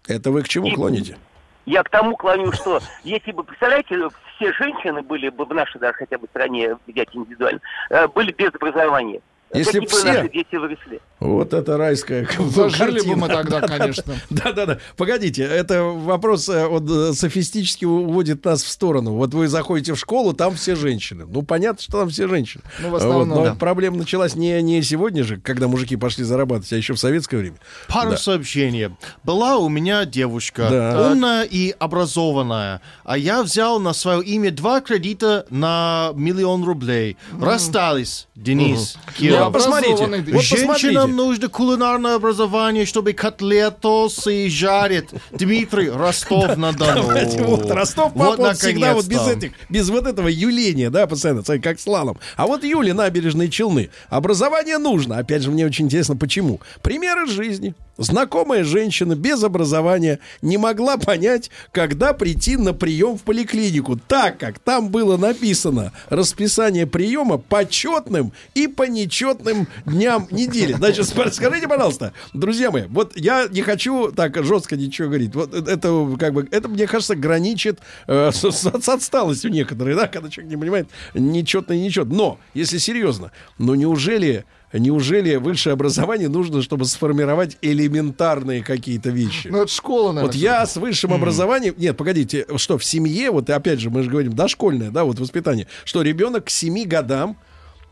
Это 0.07 0.31
вы 0.31 0.43
к 0.43 0.47
чему 0.47 0.71
клоните? 0.71 1.17
Я 1.65 1.83
к 1.83 1.89
тому 1.89 2.15
клоню, 2.15 2.51
что 2.51 2.79
если 3.03 3.31
бы, 3.31 3.43
представляете, 3.43 4.09
все 4.35 4.53
женщины 4.53 5.01
были 5.01 5.29
бы 5.29 5.45
в 5.45 5.53
нашей 5.53 5.79
даже 5.79 5.97
хотя 5.97 6.17
бы 6.17 6.27
стране, 6.27 6.77
взять 6.85 7.09
индивидуально, 7.13 7.59
э, 7.89 8.07
были 8.07 8.31
без 8.31 8.53
образования. 8.53 9.21
Если 9.53 9.79
бы 9.79 9.85
все- 9.87 10.03
наши 10.03 10.29
дети 10.31 10.55
выросли? 10.55 10.99
Вот 11.21 11.53
это 11.53 11.77
райская 11.77 12.27
Зажили 12.39 12.91
бы 12.91 12.95
картина. 12.97 13.15
мы 13.15 13.27
тогда, 13.29 13.61
конечно. 13.61 14.15
Да-да-да. 14.29 14.79
Погодите, 14.97 15.43
это 15.43 15.81
вопрос 15.83 16.49
э, 16.49 16.67
вот, 16.67 16.83
э, 16.89 17.13
софистически 17.13 17.85
уводит 17.85 18.43
нас 18.43 18.63
в 18.63 18.67
сторону. 18.69 19.13
Вот 19.13 19.33
вы 19.33 19.47
заходите 19.47 19.93
в 19.93 19.97
школу, 19.99 20.33
там 20.33 20.55
все 20.55 20.75
женщины. 20.75 21.25
Ну, 21.25 21.41
понятно, 21.41 21.81
что 21.81 21.99
там 21.99 22.09
все 22.09 22.27
женщины. 22.27 22.63
Ну, 22.79 22.89
в 22.89 22.95
основном, 22.95 23.29
Вот, 23.29 23.35
но 23.35 23.45
да. 23.45 23.55
проблема 23.55 23.97
началась 23.97 24.35
не, 24.35 24.61
не 24.61 24.81
сегодня 24.83 25.23
же, 25.23 25.37
когда 25.37 25.67
мужики 25.69 25.95
пошли 25.95 26.25
зарабатывать, 26.25 26.73
а 26.73 26.75
еще 26.77 26.93
в 26.93 26.99
советское 26.99 27.37
время. 27.37 27.55
Пару 27.87 28.11
Да. 28.11 28.17
сообщений. 28.17 28.89
Была 29.23 29.57
у 29.57 29.69
меня 29.69 30.03
девушка, 30.05 30.67
Да. 30.69 31.11
умная 31.11 31.43
и 31.43 31.73
образованная, 31.79 32.81
а 33.05 33.17
я 33.17 33.41
взял 33.41 33.79
на 33.79 33.93
свое 33.93 34.21
имя 34.21 34.51
два 34.51 34.81
кредита 34.81 35.45
на 35.49 36.11
миллион 36.15 36.65
рублей. 36.65 37.15
Расстались, 37.39 38.27
Денис, 38.35 38.97
Мгм. 39.05 39.13
Кира. 39.17 39.34
Ну, 39.39 39.51
посмотрите, 39.51 40.05
вот 40.05 40.43
Женщинам 40.43 40.67
посмотрите. 40.73 41.07
нужно 41.07 41.49
кулинарное 41.49 42.15
образование, 42.15 42.85
чтобы 42.85 43.13
котлетосы 43.13 44.49
жарить. 44.49 45.09
Дмитрий, 45.31 45.89
Ростов-на-Дону. 45.89 47.05
Вот 47.45 47.69
Ростов 47.69 48.13
папа 48.13 48.35
Вот, 48.37 48.57
всегда 48.57 48.93
вот 48.93 49.05
без 49.05 49.27
этих, 49.27 49.51
без 49.69 49.89
вот 49.89 50.07
этого 50.07 50.27
юления, 50.27 50.89
да, 50.89 51.07
постоянно, 51.07 51.43
как 51.43 51.79
слалом. 51.79 52.19
А 52.35 52.47
вот 52.47 52.63
Юли 52.63 52.91
набережные 52.91 53.49
Челны. 53.49 53.89
Образование 54.09 54.77
нужно. 54.77 55.17
Опять 55.17 55.43
же, 55.43 55.51
мне 55.51 55.65
очень 55.65 55.85
интересно, 55.85 56.15
почему. 56.15 56.61
Пример 56.81 57.23
из 57.23 57.31
жизни. 57.31 57.75
Знакомая 57.97 58.63
женщина 58.63 59.15
без 59.15 59.43
образования 59.43 60.19
не 60.41 60.57
могла 60.57 60.97
понять, 60.97 61.49
когда 61.71 62.13
прийти 62.13 62.57
на 62.57 62.73
прием 62.73 63.17
в 63.17 63.23
поликлинику, 63.23 63.97
так 63.97 64.37
как 64.37 64.59
там 64.59 64.89
было 64.89 65.15
написано 65.17 65.93
расписание 66.09 66.87
приема 66.87 67.37
по 67.37 67.65
четным 67.65 68.33
и 68.53 68.67
по 68.67 68.83
нечетным 68.83 69.67
дням 69.85 70.27
недели. 70.31 70.73
Значит, 70.73 71.07
скажите, 71.07 71.67
пожалуйста, 71.67 72.11
друзья 72.33 72.69
мои, 72.69 72.83
вот 72.89 73.15
я 73.15 73.47
не 73.49 73.61
хочу 73.61 74.11
так 74.11 74.43
жестко 74.43 74.75
ничего 74.75 75.07
говорить. 75.07 75.33
Вот 75.33 75.53
это 75.53 76.15
как 76.19 76.33
бы 76.33 76.47
это 76.51 76.67
мне 76.67 76.87
кажется 76.87 77.15
граничит 77.15 77.79
э, 78.07 78.31
с, 78.33 78.43
с- 78.43 78.89
отсталостью 78.89 79.51
некоторые, 79.51 79.95
да, 79.95 80.07
когда 80.07 80.29
человек 80.29 80.51
не 80.51 80.57
понимает 80.57 80.89
нечетно 81.13 81.73
и 81.73 81.79
нечетно. 81.79 82.13
Но 82.15 82.39
если 82.53 82.77
серьезно, 82.77 83.31
ну 83.57 83.75
неужели 83.75 84.45
Неужели 84.79 85.35
высшее 85.35 85.73
образование 85.73 86.29
нужно, 86.29 86.61
чтобы 86.61 86.85
сформировать 86.85 87.57
элементарные 87.61 88.63
какие-то 88.63 89.09
вещи? 89.09 89.47
Ну, 89.47 89.63
это 89.63 89.71
школа, 89.71 90.11
наверное. 90.11 90.27
Вот 90.27 90.35
я 90.35 90.65
с 90.65 90.75
высшим 90.77 91.13
образованием... 91.13 91.73
Нет, 91.77 91.95
погодите, 91.95 92.45
что 92.57 92.77
в 92.77 92.83
семье, 92.83 93.31
вот 93.31 93.49
опять 93.49 93.79
же, 93.79 93.89
мы 93.89 94.03
же 94.03 94.09
говорим, 94.09 94.33
дошкольное, 94.33 94.91
да, 94.91 95.03
вот 95.03 95.19
воспитание, 95.19 95.67
что 95.83 96.01
ребенок 96.01 96.45
к 96.45 96.49
7 96.49 96.87
годам 96.87 97.37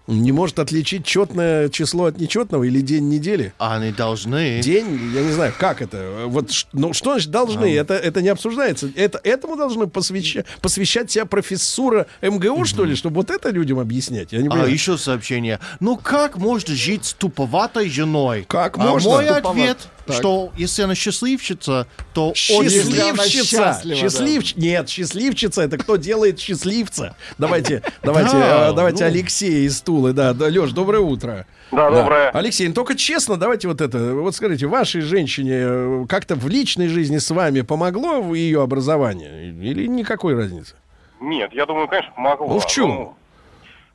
не 0.07 0.31
может 0.31 0.59
отличить 0.59 1.05
четное 1.05 1.69
число 1.69 2.05
от 2.05 2.19
нечетного 2.19 2.63
или 2.63 2.81
день 2.81 3.07
недели. 3.09 3.53
Они 3.57 3.91
должны. 3.91 4.59
День, 4.61 5.11
я 5.15 5.21
не 5.21 5.31
знаю, 5.31 5.53
как 5.57 5.81
это. 5.81 6.23
Вот, 6.27 6.51
ну, 6.73 6.93
что 6.93 7.11
значит 7.11 7.31
должны? 7.31 7.73
Это, 7.73 7.93
это 7.93 8.21
не 8.21 8.29
обсуждается. 8.29 8.89
Это, 8.95 9.19
этому 9.23 9.55
должны 9.55 9.87
посвящать, 9.87 10.45
посвящать 10.61 11.09
себя 11.11 11.25
профессура 11.25 12.07
МГУ, 12.21 12.65
что 12.65 12.83
ли, 12.83 12.95
чтобы 12.95 13.17
вот 13.17 13.29
это 13.31 13.49
людям 13.49 13.79
объяснять? 13.79 14.33
Я 14.33 14.41
не 14.41 14.49
А, 14.49 14.67
еще 14.67 14.97
сообщение. 14.97 15.59
Ну 15.79 15.95
как 15.97 16.37
можно 16.37 16.75
жить 16.75 17.05
с 17.05 17.13
туповатой 17.13 17.89
женой? 17.89 18.45
Как 18.47 18.77
А 18.77 18.81
можно? 18.81 19.09
мой 19.09 19.25
Туповат- 19.25 19.51
ответ, 19.51 19.77
Так. 20.05 20.17
что 20.17 20.51
если 20.57 20.83
она 20.83 20.95
счастливчица, 20.95 21.87
то 22.13 22.33
Счастливчица. 22.35 23.81
Счастливч... 23.95 24.55
Нет, 24.55 24.89
счастливчица 24.89 25.61
это 25.61 25.77
кто 25.77 25.95
делает 25.95 26.39
счастливца. 26.39 27.15
Давайте, 27.37 27.83
давайте, 28.03 28.31
Да, 28.31 28.69
э, 28.69 28.73
давайте 28.73 29.05
ну. 29.05 29.09
Алексей 29.09 29.65
из 29.65 29.81
Тулы. 29.81 30.13
Да, 30.13 30.33
да, 30.33 30.45
Леш, 30.47 30.71
доброе 30.71 30.99
утро. 30.99 31.45
Да, 31.71 31.89
доброе. 31.89 32.29
Алексей, 32.31 32.67
ну 32.67 32.73
только 32.73 32.95
честно, 32.95 33.37
давайте 33.37 33.67
вот 33.67 33.81
это. 33.81 34.13
Вот 34.13 34.35
скажите, 34.35 34.67
вашей 34.67 35.01
женщине 35.01 35.53
э, 35.55 36.05
как-то 36.09 36.35
в 36.35 36.47
личной 36.47 36.87
жизни 36.87 37.17
с 37.17 37.31
вами 37.31 37.61
помогло 37.61 38.21
в 38.21 38.33
ее 38.33 38.61
образование? 38.61 39.49
Или 39.49 39.87
никакой 39.87 40.35
разницы? 40.35 40.75
Нет, 41.21 41.53
я 41.53 41.65
думаю, 41.65 41.87
конечно, 41.87 42.11
помогло. 42.11 42.47
Ну, 42.47 42.59
в 42.59 42.65
чем? 42.67 42.89
Ну, 42.89 43.15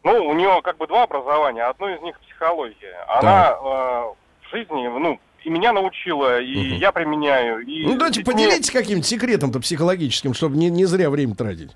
ну, 0.05 0.27
у 0.27 0.33
нее 0.33 0.61
как 0.63 0.79
бы 0.79 0.87
два 0.87 1.03
образования. 1.03 1.65
Одно 1.65 1.91
из 1.91 2.01
них 2.01 2.19
психология. 2.21 2.97
Она 3.09 3.51
э, 3.51 3.61
в 3.61 4.51
жизни, 4.51 4.87
ну, 4.87 5.21
и 5.49 5.51
меня 5.51 5.73
научила, 5.73 6.41
и 6.41 6.77
я 6.77 6.93
применяю. 6.93 7.61
И 7.67 7.87
Ну 7.87 7.95
давайте 7.97 8.23
поделитесь 8.23 8.71
каким-то 8.71 9.07
секретом-то 9.07 9.61
психологическим, 9.61 10.35
чтобы 10.35 10.59
не, 10.59 10.69
не 10.69 10.85
зря 10.85 11.09
время 11.09 11.35
тратить. 11.35 11.71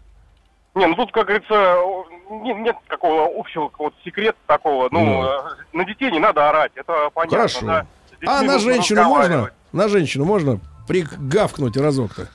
Не, 0.75 0.87
ну 0.87 0.95
тут, 0.95 1.11
как 1.11 1.27
говорится, 1.27 1.55
о, 1.81 2.05
не- 2.43 2.53
нет 2.55 2.77
какого 2.87 3.29
общего 3.35 3.69
какого-то 3.69 3.97
секрета 4.05 4.37
такого. 4.47 4.89
Ну, 4.91 5.01
Ну. 5.05 5.25
э, 5.25 5.39
на 5.73 5.85
детей 5.87 6.11
не 6.11 6.19
надо 6.19 6.51
орать, 6.51 6.73
это 6.75 7.09
понятно. 7.15 7.39
Хорошо. 7.39 7.67
да. 7.67 7.87
А 8.27 8.43
на 8.43 8.59
женщину 8.59 9.05
можно? 9.05 9.51
На 9.73 9.89
женщину 9.89 10.25
можно 10.27 10.61
пригавкнуть 10.87 11.77
разок-то? 11.79 12.29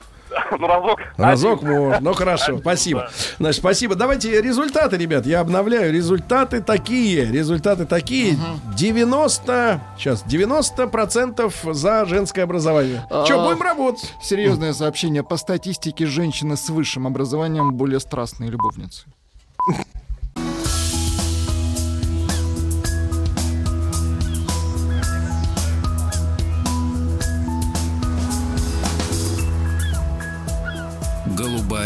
Ну, 0.50 0.66
разок. 0.66 1.00
Разок 1.16 1.62
можно. 1.62 1.98
Ну 2.00 2.14
хорошо, 2.14 2.58
спасибо. 2.58 3.10
Значит, 3.38 3.60
спасибо. 3.60 3.94
Давайте 3.94 4.40
результаты, 4.40 4.96
ребят. 4.96 5.26
Я 5.26 5.40
обновляю. 5.40 5.92
Результаты 5.92 6.60
такие. 6.60 7.26
Результаты 7.26 7.84
такие. 7.86 8.36
90. 8.76 9.80
Сейчас 9.98 10.24
90% 10.24 11.72
за 11.74 12.04
женское 12.06 12.42
образование. 12.42 13.06
Че, 13.26 13.40
А, 13.40 13.44
будем 13.48 13.62
работать? 13.62 14.12
Серьезное 14.22 14.72
сообщение. 14.72 15.22
По 15.22 15.36
статистике, 15.36 16.06
женщины 16.06 16.56
с 16.56 16.68
высшим 16.70 17.06
образованием 17.06 17.72
более 17.74 18.00
страстные 18.00 18.50
любовницы. 18.50 19.06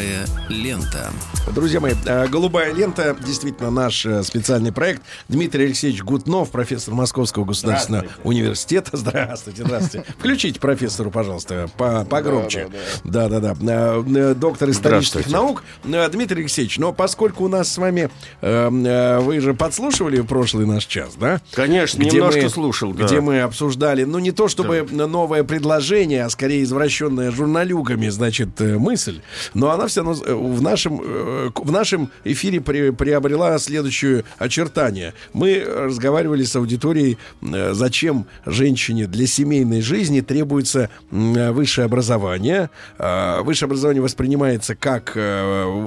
Голубая 0.03 0.27
лента. 0.49 1.12
Друзья 1.55 1.81
мои, 1.81 1.95
э, 2.07 2.27
«Голубая 2.29 2.73
лента» 2.73 3.16
действительно 3.24 3.70
наш 3.70 4.05
э, 4.05 4.23
специальный 4.23 4.73
проект. 4.73 5.03
Дмитрий 5.29 5.66
Алексеевич 5.66 6.03
Гутнов, 6.03 6.51
профессор 6.51 6.95
Московского 6.95 7.45
государственного 7.45 8.07
университета. 8.24 8.97
Здравствуйте, 8.97 9.62
здравствуйте. 9.65 10.07
Включите 10.19 10.59
профессору, 10.61 11.11
пожалуйста, 11.11 11.69
по- 11.77 12.05
погромче. 12.05 12.69
Да-да-да. 13.05 13.55
Э, 13.61 14.35
Доктор 14.35 14.70
исторических 14.70 15.27
Здравствуйте. 15.27 15.31
наук. 15.31 16.11
Дмитрий 16.12 16.41
Алексеевич, 16.43 16.79
но 16.79 16.93
поскольку 16.93 17.45
у 17.45 17.49
нас 17.49 17.73
с 17.73 17.79
вами... 17.79 18.11
э, 18.41 18.70
э, 18.70 19.19
Вы 19.20 19.41
же 19.41 19.55
подслушивали 19.55 20.20
прошлый 20.23 20.66
наш 20.66 20.87
час, 20.87 21.15
да? 21.19 21.41
Конечно, 21.53 22.03
немножко 22.03 22.49
слушал, 22.49 22.93
да. 22.93 23.05
Где 23.05 23.20
мы 23.20 23.41
обсуждали, 23.41 24.05
ну, 24.05 24.19
не 24.19 24.33
то 24.33 24.49
чтобы 24.49 24.87
новое 24.91 25.45
предложение, 25.45 26.24
а 26.24 26.31
скорее 26.31 26.62
извращенная 26.62 27.31
журналюгами, 27.31 28.09
значит, 28.09 28.59
мысль, 28.61 29.20
но 29.55 29.70
она 29.70 29.89
все 29.93 30.02
равно 30.02 30.23
э, 30.24 30.35
в 30.35 30.60
нашем, 30.62 31.01
э, 31.02 31.51
в 31.55 31.70
нашем 31.70 32.10
эфире 32.24 32.60
при- 32.60 32.90
приобрела 32.90 33.59
следующее 33.59 34.24
очертание. 34.39 35.14
Мы 35.32 35.62
разговаривали 35.64 36.44
с 36.44 36.56
аудиторией, 36.56 37.19
э, 37.43 37.73
зачем 37.74 38.27
женщине 38.47 39.06
для 39.06 39.27
семейной 39.27 39.81
жизни 39.81 40.20
требуется 40.20 40.89
высшее 41.10 41.85
образование. 41.86 42.70
А, 42.98 43.43
Высшее 43.43 43.66
образование 43.66 44.02
воспринимается 44.02 44.74
как 44.74 45.16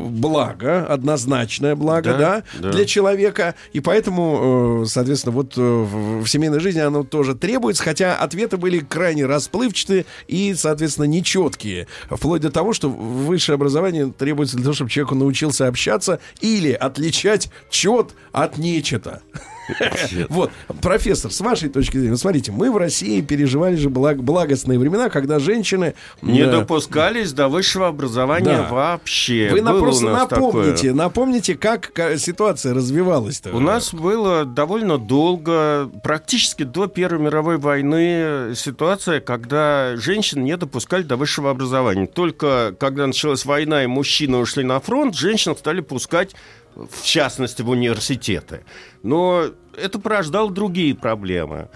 благо, 0.09 0.85
однозначное 0.85 1.75
благо, 1.75 2.11
Да, 2.13 2.17
да, 2.17 2.43
да. 2.59 2.71
для 2.71 2.85
человека, 2.85 3.55
и 3.73 3.79
поэтому, 3.79 4.83
соответственно, 4.87 5.33
вот 5.35 5.55
в 5.55 6.25
семейной 6.27 6.59
жизни 6.59 6.79
оно 6.79 7.03
тоже 7.03 7.35
требуется, 7.35 7.83
хотя 7.83 8.15
ответы 8.15 8.57
были 8.57 8.79
крайне 8.79 9.25
расплывчатые 9.25 10.05
и, 10.27 10.53
соответственно, 10.55 11.05
нечеткие, 11.05 11.87
вплоть 12.09 12.41
до 12.41 12.51
того, 12.51 12.73
что 12.73 12.89
высшее 12.89 13.55
образование 13.55 13.94
требуется 14.03 14.55
для 14.55 14.63
того, 14.63 14.73
чтобы 14.73 14.89
человеку 14.89 15.15
научился 15.15 15.67
общаться 15.67 16.19
или 16.41 16.71
отличать 16.71 17.49
чет 17.69 18.13
от 18.31 18.57
нечета. 18.57 19.21
Вот, 20.29 20.51
профессор, 20.81 21.31
с 21.31 21.39
вашей 21.41 21.69
точки 21.69 21.97
зрения, 21.97 22.17
смотрите, 22.17 22.51
мы 22.51 22.71
в 22.71 22.77
России 22.77 23.21
переживали 23.21 23.75
же 23.75 23.89
благ- 23.89 24.21
благостные 24.21 24.79
времена, 24.79 25.09
когда 25.09 25.39
женщины... 25.39 25.93
Не 26.21 26.41
э, 26.41 26.51
допускались 26.51 27.33
до 27.33 27.47
высшего 27.47 27.87
образования 27.87 28.67
вообще. 28.69 29.49
Вы 29.51 29.61
просто 29.79 30.09
напомните, 30.09 30.93
напомните, 30.93 31.55
как 31.55 31.91
ка- 31.93 32.17
ситуация 32.17 32.73
развивалась-то. 32.73 33.55
У 33.55 33.59
нас 33.59 33.93
было 33.93 34.45
довольно 34.45 34.97
долго, 34.97 35.89
практически 36.03 36.63
до 36.63 36.87
Первой 36.87 37.19
мировой 37.19 37.57
войны, 37.57 38.53
ситуация, 38.55 39.19
когда 39.19 39.95
женщин 39.95 40.43
не 40.43 40.57
допускали 40.57 41.03
до 41.03 41.15
высшего 41.17 41.51
образования. 41.51 42.07
Только 42.07 42.75
когда 42.79 43.07
началась 43.07 43.45
война 43.45 43.83
и 43.83 43.87
мужчины 43.87 44.37
ушли 44.37 44.63
на 44.63 44.79
фронт, 44.79 45.15
женщин 45.15 45.55
стали 45.55 45.81
пускать, 45.81 46.35
в 46.75 47.03
частности, 47.03 47.61
в 47.61 47.69
университеты. 47.69 48.65
Но 49.03 49.45
это 49.77 49.99
порождало 49.99 50.51
другие 50.51 50.95
проблемы. 50.95 51.69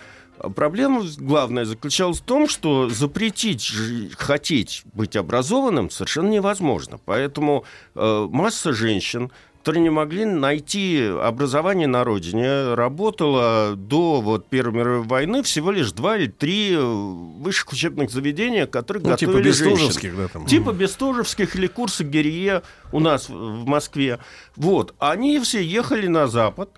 Проблема 0.56 1.04
главная 1.18 1.66
заключалась 1.66 2.20
в 2.20 2.24
том, 2.24 2.48
что 2.48 2.90
запретить 2.90 3.74
хотеть 4.18 4.84
быть 4.94 5.18
образованным 5.18 5.90
совершенно 5.90 6.30
невозможно. 6.30 6.98
Поэтому 7.04 7.66
э, 7.96 8.28
масса 8.30 8.72
женщин, 8.72 9.32
которые 9.70 9.84
не 9.84 9.92
могли 9.92 10.26
найти 10.26 11.00
образование 11.22 11.86
на 11.88 12.04
родине, 12.04 12.74
работала 12.74 13.76
до 13.76 14.20
вот, 14.20 14.50
Первой 14.50 14.74
мировой 14.80 15.04
войны 15.04 15.44
всего 15.44 15.70
лишь 15.70 15.92
два 15.92 16.18
или 16.18 16.26
три 16.26 16.74
э, 16.74 16.80
высших 16.82 17.72
учебных 17.72 18.10
заведения, 18.10 18.66
которые 18.66 19.04
Ну, 19.04 19.16
типа 19.16 19.34
готовили 19.34 19.52
женщин. 19.52 19.74
бестужевских, 19.76 20.18
да, 20.18 20.28
там. 20.28 20.46
Типа 20.48 20.72
бестужевских 20.72 21.56
или 21.56 21.68
курсы 21.68 22.04
Герье 22.04 22.64
у 22.92 23.00
нас 23.00 23.30
в 23.30 23.68
Москве. 23.68 24.18
Вот. 24.56 24.96
Они 24.98 25.40
все 25.40 25.62
ехали 25.62 26.08
на 26.08 26.26
Запад, 26.28 26.72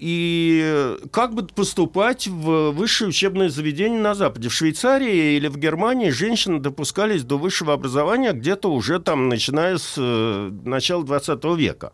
и 0.00 0.96
как 1.12 1.34
бы 1.34 1.46
поступать 1.46 2.26
в 2.26 2.70
высшее 2.70 3.10
учебное 3.10 3.50
заведение 3.50 4.00
на 4.00 4.14
Западе? 4.14 4.48
В 4.48 4.54
Швейцарии 4.54 5.36
или 5.36 5.46
в 5.46 5.58
Германии 5.58 6.08
женщины 6.08 6.58
допускались 6.58 7.22
до 7.22 7.36
высшего 7.36 7.74
образования 7.74 8.32
где-то 8.32 8.72
уже 8.72 8.98
там, 8.98 9.28
начиная 9.28 9.76
с 9.76 9.96
э, 9.98 10.50
начала 10.64 11.04
20 11.04 11.44
века. 11.58 11.92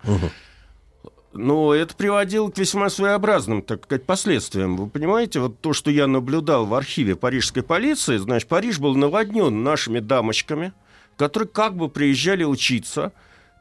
Но 1.33 1.75
это 1.75 1.97
приводило 1.97 2.49
к 2.49 2.57
весьма 2.59 2.91
своеобразным, 2.91 3.61
так 3.61 3.85
сказать, 3.85 4.07
последствиям. 4.07 4.77
Вы 4.77 4.89
понимаете, 4.89 5.41
вот 5.41 5.61
то, 5.61 5.73
что 5.73 5.91
я 5.91 6.07
наблюдал 6.07 6.65
в 6.65 6.75
архиве 6.75 7.17
парижской 7.17 7.65
полиции, 7.65 8.19
значит, 8.19 8.49
Париж 8.49 8.79
был 8.79 8.95
наводнен 8.95 9.65
нашими 9.65 9.99
дамочками, 9.99 10.73
которые 11.17 11.49
как 11.49 11.77
бы 11.77 11.89
приезжали 11.89 12.45
учиться, 12.45 13.13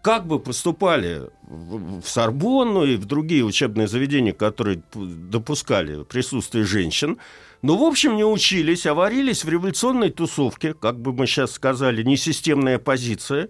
как 0.06 0.28
бы 0.28 0.38
поступали 0.38 1.32
в 1.42 2.04
Сорбонну 2.06 2.86
и 2.86 2.96
в 2.96 3.06
другие 3.06 3.44
учебные 3.44 3.88
заведения, 3.88 4.34
которые 4.34 4.84
допускали 4.94 6.04
присутствие 6.04 6.64
женщин, 6.64 7.18
но, 7.64 7.76
в 7.76 7.82
общем, 7.82 8.16
не 8.16 8.24
учились, 8.24 8.86
а 8.86 8.94
варились 8.94 9.44
в 9.44 9.50
революционной 9.50 10.12
тусовке, 10.12 10.76
как 10.76 11.00
бы 11.02 11.12
мы 11.12 11.26
сейчас 11.26 11.54
сказали, 11.54 12.04
несистемная 12.04 12.78
позиция, 12.78 13.46
а, 13.46 13.50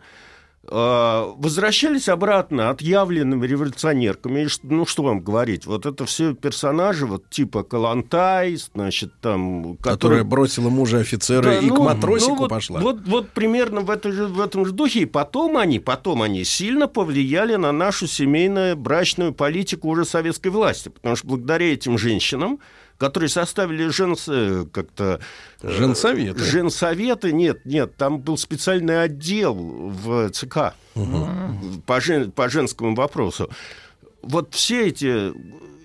возвращались 0.70 2.10
обратно 2.10 2.70
отъявленными 2.70 3.46
революционерками. 3.46 4.46
И 4.46 4.48
ну, 4.64 4.86
что 4.86 5.04
вам 5.04 5.22
говорить, 5.22 5.66
вот 5.66 5.86
это 5.86 6.06
все 6.06 6.34
персонажи, 6.34 7.06
вот 7.06 7.30
типа 7.30 7.64
Калантай, 7.64 8.58
значит, 8.74 9.14
там... 9.22 9.78
Которая 9.78 9.96
которые- 9.96 10.24
бросила 10.24 10.70
мужа 10.70 11.00
офицера 11.00 11.44
да, 11.44 11.60
и 11.60 11.70
к 11.70 11.74
ну, 11.74 11.84
матросику 11.84 12.32
ну, 12.32 12.38
вот, 12.38 12.50
пошла. 12.50 12.80
Вот, 12.80 13.08
вот 13.08 13.30
примерно 13.30 13.82
в, 13.82 13.90
этой 13.90 14.12
же- 14.12 14.28
в 14.28 14.42
этом 14.42 14.66
же 14.66 14.72
духе. 14.72 15.02
И 15.02 15.06
потом 15.06 15.58
они, 15.58 15.80
потом 15.80 16.22
они 16.22 16.44
сильно 16.44 16.88
повлияли 16.88 17.56
на 17.56 17.72
нашу 17.72 18.08
семейную 18.08 18.76
брачную 18.76 19.34
политику 19.34 19.90
уже 19.90 20.06
советской 20.06 20.50
власти. 20.50 20.90
Потому 20.90 21.16
что 21.16 21.28
благодаря 21.28 21.74
этим 21.74 21.98
женщинам, 21.98 22.60
которые 22.98 23.30
составили 23.30 23.88
женс... 23.88 24.26
э, 24.28 24.66
как-то... 24.72 25.20
э, 25.62 25.70
Женсоветы? 25.70 26.44
Женсоветы, 26.44 27.32
нет, 27.34 27.66
нет, 27.66 27.96
там 27.98 28.20
был 28.20 28.38
специальный 28.38 29.04
отдел 29.04 29.54
в 29.56 30.30
ЦК 30.32 30.74
по, 31.86 32.00
жен- 32.02 32.32
по 32.32 32.50
женскому 32.50 32.96
вопросу. 32.96 33.50
Вот 34.22 34.54
все 34.54 34.88
эти 34.88 35.32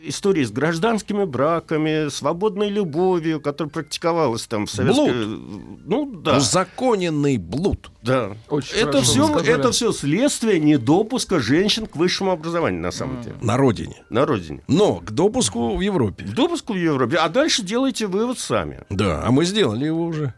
истории 0.02 0.44
с 0.44 0.50
гражданскими 0.50 1.24
браками, 1.24 2.08
свободной 2.08 2.68
любовью, 2.68 3.40
которая 3.40 3.70
практиковалась 3.70 4.46
там 4.46 4.66
в 4.66 4.70
советской... 4.70 5.12
Ну, 5.12 6.06
да. 6.22 6.38
Узаконенный 6.38 7.36
блуд. 7.36 7.90
Да. 8.02 8.36
Очень 8.48 8.76
это 8.76 9.02
все, 9.02 9.38
это 9.38 9.72
все 9.72 9.92
следствие 9.92 10.60
недопуска 10.60 11.38
женщин 11.38 11.86
к 11.86 11.96
высшему 11.96 12.32
образованию, 12.32 12.80
на 12.80 12.90
самом 12.90 13.22
деле. 13.22 13.36
На 13.40 13.56
родине. 13.56 14.02
На 14.10 14.26
родине. 14.26 14.62
Но 14.68 14.96
к 14.96 15.10
допуску 15.10 15.76
в 15.76 15.80
Европе. 15.80 16.24
К 16.24 16.34
допуску 16.34 16.72
в 16.72 16.76
Европе. 16.76 17.16
А 17.16 17.28
дальше 17.28 17.62
делайте 17.62 18.06
вывод 18.06 18.38
сами. 18.38 18.84
Да, 18.90 19.22
а 19.24 19.30
мы 19.30 19.44
сделали 19.44 19.86
его 19.86 20.04
уже. 20.04 20.34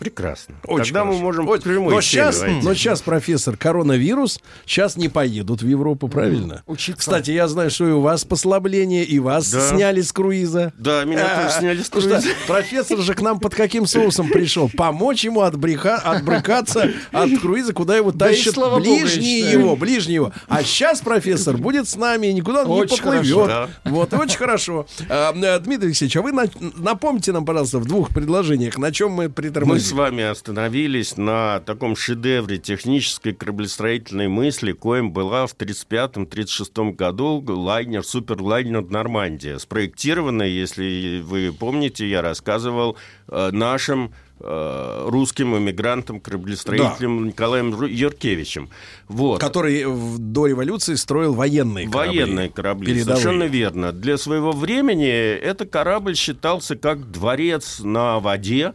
Прекрасно. 0.00 0.54
Очень 0.66 0.86
Тогда 0.94 1.04
мы 1.04 1.10
хорошо. 1.12 1.22
можем 1.24 1.48
Очень- 1.48 1.62
прямой 1.62 1.94
но 1.94 2.00
сейчас, 2.00 2.40
войти. 2.40 2.60
но 2.66 2.74
сейчас, 2.74 3.02
профессор, 3.02 3.56
коронавирус, 3.56 4.40
сейчас 4.66 4.96
не 4.96 5.08
поедут 5.10 5.60
в 5.62 5.68
Европу, 5.68 6.08
правильно? 6.08 6.62
Кстати, 6.96 7.30
я 7.32 7.46
знаю, 7.48 7.70
что 7.70 7.86
и 7.86 7.92
у 7.92 8.00
вас 8.00 8.24
послабление, 8.24 9.04
и 9.04 9.18
вас 9.18 9.50
Да. 9.52 9.60
сняли 9.68 10.00
с 10.00 10.10
круиза. 10.12 10.72
Да, 10.78 11.04
меня 11.04 11.26
А, 11.30 11.44
тоже 11.44 11.58
сняли 11.58 11.82
с 11.82 11.90
потому 11.90 12.00
что 12.02 12.10
круиза. 12.20 12.34
профессор 12.46 12.98
же 13.00 13.14
к 13.14 13.20
нам 13.20 13.38
под 13.40 13.54
каким 13.54 13.86
соусом 13.86 14.28
пришел? 14.30 14.70
Помочь 14.74 15.22
ему 15.24 15.42
отбрека- 15.42 15.96
отбрыкаться 16.02 16.90
от 17.12 17.38
круиза, 17.38 17.72
куда 17.74 17.96
его 17.96 18.10
Да 18.10 18.28
тащат 18.28 18.56
я 18.56 18.76
ближние 18.76 19.52
его, 19.52 19.76
ближние 19.76 20.14
его. 20.16 20.32
А 20.48 20.62
сейчас 20.62 21.00
профессор 21.02 21.58
будет 21.58 21.88
с 21.88 21.96
нами, 21.96 22.28
и 22.28 22.32
никуда 22.32 22.62
он 22.62 22.68
не 22.68 22.80
Очень 22.80 22.96
поплывет. 22.96 23.34
хорошо. 23.36 23.68
Вот, 23.84 24.14
очень 24.14 24.38
хорошо. 24.38 24.86
А, 25.10 25.32
Дмитрий 25.58 25.88
Алексеевич, 25.88 26.16
а 26.16 26.22
вы 26.22 26.32
на- 26.32 26.48
напомните 26.78 27.32
нам, 27.32 27.44
пожалуйста, 27.44 27.78
в 27.80 27.84
двух 27.84 28.08
предложениях, 28.08 28.78
на 28.78 28.90
чем 28.92 29.10
мы 29.12 29.20
Мы 29.24 29.28
притормозили. 29.28 29.89
С 29.90 29.92
вами 29.92 30.22
остановились 30.22 31.16
на 31.16 31.58
таком 31.66 31.96
шедевре 31.96 32.58
технической 32.58 33.32
кораблестроительной 33.32 34.28
мысли, 34.28 34.70
коим 34.70 35.10
была 35.10 35.48
в 35.48 35.56
1935-1936 35.56 36.92
году 36.94 37.42
лайнер, 37.48 38.04
суперлайнер 38.04 38.82
«Нормандия», 38.88 39.58
спроектированный, 39.58 40.48
если 40.48 41.20
вы 41.24 41.52
помните, 41.52 42.08
я 42.08 42.22
рассказывал, 42.22 42.96
э, 43.26 43.50
нашим 43.50 44.12
э, 44.42 45.04
русским 45.08 45.56
иммигрантом, 45.56 46.20
кораблестроителем 46.20 47.26
Николаем 47.26 47.74
Ру- 47.74 47.90
Юркевичем. 47.90 48.70
Вот. 49.08 49.40
Который 49.40 49.84
до 50.18 50.46
революции 50.46 50.94
строил 50.94 51.34
военные 51.34 51.88
корабли. 51.90 52.20
Военные 52.20 52.48
корабли, 52.48 52.94
Передовые. 52.94 53.16
совершенно 53.20 53.44
верно. 53.44 53.92
Для 53.92 54.16
своего 54.16 54.52
времени 54.52 55.08
этот 55.10 55.70
корабль 55.70 56.14
считался 56.14 56.76
как 56.76 57.10
дворец 57.10 57.80
на 57.80 58.18
воде, 58.20 58.72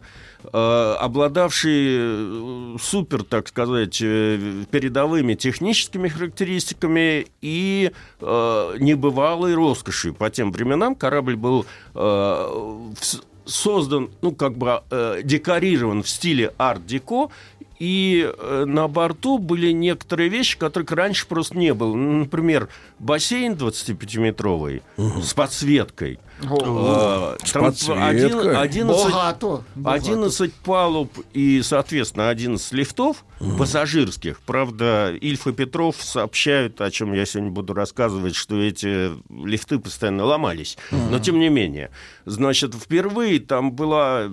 обладавший 0.52 1.86
э, 1.88 2.76
супер, 2.80 3.22
так 3.24 3.48
сказать, 3.48 4.00
э, 4.02 4.64
передовыми 4.70 5.34
техническими 5.34 6.08
характеристиками 6.08 7.26
и 7.40 7.92
э, 8.20 8.76
небывалой 8.78 9.54
роскошью. 9.54 10.14
По 10.14 10.30
тем 10.30 10.52
временам 10.52 10.94
корабль 10.94 11.36
был 11.36 11.66
э, 11.94 12.90
создан, 13.44 14.10
ну, 14.22 14.32
как 14.32 14.56
бы 14.56 14.82
э, 14.90 15.20
декорирован 15.22 16.02
в 16.02 16.08
стиле 16.08 16.52
арт-деко, 16.58 17.30
И 17.78 18.26
э, 18.26 18.64
на 18.66 18.88
борту 18.88 19.38
были 19.38 19.70
некоторые 19.70 20.30
вещи, 20.30 20.58
которых 20.58 20.90
раньше 20.92 21.26
просто 21.26 21.58
не 21.58 21.74
было. 21.74 21.94
Например, 21.94 22.68
бассейн 22.98 23.52
25-метровый 23.52 24.82
с 24.96 25.34
подсветкой. 25.34 26.18
О, 26.42 27.34
один- 27.34 28.56
11 28.56 29.04
Богато. 29.10 29.64
богато. 29.74 29.96
11 29.96 30.52
палуб 30.52 31.10
и, 31.32 31.62
соответственно, 31.62 32.28
11 32.28 32.72
лифтов 32.72 33.24
пассажирских. 33.58 34.40
Правда, 34.40 35.14
Ильф 35.20 35.46
и 35.46 35.52
Петров 35.52 35.96
сообщают, 35.98 36.80
о 36.80 36.90
чем 36.90 37.12
я 37.12 37.26
сегодня 37.26 37.50
буду 37.52 37.74
рассказывать, 37.74 38.34
что 38.34 38.60
эти 38.60 39.10
лифты 39.30 39.78
постоянно 39.78 40.24
ломались. 40.24 40.76
Но, 40.90 41.18
тем 41.18 41.38
не 41.38 41.48
менее, 41.48 41.90
значит, 42.24 42.74
впервые 42.74 43.40
там 43.40 43.72
была 43.72 44.30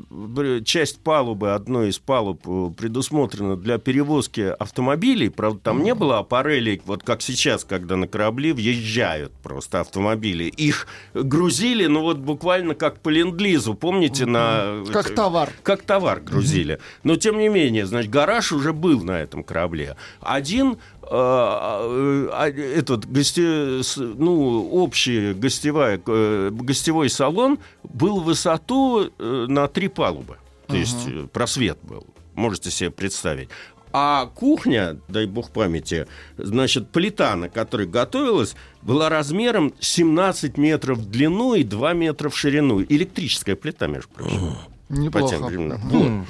часть 0.65 0.99
палубы, 0.99 1.53
одной 1.53 1.89
из 1.89 1.99
палуб 1.99 2.41
э, 2.47 2.69
предусмотрена 2.77 3.55
для 3.57 3.77
перевозки 3.77 4.41
автомобилей. 4.57 5.29
Правда, 5.29 5.59
там 5.59 5.83
не 5.83 5.93
было 5.95 6.19
аппарелей, 6.19 6.81
вот 6.85 7.03
как 7.03 7.21
сейчас, 7.21 7.63
когда 7.63 7.95
на 7.95 8.07
корабли 8.07 8.51
въезжают 8.53 9.31
просто 9.43 9.81
автомобили. 9.81 10.45
Их 10.45 10.87
грузили, 11.13 11.87
ну 11.93 12.01
вот 12.01 12.17
буквально 12.17 12.75
как 12.75 12.99
по 12.99 13.09
ленд-лизу, 13.09 13.75
помните, 13.75 14.25
на... 14.25 14.83
Как 14.91 15.13
товар. 15.13 15.51
Как 15.61 15.83
товар 15.83 16.19
грузили. 16.19 16.79
Но, 17.03 17.15
тем 17.15 17.37
не 17.37 17.49
менее, 17.49 17.85
значит, 17.85 18.09
гараж 18.09 18.51
уже 18.51 18.73
был 18.73 19.03
на 19.03 19.21
этом 19.21 19.43
корабле. 19.43 19.95
Один 20.19 20.73
э, 20.73 20.75
э, 21.03 21.09
а, 21.11 22.49
этот 22.49 23.05
гости, 23.05 23.97
ну, 23.99 24.69
общий 24.71 25.33
гостевая, 25.33 26.01
э, 26.05 26.49
гостевой 26.51 27.09
салон 27.09 27.59
был 27.83 28.21
в 28.21 28.25
высоту 28.25 29.11
э, 29.17 29.45
на 29.47 29.67
три 29.67 29.87
палубы. 29.87 30.37
То 30.67 30.75
есть 30.75 31.07
э, 31.07 31.27
просвет 31.31 31.77
был. 31.83 32.07
Можете 32.33 32.71
себе 32.71 32.89
представить. 32.89 33.49
А 33.95 34.25
кухня, 34.25 34.97
дай 35.07 35.27
бог 35.27 35.51
памяти, 35.51 36.07
значит, 36.35 36.89
плита, 36.89 37.35
на 37.35 37.47
которой 37.47 37.85
готовилась, 37.85 38.55
была 38.85 39.09
размером 39.09 39.73
17 39.79 40.57
метров 40.57 40.99
в 40.99 41.09
длину 41.09 41.53
и 41.55 41.63
2 41.63 41.93
метра 41.93 42.29
в 42.29 42.37
ширину. 42.37 42.81
Электрическая 42.83 43.55
плита, 43.55 43.87
между 43.87 44.09
прочим. 44.09 44.55
По 44.89 44.95
Неплохо. 44.95 45.35
тем 45.35 45.45
временам. 45.45 45.81
Вот. 45.85 46.27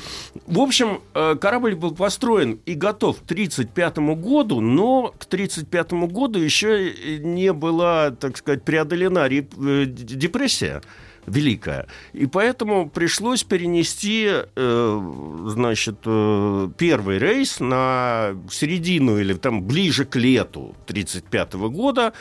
В 0.48 0.60
общем, 0.60 1.02
э, 1.14 1.36
корабль 1.36 1.76
был 1.76 1.94
построен 1.94 2.60
и 2.66 2.76
готов 2.76 3.18
к 3.18 3.26
1935 3.26 4.16
году, 4.16 4.62
но 4.62 5.14
к 5.18 5.26
1935 5.26 6.10
году 6.12 6.40
еще 6.40 7.20
не 7.20 7.52
была, 7.52 8.12
так 8.12 8.38
сказать, 8.38 8.64
преодолена 8.64 9.28
э, 9.28 9.86
депрессия 9.86 10.82
великая. 11.26 11.88
И 12.14 12.26
поэтому 12.26 12.90
пришлось 12.90 13.44
перенести, 13.44 14.28
э, 14.30 15.02
значит, 15.48 15.98
э, 16.06 16.70
первый 16.78 17.18
рейс 17.18 17.60
на 17.60 18.36
середину 18.50 19.18
или 19.20 19.34
там 19.34 19.64
ближе 19.64 20.06
к 20.06 20.16
лету 20.16 20.76
1935 20.86 21.70
года. 21.70 22.14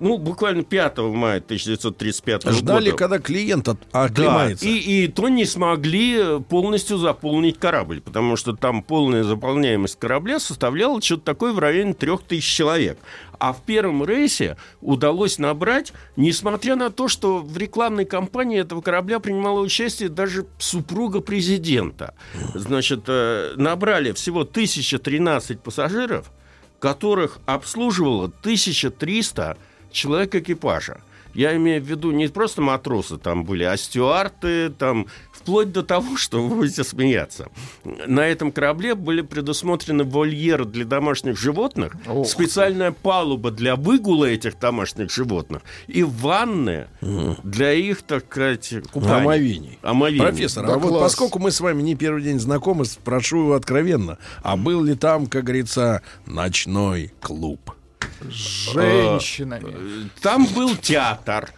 Ну, 0.00 0.16
буквально 0.16 0.62
5 0.62 0.98
мая 0.98 1.40
1935 1.40 2.52
Ждали, 2.52 2.90
года. 2.90 2.96
когда 2.96 3.18
клиент 3.18 3.66
от- 3.68 3.80
Да, 3.92 4.04
оклемается. 4.04 4.64
и, 4.68 4.78
и 5.04 5.08
то 5.08 5.28
не 5.28 5.44
смогли 5.44 6.40
полностью 6.48 6.98
заполнить 6.98 7.58
корабль, 7.58 8.00
потому 8.00 8.36
что 8.36 8.54
там 8.54 8.82
полная 8.82 9.24
заполняемость 9.24 9.98
корабля 9.98 10.38
составляла 10.38 11.02
что-то 11.02 11.22
такое 11.24 11.52
в 11.52 11.58
районе 11.58 11.94
трех 11.94 12.22
тысяч 12.22 12.44
человек. 12.46 12.98
А 13.40 13.52
в 13.52 13.62
первом 13.62 14.04
рейсе 14.04 14.56
удалось 14.80 15.38
набрать, 15.38 15.92
несмотря 16.16 16.76
на 16.76 16.90
то, 16.90 17.08
что 17.08 17.38
в 17.38 17.56
рекламной 17.56 18.04
кампании 18.04 18.60
этого 18.60 18.80
корабля 18.80 19.18
принимала 19.20 19.60
участие 19.60 20.08
даже 20.08 20.46
супруга 20.58 21.20
президента. 21.20 22.14
Значит, 22.54 23.02
э, 23.08 23.54
набрали 23.56 24.12
всего 24.12 24.44
1013 24.44 25.60
пассажиров, 25.60 26.30
которых 26.80 27.38
обслуживало 27.46 28.28
1300 28.42 29.56
человек 29.90 30.34
экипажа. 30.34 31.00
Я 31.34 31.54
имею 31.56 31.80
в 31.80 31.86
виду 31.86 32.10
не 32.10 32.26
просто 32.28 32.62
матросы 32.62 33.16
там 33.18 33.44
были, 33.44 33.62
а 33.62 33.76
стюарты, 33.76 34.70
там, 34.70 35.06
вплоть 35.30 35.70
до 35.70 35.82
того, 35.84 36.16
что 36.16 36.42
вы 36.42 36.56
будете 36.56 36.82
смеяться. 36.82 37.48
На 37.84 38.26
этом 38.26 38.50
корабле 38.50 38.94
были 38.94 39.20
предусмотрены 39.20 40.02
вольеры 40.04 40.64
для 40.64 40.84
домашних 40.84 41.38
животных, 41.38 41.94
специальная 42.26 42.90
палуба 42.92 43.50
для 43.52 43.76
выгула 43.76 44.24
этих 44.24 44.58
домашних 44.58 45.12
животных 45.12 45.62
и 45.86 46.02
ванны 46.02 46.88
для 47.44 47.72
их, 47.72 48.02
так 48.02 48.24
сказать, 48.24 48.74
купания. 48.90 49.18
Омовений. 49.18 49.78
Омовений. 49.82 50.20
Профессор, 50.20 50.66
Да 50.66 50.74
а 50.74 50.78
вот 50.78 50.88
класс. 50.88 51.02
поскольку 51.02 51.38
мы 51.38 51.50
с 51.52 51.60
вами 51.60 51.82
не 51.82 51.94
первый 51.94 52.22
день 52.22 52.40
знакомы, 52.40 52.84
спрошу 52.84 53.42
его 53.42 53.54
откровенно. 53.54 54.18
А 54.42 54.56
был 54.56 54.82
ли 54.82 54.94
там, 54.96 55.26
как 55.26 55.44
говорится, 55.44 56.02
ночной 56.26 57.12
клуб? 57.20 57.72
Женщинами. 58.30 60.10
Там 60.20 60.46
был 60.46 60.76
театр. 60.76 61.50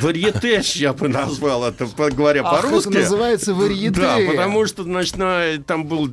Варьете, 0.00 0.60
я 0.74 0.92
бы 0.92 1.08
назвал 1.08 1.64
это, 1.64 1.86
говоря 2.10 2.42
Ах, 2.44 2.60
по-русски. 2.62 2.90
это 2.90 2.98
называется 3.00 3.54
варьете. 3.54 3.98
Да, 3.98 4.18
потому 4.28 4.66
что, 4.66 4.82
значит, 4.82 5.16
на- 5.16 5.56
там, 5.66 5.86
был, 5.86 6.12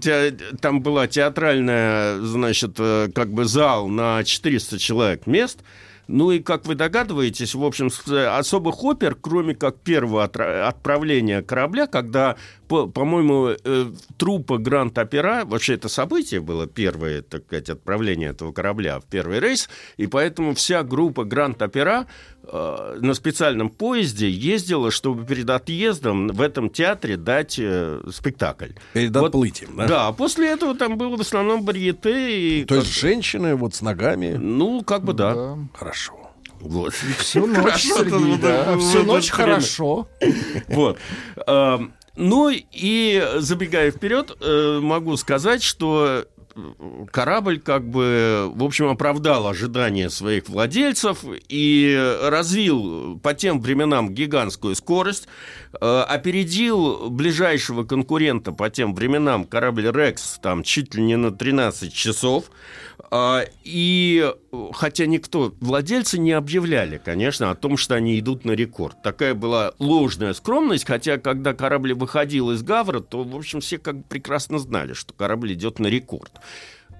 там 0.61 0.81
была 0.81 1.07
театральная, 1.07 2.17
значит, 2.21 2.75
э, 2.77 3.09
как 3.13 3.33
бы 3.33 3.43
зал 3.43 3.89
на 3.89 4.23
400 4.23 4.79
человек 4.79 5.27
мест. 5.27 5.59
Ну 6.07 6.31
и, 6.31 6.39
как 6.39 6.65
вы 6.65 6.75
догадываетесь, 6.75 7.55
в 7.55 7.63
общем, 7.63 7.89
э, 8.07 8.25
особых 8.25 8.83
опер, 8.83 9.15
кроме 9.15 9.55
как 9.55 9.79
первого 9.79 10.25
отправления 10.25 11.41
корабля, 11.41 11.87
когда, 11.87 12.35
по- 12.67 12.87
по-моему, 12.87 13.49
э, 13.63 13.85
трупа 14.17 14.57
Гранд-Опера, 14.57 15.43
вообще 15.45 15.75
это 15.75 15.87
событие 15.87 16.41
было 16.41 16.67
первое, 16.67 17.21
так 17.21 17.45
сказать, 17.45 17.69
отправление 17.69 18.31
этого 18.31 18.51
корабля 18.51 18.99
в 18.99 19.05
первый 19.05 19.39
рейс, 19.39 19.69
и 19.95 20.07
поэтому 20.07 20.53
вся 20.55 20.83
группа 20.83 21.23
Гранд-Опера 21.23 22.07
на 22.51 23.13
специальном 23.13 23.69
поезде 23.69 24.29
ездила, 24.29 24.91
чтобы 24.91 25.25
перед 25.25 25.49
отъездом 25.49 26.27
в 26.27 26.41
этом 26.41 26.69
театре 26.69 27.15
дать 27.17 27.57
э, 27.57 28.01
спектакль. 28.11 28.71
Перед 28.93 29.15
Вот- 29.15 29.27
отплытием, 29.27 29.75
да? 29.77 29.87
Да, 29.87 30.11
после 30.11 30.49
этого 30.49 30.75
там 30.75 30.97
было 30.97 31.15
в 31.15 31.21
основном 31.21 31.63
барьете. 31.63 32.59
И 32.61 32.65
То 32.65 32.75
как- 32.75 32.83
есть 32.83 32.99
женщины 32.99 33.55
вот 33.55 33.75
с 33.75 33.81
ногами? 33.81 34.33
Ну, 34.39 34.81
как 34.83 35.03
бы 35.03 35.13
да. 35.13 35.57
Хорошо. 35.73 36.13
Вот. 36.59 36.93
Всю 36.93 37.45
ночь, 37.45 37.57
Хорошо, 37.57 37.97
Сергей, 37.97 38.37
да. 38.37 38.77
Всю 38.77 39.03
ночь 39.03 39.29
хорошо. 39.29 40.07
Вот. 40.67 40.97
Эм, 41.47 41.93
Ну 42.15 42.51
и 42.53 43.27
забегая 43.39 43.89
вперед, 43.89 44.37
э, 44.39 44.79
могу 44.83 45.17
сказать, 45.17 45.63
что 45.63 46.05
э, 46.07 46.25
корабль 47.11 47.59
как 47.59 47.87
бы, 47.87 48.51
в 48.53 48.63
общем, 48.63 48.87
оправдал 48.87 49.47
ожидания 49.47 50.09
своих 50.09 50.49
владельцев 50.49 51.19
и 51.49 52.17
развил 52.21 53.19
по 53.19 53.33
тем 53.33 53.61
временам 53.61 54.13
гигантскую 54.13 54.75
скорость, 54.75 55.27
э, 55.79 56.05
опередил 56.07 57.09
ближайшего 57.09 57.83
конкурента 57.83 58.51
по 58.51 58.69
тем 58.69 58.93
временам 58.93 59.45
корабль 59.45 59.91
«Рекс» 59.91 60.39
там 60.41 60.63
чуть 60.63 60.95
ли 60.95 61.03
не 61.03 61.17
на 61.17 61.31
13 61.31 61.93
часов. 61.93 62.45
А, 63.15 63.45
И 63.63 64.33
э, 64.51 64.69
хотя 64.73 65.05
никто, 65.05 65.53
владельцы 65.59 66.17
не 66.17 66.31
объявляли, 66.31 66.97
конечно, 66.97 67.51
о 67.51 67.55
том, 67.55 67.77
что 67.77 67.93
они 67.93 68.19
идут 68.19 68.43
на 68.43 68.53
рекорд. 68.53 69.03
Такая 69.03 69.35
была 69.35 69.73
ложная 69.77 70.33
скромность, 70.33 70.87
хотя 70.87 71.19
когда 71.19 71.53
корабль 71.53 71.93
выходил 71.93 72.49
из 72.49 72.63
Гавра, 72.63 73.01
то, 73.01 73.23
в 73.23 73.35
общем, 73.35 73.61
все 73.61 73.77
как 73.77 73.97
бы 73.97 74.03
прекрасно 74.09 74.57
знали, 74.57 74.93
что 74.93 75.13
корабль 75.13 75.53
идет 75.53 75.77
на 75.77 75.85
рекорд. 75.85 76.31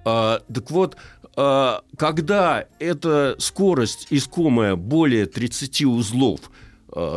А, 0.05 0.41
так 0.53 0.69
вот, 0.69 0.97
а, 1.35 1.81
когда 1.97 2.67
эта 2.77 3.35
скорость 3.39 4.05
искомая 4.11 4.75
более 4.75 5.25
30 5.25 5.85
узлов 5.85 6.41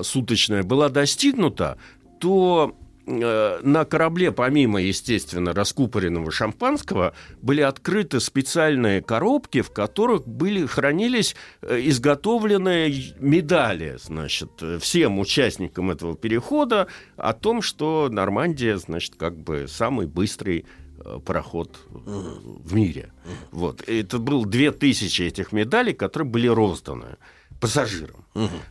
суточная 0.05 0.63
была 0.63 0.89
достигнута, 0.89 1.77
то 2.19 2.75
на 3.07 3.85
корабле, 3.85 4.33
помимо, 4.33 4.83
естественно, 4.83 5.53
раскупоренного 5.53 6.33
шампанского, 6.33 7.15
были 7.41 7.61
открыты 7.61 8.19
специальные 8.19 9.01
коробки, 9.01 9.61
в 9.63 9.71
которых 9.71 10.27
были, 10.27 10.67
хранились 10.67 11.37
э, 11.63 11.81
изготовленные 11.85 13.15
медали, 13.21 13.97
значит, 14.03 14.51
э, 14.61 14.79
всем 14.81 15.21
участникам 15.21 15.93
этого 15.93 16.17
перехода 16.17 16.89
о 17.17 17.33
том, 17.33 17.63
что 17.63 18.09
Нормандия, 18.11 18.77
значит, 18.77 19.15
как 19.17 19.39
бы 19.39 19.67
самый 19.69 20.07
быстрый 20.09 20.67
э, 20.99 21.21
пароход 21.25 21.79
э, 21.89 21.95
в 21.95 22.75
мире. 22.75 23.13
Вот. 23.53 23.89
Это 23.89 24.19
было 24.19 24.45
2000 24.45 25.23
этих 25.23 25.53
медалей, 25.53 25.95
которые 25.95 26.29
были 26.29 26.49
розданы 26.49 27.19
пассажирам. 27.61 28.25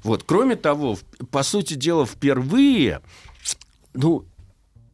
Вот. 0.03 0.23
Кроме 0.23 0.55
того, 0.55 0.97
по 1.31 1.43
сути 1.43 1.73
дела, 1.73 2.05
впервые, 2.05 3.01
ну, 3.95 4.25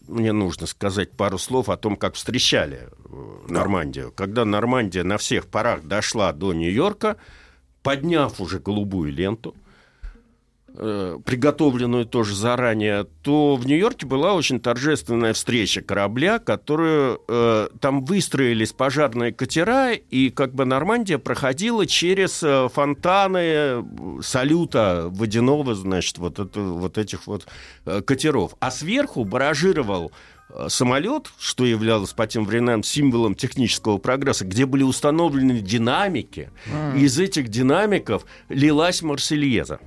мне 0.07 0.31
нужно 0.31 0.67
сказать 0.67 1.11
пару 1.11 1.37
слов 1.37 1.69
о 1.69 1.77
том, 1.77 1.95
как 1.95 2.15
встречали 2.15 2.89
э, 2.89 3.37
Нормандию. 3.47 4.11
Когда 4.11 4.45
Нормандия 4.45 5.03
на 5.03 5.17
всех 5.17 5.47
парах 5.47 5.83
дошла 5.83 6.33
до 6.33 6.53
Нью-Йорка, 6.53 7.17
подняв 7.83 8.39
уже 8.41 8.59
голубую 8.59 9.11
ленту, 9.11 9.55
э, 10.75 11.17
приготовленную 11.25 12.05
тоже 12.05 12.35
заранее, 12.35 13.05
то 13.23 13.55
в 13.55 13.65
Нью-Йорке 13.65 14.05
была 14.05 14.33
очень 14.33 14.59
торжественная 14.59 15.33
встреча 15.33 15.81
корабля, 15.81 16.39
которую 16.39 17.21
э, 17.27 17.69
там 17.79 18.05
выстроились 18.05 18.73
пожарные 18.73 19.31
катера, 19.31 19.93
и 19.93 20.29
как 20.29 20.53
бы 20.53 20.65
Нормандия 20.65 21.17
проходила 21.17 21.85
через 21.85 22.41
э, 22.43 22.69
фонтаны 22.73 23.85
салюта 24.21 25.07
водяного, 25.09 25.75
значит, 25.75 26.17
вот, 26.17 26.39
это, 26.39 26.59
вот 26.61 26.97
этих 26.97 27.27
вот 27.27 27.47
э, 27.85 28.01
катеров. 28.01 28.55
А 28.59 28.71
сверху 28.71 29.23
баражировал 29.23 30.11
самолет, 30.67 31.31
что 31.39 31.65
являлось 31.65 32.11
по 32.11 32.27
тем 32.27 32.43
временам 32.45 32.83
символом 32.83 33.35
технического 33.35 33.99
прогресса, 33.99 34.45
где 34.45 34.65
были 34.65 34.83
установлены 34.83 35.61
динамики, 35.61 36.51
и 36.97 37.03
из 37.03 37.17
этих 37.19 37.47
динамиков 37.47 38.25
лилась 38.49 39.01
Марсельеза. 39.01 39.79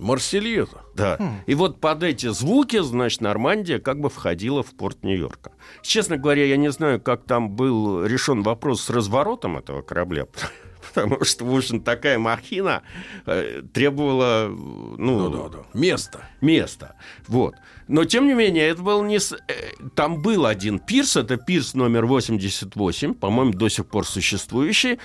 Марсельеза? 0.00 0.82
Да. 0.94 1.18
И 1.46 1.54
вот 1.54 1.80
под 1.80 2.02
эти 2.02 2.28
звуки, 2.28 2.80
значит, 2.80 3.20
Нормандия 3.20 3.78
как 3.78 4.00
бы 4.00 4.08
входила 4.08 4.62
в 4.62 4.74
порт 4.74 5.04
Нью-Йорка. 5.04 5.52
Честно 5.82 6.16
говоря, 6.16 6.44
я 6.44 6.56
не 6.56 6.70
знаю, 6.70 7.00
как 7.00 7.24
там 7.24 7.50
был 7.50 8.04
решен 8.04 8.42
вопрос 8.42 8.82
с 8.82 8.90
разворотом 8.90 9.58
этого 9.58 9.82
корабля, 9.82 10.26
потому 10.94 11.24
что, 11.24 11.44
в 11.44 11.54
общем, 11.54 11.82
такая 11.82 12.18
махина 12.18 12.82
э, 13.26 13.62
требовала, 13.72 14.48
ну, 14.48 15.52
места. 15.74 16.28
Места. 16.40 16.96
Вот. 17.28 17.54
Но, 17.92 18.04
тем 18.04 18.28
не 18.28 18.34
менее, 18.34 18.68
это 18.68 18.82
был 18.82 19.02
не... 19.02 19.16
э, 19.16 19.52
Там 19.96 20.22
был 20.22 20.46
один 20.46 20.78
пирс, 20.78 21.16
это 21.16 21.36
пирс 21.36 21.74
номер 21.74 22.06
88, 22.06 23.14
по-моему, 23.14 23.52
до 23.52 23.68
сих 23.68 23.86
пор 23.86 24.06
существующий, 24.06 25.00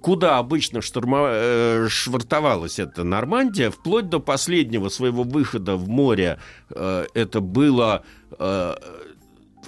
куда 0.00 0.38
обычно 0.38 0.80
шторма... 0.80 1.28
э, 1.30 1.86
швартовалась 1.90 2.78
эта 2.78 3.04
Нормандия, 3.04 3.70
вплоть 3.70 4.08
до 4.08 4.18
последнего 4.18 4.88
своего 4.88 5.24
выхода 5.24 5.76
в 5.76 5.88
море. 5.90 6.38
э, 6.70 7.04
Это 7.12 7.40
было... 7.40 8.02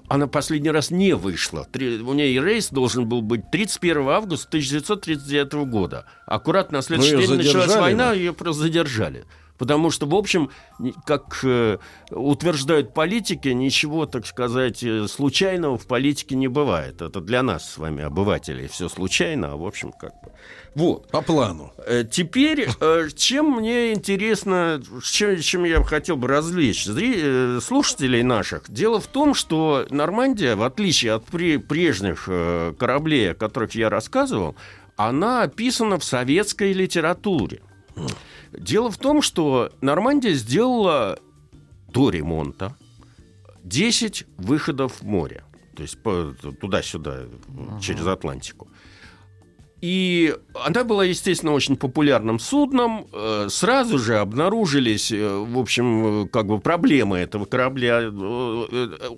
она 0.08 0.26
последний 0.26 0.70
раз 0.70 0.90
не 0.90 1.14
вышла. 1.14 1.66
Три- 1.70 2.00
У 2.00 2.12
нее 2.14 2.42
рейс 2.42 2.70
должен 2.70 3.06
был 3.08 3.20
быть 3.22 3.50
31 3.50 4.08
августа 4.08 4.48
1939 4.48 5.52
года. 5.70 6.06
Аккуратно 6.26 6.78
на 6.78 6.82
следующий 6.82 7.14
Ну, 7.14 7.20
день 7.20 7.30
началась 7.36 7.52
задержали, 7.66 7.80
война, 7.82 8.08
да? 8.08 8.12
ее 8.14 8.32
просто 8.32 8.62
задержали. 8.62 9.24
Потому 9.56 9.90
что, 9.90 10.06
в 10.06 10.14
общем, 10.16 10.50
как 11.06 11.38
э, 11.44 11.78
утверждают 12.10 12.92
политики, 12.92 13.48
ничего, 13.48 14.04
так 14.04 14.26
сказать, 14.26 14.82
э, 14.82 15.06
случайного 15.06 15.78
в 15.78 15.86
политике 15.86 16.34
не 16.34 16.48
бывает. 16.48 17.00
Это 17.00 17.20
для 17.20 17.42
нас 17.44 17.70
с 17.72 17.78
вами, 17.78 18.02
обывателей, 18.02 18.66
все 18.66 18.88
случайно, 18.88 19.52
а 19.52 19.56
в 19.56 19.64
общем, 19.64 19.92
как 19.92 20.10
бы. 20.24 20.32
Вот. 20.74 21.08
По 21.12 21.20
плану. 21.22 21.72
Э, 21.86 22.02
Теперь, 22.10 22.66
чем 23.14 23.52
мне 23.52 23.92
интересно, 23.92 24.82
чем, 25.04 25.38
чем 25.40 25.64
я 25.64 25.82
хотел 25.84 26.16
бы 26.16 26.26
развлечь 26.26 26.86
зри- 26.88 27.60
слушателей 27.60 28.24
наших. 28.24 28.68
Дело 28.68 29.00
в 29.00 29.06
том, 29.06 29.34
что 29.34 29.86
Нормандия, 29.90 30.56
в 30.56 30.64
отличие 30.64 31.12
от 31.12 31.26
пре- 31.28 31.60
прежних 31.60 32.24
кораблей, 32.24 33.30
о 33.30 33.34
которых 33.34 33.76
я 33.76 33.88
рассказывал, 33.88 34.56
она 34.96 35.42
описана 35.42 35.98
в 36.00 36.04
советской 36.04 36.72
литературе. 36.72 37.62
Дело 38.58 38.90
в 38.90 38.98
том, 38.98 39.22
что 39.22 39.70
Нормандия 39.80 40.34
сделала 40.34 41.18
до 41.88 42.10
ремонта 42.10 42.76
10 43.62 44.26
выходов 44.38 45.00
в 45.00 45.02
море. 45.02 45.44
То 45.76 45.82
есть 45.82 45.98
туда-сюда, 46.60 47.24
через 47.80 48.06
Атлантику. 48.06 48.68
И 49.84 50.34
она 50.54 50.82
была, 50.82 51.04
естественно, 51.04 51.52
очень 51.52 51.76
популярным 51.76 52.38
судном. 52.38 53.06
Э, 53.12 53.48
Сразу 53.50 53.98
же 53.98 54.16
обнаружились, 54.16 55.12
э, 55.12 55.44
в 55.46 55.58
общем, 55.58 56.24
э, 56.24 56.28
как 56.28 56.46
бы 56.46 56.58
проблемы 56.58 57.18
этого 57.18 57.44
корабля. 57.44 58.10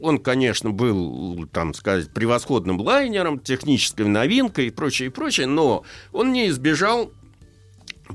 Он, 0.00 0.18
конечно, 0.18 0.70
был, 0.70 1.46
там 1.52 1.72
сказать, 1.72 2.10
превосходным 2.10 2.80
лайнером, 2.80 3.38
технической 3.38 4.06
новинкой 4.06 4.66
и 4.66 4.70
прочее, 4.70 5.06
и 5.06 5.12
прочее, 5.12 5.46
но 5.46 5.84
он 6.10 6.32
не 6.32 6.48
избежал 6.48 7.12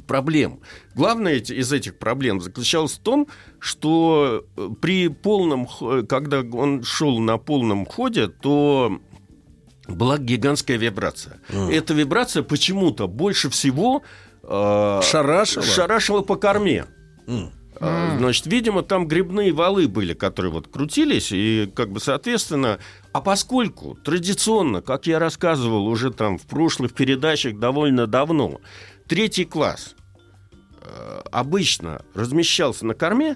проблем. 0.07 0.59
Главное 0.95 1.35
из 1.35 1.71
этих 1.73 1.97
проблем 1.97 2.41
заключалось 2.41 2.93
в 2.93 2.99
том, 2.99 3.27
что 3.59 4.45
э, 4.57 4.69
при 4.81 5.07
полном, 5.09 5.65
х- 5.67 6.03
когда 6.03 6.41
он 6.41 6.83
шел 6.83 7.19
на 7.19 7.37
полном 7.37 7.85
ходе, 7.85 8.27
то 8.27 8.99
была 9.87 10.17
гигантская 10.17 10.77
вибрация. 10.77 11.39
Эта 11.49 11.93
вибрация 11.93 12.43
почему-то 12.43 13.07
больше 13.07 13.49
всего 13.49 14.03
э, 14.43 15.01
Шарашила? 15.03 15.65
шарашила 15.65 16.21
по 16.21 16.35
корме. 16.35 16.85
А, 17.79 18.15
Значит, 18.17 18.45
видимо, 18.45 18.83
там 18.83 19.07
грибные 19.07 19.51
валы 19.53 19.87
были, 19.87 20.13
которые 20.13 20.51
вот 20.51 20.67
крутились, 20.67 21.31
и 21.31 21.71
как 21.73 21.91
бы, 21.91 21.99
соответственно, 21.99 22.77
а 23.11 23.21
поскольку 23.21 23.95
традиционно, 23.95 24.81
как 24.81 25.07
я 25.07 25.17
рассказывал 25.17 25.87
уже 25.87 26.11
там 26.11 26.37
в 26.37 26.43
прошлых 26.43 26.93
передачах 26.93 27.57
довольно 27.57 28.05
давно, 28.05 28.59
третий 29.11 29.43
класс 29.43 29.93
э, 30.81 31.21
обычно 31.33 32.01
размещался 32.13 32.85
на 32.85 32.93
корме, 32.93 33.35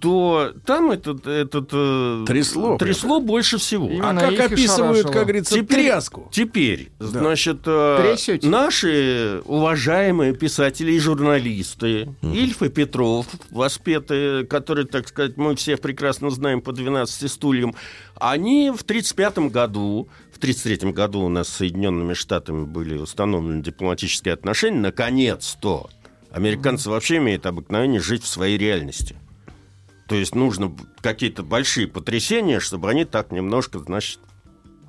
то 0.00 0.52
там 0.64 0.92
этот, 0.92 1.26
этот 1.26 1.70
э, 1.72 2.24
Трясло 2.24 2.76
трясло 2.76 3.20
больше 3.20 3.58
всего. 3.58 3.90
А 4.00 4.14
как 4.14 4.52
описывают, 4.52 5.10
как 5.10 5.24
говорится, 5.24 5.60
тряску? 5.64 6.28
Теперь, 6.30 6.92
Да. 7.00 7.06
значит, 7.06 7.62
э, 7.66 7.98
Трясете. 8.00 8.46
наши 8.48 9.42
уважаемые 9.44 10.34
писатели 10.34 10.92
и 10.92 11.00
журналисты, 11.00 12.14
Ильф 12.22 12.62
и 12.62 12.68
Петров, 12.68 13.26
воспетые, 13.50 14.46
которые, 14.46 14.86
так 14.86 15.08
сказать, 15.08 15.36
мы 15.36 15.56
все 15.56 15.76
прекрасно 15.76 16.30
знаем 16.30 16.60
по 16.60 16.70
12 16.72 17.28
стульям, 17.28 17.74
они 18.20 18.70
в 18.70 18.82
1935 18.82 19.50
году, 19.50 20.08
1933 20.42 20.90
году 20.90 21.20
у 21.20 21.28
нас 21.28 21.46
с 21.46 21.58
Соединенными 21.58 22.14
Штатами 22.14 22.64
были 22.64 22.96
установлены 22.96 23.62
дипломатические 23.62 24.34
отношения, 24.34 24.80
наконец-то. 24.80 25.88
Американцы 26.32 26.90
вообще 26.90 27.18
имеют 27.18 27.46
обыкновение 27.46 28.00
жить 28.00 28.24
в 28.24 28.26
своей 28.26 28.58
реальности. 28.58 29.14
То 30.08 30.16
есть 30.16 30.34
нужно 30.34 30.76
какие-то 31.00 31.44
большие 31.44 31.86
потрясения, 31.86 32.58
чтобы 32.58 32.90
они 32.90 33.04
так 33.04 33.30
немножко, 33.30 33.78
значит, 33.78 34.18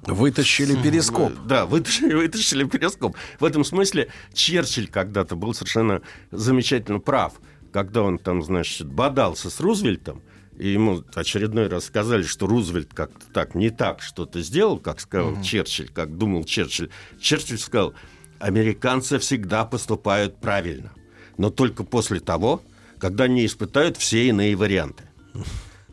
Вытащили 0.08 0.76
перископ. 0.76 1.34
да, 1.46 1.68
вытащили, 1.68 2.16
вытащили 2.16 2.64
перископ. 2.64 3.16
В 3.40 3.46
этом 3.46 3.64
смысле 3.64 4.10
Черчилль 4.34 4.88
когда-то 4.88 5.36
был 5.36 5.54
совершенно 5.54 6.02
замечательно 6.32 7.00
прав, 7.00 7.34
когда 7.72 8.02
он 8.02 8.18
там, 8.18 8.42
значит, 8.42 8.88
бодался 8.88 9.52
с 9.52 9.60
Рузвельтом, 9.60 10.24
и 10.58 10.70
ему 10.70 11.04
очередной 11.16 11.68
раз 11.68 11.86
сказали, 11.86 12.24
что 12.24 12.48
Рузвельт 12.48 12.94
как-то 12.94 13.26
так, 13.34 13.56
не 13.56 13.70
так 13.70 14.02
что-то 14.02 14.42
сделал, 14.42 14.78
как 14.78 15.00
сказал 15.00 15.42
Черчилль, 15.42 15.90
как 15.90 16.18
думал 16.18 16.44
Черчилль. 16.44 16.90
Черчилль 17.20 17.58
сказал, 17.58 17.94
американцы 18.40 19.20
всегда 19.20 19.66
поступают 19.66 20.40
правильно, 20.40 20.92
но 21.38 21.50
только 21.50 21.84
после 21.84 22.20
того, 22.20 22.62
когда 23.00 23.26
они 23.26 23.46
испытают 23.46 23.98
все 23.98 24.28
иные 24.28 24.56
варианты. 24.56 25.04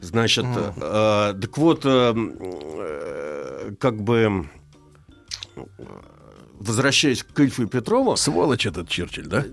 Значит, 0.01 0.47
э, 0.47 1.35
так 1.41 1.59
вот, 1.59 1.83
э, 1.85 2.15
э, 2.15 3.75
как 3.79 4.03
бы 4.03 4.47
э, 5.57 5.63
возвращаясь 6.59 7.23
к 7.23 7.39
Ильфу 7.41 7.65
и 7.65 7.67
Петрову... 7.67 8.17
Сволочь 8.17 8.67
этот 8.67 8.89
Черчилль, 8.89 9.27
да? 9.27 9.45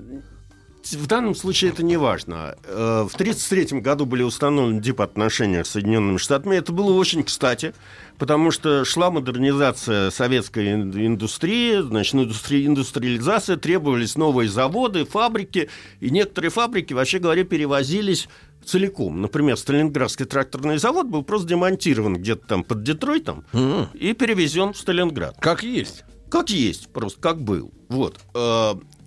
В 0.93 1.07
данном 1.07 1.35
случае 1.35 1.71
это 1.71 1.83
не 1.83 1.97
важно. 1.97 2.55
Э, 2.63 3.05
В 3.09 3.13
1933 3.15 3.79
году 3.81 4.05
были 4.05 4.23
установлены 4.23 4.81
дипотношения 4.81 5.63
с 5.63 5.69
Соединенными 5.69 6.17
Штатами. 6.17 6.55
Это 6.55 6.71
было 6.71 6.93
очень 6.93 7.23
кстати, 7.23 7.73
потому 8.17 8.51
что 8.51 8.85
шла 8.85 9.09
модернизация 9.11 10.11
советской 10.11 10.73
ин- 10.73 10.93
индустрии, 11.05 11.81
значит, 11.81 12.13
индустри- 12.15 12.65
индустриализация, 12.65 13.57
требовались 13.57 14.15
новые 14.15 14.49
заводы, 14.49 15.05
фабрики, 15.05 15.69
и 15.99 16.09
некоторые 16.09 16.51
фабрики, 16.51 16.93
вообще 16.93 17.19
говоря, 17.19 17.43
перевозились 17.43 18.27
целиком. 18.65 19.21
Например, 19.21 19.57
Сталинградский 19.57 20.25
тракторный 20.25 20.77
завод 20.77 21.07
был 21.07 21.23
просто 21.23 21.47
демонтирован 21.47 22.15
где-то 22.17 22.45
там 22.47 22.63
под 22.63 22.83
Детройтом 22.83 23.45
и 23.93 24.13
перевезен 24.13 24.73
в 24.73 24.77
Сталинград. 24.77 25.35
Как 25.39 25.63
есть. 25.63 26.03
Как 26.29 26.49
есть, 26.49 26.89
просто 26.89 27.21
как 27.21 27.41
был. 27.41 27.71
Вот. 27.87 28.17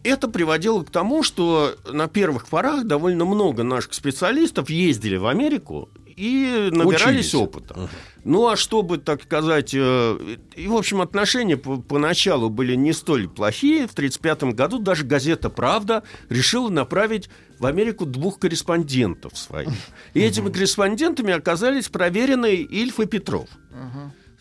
Это 0.02 0.28
приводило 0.28 0.82
к 0.82 0.90
тому, 0.90 1.22
что 1.22 1.74
на 1.90 2.08
первых 2.08 2.46
порах 2.48 2.84
довольно 2.84 3.24
много 3.24 3.62
наших 3.64 3.92
специалистов 3.94 4.70
ездили 4.70 5.16
в 5.16 5.26
Америку 5.26 5.90
и 6.16 6.68
набирались 6.72 7.28
Учились. 7.28 7.34
опыта. 7.34 7.88
Ну, 8.24 8.48
а 8.48 8.56
чтобы, 8.56 8.98
так 8.98 9.22
сказать... 9.22 9.72
э, 9.74 10.36
И, 10.56 10.68
в 10.68 10.74
общем, 10.74 11.00
отношения 11.00 11.56
по- 11.56 11.78
поначалу 11.78 12.50
были 12.50 12.74
не 12.74 12.92
столь 12.92 13.28
плохие. 13.28 13.86
В 13.86 13.92
1935 13.92 14.54
году 14.54 14.78
даже 14.78 15.04
газета 15.04 15.48
«Правда» 15.48 16.02
решила 16.28 16.68
направить 16.68 17.30
в 17.58 17.64
Америку 17.66 18.04
двух 18.06 18.38
корреспондентов 18.38 19.36
своих. 19.38 19.68
И 20.14 20.20
этими 20.20 20.50
корреспондентами 20.50 21.32
оказались 21.32 21.88
проверенные 21.88 22.56
Ильф 22.62 23.00
и 23.00 23.06
Петров 23.06 23.48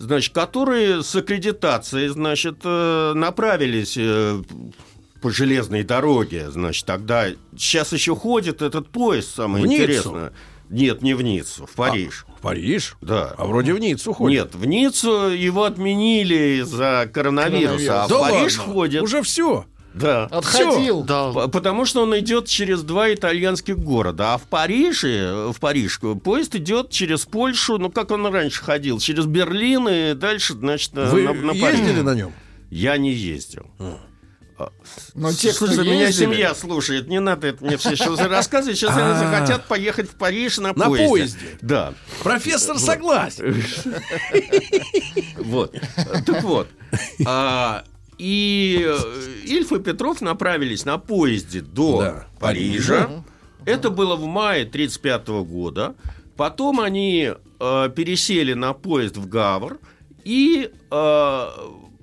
значит, 0.02 0.34
которые 0.34 1.04
с 1.04 1.14
аккредитацией, 1.14 2.08
значит, 2.08 2.60
э, 2.64 3.12
направились 3.16 3.96
э, 3.98 4.42
по 5.22 5.30
железной 5.32 5.84
дороге, 5.84 6.50
значит, 6.52 6.86
тогда 6.86 7.28
сейчас 7.58 7.92
еще 7.94 8.16
ходит 8.16 8.62
этот 8.62 8.90
поезд, 8.90 9.36
самое 9.36 9.64
В 9.64 9.68
Ниццу? 9.68 9.84
интересное. 9.84 10.34
Нет, 10.70 11.02
не 11.02 11.14
в 11.16 11.22
Ниццу, 11.24 11.66
в 11.66 11.72
Париж. 11.72 12.26
В 12.38 12.42
Париж? 12.42 12.96
Да. 13.02 13.34
А 13.38 13.46
вроде 13.46 13.74
в 13.74 13.80
Ниццу 13.80 14.14
ходит. 14.14 14.44
Нет, 14.44 14.56
в 14.56 14.66
Ниццу 14.66 15.30
его 15.30 15.64
отменили 15.64 16.62
из-за 16.62 17.10
коронавируса, 17.12 18.04
а 18.04 18.08
Да 18.08 18.18
в 18.18 18.22
Париж 18.30 18.58
ладно? 18.60 18.74
ходит. 18.74 19.02
Уже 19.02 19.22
все. 19.24 19.66
Да. 19.96 20.26
Отходил. 20.26 21.04
П- 21.04 21.48
Потому 21.48 21.86
что 21.86 22.04
он 22.04 22.18
идет 22.20 22.46
через 22.46 22.84
два 22.84 23.12
итальянских 23.12 23.80
города. 23.80 24.36
А 24.36 24.38
в 24.38 24.44
Париже, 24.44 25.52
в 25.52 25.60
Париж, 25.60 26.00
поезд 26.24 26.54
идет 26.56 26.92
через 26.92 27.26
Польшу, 27.26 27.80
ну 27.80 27.90
как 27.90 28.12
он 28.12 28.28
раньше 28.28 28.64
ходил, 28.64 29.00
через 29.00 29.26
Берлин 29.26 29.88
и 29.90 30.14
дальше, 30.14 30.54
значит, 30.54 30.94
на- 30.94 31.06
Вы 31.06 31.24
на, 31.24 31.34
на 31.34 31.54
Париж. 31.56 31.80
ездили 31.80 32.02
на 32.02 32.14
нем? 32.14 32.32
Я 32.70 32.98
не 32.98 33.12
ездил. 33.12 33.66
Но 35.16 35.32
те, 35.32 35.52
кто 35.54 35.68
Слушай, 35.68 35.86
меня 35.86 36.12
семья 36.12 36.54
слушает, 36.56 37.08
не 37.08 37.20
надо 37.20 37.48
это 37.48 37.64
мне 37.64 37.78
все 37.78 37.96
сейчас 37.96 38.20
рассказывать. 38.20 38.78
Сейчас 38.78 38.96
они 38.96 39.12
А. 39.12 39.20
захотят 39.20 39.66
поехать 39.66 40.10
в 40.10 40.16
Париж 40.16 40.58
на, 40.58 40.74
На 40.74 40.86
поезде. 40.86 41.08
поезде. 41.10 41.40
Да. 41.62 41.94
Профессор 42.24 42.78
согласен. 42.80 43.64
Вот. 45.38 45.76
Так 46.26 46.44
вот. 46.44 46.68
А, 47.26 47.84
и 48.18 48.86
э, 48.86 48.98
Ильф 49.46 49.72
и 49.72 49.80
Петров 49.80 50.22
направились 50.22 50.86
на 50.86 50.98
поезде 50.98 51.62
до. 51.62 52.26
Парижа. 52.40 53.24
Это 53.66 53.90
было 53.90 54.16
в 54.16 54.26
мае 54.26 54.64
1935 54.64 55.28
года. 55.48 55.96
Потом 56.36 56.80
они 56.80 57.32
э, 57.60 57.90
пересели 57.96 58.54
на 58.54 58.74
поезд 58.74 59.18
в 59.18 59.28
Гавр. 59.28 59.80
И, 60.24 60.70
э, 60.92 61.48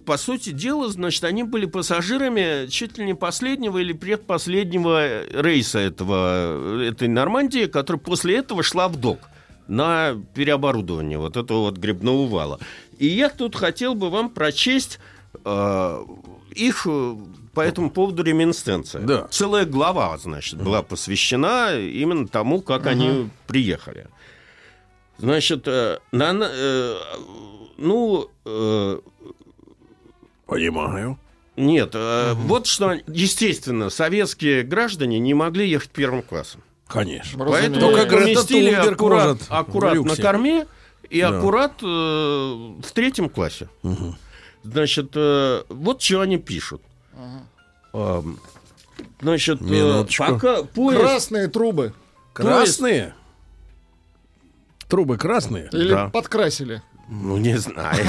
по 0.07 0.17
сути 0.17 0.51
дела, 0.51 0.89
значит, 0.89 1.25
они 1.25 1.43
были 1.43 1.67
пассажирами 1.67 2.69
чуть 2.69 2.97
ли 2.97 3.05
не 3.05 3.15
последнего 3.15 3.79
или 3.79 3.93
предпоследнего 3.93 5.25
рейса 5.43 5.81
этого, 5.81 6.81
этой 6.83 7.09
Нормандии, 7.09 7.67
которая 7.67 8.01
после 8.01 8.37
этого 8.39 8.63
шла 8.63 8.89
в 8.89 8.97
док 8.97 9.19
на 9.69 10.15
переоборудование 10.35 11.19
вот 11.19 11.37
этого 11.37 11.59
вот 11.63 11.77
грибного 11.77 12.29
вала. 12.29 12.61
И 12.99 13.07
я 13.07 13.29
тут 13.29 13.57
хотел 13.57 13.95
бы 13.97 14.09
вам 14.11 14.31
прочесть 14.31 15.01
э, 15.45 16.05
их 16.55 16.87
э, 16.89 17.17
по 17.53 17.61
этому 17.61 17.91
поводу 17.91 18.23
реминсценция. 18.23 19.03
Да. 19.03 19.27
Целая 19.31 19.65
глава, 19.65 20.17
значит, 20.19 20.63
была 20.63 20.83
посвящена 20.83 21.77
именно 21.77 22.29
тому, 22.29 22.61
как 22.63 22.87
они 22.87 23.29
приехали. 23.49 24.07
Значит, 25.19 25.67
э, 25.67 25.99
на- 26.13 26.49
э, 26.49 26.97
ну, 27.79 28.29
э, 28.45 29.01
Понимаю. 30.47 31.19
нет, 31.57 31.91
э, 31.95 32.33
вот 32.35 32.67
что, 32.67 32.95
естественно, 33.07 33.91
советские 33.91 34.63
граждане 34.63 35.19
не 35.19 35.35
могли 35.35 35.69
ехать 35.69 35.91
первым 35.91 36.23
классом. 36.23 36.63
Конечно. 36.87 37.45
Поэтому 37.45 37.81
Только 37.81 38.07
поместили 38.17 38.71
аккурат, 38.71 39.39
аккурат 39.49 39.95
на 40.05 40.17
корме 40.17 40.67
и 41.11 41.21
Да. 41.21 41.37
аккурат 41.39 41.73
э, 41.83 41.87
в 41.87 42.93
третьем 42.95 43.29
классе. 43.29 43.69
Значит, 44.63 45.11
э, 45.15 45.63
вот 45.69 46.01
что 46.03 46.21
они 46.21 46.39
пишут. 46.39 46.83
Значит, 49.21 49.61
э, 49.63 49.65
Минуточку. 49.65 50.25
пока 50.25 50.63
поезд... 50.63 51.01
Красные 51.01 51.49
трубы. 51.49 51.93
Красные? 52.33 53.15
Трубы 54.89 55.17
красные? 55.19 55.69
Или 55.73 55.91
Да. 55.91 56.09
подкрасили. 56.11 56.83
Ну, 57.09 57.37
не 57.37 57.57
знаю. 57.57 58.05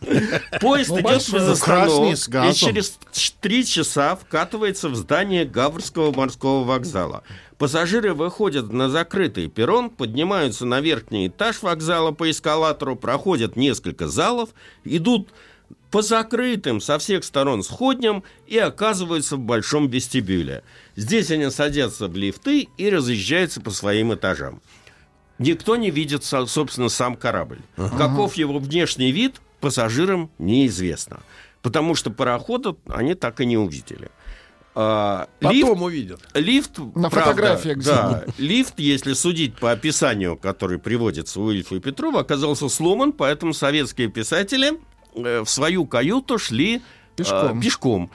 Поезд 0.60 0.90
Ну, 0.90 1.00
идет 1.00 1.30
без 1.32 1.48
остановок 1.48 2.14
и 2.14 2.54
через 2.54 2.98
три 3.40 3.64
часа 3.66 4.16
вкатывается 4.16 4.88
в 4.88 4.96
здание 4.96 5.44
Гаврского 5.44 6.12
морского 6.12 6.64
вокзала. 6.64 7.24
Пассажиры 7.58 8.14
выходят 8.14 8.72
на 8.72 8.88
закрытый 8.88 9.48
перрон, 9.48 9.90
поднимаются 9.90 10.64
на 10.64 10.80
верхний 10.80 11.28
этаж 11.28 11.62
вокзала 11.62 12.12
по 12.12 12.30
эскалатору, 12.30 12.96
проходят 12.96 13.56
несколько 13.56 14.08
залов, 14.08 14.50
идут 14.84 15.28
по 15.90 16.00
закрытым 16.00 16.80
со 16.80 16.98
всех 16.98 17.24
сторон 17.24 17.62
сходням 17.62 18.24
и 18.46 18.56
оказываются 18.56 19.36
в 19.36 19.40
большом 19.40 19.88
вестибюле. 19.88 20.64
Здесь 20.96 21.30
они 21.30 21.50
садятся 21.50 22.08
в 22.08 22.16
лифты 22.16 22.68
и 22.78 22.90
разъезжаются 22.90 23.60
по 23.60 23.70
своим 23.70 24.14
этажам. 24.14 24.62
Никто 25.38 25.76
не 25.76 25.90
видит, 25.90 26.24
со- 26.24 26.46
собственно, 26.46 26.88
сам 26.88 27.16
корабль. 27.16 27.60
Каков 27.76 28.34
его 28.34 28.58
внешний 28.58 29.12
вид, 29.12 29.40
пассажирам 29.60 30.30
неизвестно. 30.38 31.20
Потому 31.62 31.94
что 31.94 32.10
парохода 32.10 32.76
они 32.88 33.14
так 33.14 33.40
и 33.40 33.46
не 33.46 33.56
увидели. 33.56 34.10
А, 34.74 35.28
Потом 35.40 35.52
лифт, 35.56 35.80
увидят. 35.82 36.20
лифт, 36.34 36.78
На 36.78 37.10
правда, 37.10 37.30
фотографиях 37.32 37.78
да, 37.84 38.24
лифт, 38.38 38.78
если 38.78 39.12
судить 39.12 39.54
по 39.56 39.70
описанию, 39.70 40.36
которое 40.36 40.78
приводится 40.78 41.40
у 41.40 41.50
Ильфа 41.50 41.74
и 41.74 41.78
Петрова, 41.78 42.20
оказался 42.20 42.68
сломан, 42.70 43.12
поэтому 43.12 43.52
советские 43.52 44.08
писатели 44.08 44.80
э, 45.14 45.40
в 45.42 45.50
свою 45.50 45.84
каюту 45.84 46.38
шли 46.38 46.76
э, 46.76 47.60
Пешком. 47.60 48.10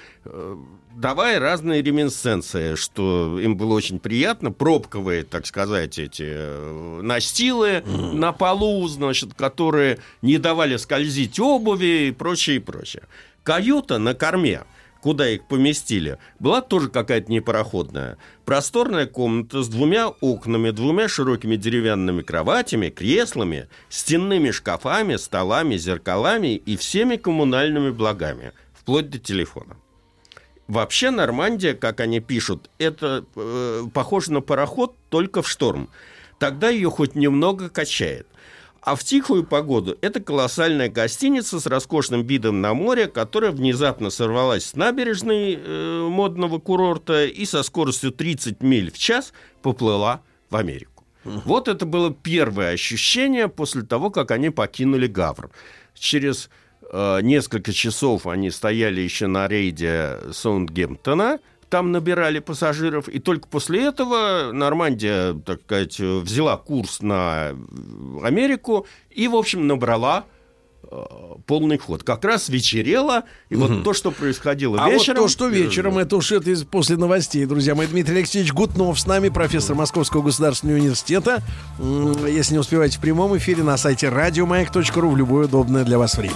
Давая 0.98 1.40
разные 1.40 1.82
реминсценции, 1.82 2.76
что 2.76 3.40
им 3.40 3.56
было 3.56 3.76
очень 3.76 4.00
приятно, 4.00 4.52
пробковые, 4.52 5.24
так 5.24 5.46
сказать, 5.46 6.00
эти 6.00 6.26
э, 6.26 7.00
настилы 7.02 7.84
на 7.86 8.34
полу, 8.34 8.88
значит, 8.88 9.34
которые 9.36 10.00
не 10.22 10.38
давали 10.38 10.78
скользить 10.78 11.40
обуви 11.40 12.08
и 12.08 12.12
прочее, 12.12 12.58
и 12.58 12.60
прочее. 12.60 13.04
Каюта 13.44 14.00
на 14.00 14.16
корме, 14.16 14.64
куда 15.02 15.30
их 15.30 15.48
поместили, 15.48 16.18
была 16.40 16.62
тоже 16.62 16.90
какая-то 16.90 17.32
непароходная. 17.32 18.18
Просторная 18.44 19.06
комната 19.06 19.62
с 19.62 19.70
двумя 19.70 20.08
окнами, 20.10 20.72
двумя 20.72 21.08
широкими 21.08 21.56
деревянными 21.58 22.24
кроватями, 22.24 22.90
креслами, 22.90 23.68
стенными 23.90 24.50
шкафами, 24.50 25.16
столами, 25.18 25.78
зеркалами 25.78 26.56
и 26.56 26.76
всеми 26.76 27.18
коммунальными 27.18 27.92
благами, 27.92 28.52
вплоть 28.74 29.12
до 29.12 29.20
телефона. 29.20 29.78
Вообще 30.68 31.12
Нормандия, 31.12 31.74
как 31.74 32.02
они 32.02 32.20
пишут, 32.20 32.70
это 32.78 33.26
э, 33.36 33.84
похоже 33.94 34.34
на 34.34 34.42
пароход 34.42 34.96
только 35.10 35.42
в 35.42 35.50
шторм. 35.50 35.90
Тогда 36.40 36.70
ее 36.70 36.90
хоть 36.90 37.16
немного 37.16 37.70
качает. 37.70 38.28
А 38.82 38.96
в 38.96 39.04
тихую 39.04 39.44
погоду 39.44 39.98
это 40.02 40.22
колоссальная 40.22 40.90
гостиница 40.90 41.60
с 41.60 41.66
роскошным 41.66 42.26
видом 42.26 42.62
на 42.62 42.74
море, 42.74 43.08
которая 43.08 43.52
внезапно 43.52 44.10
сорвалась 44.10 44.66
с 44.66 44.76
набережной 44.76 45.60
э, 45.62 46.08
модного 46.10 46.60
курорта 46.60 47.26
и 47.26 47.46
со 47.46 47.64
скоростью 47.64 48.12
30 48.12 48.62
миль 48.62 48.92
в 48.92 48.98
час 48.98 49.34
поплыла 49.62 50.22
в 50.50 50.56
Америку. 50.56 51.06
Вот 51.24 51.68
это 51.68 51.86
было 51.86 52.14
первое 52.14 52.72
ощущение 52.72 53.50
после 53.50 53.82
того, 53.82 54.10
как 54.10 54.32
они 54.32 54.50
покинули 54.50 55.08
Гавр. 55.08 55.50
Через 55.94 56.50
несколько 56.92 57.74
часов 57.74 58.28
они 58.28 58.50
стояли 58.50 59.02
еще 59.02 59.28
на 59.28 59.48
рейде 59.48 60.20
Саундгемптона, 60.32 61.40
там 61.70 61.92
набирали 61.92 62.40
пассажиров, 62.40 63.10
и 63.10 63.20
только 63.20 63.48
после 63.48 63.86
этого 63.86 64.52
Нормандия, 64.54 65.34
так 65.34 65.62
сказать, 65.62 66.00
э, 66.00 66.20
взяла 66.20 66.58
курс 66.58 67.02
на 67.02 67.50
Америку 68.24 68.88
и, 69.10 69.28
в 69.28 69.36
общем, 69.36 69.68
набрала 69.68 70.26
э, 70.84 70.98
полный 71.46 71.78
ход. 71.78 72.04
Как 72.04 72.24
раз 72.24 72.50
вечерело, 72.50 73.24
и 73.50 73.56
вот 73.56 73.84
то, 73.84 73.94
что 73.94 74.12
происходило 74.12 74.82
А 74.82 74.90
вечером... 74.90 75.18
вот 75.18 75.24
то, 75.24 75.28
что 75.30 75.48
вечером, 75.48 75.98
это 75.98 76.16
уж 76.16 76.32
это 76.32 76.50
из, 76.52 76.64
после 76.64 76.96
новостей, 76.96 77.46
друзья 77.46 77.76
мои. 77.76 77.88
Дмитрий 77.88 78.18
Алексеевич 78.18 78.54
Гутнов 78.54 79.00
с 79.00 79.06
нами, 79.06 79.30
профессор 79.30 79.76
Московского 79.76 80.22
государственного 80.22 80.78
университета. 80.78 81.44
Если 82.28 82.54
не 82.54 82.60
успеваете 82.60 82.98
в 82.98 83.02
прямом 83.02 83.38
эфире, 83.38 83.64
на 83.64 83.78
сайте 83.78 84.10
радиомаяк.ру 84.10 85.10
в 85.10 85.18
любое 85.18 85.48
удобное 85.48 85.84
для 85.84 85.98
вас 85.98 86.16
время. 86.18 86.36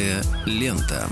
Голубая 0.00 0.22
лента. 0.46 1.08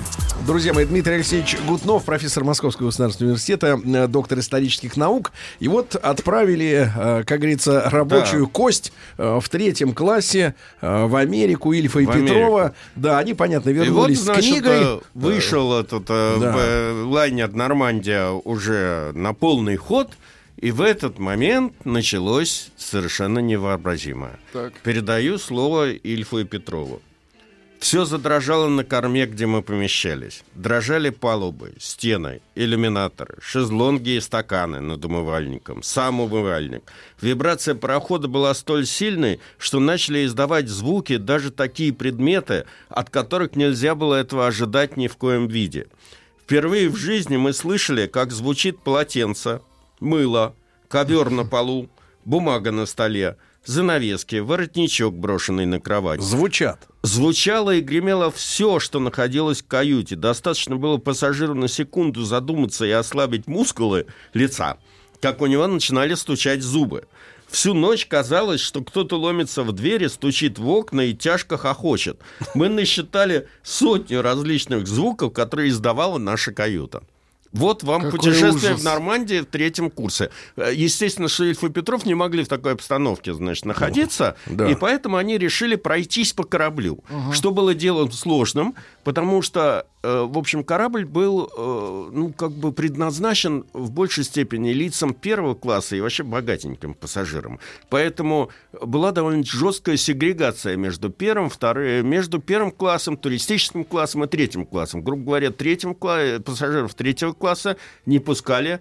Друзья 0.46 0.72
мои, 0.72 0.86
Дмитрий 0.86 1.14
Алексеевич 1.16 1.58
Гутнов, 1.66 2.04
профессор 2.04 2.44
Московского 2.44 2.86
государственного 2.86 3.32
университета, 3.32 3.78
э, 3.84 4.06
доктор 4.06 4.38
исторических 4.38 4.96
наук. 4.96 5.32
И 5.60 5.68
вот 5.68 5.94
отправили, 5.94 6.90
э, 6.96 7.24
как 7.24 7.40
говорится, 7.40 7.90
рабочую 7.90 8.46
Да. 8.46 8.50
кость 8.52 8.92
э, 9.18 9.40
в 9.42 9.48
третьем 9.50 9.92
классе 9.92 10.54
в 10.80 11.16
Америку 11.16 11.72
Ильфа 11.72 11.98
и 12.00 12.06
В 12.06 12.12
Петрова. 12.12 12.60
Америку. 12.60 12.76
Да, 12.96 13.18
они, 13.18 13.34
понятно, 13.34 13.70
И 13.70 13.74
вот, 13.78 13.84
вернулись 13.84 14.20
значит, 14.20 14.44
с 14.44 14.48
книгой. 14.48 15.00
вышел 15.12 15.78
этот 15.78 16.04
Да. 16.06 16.92
лайнер 17.04 17.52
Нормандия 17.52 18.30
уже 18.30 19.12
на 19.14 19.34
полный 19.34 19.76
ход, 19.76 20.12
и 20.56 20.70
в 20.70 20.80
этот 20.80 21.18
момент 21.18 21.74
началось 21.84 22.70
совершенно 22.78 23.40
невообразимое. 23.40 24.38
Так. 24.52 24.72
Передаю 24.82 25.38
слово 25.38 25.90
Ильфу 25.92 26.38
и 26.38 26.44
Петрову. 26.44 27.02
Все 27.78 28.04
задрожало 28.04 28.68
на 28.68 28.82
корме, 28.82 29.26
где 29.26 29.46
мы 29.46 29.62
помещались. 29.62 30.42
Дрожали 30.54 31.10
палубы, 31.10 31.74
стены, 31.78 32.40
иллюминаторы, 32.56 33.38
шезлонги 33.40 34.10
и 34.10 34.20
стаканы 34.20 34.80
над 34.80 35.04
умывальником, 35.04 35.82
сам 35.82 36.20
умывальник. 36.20 36.82
Вибрация 37.20 37.76
парохода 37.76 38.26
была 38.26 38.52
столь 38.54 38.84
сильной, 38.84 39.40
что 39.58 39.78
начали 39.78 40.26
издавать 40.26 40.68
звуки 40.68 41.18
даже 41.18 41.52
такие 41.52 41.92
предметы, 41.92 42.66
от 42.88 43.10
которых 43.10 43.54
нельзя 43.54 43.94
было 43.94 44.16
этого 44.16 44.48
ожидать 44.48 44.96
ни 44.96 45.06
в 45.06 45.16
коем 45.16 45.46
виде. 45.46 45.86
Впервые 46.42 46.88
в 46.88 46.96
жизни 46.96 47.36
мы 47.36 47.52
слышали, 47.52 48.08
как 48.08 48.32
звучит 48.32 48.80
полотенце, 48.80 49.60
мыло, 50.00 50.56
ковер 50.88 51.30
на 51.30 51.44
полу, 51.44 51.88
бумага 52.24 52.72
на 52.72 52.86
столе, 52.86 53.36
занавески, 53.64 54.36
воротничок, 54.36 55.14
брошенный 55.14 55.66
на 55.66 55.78
кровать. 55.78 56.20
Звучат. 56.20 56.87
Звучало 57.02 57.76
и 57.76 57.80
гремело 57.80 58.30
все, 58.30 58.80
что 58.80 58.98
находилось 58.98 59.62
в 59.62 59.66
каюте. 59.66 60.16
Достаточно 60.16 60.76
было 60.76 60.96
пассажиру 60.96 61.54
на 61.54 61.68
секунду 61.68 62.24
задуматься 62.24 62.84
и 62.84 62.90
ослабить 62.90 63.46
мускулы 63.46 64.06
лица, 64.34 64.78
как 65.20 65.40
у 65.40 65.46
него 65.46 65.66
начинали 65.68 66.14
стучать 66.14 66.62
зубы. 66.62 67.06
Всю 67.48 67.72
ночь 67.72 68.04
казалось, 68.04 68.60
что 68.60 68.82
кто-то 68.82 69.18
ломится 69.18 69.62
в 69.62 69.72
двери, 69.72 70.08
стучит 70.08 70.58
в 70.58 70.68
окна 70.68 71.02
и 71.02 71.14
тяжко 71.14 71.56
хохочет. 71.56 72.20
Мы 72.54 72.68
насчитали 72.68 73.48
сотню 73.62 74.20
различных 74.20 74.86
звуков, 74.86 75.32
которые 75.32 75.70
издавала 75.70 76.18
наша 76.18 76.52
каюта. 76.52 77.04
Вот 77.52 77.82
вам 77.82 78.02
Какой 78.02 78.18
путешествие 78.18 78.72
ужас. 78.72 78.80
в 78.80 78.84
Нормандии 78.84 79.40
в 79.40 79.46
третьем 79.46 79.90
курсе. 79.90 80.30
Э, 80.56 80.70
Естественно, 80.74 81.28
что 81.28 81.44
Ильф 81.44 81.64
и 81.64 81.68
Петров 81.70 82.04
не 82.04 82.14
могли 82.14 82.44
в 82.44 82.48
такой 82.48 82.72
обстановке, 82.72 83.32
значит, 83.34 83.64
находиться, 83.64 84.36
да. 84.46 84.68
и 84.70 84.74
поэтому 84.74 85.16
они 85.16 85.38
решили 85.38 85.76
пройтись 85.76 86.32
по 86.32 86.44
кораблю, 86.44 87.02
Ага. 87.10 87.32
что 87.32 87.50
было 87.50 87.74
делом 87.74 88.12
сложным, 88.12 88.74
потому 89.04 89.40
что, 89.42 89.86
в 90.02 90.38
общем, 90.38 90.62
корабль 90.62 91.04
был, 91.04 91.50
э, 91.56 92.10
ну, 92.12 92.32
как 92.32 92.52
бы 92.52 92.70
предназначен 92.72 93.64
в 93.72 93.90
большей 93.90 94.22
степени 94.22 94.70
лицам 94.70 95.12
первого 95.12 95.54
класса 95.54 95.96
и 95.96 96.00
вообще 96.00 96.22
богатеньким 96.22 96.94
пассажирам. 96.94 97.58
Поэтому 97.88 98.50
была 98.80 99.10
довольно 99.10 99.44
жесткая 99.44 99.96
сегрегация 99.96 100.76
между 100.76 101.10
первым, 101.10 101.50
вторым, 101.50 102.08
между 102.08 102.38
первым 102.38 102.70
классом, 102.70 103.16
туристическим 103.16 103.84
классом 103.84 104.22
и 104.22 104.28
третьим 104.28 104.66
классом. 104.66 105.02
Грубо 105.02 105.24
говоря, 105.24 105.50
третьим 105.50 105.90
кла- 105.92 106.38
пассажиров 106.40 106.94
третьего 106.94 107.32
класса 107.32 107.76
не 108.06 108.20
пускали 108.20 108.80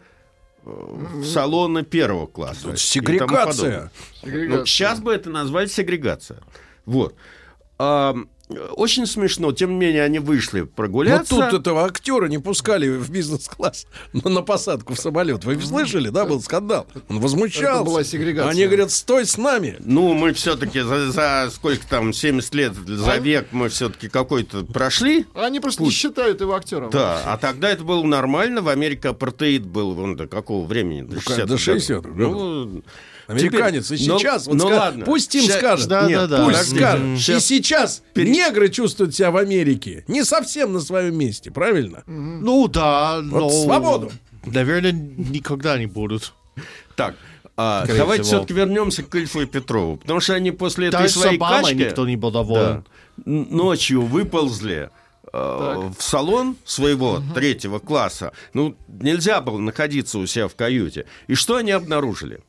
э, 0.63 0.69
в 0.69 1.25
салоны 1.25 1.83
первого 1.83 2.27
класса. 2.27 2.61
Тут 2.63 2.79
и 2.79 3.17
тому 3.17 3.33
сегрегация. 3.33 3.91
Ну, 4.23 4.65
сейчас 4.67 4.99
бы 4.99 5.13
это 5.13 5.31
назвать 5.31 5.71
сегрегация. 5.71 6.41
Вот. 6.85 7.15
Очень 8.49 9.05
смешно. 9.05 9.51
Тем 9.51 9.71
не 9.71 9.75
менее, 9.87 10.03
они 10.03 10.19
вышли 10.19 10.61
Но 10.61 10.67
прогуляться. 10.67 11.35
тут 11.35 11.53
этого 11.59 11.83
актера 11.83 12.27
не 12.27 12.37
пускали 12.37 12.87
в 12.87 13.09
бизнес-класс 13.09 13.87
на, 14.13 14.29
на 14.29 14.41
посадку 14.41 14.93
в 14.93 14.99
самолет. 14.99 15.43
Вы 15.43 15.59
слышали, 15.61 16.09
да, 16.09 16.25
был 16.25 16.41
скандал? 16.41 16.87
Он 17.09 17.19
возмущался. 17.19 17.81
Это 17.81 17.83
была 17.83 18.03
сегрегация. 18.05 18.51
Они 18.51 18.65
говорят, 18.65 18.91
стой 18.91 19.25
с 19.25 19.37
нами. 19.37 19.75
Ну, 19.79 20.13
мы 20.13 20.31
все-таки 20.31 20.79
за, 20.79 21.11
за 21.11 21.49
сколько 21.53 21.85
там, 21.87 22.13
70 22.13 22.55
лет, 22.55 22.73
за 22.73 23.11
А? 23.11 23.17
век 23.17 23.47
мы 23.51 23.67
все-таки 23.67 24.07
какой-то 24.07 24.63
прошли. 24.63 25.25
Они 25.33 25.59
просто 25.59 25.83
не 25.83 25.89
считают 25.89 26.39
его 26.39 26.55
актером. 26.55 26.89
Да, 26.89 27.21
а 27.25 27.37
тогда 27.37 27.69
это 27.69 27.83
было 27.83 28.03
нормально. 28.03 28.61
В 28.61 28.69
Америке 28.69 29.09
апартеид 29.09 29.65
был 29.65 29.93
вон 29.93 30.15
до 30.15 30.27
какого 30.27 30.65
времени? 30.65 31.01
До 31.01 31.15
Ну, 31.15 31.21
60 31.21 31.47
до 31.47 31.55
60-х 31.55 32.09
Ну, 32.15 32.83
Американец. 33.27 33.87
теперь- 33.87 34.01
и 34.03 34.07
ну, 34.09 34.19
сейчас, 34.19 34.47
вот 34.47 34.55
ну 34.55 34.69
ска- 34.69 34.75
ладно. 34.77 35.05
пусть 35.05 35.35
им 35.35 35.43
Ща- 35.43 35.57
скажет. 35.57 35.87
да, 35.87 36.07
Нет, 36.07 36.29
да, 36.29 36.37
да. 36.37 36.45
пусть 36.45 36.57
Подождите. 36.57 36.79
скажет. 36.79 37.05
И 37.05 37.17
Щас- 37.19 37.45
сейчас 37.45 38.03
негры 38.15 38.69
чувствуют 38.69 39.15
себя 39.15 39.31
в 39.31 39.37
Америке 39.37 40.03
не 40.07 40.23
совсем 40.23 40.73
на 40.73 40.79
своем 40.79 41.17
месте, 41.17 41.51
правильно? 41.51 42.03
Ну 42.07 42.67
да, 42.67 43.17
Вот 43.21 43.39
но... 43.41 43.49
свободу. 43.49 44.11
Наверное, 44.45 44.91
никогда 44.93 45.77
не 45.77 45.87
будут. 45.87 46.33
Так, 46.95 47.15
а, 47.57 47.83
Скорее 47.83 47.99
давайте 47.99 48.23
всего. 48.23 48.37
все-таки 48.37 48.53
вернемся 48.53 49.03
к 49.03 49.13
Ильфу 49.15 49.41
и 49.41 49.45
Петрову. 49.45 49.97
Потому 49.97 50.19
что 50.21 50.33
они 50.33 50.51
после 50.51 50.87
этой 50.87 51.01
Даже 51.01 51.13
своей 51.13 51.37
качки... 51.37 51.75
никто 51.75 52.07
не 52.07 52.15
был 52.15 52.31
доволен. 52.31 52.85
Да. 53.17 53.23
Ночью 53.25 54.03
выползли 54.03 54.89
э, 55.33 55.37
в 55.97 56.01
салон 56.01 56.55
своего 56.63 57.21
третьего 57.33 57.79
класса. 57.79 58.31
Ну, 58.53 58.77
нельзя 58.87 59.41
было 59.41 59.57
находиться 59.57 60.17
у 60.19 60.25
себя 60.27 60.47
в 60.47 60.55
каюте. 60.55 61.05
И 61.27 61.33
что 61.35 61.55
они 61.57 61.71
обнаружили? 61.71 62.39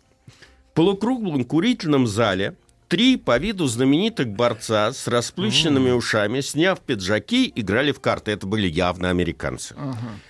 В 0.78 0.80
полукруглом 0.80 1.44
курительном 1.44 2.06
зале 2.06 2.54
три 2.86 3.16
по 3.16 3.36
виду 3.36 3.66
знаменитых 3.66 4.28
борца 4.28 4.92
с 4.92 5.08
расплющенными 5.08 5.90
ушами, 5.90 6.40
сняв 6.40 6.80
пиджаки, 6.80 7.52
играли 7.56 7.90
в 7.90 7.98
карты. 7.98 8.30
Это 8.30 8.46
были 8.46 8.68
явно 8.68 9.10
американцы. 9.10 9.74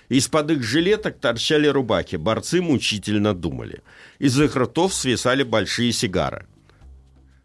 Из-под 0.09 0.49
их 0.49 0.63
жилеток 0.63 1.19
торчали 1.19 1.67
рубахи. 1.67 2.15
Борцы 2.15 2.63
мучительно 2.63 3.35
думали. 3.35 3.83
Из 4.17 4.41
их 4.41 4.55
ртов 4.55 4.91
свисали 4.95 5.43
большие 5.43 5.91
сигары. 5.91 6.47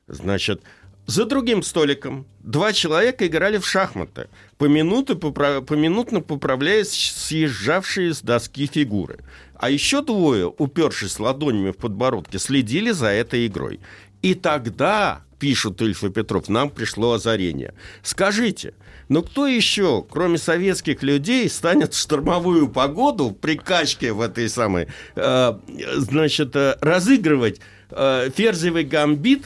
Значит, 0.07 0.63
за 1.05 1.27
другим 1.27 1.63
столиком 1.63 2.27
два 2.41 2.73
человека 2.73 3.27
играли 3.27 3.59
в 3.59 3.67
шахматы, 3.67 4.29
поминутно, 4.57 5.13
попра- 5.13 5.61
поминутно 5.61 6.23
поправляя 6.23 6.85
съезжавшие 6.85 8.15
с 8.15 8.23
доски 8.23 8.67
фигуры. 8.67 9.19
А 9.57 9.71
еще 9.71 10.03
двое, 10.03 10.47
упершись 10.47 11.19
ладонями 11.19 11.71
в 11.71 11.77
подбородке, 11.77 12.39
следили 12.39 12.91
за 12.91 13.09
этой 13.09 13.47
игрой. 13.47 13.81
И 14.23 14.35
тогда, 14.35 15.23
пишут 15.39 15.83
Ильф 15.83 16.05
и 16.05 16.11
Петров, 16.11 16.49
нам 16.49 16.71
пришло 16.71 17.13
озарение. 17.13 17.75
Скажите, 18.03 18.75
но 19.09 19.23
кто 19.23 19.47
еще, 19.47 20.05
кроме 20.09 20.39
советских 20.39 21.03
людей, 21.03 21.49
станет 21.49 21.95
в 21.95 22.01
штормовую 22.01 22.69
погоду 22.69 23.31
при 23.31 23.57
качке 23.57 24.13
в 24.13 24.21
этой 24.21 24.49
самой, 24.49 24.89
э, 25.15 25.53
значит, 25.97 26.57
э, 26.57 26.77
разыгрывать 26.81 27.61
э, 27.91 28.31
ферзевый 28.35 28.85
гамбит, 28.85 29.45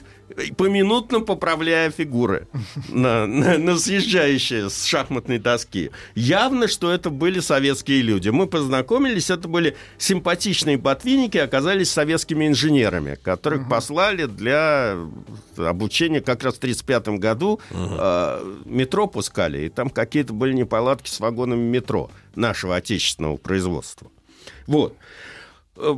поминутно 0.57 1.21
поправляя 1.21 1.91
фигуры 1.91 2.47
на, 2.89 3.27
на- 3.27 3.59
на 3.59 3.79
съезжающие 3.79 4.71
с 4.71 4.85
шахматной 4.85 5.39
доски. 5.39 5.91
Явно, 6.15 6.69
что 6.69 6.91
это 6.93 7.11
были 7.11 7.41
советские 7.41 8.03
люди. 8.03 8.29
Мы 8.29 8.47
познакомились, 8.47 9.31
это 9.31 9.49
были 9.49 9.77
симпатичные 9.99 10.77
ботвинники, 10.79 11.39
оказались 11.39 11.91
советскими 11.91 12.47
инженерами, 12.47 13.17
которых 13.23 13.69
послали 13.69 14.27
для 14.27 14.97
обучения 15.57 16.21
как 16.21 16.43
раз 16.43 16.55
в 16.55 16.59
1935 16.59 17.21
году. 17.21 17.61
э, 17.71 18.55
метро 18.65 19.07
пускали, 19.07 19.67
и 19.67 19.69
там 19.69 19.91
какие-то 19.91 20.33
были 20.33 20.53
неполадки 20.53 21.09
с 21.11 21.21
вагонами 21.21 21.61
метро 21.63 22.11
нашего 22.35 22.77
отечественного 22.77 23.37
производства. 23.37 24.09
Вот. 24.67 24.97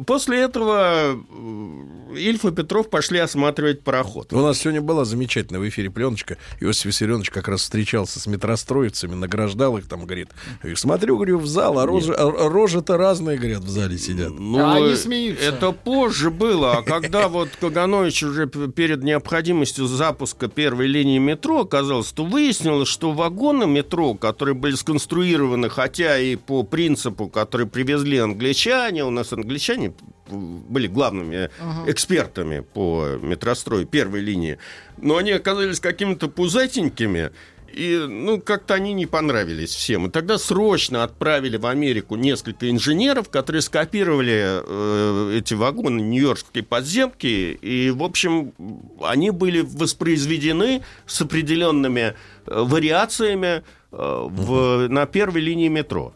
После 0.06 0.40
этого 0.40 1.16
э, 1.16 2.16
Ильф 2.16 2.44
и 2.44 2.52
Петров 2.52 2.90
пошли 2.90 3.18
осматривать 3.18 3.82
пароход. 3.82 4.32
У 4.32 4.40
нас 4.40 4.58
сегодня 4.58 4.82
была 4.82 5.04
замечательная 5.04 5.60
в 5.60 5.68
эфире 5.68 5.90
пленочка. 5.90 6.36
Иосиф 6.60 6.84
Виссарионович 6.86 7.30
как 7.30 7.48
раз 7.48 7.62
встречался 7.62 8.20
с 8.20 8.26
метростроицами, 8.26 9.14
награждал 9.14 9.78
их 9.78 9.88
там, 9.88 10.04
говорит. 10.04 10.28
«Я 10.62 10.76
Смотрю, 10.76 11.16
говорю, 11.16 11.38
в 11.38 11.46
зал, 11.46 11.78
а 11.78 11.86
рожи- 11.86 12.14
а 12.14 12.48
рожи-то 12.48 12.96
разные, 12.98 13.38
говорят, 13.38 13.60
в 13.60 13.70
зале 13.70 13.96
сидят. 13.98 14.32
Ну, 14.38 14.58
А 14.58 14.76
они 14.76 14.94
смеются. 14.96 15.44
Это 15.44 15.72
позже 15.72 16.30
было, 16.30 16.78
а 16.78 16.82
когда 16.82 17.28
вот 17.28 17.48
Каганович 17.60 18.24
уже 18.24 18.46
перед 18.46 19.02
необходимостью 19.02 19.86
запуска 19.86 20.48
первой 20.48 20.88
линии 20.88 21.18
метро 21.18 21.60
оказался, 21.60 22.14
то 22.14 22.24
выяснилось, 22.24 22.88
что 22.88 23.12
вагоны 23.12 23.66
метро, 23.66 24.14
которые 24.14 24.54
были 24.54 24.74
сконструированы, 24.74 25.70
хотя 25.70 26.18
и 26.18 26.36
по 26.36 26.64
принципу, 26.64 27.28
который 27.28 27.66
привезли 27.66 28.18
англичане, 28.18 29.04
у 29.04 29.10
нас 29.10 29.32
англичане 29.32 29.69
были 30.28 30.86
главными 30.86 31.50
экспертами 31.86 32.60
по 32.60 33.18
метрострою 33.20 33.86
первой 33.86 34.20
линии, 34.20 34.58
но 34.98 35.16
они 35.16 35.32
оказались 35.32 35.80
какими-то 35.80 36.28
пузатенькими, 36.28 37.30
и, 37.72 38.04
ну, 38.08 38.40
как-то 38.40 38.74
они 38.74 38.92
не 38.92 39.06
понравились 39.06 39.70
всем. 39.70 40.06
И 40.06 40.10
тогда 40.10 40.38
срочно 40.38 41.04
отправили 41.04 41.56
в 41.56 41.66
Америку 41.66 42.16
несколько 42.16 42.68
инженеров, 42.70 43.28
которые 43.28 43.62
скопировали 43.62 44.60
э, 44.64 45.38
эти 45.38 45.54
вагоны 45.54 46.00
нью-йоркской 46.00 46.62
подземки. 46.62 47.26
И, 47.60 47.90
в 47.90 48.02
общем, 48.02 48.52
они 49.02 49.30
были 49.30 49.60
воспроизведены 49.60 50.82
с 51.06 51.20
определенными 51.20 52.00
э, 52.00 52.12
вариациями 52.46 53.46
э, 53.56 53.62
в, 53.92 54.88
на 54.88 55.06
первой 55.06 55.40
линии 55.40 55.68
метро. 55.68 56.12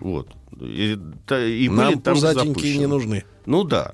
Вот. 0.00 0.28
И, 0.60 0.98
та- 1.26 1.44
и 1.44 1.68
были 1.68 1.78
Нам 1.78 2.00
там 2.00 2.14
пузатенькие 2.14 2.48
запущены. 2.54 2.78
не 2.78 2.86
нужны. 2.86 3.24
Ну 3.46 3.64
да. 3.64 3.92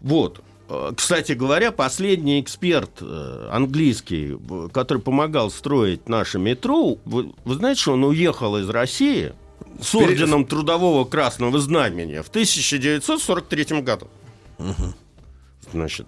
Вот. 0.00 0.40
Э, 0.68 0.92
Кстати 0.96 1.32
говоря, 1.32 1.72
последний 1.72 2.40
эксперт 2.40 2.90
э, 3.00 3.48
английский, 3.50 4.36
который 4.72 5.02
помогал 5.02 5.50
строить 5.50 6.08
наше 6.08 6.38
метро, 6.38 6.98
вы, 7.04 7.32
вы 7.44 7.54
знаете, 7.54 7.80
что 7.82 7.92
он 7.94 8.04
уехал 8.04 8.56
из 8.58 8.68
России 8.68 9.32
с 9.80 9.94
орденом 9.94 10.44
Трудового 10.46 11.04
Красного 11.04 11.58
Знамения 11.58 12.22
в 12.22 12.28
1943 12.28 13.80
году. 13.82 14.08
Значит, 15.72 16.06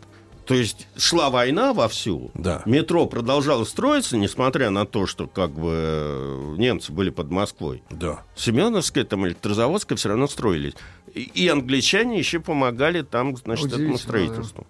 То 0.51 0.57
есть 0.57 0.89
шла 0.97 1.31
война 1.31 1.73
вовсю. 1.73 2.33
Да. 2.35 2.63
Метро 2.67 3.07
продолжало 3.07 3.63
строиться, 3.63 4.17
несмотря 4.17 4.71
на 4.71 4.85
то, 4.85 5.07
что 5.07 5.29
как 5.29 5.53
бы 5.53 6.57
немцы 6.59 6.91
были 6.91 7.11
под 7.11 7.31
Москвой. 7.31 7.85
Да. 7.89 8.25
Семеновская, 8.35 9.05
там 9.05 9.25
электрозаводская 9.29 9.97
все 9.97 10.09
равно 10.09 10.27
строились. 10.27 10.73
И, 11.15 11.21
и 11.23 11.47
англичане 11.47 12.19
еще 12.19 12.41
помогали 12.41 13.03
там, 13.03 13.37
значит, 13.37 13.73
этому 13.73 13.97
строительству. 13.97 14.67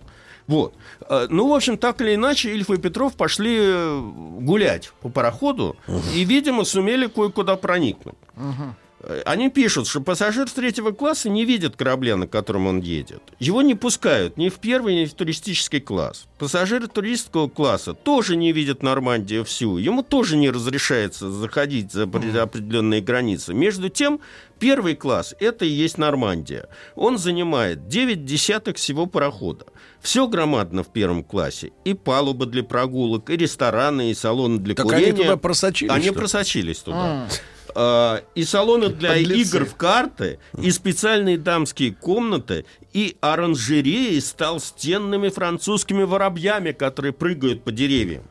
Вот. 0.46 0.74
Э, 1.08 1.28
Ну, 1.30 1.48
в 1.48 1.54
общем, 1.54 1.78
так 1.78 2.02
или 2.02 2.14
иначе, 2.14 2.52
Ильф 2.52 2.68
и 2.68 2.76
Петров 2.76 3.14
пошли 3.14 3.56
э, 3.58 4.00
гулять 4.40 4.92
по 5.00 5.08
пароходу 5.08 5.78
и, 6.14 6.24
видимо, 6.24 6.64
сумели 6.64 7.06
кое-куда 7.06 7.56
проникнуть. 7.56 8.16
Мгм. 8.36 8.76
Они 9.24 9.48
пишут, 9.48 9.86
что 9.88 10.00
пассажир 10.02 10.50
третьего 10.50 10.90
класса 10.92 11.30
не 11.30 11.44
видит 11.46 11.74
корабля, 11.76 12.16
на 12.16 12.26
котором 12.26 12.66
он 12.66 12.80
едет. 12.80 13.22
Его 13.38 13.62
не 13.62 13.74
пускают 13.74 14.36
ни 14.36 14.50
в 14.50 14.56
первый, 14.56 14.94
ни 14.94 15.06
в 15.06 15.14
туристический 15.14 15.80
класс. 15.80 16.26
Пассажиры 16.38 16.86
туристского 16.86 17.48
класса 17.48 17.94
тоже 17.94 18.36
не 18.36 18.52
видят 18.52 18.82
Нормандию 18.82 19.44
всю. 19.44 19.78
Ему 19.78 20.02
тоже 20.02 20.36
не 20.36 20.50
разрешается 20.50 21.30
заходить 21.30 21.92
за 21.92 22.02
опре- 22.04 22.36
определенные 22.38 23.00
границы. 23.00 23.54
Между 23.54 23.88
тем, 23.88 24.20
первый 24.58 24.94
класс– 24.96 25.34
это 25.40 25.64
и 25.64 25.68
есть 25.70 25.96
Нормандия. 25.96 26.68
Он 26.94 27.16
занимает 27.16 27.88
9 27.88 28.26
десятых 28.26 28.76
всего 28.76 29.06
парохода. 29.06 29.64
Все 30.02 30.28
громадно 30.28 30.82
в 30.82 30.88
первом 30.92 31.24
классе. 31.24 31.72
И 31.84 31.94
палуба 31.94 32.44
для 32.46 32.62
прогулок, 32.62 33.30
и 33.30 33.36
рестораны, 33.36 34.10
и 34.10 34.14
салоны 34.14 34.58
для 34.58 34.74
Так 34.74 34.86
они 34.92 35.04
курения. 35.06 35.22
туда 35.24 35.36
просочились, 35.36 35.90
Они 35.92 36.04
что 36.04 36.12
ли? 36.12 36.18
просочились 36.18 36.78
туда. 36.78 37.24
М. 37.24 37.28
А, 37.74 38.22
и 38.34 38.44
салоны 38.44 38.88
для 38.88 39.10
Подлецы. 39.10 39.56
игр 39.56 39.64
в 39.64 39.76
карты, 39.76 40.38
и 40.60 40.70
специальные 40.70 41.38
дамские 41.38 41.92
комнаты, 41.92 42.64
и 42.92 43.16
оранжереи 43.20 44.18
с 44.18 44.32
толстенными 44.32 45.28
французскими 45.28 46.02
воробьями, 46.02 46.72
которые 46.72 47.12
прыгают 47.12 47.64
по 47.64 47.72
деревьям. 47.72 48.24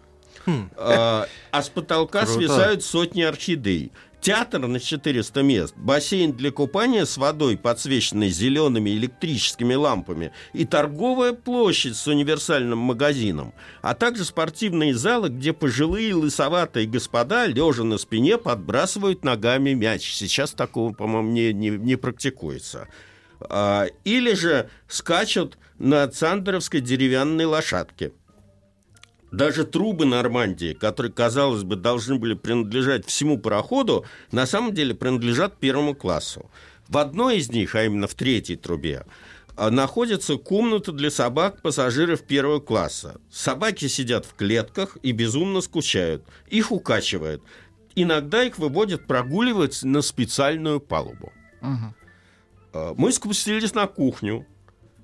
А, 0.78 1.28
а 1.52 1.62
с 1.62 1.70
потолка 1.70 2.26
Круто. 2.26 2.40
свисают 2.40 2.84
сотни 2.84 3.22
орхидей. 3.22 3.92
Театр 4.22 4.68
на 4.68 4.82
400 4.82 5.44
мест, 5.44 5.74
бассейн 5.78 6.34
для 6.34 6.52
купания 6.52 7.06
с 7.06 7.18
водой, 7.18 7.58
подсвеченной 7.58 8.30
зелеными 8.30 8.90
электрическими 8.90 9.76
лампами, 9.76 10.34
и 10.52 10.66
торговая 10.66 11.32
площадь 11.32 11.96
с 11.96 12.06
универсальным 12.06 12.80
магазином, 12.80 13.54
а 13.82 13.94
также 13.96 14.26
спортивные 14.26 14.94
залы, 14.94 15.30
где 15.30 15.54
пожилые 15.54 16.14
лысоватые 16.16 16.86
господа, 16.86 17.46
лежа 17.46 17.84
на 17.84 17.98
спине, 17.98 18.38
подбрасывают 18.38 19.24
ногами 19.24 19.72
мяч. 19.72 20.14
Сейчас 20.14 20.52
такого, 20.52 20.92
по-моему, 20.92 21.32
не, 21.32 21.54
не, 21.54 21.70
не 21.70 21.96
практикуется. 21.96 22.90
А, 23.40 23.88
или 24.04 24.34
же 24.34 24.70
скачут 24.90 25.58
на 25.78 26.06
цандеровской 26.10 26.82
деревянной 26.82 27.46
лошадке. 27.46 28.12
Даже 29.32 29.64
трубы 29.64 30.06
Нормандии, 30.06 30.74
которые, 30.74 31.12
казалось 31.12 31.64
бы, 31.64 31.76
должны 31.76 32.16
были 32.16 32.34
принадлежать 32.34 33.06
всему 33.06 33.38
пароходу, 33.38 34.06
на 34.32 34.46
самом 34.46 34.74
деле 34.74 34.96
принадлежат 34.96 35.58
первому 35.58 35.94
классу. 35.94 36.50
В 36.88 36.98
одной 36.98 37.38
из 37.38 37.50
них, 37.52 37.76
а 37.76 37.84
именно 37.84 38.08
в 38.08 38.16
третьей 38.16 38.56
трубе, 38.56 39.06
а, 39.56 39.70
находится 39.70 40.38
комната 40.38 40.92
для 40.92 41.12
собак 41.12 41.62
пассажиров 41.62 42.24
первого 42.24 42.60
класса. 42.60 43.20
Собаки 43.30 43.88
сидят 43.88 44.26
в 44.26 44.34
клетках 44.34 44.98
и 45.04 45.12
безумно 45.12 45.62
скучают. 45.62 46.24
Их 46.48 46.72
укачивают. 46.72 47.44
Иногда 47.94 48.44
их 48.44 48.58
выводят 48.58 49.06
прогуливать 49.06 49.84
на 49.84 50.02
специальную 50.02 50.80
палубу. 50.80 51.32
А, 52.74 52.94
Мы 52.96 53.12
спустились 53.12 53.76
на 53.76 53.86
кухню. 53.86 54.48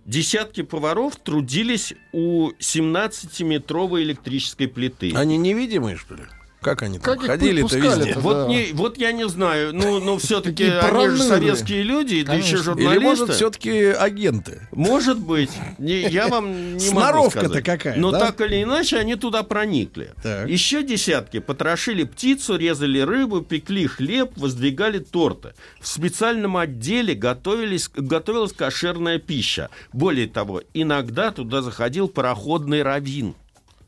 Десятки 0.05 0.61
поваров 0.61 1.15
трудились 1.15 1.95
у 2.11 2.51
17-метровой 2.59 4.03
электрической 4.03 4.67
плиты. 4.67 5.11
Они 5.15 5.35
невидимые, 5.35 5.97
что 5.97 6.13
ли? 6.13 6.21
Как 6.65 6.81
они 6.81 6.97
там 6.97 7.15
Как 7.19 7.27
ходили-то 7.27 7.77
везде? 7.77 8.15
Вот, 8.15 8.33
Да. 8.33 8.47
не, 8.47 8.71
вот 8.73 8.97
я 8.97 9.11
не 9.11 9.29
знаю, 9.29 9.71
ну, 9.71 9.99
ну 9.99 10.17
все-таки 10.17 10.63
они 10.63 11.09
же 11.09 11.21
советские 11.21 11.83
люди, 11.83 12.23
да 12.23 12.33
еще 12.33 12.57
журналисты. 12.57 12.95
Или, 12.95 13.03
может, 13.03 13.29
все-таки 13.35 13.69
агенты? 13.69 14.67
Может 14.71 15.19
быть, 15.19 15.51
не- 15.77 16.09
я 16.09 16.27
вам 16.27 16.75
не 16.77 16.89
могу 16.89 17.01
Сноровка-то 17.01 17.45
сказать. 17.49 17.63
какая, 17.63 17.97
Но 17.97 18.09
да? 18.09 18.19
так 18.19 18.41
или 18.41 18.63
иначе 18.63 18.97
они 18.97 19.13
туда 19.15 19.43
проникли. 19.43 20.13
Так. 20.23 20.49
Еще 20.49 20.81
десятки 20.81 21.37
потрошили 21.39 22.03
птицу, 22.03 22.57
резали 22.57 22.97
рыбу, 22.99 23.41
пекли 23.41 23.85
хлеб, 23.85 24.31
воздвигали 24.35 24.97
торты. 24.97 25.53
В 25.79 25.87
специальном 25.87 26.57
отделе 26.57 27.13
готовились, 27.13 27.91
готовилась 27.95 28.53
кошерная 28.53 29.19
пища. 29.19 29.69
Более 29.93 30.27
того, 30.27 30.63
иногда 30.73 31.29
туда 31.29 31.61
заходил 31.61 32.07
пароходный 32.07 32.81
раввин 32.81 33.35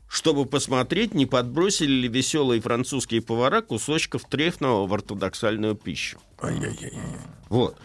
чтобы 0.08 0.46
посмотреть, 0.46 1.14
не 1.14 1.26
подбросили 1.26 1.92
ли 1.92 2.08
веселые 2.08 2.60
французские 2.60 3.22
повара 3.22 3.60
кусочков 3.60 4.24
трефного 4.24 4.86
в 4.86 4.94
ортодоксальную 4.94 5.74
пищу. 5.74 6.18
Ай-яй-яй. 6.40 6.92
Вот. 7.48 7.76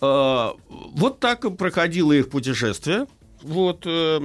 А, 0.00 0.54
вот 0.68 1.20
так 1.20 1.44
и 1.44 1.50
проходило 1.50 2.12
их 2.12 2.30
путешествие. 2.30 3.06
Вот, 3.42 3.82
э, 3.84 4.20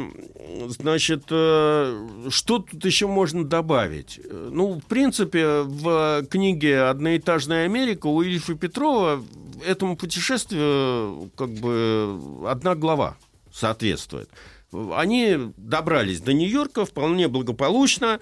значит, 0.70 1.26
э, 1.30 2.28
что 2.30 2.60
тут 2.60 2.84
еще 2.86 3.08
можно 3.08 3.44
добавить? 3.44 4.20
Э, 4.24 4.50
Ну, 4.52 4.80
в 4.80 4.86
принципе, 4.86 5.62
в 5.62 6.26
книге 6.30 6.84
«Одноэтажная 6.84 7.66
Америка» 7.66 8.08
у 8.08 8.22
Ильфа 8.22 8.56
Петрова 8.56 9.24
этому 9.68 9.98
путешествию 9.98 11.30
как 11.36 11.52
бы 11.52 12.20
одна 12.48 12.74
глава 12.74 13.16
соответствует. 13.54 14.30
Они 14.74 15.38
добрались 15.58 16.22
до 16.22 16.34
Нью-Йорка 16.34 16.86
вполне 16.86 17.28
благополучно, 17.28 18.20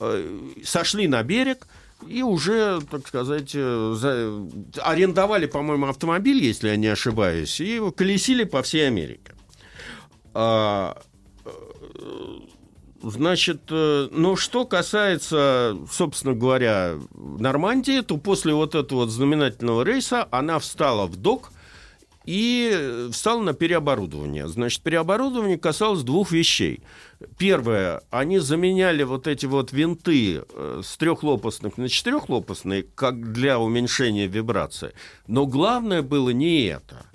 э, 0.00 0.38
сошли 0.64 1.06
на 1.08 1.22
берег 1.22 1.66
и 2.08 2.22
уже, 2.22 2.80
так 2.90 3.06
сказать, 3.06 3.52
э, 3.54 3.94
за- 3.96 4.48
арендовали, 4.82 5.46
по-моему, 5.46 5.86
автомобиль, 5.86 6.42
если 6.42 6.68
я 6.68 6.76
не 6.76 6.86
ошибаюсь, 6.86 7.60
и 7.60 7.80
колесили 7.94 8.44
по 8.44 8.62
всей 8.62 8.86
Америке. 8.86 9.32
А, 10.32 11.00
э, 11.44 11.50
Значит, 13.02 13.62
ну 13.70 14.36
что 14.36 14.66
касается, 14.66 15.74
собственно 15.90 16.34
говоря, 16.34 16.96
Нормандии, 17.14 18.02
то 18.02 18.18
после 18.18 18.52
вот 18.52 18.74
этого 18.74 19.00
вот 19.00 19.08
знаменательного 19.08 19.84
рейса 19.84 20.28
она 20.30 20.58
встала 20.58 21.06
в 21.06 21.16
док 21.16 21.50
и 22.30 22.70
э, 22.72 23.08
встала 23.10 23.42
на 23.42 23.54
переоборудование. 23.54 24.46
Значит, 24.46 24.82
переоборудование 24.82 25.58
касалось 25.58 26.04
двух 26.04 26.30
вещей. 26.30 26.80
Первое, 27.38 28.02
они 28.10 28.38
заменяли 28.38 29.02
вот 29.02 29.26
эти 29.26 29.46
вот 29.46 29.72
винты 29.72 30.44
э, 30.48 30.80
с 30.84 30.96
трехлопастных 30.96 31.76
на 31.76 31.88
четырехлопастные, 31.88 32.84
как 32.94 33.32
для 33.32 33.58
уменьшения 33.58 34.28
вибрации. 34.28 34.92
Но 35.26 35.44
главное 35.46 36.02
было 36.02 36.30
не 36.30 36.66
это. 36.66 37.06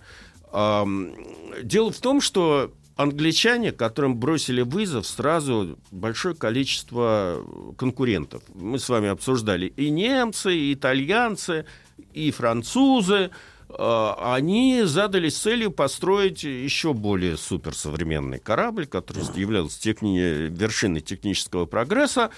Дело 1.64 1.92
в 1.92 2.00
том, 2.00 2.20
что 2.20 2.72
англичане, 2.98 3.72
которым 3.72 4.18
бросили 4.18 4.62
вызов 4.62 5.08
сразу 5.08 5.78
большое 5.92 6.36
количество 6.36 7.42
конкурентов. 7.78 8.44
Мы 8.54 8.80
с 8.80 8.90
вами 8.90 9.10
обсуждали 9.10 9.68
и 9.68 9.90
немцы, 9.90 10.56
и 10.56 10.74
итальянцы, 10.74 11.66
и 12.14 12.32
французы. 12.32 13.32
Э, 13.78 14.14
Они 14.20 14.84
задались 14.84 15.38
целью 15.38 15.72
построить 15.72 16.44
еще 16.44 16.94
более 16.94 17.38
суперсовременный 17.38 18.40
корабль, 18.40 18.86
который 18.86 19.24
являлся 19.36 19.80
техни- 19.82 20.50
вершиной 20.50 21.02
технического 21.02 21.66
прогресса. 21.66 22.30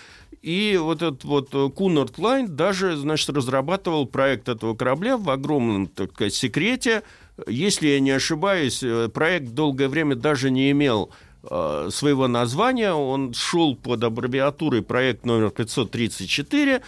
И 0.41 0.77
вот 0.81 1.01
этот 1.01 1.23
вот 1.23 1.73
Кунард 1.73 2.17
Лайн 2.17 2.55
даже, 2.55 2.95
значит, 2.95 3.29
разрабатывал 3.29 4.05
проект 4.05 4.49
этого 4.49 4.75
корабля 4.75 5.17
в 5.17 5.29
огромном, 5.29 5.87
так 5.87 6.11
сказать, 6.13 6.33
секрете. 6.33 7.03
Если 7.47 7.87
я 7.87 7.99
не 7.99 8.11
ошибаюсь, 8.11 8.81
э, 8.83 9.09
проект 9.09 9.49
долгое 9.53 9.89
время 9.89 10.15
даже 10.15 10.49
не 10.49 10.71
имел 10.71 11.11
э, 11.49 11.89
своего 11.91 12.27
названия. 12.27 12.93
Он 12.93 13.33
шел 13.33 13.75
под 13.75 14.03
аббревиатурой 14.03 14.81
проект 14.81 15.25
номер 15.25 15.51
534. 15.51 16.81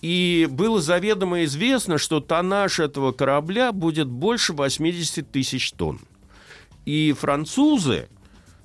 И 0.00 0.46
было 0.50 0.80
заведомо 0.80 1.44
известно, 1.44 1.98
что 1.98 2.20
тоннаж 2.20 2.78
этого 2.78 3.12
корабля 3.12 3.72
будет 3.72 4.08
больше 4.08 4.52
80 4.52 5.30
тысяч 5.30 5.72
тонн. 5.72 6.00
И 6.84 7.12
французы 7.18 8.08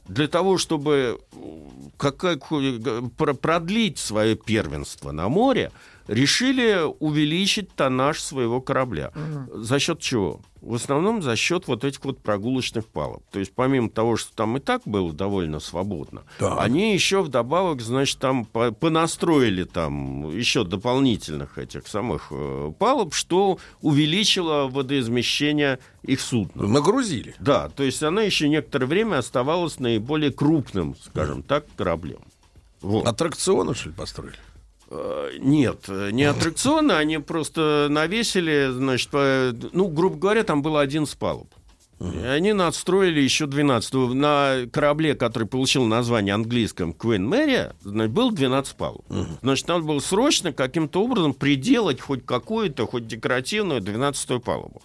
для 0.07 0.27
того, 0.27 0.57
чтобы 0.57 1.19
как, 1.97 2.17
как, 2.17 2.49
про- 3.17 3.33
продлить 3.33 3.97
свое 3.97 4.35
первенство 4.35 5.11
на 5.11 5.27
море, 5.29 5.71
решили 6.07 6.81
увеличить 6.99 7.71
тоннаж 7.73 8.19
своего 8.21 8.61
корабля. 8.61 9.11
За 9.53 9.79
счет 9.79 9.99
чего? 9.99 10.39
в 10.61 10.75
основном 10.75 11.21
за 11.21 11.35
счет 11.35 11.67
вот 11.67 11.83
этих 11.83 12.05
вот 12.05 12.19
прогулочных 12.19 12.87
палуб. 12.87 13.21
То 13.31 13.39
есть 13.39 13.51
помимо 13.53 13.89
того, 13.89 14.15
что 14.15 14.33
там 14.33 14.55
и 14.55 14.61
так 14.61 14.81
было 14.85 15.11
довольно 15.11 15.59
свободно, 15.59 16.23
Так. 16.39 16.57
они 16.57 16.93
еще 16.93 17.21
вдобавок, 17.21 17.81
значит, 17.81 18.19
там 18.19 18.45
по- 18.45 18.71
понастроили 18.71 19.65
там 19.65 20.29
еще 20.33 20.63
дополнительных 20.63 21.57
этих 21.57 21.85
самых 21.87 22.27
э, 22.31 22.71
палуб, 22.79 23.13
что 23.13 23.59
увеличило 23.81 24.67
водоизмещение 24.69 25.79
их 26.01 26.21
судна. 26.21 26.65
Нагрузили. 26.65 27.35
Да, 27.39 27.67
то 27.67 27.83
есть 27.83 28.01
она 28.01 28.21
еще 28.21 28.47
некоторое 28.47 28.85
время 28.85 29.17
оставалась 29.17 29.79
наиболее 29.79 30.31
крупным, 30.31 30.95
скажем 31.03 31.43
так, 31.43 31.65
кораблем. 31.75 32.21
Вот. 32.81 33.05
Аттракционы, 33.05 33.75
что 33.75 33.89
ли, 33.89 33.95
построили? 33.95 34.35
Э, 34.95 35.31
Нет, 35.39 35.85
э, 35.87 36.11
не 36.11 36.23
аттракционы, 36.25 36.91
они 36.93 37.17
просто 37.17 37.87
навесили, 37.89 38.69
значит, 38.71 39.09
по- 39.09 39.53
ну, 39.73 39.87
грубо 39.87 40.17
говоря, 40.17 40.43
там 40.43 40.61
было 40.61 40.81
11 40.81 41.17
палуб. 41.17 41.47
И 41.99 42.25
они 42.25 42.51
надстроили 42.51 43.21
еще 43.21 43.45
12. 43.45 44.13
На 44.13 44.65
корабле, 44.73 45.15
который 45.15 45.47
получил 45.47 45.85
название 45.85 46.35
английском 46.35 46.91
Queen 46.91 47.29
Mary, 47.29 47.73
значит, 47.81 48.11
было 48.11 48.31
12 48.31 48.75
палуб. 48.75 49.05
Значит, 49.41 49.67
надо 49.69 49.83
было 49.85 49.99
срочно 49.99 50.51
каким-то 50.51 51.01
образом 51.01 51.33
приделать 51.33 52.01
хоть 52.01 52.25
какую-то, 52.25 52.87
хоть 52.87 53.07
декоративную 53.07 53.79
12-ю 53.81 54.41
палубу. 54.41 54.81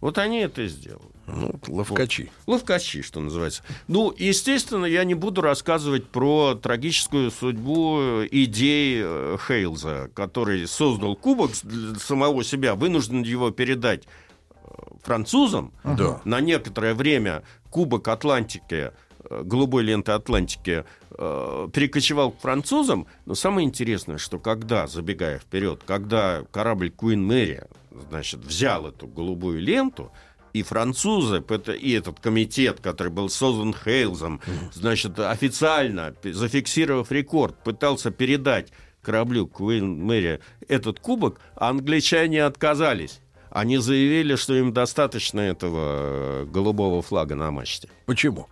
Вот 0.00 0.18
они 0.18 0.38
это 0.40 0.66
сделали. 0.68 1.02
Ну, 1.26 1.54
ловкачи. 1.68 2.30
Вот. 2.46 2.54
Ловкачи, 2.54 3.02
что 3.02 3.20
называется. 3.20 3.62
Ну, 3.86 4.12
естественно, 4.16 4.86
я 4.86 5.04
не 5.04 5.14
буду 5.14 5.40
рассказывать 5.40 6.08
про 6.08 6.54
трагическую 6.54 7.30
судьбу 7.30 8.24
идей 8.30 9.00
э, 9.04 9.36
Хейлза, 9.46 10.10
который 10.14 10.66
создал 10.66 11.14
кубок 11.14 11.52
для 11.62 11.94
самого 11.98 12.42
себя, 12.42 12.74
вынужден 12.74 13.22
его 13.22 13.50
передать 13.50 14.02
э, 14.04 14.56
французам. 15.02 15.72
Да. 15.84 16.20
На 16.24 16.40
некоторое 16.40 16.94
время 16.94 17.44
кубок 17.70 18.08
Атлантики, 18.08 18.90
э, 19.24 19.42
голубой 19.44 19.84
ленты 19.84 20.12
Атлантики, 20.12 20.84
э, 21.10 21.68
перекочевал 21.72 22.32
к 22.32 22.40
французам. 22.40 23.06
Но 23.26 23.36
самое 23.36 23.66
интересное, 23.66 24.18
что 24.18 24.40
когда, 24.40 24.88
забегая 24.88 25.38
вперед, 25.38 25.82
когда 25.86 26.42
корабль 26.50 26.88
Queen 26.88 27.26
Mary, 27.28 27.68
значит, 28.10 28.40
взял 28.40 28.88
эту 28.88 29.06
голубую 29.06 29.60
ленту, 29.60 30.10
и 30.52 30.62
французы, 30.62 31.42
и 31.80 31.92
этот 31.92 32.20
комитет, 32.20 32.80
который 32.80 33.12
был 33.12 33.28
создан 33.28 33.74
Хейлзом, 33.74 34.40
значит, 34.72 35.18
официально, 35.18 36.14
зафиксировав 36.22 37.10
рекорд, 37.10 37.56
пытался 37.62 38.10
передать 38.10 38.72
кораблю 39.02 39.46
Queen 39.46 39.98
Mary 39.98 40.40
этот 40.68 41.00
кубок, 41.00 41.40
а 41.56 41.70
англичане 41.70 42.44
отказались. 42.44 43.20
Они 43.50 43.76
заявили, 43.76 44.36
что 44.36 44.54
им 44.54 44.72
достаточно 44.72 45.40
этого 45.40 46.42
э, 46.42 46.46
голубого 46.46 47.02
флага 47.02 47.34
на 47.34 47.50
мачте. 47.50 47.88
Почему? 48.06 48.48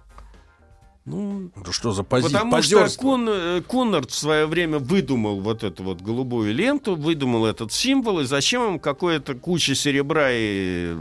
Ну, 1.06 1.50
Ну, 1.56 1.72
что 1.72 1.92
за 1.92 2.02
пози- 2.02 2.24
Потому 2.24 2.50
что 2.62 2.76
позерство? 2.76 3.02
Кон- 3.02 3.28
э, 3.28 3.62
Коннорд 3.66 4.10
в 4.10 4.14
свое 4.14 4.46
время 4.46 4.78
выдумал 4.78 5.40
вот 5.40 5.64
эту 5.64 5.82
вот 5.82 6.02
голубую 6.02 6.54
ленту, 6.54 6.94
выдумал 6.94 7.46
этот 7.46 7.72
символ, 7.72 8.20
и 8.20 8.24
зачем 8.24 8.74
им 8.74 8.78
какое-то 8.78 9.34
куча 9.34 9.74
серебра, 9.74 10.28
и 10.30 10.94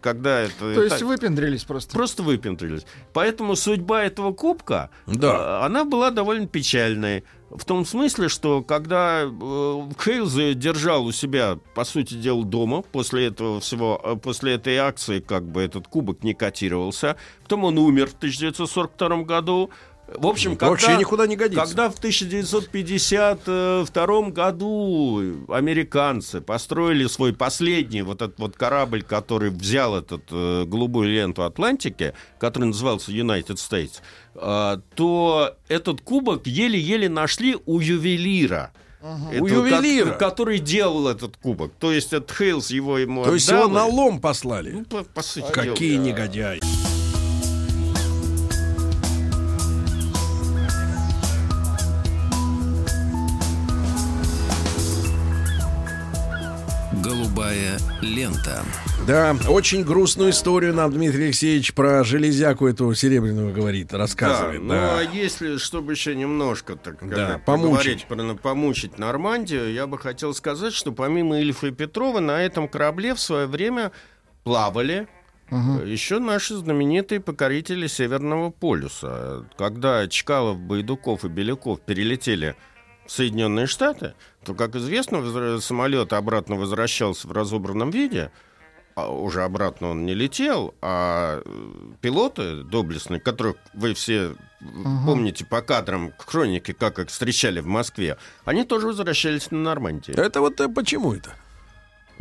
когда 0.00 0.40
это... 0.42 0.52
То 0.74 0.82
есть 0.84 0.98
так- 1.00 1.08
выпендрились 1.08 1.64
просто. 1.64 1.92
Просто 1.92 2.22
выпендрились. 2.22 2.86
Поэтому 3.12 3.56
судьба 3.56 4.04
этого 4.04 4.32
кубка, 4.32 4.90
Да. 5.06 5.60
э, 5.62 5.66
она 5.66 5.84
была 5.84 6.10
довольно 6.10 6.46
печальной. 6.46 7.24
В 7.50 7.64
том 7.64 7.84
смысле, 7.84 8.28
что 8.28 8.62
когда 8.62 9.22
э, 9.22 9.88
Хейлз 9.98 10.54
держал 10.54 11.04
у 11.04 11.10
себя, 11.10 11.58
по 11.74 11.84
сути 11.84 12.14
дела, 12.14 12.44
дома, 12.44 12.82
после 12.82 13.26
этого 13.26 13.58
всего, 13.58 14.00
э, 14.04 14.14
после 14.14 14.54
этой 14.54 14.76
акции, 14.76 15.18
как 15.18 15.44
бы 15.44 15.60
этот 15.60 15.88
кубок 15.88 16.22
не 16.22 16.32
котировался, 16.32 17.16
потом 17.42 17.64
он 17.64 17.78
умер 17.78 18.10
в 18.10 18.14
1942 18.14 19.24
году. 19.24 19.70
В 20.14 20.26
общем, 20.26 20.52
Это 20.54 20.66
вообще 20.66 20.96
никуда 20.96 21.26
не 21.26 21.36
годится. 21.36 21.64
Когда 21.64 21.88
в 21.88 21.96
1952 21.98 24.30
году 24.30 25.22
американцы 25.48 26.40
построили 26.40 27.06
свой 27.06 27.32
последний 27.32 28.02
вот 28.02 28.22
этот 28.22 28.38
вот 28.38 28.56
корабль, 28.56 29.02
который 29.02 29.50
взял 29.50 29.96
этот 29.96 30.22
э, 30.30 30.64
голубую 30.66 31.08
ленту 31.08 31.44
Атлантики, 31.44 32.14
который 32.38 32.64
назывался 32.64 33.12
United 33.12 33.56
States, 33.56 34.00
э, 34.34 34.78
то 34.94 35.56
этот 35.68 36.00
кубок 36.00 36.46
еле-еле 36.46 37.08
нашли 37.08 37.56
у 37.66 37.80
ювелира. 37.80 38.72
Это 39.00 39.42
У 39.42 39.46
ювелира? 39.46 40.12
который 40.12 40.58
делал 40.58 41.08
этот 41.08 41.36
кубок. 41.38 41.72
То 41.78 41.90
есть 41.90 42.12
от 42.12 42.30
Хейлс 42.30 42.70
его 42.70 42.98
ему 42.98 43.24
То 43.24 43.34
есть 43.34 43.48
отдал, 43.48 43.68
его 43.68 43.74
на 43.74 43.86
лом 43.86 44.20
послали? 44.20 44.72
Ну, 44.72 44.84
по, 44.84 45.04
по 45.04 45.22
сути 45.22 45.50
Какие 45.52 45.94
дела. 45.94 46.04
негодяи. 46.04 46.60
Лента. 58.02 58.64
Да, 59.06 59.36
очень 59.48 59.84
грустную 59.84 60.30
историю 60.30 60.74
нам 60.74 60.92
Дмитрий 60.92 61.24
Алексеевич 61.24 61.74
про 61.74 62.04
железяку 62.04 62.66
эту 62.66 62.92
серебряную 62.94 63.52
говорит, 63.52 63.92
рассказывает. 63.92 64.66
Да, 64.66 64.74
Да, 64.74 64.80
Ну, 64.80 64.98
а 64.98 65.02
если, 65.02 65.58
чтобы 65.58 65.92
еще 65.92 66.14
немножко, 66.14 66.76
так 66.76 66.96
сказать, 66.96 67.44
помучить. 67.44 68.06
поговорить 68.06 68.06
про 68.06 68.34
помучить 68.34 68.98
Нормандию, 68.98 69.72
я 69.72 69.86
бы 69.86 69.98
хотел 69.98 70.34
сказать, 70.34 70.72
что 70.72 70.92
помимо 70.92 71.40
Ильфа 71.40 71.68
и 71.68 71.70
Петрова 71.70 72.20
на 72.20 72.42
этом 72.42 72.68
корабле 72.68 73.14
в 73.14 73.20
свое 73.20 73.46
время 73.46 73.92
плавали 74.44 75.08
э, 75.50 75.54
еще 75.86 76.18
наши 76.18 76.54
знаменитые 76.54 77.20
покорители 77.20 77.86
Северного 77.86 78.50
полюса. 78.50 79.46
Когда 79.56 80.06
Чкалов, 80.08 80.58
Байдуков 80.58 81.24
и 81.24 81.28
Беляков 81.28 81.80
перелетели 81.80 82.56
в 83.06 83.12
Соединенные 83.12 83.66
Штаты, 83.66 84.14
то, 84.44 84.54
как 84.54 84.74
известно, 84.76 85.60
самолет 85.60 86.12
обратно 86.12 86.56
возвращался 86.56 87.28
в 87.28 87.32
разобранном 87.32 87.90
виде, 87.90 88.30
а 88.94 89.10
уже 89.12 89.42
обратно 89.44 89.90
он 89.90 90.04
не 90.06 90.14
летел, 90.14 90.74
а 90.82 91.42
э, 91.44 91.92
пилоты 92.00 92.62
доблестные, 92.64 93.20
которых 93.20 93.56
вы 93.74 93.94
все 93.94 94.34
Мгм. 94.60 95.06
помните 95.06 95.44
по 95.46 95.62
кадрам 95.62 96.12
хроники, 96.18 96.72
как 96.72 96.98
их 96.98 97.08
встречали 97.08 97.60
в 97.60 97.66
Москве, 97.66 98.18
они 98.44 98.64
тоже 98.64 98.86
возвращались 98.88 99.50
на 99.50 99.58
Нормандию. 99.58 100.18
Это 100.18 100.40
вот 100.40 100.60
э, 100.60 100.68
почему 100.68 101.14
это? 101.14 101.30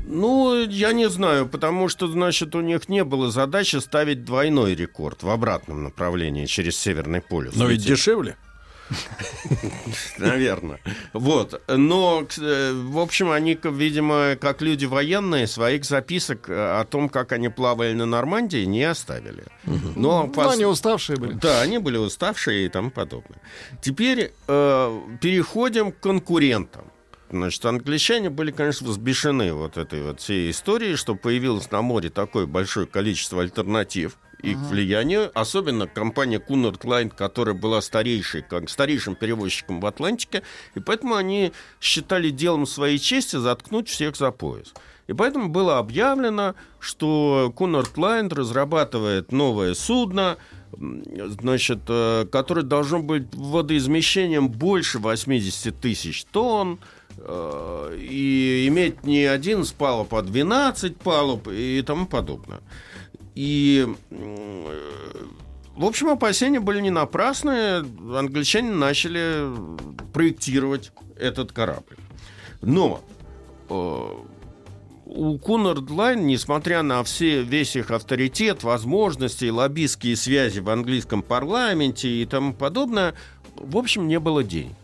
Ну, 0.05 0.55
я 0.65 0.93
не 0.93 1.09
знаю, 1.09 1.47
потому 1.47 1.89
что, 1.89 2.07
значит, 2.07 2.55
у 2.55 2.61
них 2.61 2.87
не 2.87 3.03
было 3.03 3.29
задачи 3.31 3.75
ставить 3.77 4.23
двойной 4.23 4.73
рекорд 4.73 5.23
в 5.23 5.29
обратном 5.29 5.83
направлении 5.83 6.45
через 6.45 6.77
Северный 6.79 7.21
полюс. 7.21 7.55
Но 7.55 7.65
ведь 7.65 7.79
Ведь- 7.79 7.87
дешевле. 7.89 8.37
Наверное. 10.17 10.79
Вот. 11.13 11.61
Но, 11.67 12.25
э, 12.37 12.71
в 12.73 12.99
общем, 12.99 13.31
они, 13.31 13.57
видимо, 13.63 14.35
как 14.35 14.61
люди 14.61 14.85
военные, 14.85 15.47
своих 15.47 15.85
записок 15.85 16.49
э, 16.49 16.53
о 16.79 16.83
том, 16.85 17.09
как 17.09 17.31
они 17.31 17.49
плавали 17.49 17.93
на 17.93 18.05
Нормандии, 18.05 18.65
не 18.65 18.83
оставили. 18.83 19.43
Но, 19.65 20.25
Ну, 20.25 20.31
пос- 20.31 20.53
они 20.53 20.65
уставшие 20.65 21.17
были. 21.17 21.33
Да, 21.33 21.61
они 21.61 21.77
были 21.77 21.97
уставшие 21.97 22.65
и 22.65 22.69
тому 22.69 22.91
подобное. 22.91 23.39
Теперь 23.81 24.31
э, 24.47 25.01
переходим 25.21 25.91
к 25.91 25.99
конкурентам. 25.99 26.85
Значит, 27.31 27.63
англичане 27.65 28.31
были, 28.31 28.49
конечно, 28.51 28.87
взбешены 28.87 29.53
вот 29.53 29.77
этой 29.77 30.01
вот 30.01 30.19
всей 30.19 30.49
историей, 30.49 30.95
что 30.95 31.13
появилось 31.13 31.69
на 31.69 31.83
море 31.83 32.09
такое 32.09 32.47
большое 32.47 32.87
количество 32.87 33.43
альтернатив 33.43 34.17
их 34.41 34.57
влиянию, 34.57 35.31
особенно 35.33 35.87
компания 35.87 36.39
Cunard 36.39 36.81
Line, 36.81 37.09
которая 37.15 37.55
была 37.55 37.81
старейшей, 37.81 38.41
как 38.41 38.69
старейшим 38.69 39.15
перевозчиком 39.15 39.81
в 39.81 39.85
Атлантике, 39.85 40.43
и 40.75 40.79
поэтому 40.79 41.15
они 41.15 41.51
считали 41.81 42.29
делом 42.29 42.65
своей 42.65 42.99
чести 42.99 43.35
заткнуть 43.37 43.89
всех 43.89 44.15
за 44.15 44.31
пояс. 44.31 44.73
И 45.07 45.13
поэтому 45.13 45.49
было 45.49 45.79
объявлено, 45.79 46.53
что 46.79 47.51
Cunard 47.57 47.95
Line 47.95 48.33
разрабатывает 48.33 49.31
новое 49.31 49.73
судно, 49.73 50.37
значит, 50.71 51.79
э, 51.87 52.27
которое 52.31 52.61
должно 52.61 52.99
быть 52.99 53.33
водоизмещением 53.33 54.49
больше 54.49 54.99
80 54.99 55.79
тысяч 55.79 56.25
тонн, 56.25 56.79
э, 57.17 57.97
и 57.99 58.67
иметь 58.67 59.03
не 59.03 59.25
11 59.25 59.73
палуб, 59.75 60.13
а 60.13 60.21
12 60.21 60.97
палуб 60.97 61.47
и 61.47 61.81
тому 61.81 62.05
подобное. 62.05 62.59
И, 63.35 63.87
э, 64.11 65.25
в 65.75 65.85
общем, 65.85 66.09
опасения 66.09 66.59
были 66.59 66.81
не 66.81 66.89
напрасные. 66.89 67.79
Англичане 68.15 68.71
начали 68.71 69.45
проектировать 70.13 70.91
этот 71.17 71.51
корабль. 71.51 71.97
Но 72.61 73.01
э, 73.69 73.73
у 75.05 75.37
Cunard 75.37 75.87
Line, 75.87 76.21
несмотря 76.21 76.83
на 76.83 77.03
все, 77.03 77.41
весь 77.41 77.75
их 77.75 77.91
авторитет, 77.91 78.63
возможности, 78.63 79.49
лоббистские 79.49 80.15
связи 80.15 80.59
в 80.59 80.69
английском 80.69 81.23
парламенте 81.23 82.09
и 82.09 82.25
тому 82.25 82.53
подобное, 82.53 83.15
в 83.55 83.77
общем, 83.77 84.07
не 84.07 84.19
было 84.19 84.43
денег. 84.43 84.75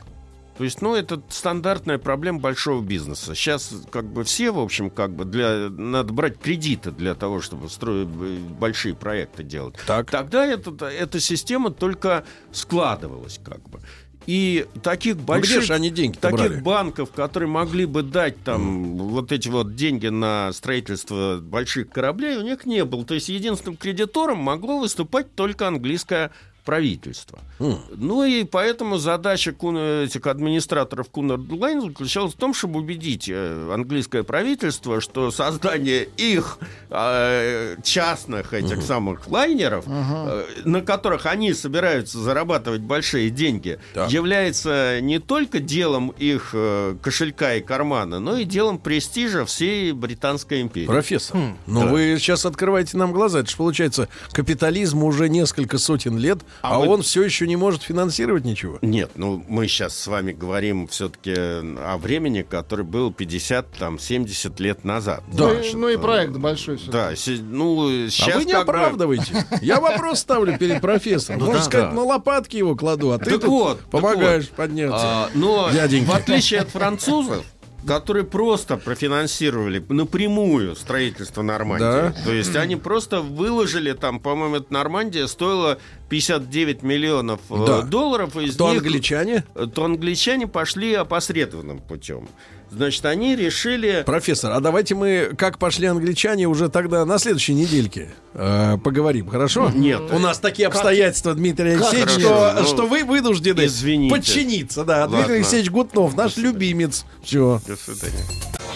То 0.58 0.64
есть, 0.64 0.82
ну, 0.82 0.96
это 0.96 1.22
стандартная 1.30 1.98
проблема 1.98 2.40
большого 2.40 2.82
бизнеса. 2.82 3.36
Сейчас 3.36 3.74
как 3.92 4.06
бы 4.06 4.24
все, 4.24 4.52
в 4.52 4.60
общем, 4.60 4.90
как 4.90 5.14
бы 5.14 5.26
для 5.26 5.70
надо 5.70 6.14
брать 6.14 6.40
кредиты 6.40 6.92
для 6.92 7.14
того, 7.14 7.42
чтобы 7.42 7.70
строить 7.70 8.08
большие 8.08 8.96
проекты 8.96 9.44
делать. 9.44 9.76
Так. 9.86 10.10
Тогда 10.10 10.46
это, 10.46 10.86
эта 10.86 11.20
система 11.20 11.72
только 11.72 12.24
складывалась 12.54 13.40
как 13.44 13.68
бы. 13.70 13.82
И 14.28 14.66
таких 14.82 15.18
больших 15.18 15.56
Ну, 15.56 15.60
где 15.60 15.68
же 15.68 15.74
они 15.74 15.90
деньги-то 15.92 16.32
таких 16.32 16.48
брали? 16.48 16.62
банков, 16.62 17.12
которые 17.12 17.48
могли 17.50 17.86
бы 17.86 18.02
дать 18.02 18.42
там 18.44 18.98
вот 18.98 19.32
эти 19.32 19.50
вот 19.50 19.76
деньги 19.76 20.08
на 20.08 20.52
строительство 20.54 21.38
больших 21.40 21.90
кораблей, 21.90 22.38
у 22.38 22.42
них 22.42 22.66
не 22.66 22.84
было. 22.86 23.06
То 23.06 23.14
есть 23.14 23.30
единственным 23.30 23.78
кредитором 23.78 24.40
могло 24.40 24.80
выступать 24.80 25.36
только 25.36 25.68
английское 25.68 26.32
правительство. 26.66 27.40
Ну 27.60 28.24
и 28.24 28.44
поэтому 28.44 28.98
задача 28.98 29.52
Куна- 29.52 30.04
этих 30.04 30.26
администраторов 30.28 31.10
Кунард 31.10 31.50
Лайн 31.52 31.82
заключалась 31.82 32.34
в 32.34 32.38
том, 32.38 32.54
чтобы 32.54 32.80
убедить 32.80 33.30
э, 33.30 33.72
английское 33.74 34.24
правительство, 34.24 35.00
что 35.00 35.32
создание 35.32 36.08
их 36.18 36.58
э, 36.90 37.78
частных 37.84 38.54
этих 38.54 38.82
самых 38.82 39.28
лайнеров, 39.28 39.86
э, 39.88 40.46
на 40.66 40.82
которых 40.82 41.26
они 41.26 41.54
собираются 41.54 42.20
зарабатывать 42.20 42.82
большие 42.82 43.30
деньги, 43.30 43.80
является 44.10 45.00
не 45.02 45.20
только 45.20 45.60
делом 45.60 46.10
их 46.18 46.50
э, 46.54 46.96
кошелька 47.02 47.56
и 47.56 47.62
кармана, 47.62 48.20
но 48.20 48.38
и 48.38 48.44
делом 48.44 48.80
престижа 48.80 49.46
всей 49.46 49.92
Британской 49.92 50.62
империи. 50.62 50.88
Профессор, 50.88 51.38
ну 51.68 51.82
да. 51.82 51.88
вы 51.88 52.18
сейчас 52.20 52.46
открываете 52.46 52.98
нам 52.98 53.14
глаза. 53.14 53.40
Это 53.40 53.50
же 53.52 53.58
получается, 53.58 54.10
капитализм 54.32 55.04
уже 55.04 55.30
несколько 55.30 55.78
сотен 55.78 56.18
лет, 56.18 56.40
а, 56.62 56.76
А 56.76 56.80
вы- 56.80 56.88
он 56.88 57.02
все 57.02 57.24
еще 57.24 57.48
не 57.48 57.56
может 57.56 57.84
финансировать 57.84 58.46
ничего. 58.46 58.80
Нет, 58.82 59.12
ну 59.16 59.44
мы 59.48 59.68
сейчас 59.68 59.98
с 59.98 60.08
вами 60.08 60.32
говорим 60.32 60.88
все-таки 60.88 61.34
о 61.34 61.98
времени, 61.98 62.42
которое 62.42 62.84
было 62.84 63.12
50, 63.12 63.72
там, 63.74 64.00
70 64.00 64.60
лет 64.60 64.84
назад. 64.84 65.24
Ну, 65.32 65.54
и, 65.54 65.74
ну 65.74 65.90
и 65.90 65.98
проект 65.98 66.34
большой. 66.38 66.80
Да, 66.88 67.12
ну, 67.42 68.08
сейчас 68.10 68.36
а 68.36 68.38
вы 68.40 68.46
не 68.46 68.54
оправдываете. 68.54 69.46
Я 69.62 69.80
вопрос 69.80 70.20
ставлю 70.20 70.58
перед 70.58 70.82
профессором. 70.82 71.40
Ну 71.40 71.46
Можно 71.48 71.62
да, 71.62 71.66
сказать, 71.66 71.90
да. 71.90 71.96
на 71.96 72.04
лопатки 72.04 72.58
его 72.58 72.76
кладу, 72.76 73.12
а 73.12 73.20
ты 73.20 73.38
тут 73.38 73.82
помогаешь 73.90 74.50
подняться. 74.50 74.98
А, 75.00 75.30
но 75.34 75.70
в 75.70 76.12
отличие 76.12 76.62
от 76.62 76.70
французов, 76.70 77.46
которые 77.86 78.24
просто 78.26 78.78
профинансировали 78.78 79.84
напрямую 79.90 80.76
строительство 80.76 81.42
Нормандии. 81.42 81.84
Да. 81.86 82.16
То 82.26 82.34
есть 82.34 82.56
они 82.56 82.76
просто 82.76 83.22
выложили 83.22 83.92
там, 83.94 84.20
по-моему, 84.20 84.56
эта 84.58 84.74
Нормандия 84.74 85.28
стоила 85.28 85.78
59 86.10 86.84
миллионов 86.84 87.42
э, 87.50 87.66
Да. 87.66 87.82
долларов. 87.82 88.36
Из 88.38 88.56
То 88.56 88.72
них- 88.72 88.82
англичане? 88.82 89.44
То 89.74 89.86
англичане 89.86 90.48
пошли 90.48 90.94
опосредованным 90.94 91.80
путем. 91.80 92.28
Значит, 92.76 93.06
они 93.06 93.38
решили... 93.38 94.04
Профессор, 94.06 94.52
а 94.52 94.60
давайте 94.60 94.96
мы, 94.96 95.32
как 95.38 95.58
пошли 95.60 95.88
англичане, 95.88 96.48
уже 96.48 96.68
тогда 96.68 97.06
на 97.06 97.18
следующей 97.20 97.54
недельке 97.54 98.10
э, 98.34 98.78
поговорим, 98.84 99.30
хорошо? 99.30 99.72
Нет. 99.74 100.02
У 100.12 100.20
нас 100.20 100.40
такие 100.40 100.68
обстоятельства, 100.68 101.34
Дмитрий 101.34 101.78
Как 101.78 101.94
Алексеевич, 101.94 102.26
хорошо? 102.26 102.50
что, 102.52 102.62
Ну, 102.62 102.68
что 102.68 102.88
вы 102.88 103.06
вынуждены 103.06 103.66
извините. 103.66 104.14
подчиниться. 104.14 104.84
Да, 104.84 105.02
Ладно. 105.04 105.18
Дмитрий 105.20 105.36
Алексеевич 105.38 105.72
Гутнов, 105.72 106.18
наш 106.18 106.36
любимец. 106.36 107.06
Все. 107.24 107.62
До 107.66 107.78
свидания. 107.78 108.24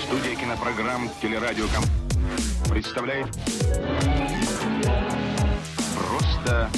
Студия 0.08 0.36
кинопрограмм 0.40 1.10
«Телерадиоком» 1.22 1.84
представляет 2.70 3.28
Просто... 6.08 6.70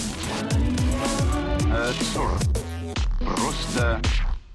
э, 1.71 1.91
40. 2.15 2.31
Просто... 3.35 4.01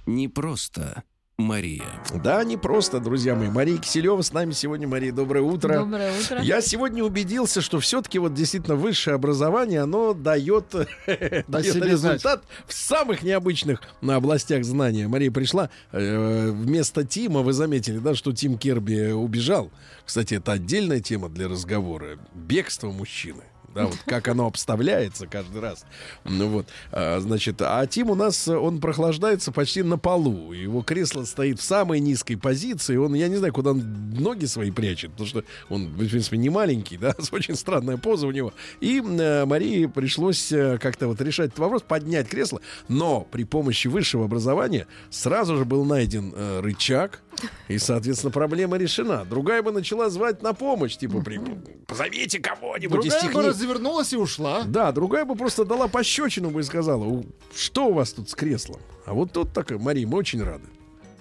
Не 0.06 0.26
просто 0.26 1.04
Мария. 1.38 1.84
Да, 2.24 2.42
не 2.44 2.56
просто, 2.56 2.98
друзья 2.98 3.34
мои. 3.34 3.50
Мария 3.50 3.76
Киселева 3.76 4.22
с 4.22 4.32
нами 4.32 4.52
сегодня. 4.52 4.88
Мария, 4.88 5.12
доброе 5.12 5.42
утро. 5.42 5.80
Доброе 5.80 6.18
утро. 6.18 6.40
Я 6.40 6.62
сегодня 6.62 7.04
убедился, 7.04 7.60
что 7.60 7.78
все-таки 7.78 8.18
вот 8.18 8.32
действительно 8.32 8.74
высшее 8.74 9.16
образование, 9.16 9.82
оно 9.82 10.14
дает, 10.14 10.70
дает 11.46 11.76
результат 11.76 12.42
в 12.66 12.72
самых 12.72 13.22
необычных 13.22 13.82
на 14.00 14.16
областях 14.16 14.64
знания. 14.64 15.08
Мария 15.08 15.30
пришла 15.30 15.68
э, 15.92 16.50
вместо 16.50 17.04
Тима, 17.04 17.42
вы 17.42 17.52
заметили, 17.52 17.98
да, 17.98 18.14
что 18.14 18.32
Тим 18.32 18.56
Керби 18.56 19.12
убежал. 19.12 19.70
Кстати, 20.06 20.34
это 20.34 20.52
отдельная 20.52 21.00
тема 21.00 21.28
для 21.28 21.48
разговора. 21.48 22.18
Бегство 22.32 22.90
мужчины. 22.90 23.42
Да, 23.76 23.86
вот 23.86 23.98
как 24.06 24.26
оно 24.28 24.46
обставляется 24.46 25.26
каждый 25.26 25.60
раз. 25.60 25.84
Ну 26.24 26.48
вот, 26.48 26.66
а, 26.92 27.20
значит, 27.20 27.56
а 27.60 27.86
Тим 27.86 28.10
у 28.10 28.14
нас, 28.14 28.48
он 28.48 28.80
прохлаждается 28.80 29.52
почти 29.52 29.82
на 29.82 29.98
полу. 29.98 30.52
Его 30.52 30.82
кресло 30.82 31.24
стоит 31.24 31.60
в 31.60 31.62
самой 31.62 32.00
низкой 32.00 32.36
позиции. 32.36 32.96
Он, 32.96 33.14
я 33.14 33.28
не 33.28 33.36
знаю, 33.36 33.52
куда 33.52 33.72
он 33.72 33.82
ноги 34.18 34.46
свои 34.46 34.70
прячет, 34.70 35.10
потому 35.12 35.28
что 35.28 35.44
он, 35.68 35.88
в 35.88 36.08
принципе, 36.08 36.38
не 36.38 36.48
маленький, 36.48 36.96
да, 36.96 37.14
очень 37.32 37.54
странная 37.54 37.98
поза 37.98 38.26
у 38.26 38.30
него. 38.30 38.54
И 38.80 39.00
э, 39.00 39.44
Марии 39.44 39.86
пришлось 39.86 40.50
э, 40.52 40.78
как-то 40.78 41.08
вот 41.08 41.20
решать 41.20 41.48
этот 41.48 41.58
вопрос, 41.58 41.82
поднять 41.82 42.28
кресло. 42.28 42.60
Но 42.88 43.20
при 43.30 43.44
помощи 43.44 43.88
высшего 43.88 44.24
образования 44.24 44.86
сразу 45.10 45.56
же 45.56 45.64
был 45.66 45.84
найден 45.84 46.32
э, 46.34 46.60
рычаг, 46.60 47.20
и, 47.68 47.76
соответственно, 47.76 48.30
проблема 48.30 48.78
решена. 48.78 49.26
Другая 49.28 49.62
бы 49.62 49.70
начала 49.70 50.08
звать 50.08 50.42
на 50.42 50.54
помощь, 50.54 50.96
типа, 50.96 51.20
при- 51.20 51.40
позовите 51.86 52.38
кого-нибудь 52.40 53.04
из 53.08 53.12
техни- 53.20 53.32
развернулась 53.66 54.12
и 54.12 54.16
ушла. 54.16 54.62
да, 54.66 54.92
другая 54.92 55.24
бы 55.24 55.34
просто 55.34 55.64
дала 55.64 55.88
пощечину 55.88 56.50
бы 56.50 56.60
и 56.60 56.62
сказала, 56.62 57.04
«У, 57.04 57.24
что 57.54 57.86
у 57.86 57.92
вас 57.92 58.12
тут 58.12 58.30
с 58.30 58.34
креслом? 58.34 58.80
А 59.04 59.12
вот 59.12 59.32
тут 59.32 59.52
такая, 59.52 59.78
Мария, 59.78 60.06
мы 60.06 60.18
очень 60.18 60.42
рады. 60.42 60.64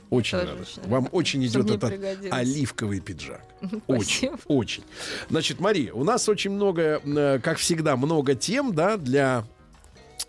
Очень 0.10 0.40
Тоже 0.40 0.52
рады. 0.52 0.62
очень 0.62 0.90
Вам 0.90 1.10
очень 1.12 1.46
идет 1.46 1.70
этот 1.70 1.94
оливковый 2.32 3.00
пиджак. 3.00 3.42
Очень, 3.88 4.32
очень. 4.48 4.84
Значит, 5.30 5.60
Мария, 5.60 5.92
у 5.94 6.04
нас 6.04 6.30
очень 6.30 6.52
много, 6.52 7.02
э, 7.04 7.40
как 7.42 7.58
всегда, 7.58 7.96
много 7.96 8.36
тем, 8.36 8.76
да, 8.76 8.98
для 8.98 9.46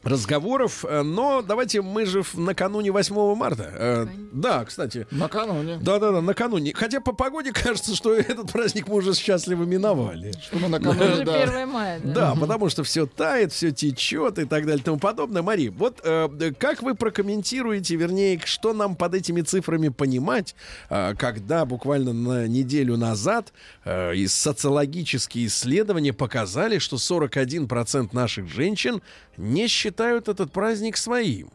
разговоров, 0.06 0.84
э, 0.88 1.02
но 1.02 1.42
давайте 1.42 1.82
мы 1.82 2.06
же 2.06 2.22
накануне 2.34 2.92
8 2.92 3.34
марта. 3.34 3.70
Э, 3.74 4.06
Да, 4.32 4.64
кстати. 4.64 5.06
Накануне. 5.10 5.78
Да-да-да, 5.80 6.20
накануне. 6.20 6.72
Хотя 6.74 7.00
по 7.00 7.12
погоде 7.12 7.52
кажется, 7.54 7.94
что 7.94 8.14
этот 8.14 8.52
праздник 8.52 8.88
мы 8.88 8.96
уже 8.96 9.14
счастливо 9.14 9.64
миновали. 9.64 10.32
Что 10.40 10.58
мы 10.58 10.68
накануне, 10.68 11.12
Уже 11.12 11.24
да. 11.24 11.42
1 11.42 11.68
мая, 11.68 12.00
да? 12.04 12.12
Да, 12.14 12.34
потому 12.40 12.68
что 12.68 12.84
все 12.84 13.06
тает, 13.06 13.52
все 13.52 13.72
течет 13.72 14.38
и 14.38 14.44
так 14.44 14.64
далее 14.64 14.80
и 14.80 14.84
тому 14.84 14.98
подобное. 14.98 15.42
Мари, 15.42 15.68
вот 15.68 16.00
э, 16.04 16.52
как 16.58 16.82
вы 16.82 16.94
прокомментируете, 16.94 17.96
вернее, 17.96 18.40
что 18.44 18.72
нам 18.72 18.94
под 18.94 19.14
этими 19.14 19.40
цифрами 19.40 19.88
понимать, 19.88 20.54
э, 20.88 21.14
когда 21.18 21.64
буквально 21.64 22.12
на 22.12 22.46
неделю 22.46 22.96
назад 22.96 23.52
э, 23.84 24.14
из 24.14 24.34
социологические 24.34 25.46
исследования 25.46 26.12
показали, 26.12 26.78
что 26.78 26.96
41% 26.96 28.10
наших 28.12 28.48
женщин 28.48 29.02
не 29.36 29.66
считают 29.66 29.95
этот 30.28 30.52
праздник 30.52 30.96
своим? 30.96 31.50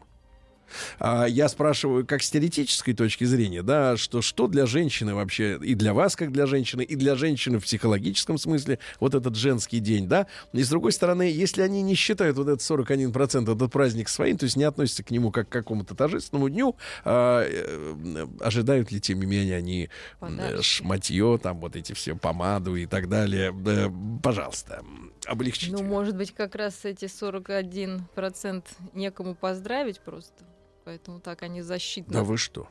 А, 0.98 1.26
я 1.26 1.48
спрашиваю, 1.48 2.06
как 2.06 2.22
с 2.22 2.30
теоретической 2.30 2.94
точки 2.94 3.24
зрения, 3.24 3.62
да, 3.62 3.96
что 3.96 4.22
что 4.22 4.46
для 4.46 4.66
женщины 4.66 5.14
вообще, 5.14 5.58
и 5.62 5.74
для 5.74 5.94
вас, 5.94 6.16
как 6.16 6.32
для 6.32 6.46
женщины, 6.46 6.82
и 6.82 6.96
для 6.96 7.14
женщины 7.14 7.58
в 7.58 7.64
психологическом 7.64 8.38
смысле, 8.38 8.78
вот 9.00 9.14
этот 9.14 9.36
женский 9.36 9.80
день, 9.80 10.08
да, 10.08 10.26
и 10.52 10.62
с 10.62 10.68
другой 10.68 10.92
стороны, 10.92 11.22
если 11.22 11.62
они 11.62 11.82
не 11.82 11.94
считают 11.94 12.36
вот 12.36 12.48
этот 12.48 12.60
41% 12.60 13.52
этот 13.52 13.72
праздник 13.72 14.08
своим, 14.08 14.38
то 14.38 14.44
есть 14.44 14.56
не 14.56 14.64
относятся 14.64 15.02
к 15.02 15.10
нему 15.10 15.30
как 15.30 15.48
к 15.48 15.52
какому-то 15.52 15.94
торжественному 15.94 16.48
дню, 16.48 16.76
а, 17.04 17.44
э, 17.44 18.26
ожидают 18.40 18.92
ли, 18.92 19.00
тем 19.00 19.20
не 19.20 19.26
менее, 19.26 19.56
они 19.56 19.88
э, 20.20 20.62
шматье, 20.62 21.38
там 21.42 21.60
вот 21.60 21.76
эти 21.76 21.92
все, 21.92 22.14
помаду 22.14 22.76
и 22.76 22.86
так 22.86 23.08
далее, 23.08 23.52
Э, 23.66 23.90
пожалуйста, 24.22 24.82
облегчите. 25.26 25.72
Ну, 25.72 25.82
может 25.82 26.16
быть, 26.16 26.32
как 26.32 26.54
раз 26.54 26.84
эти 26.84 27.06
41% 27.06 28.64
некому 28.94 29.34
поздравить 29.34 30.00
просто. 30.00 30.44
Поэтому 30.84 31.20
так 31.20 31.42
они 31.42 31.62
защитны. 31.62 32.12
Да 32.12 32.22
вы 32.24 32.36
что? 32.36 32.68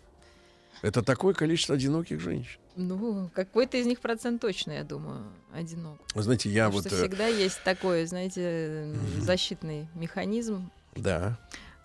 Это 0.81 1.03
такое 1.03 1.33
количество 1.33 1.75
одиноких 1.75 2.19
женщин. 2.19 2.59
Ну, 2.75 3.29
какой-то 3.33 3.77
из 3.77 3.85
них 3.85 3.99
процент 3.99 4.41
точно, 4.41 4.71
я 4.71 4.83
думаю, 4.83 5.25
одинок. 5.53 5.99
Вы 6.15 6.23
знаете, 6.23 6.49
я 6.49 6.65
Потому 6.65 6.81
вот... 6.81 6.87
что 6.87 6.95
э, 6.95 6.99
всегда 7.07 7.27
есть 7.27 7.61
такой, 7.63 8.05
знаете, 8.05 8.95
защитный 9.19 9.87
механизм, 9.93 10.71
Да. 10.95 11.37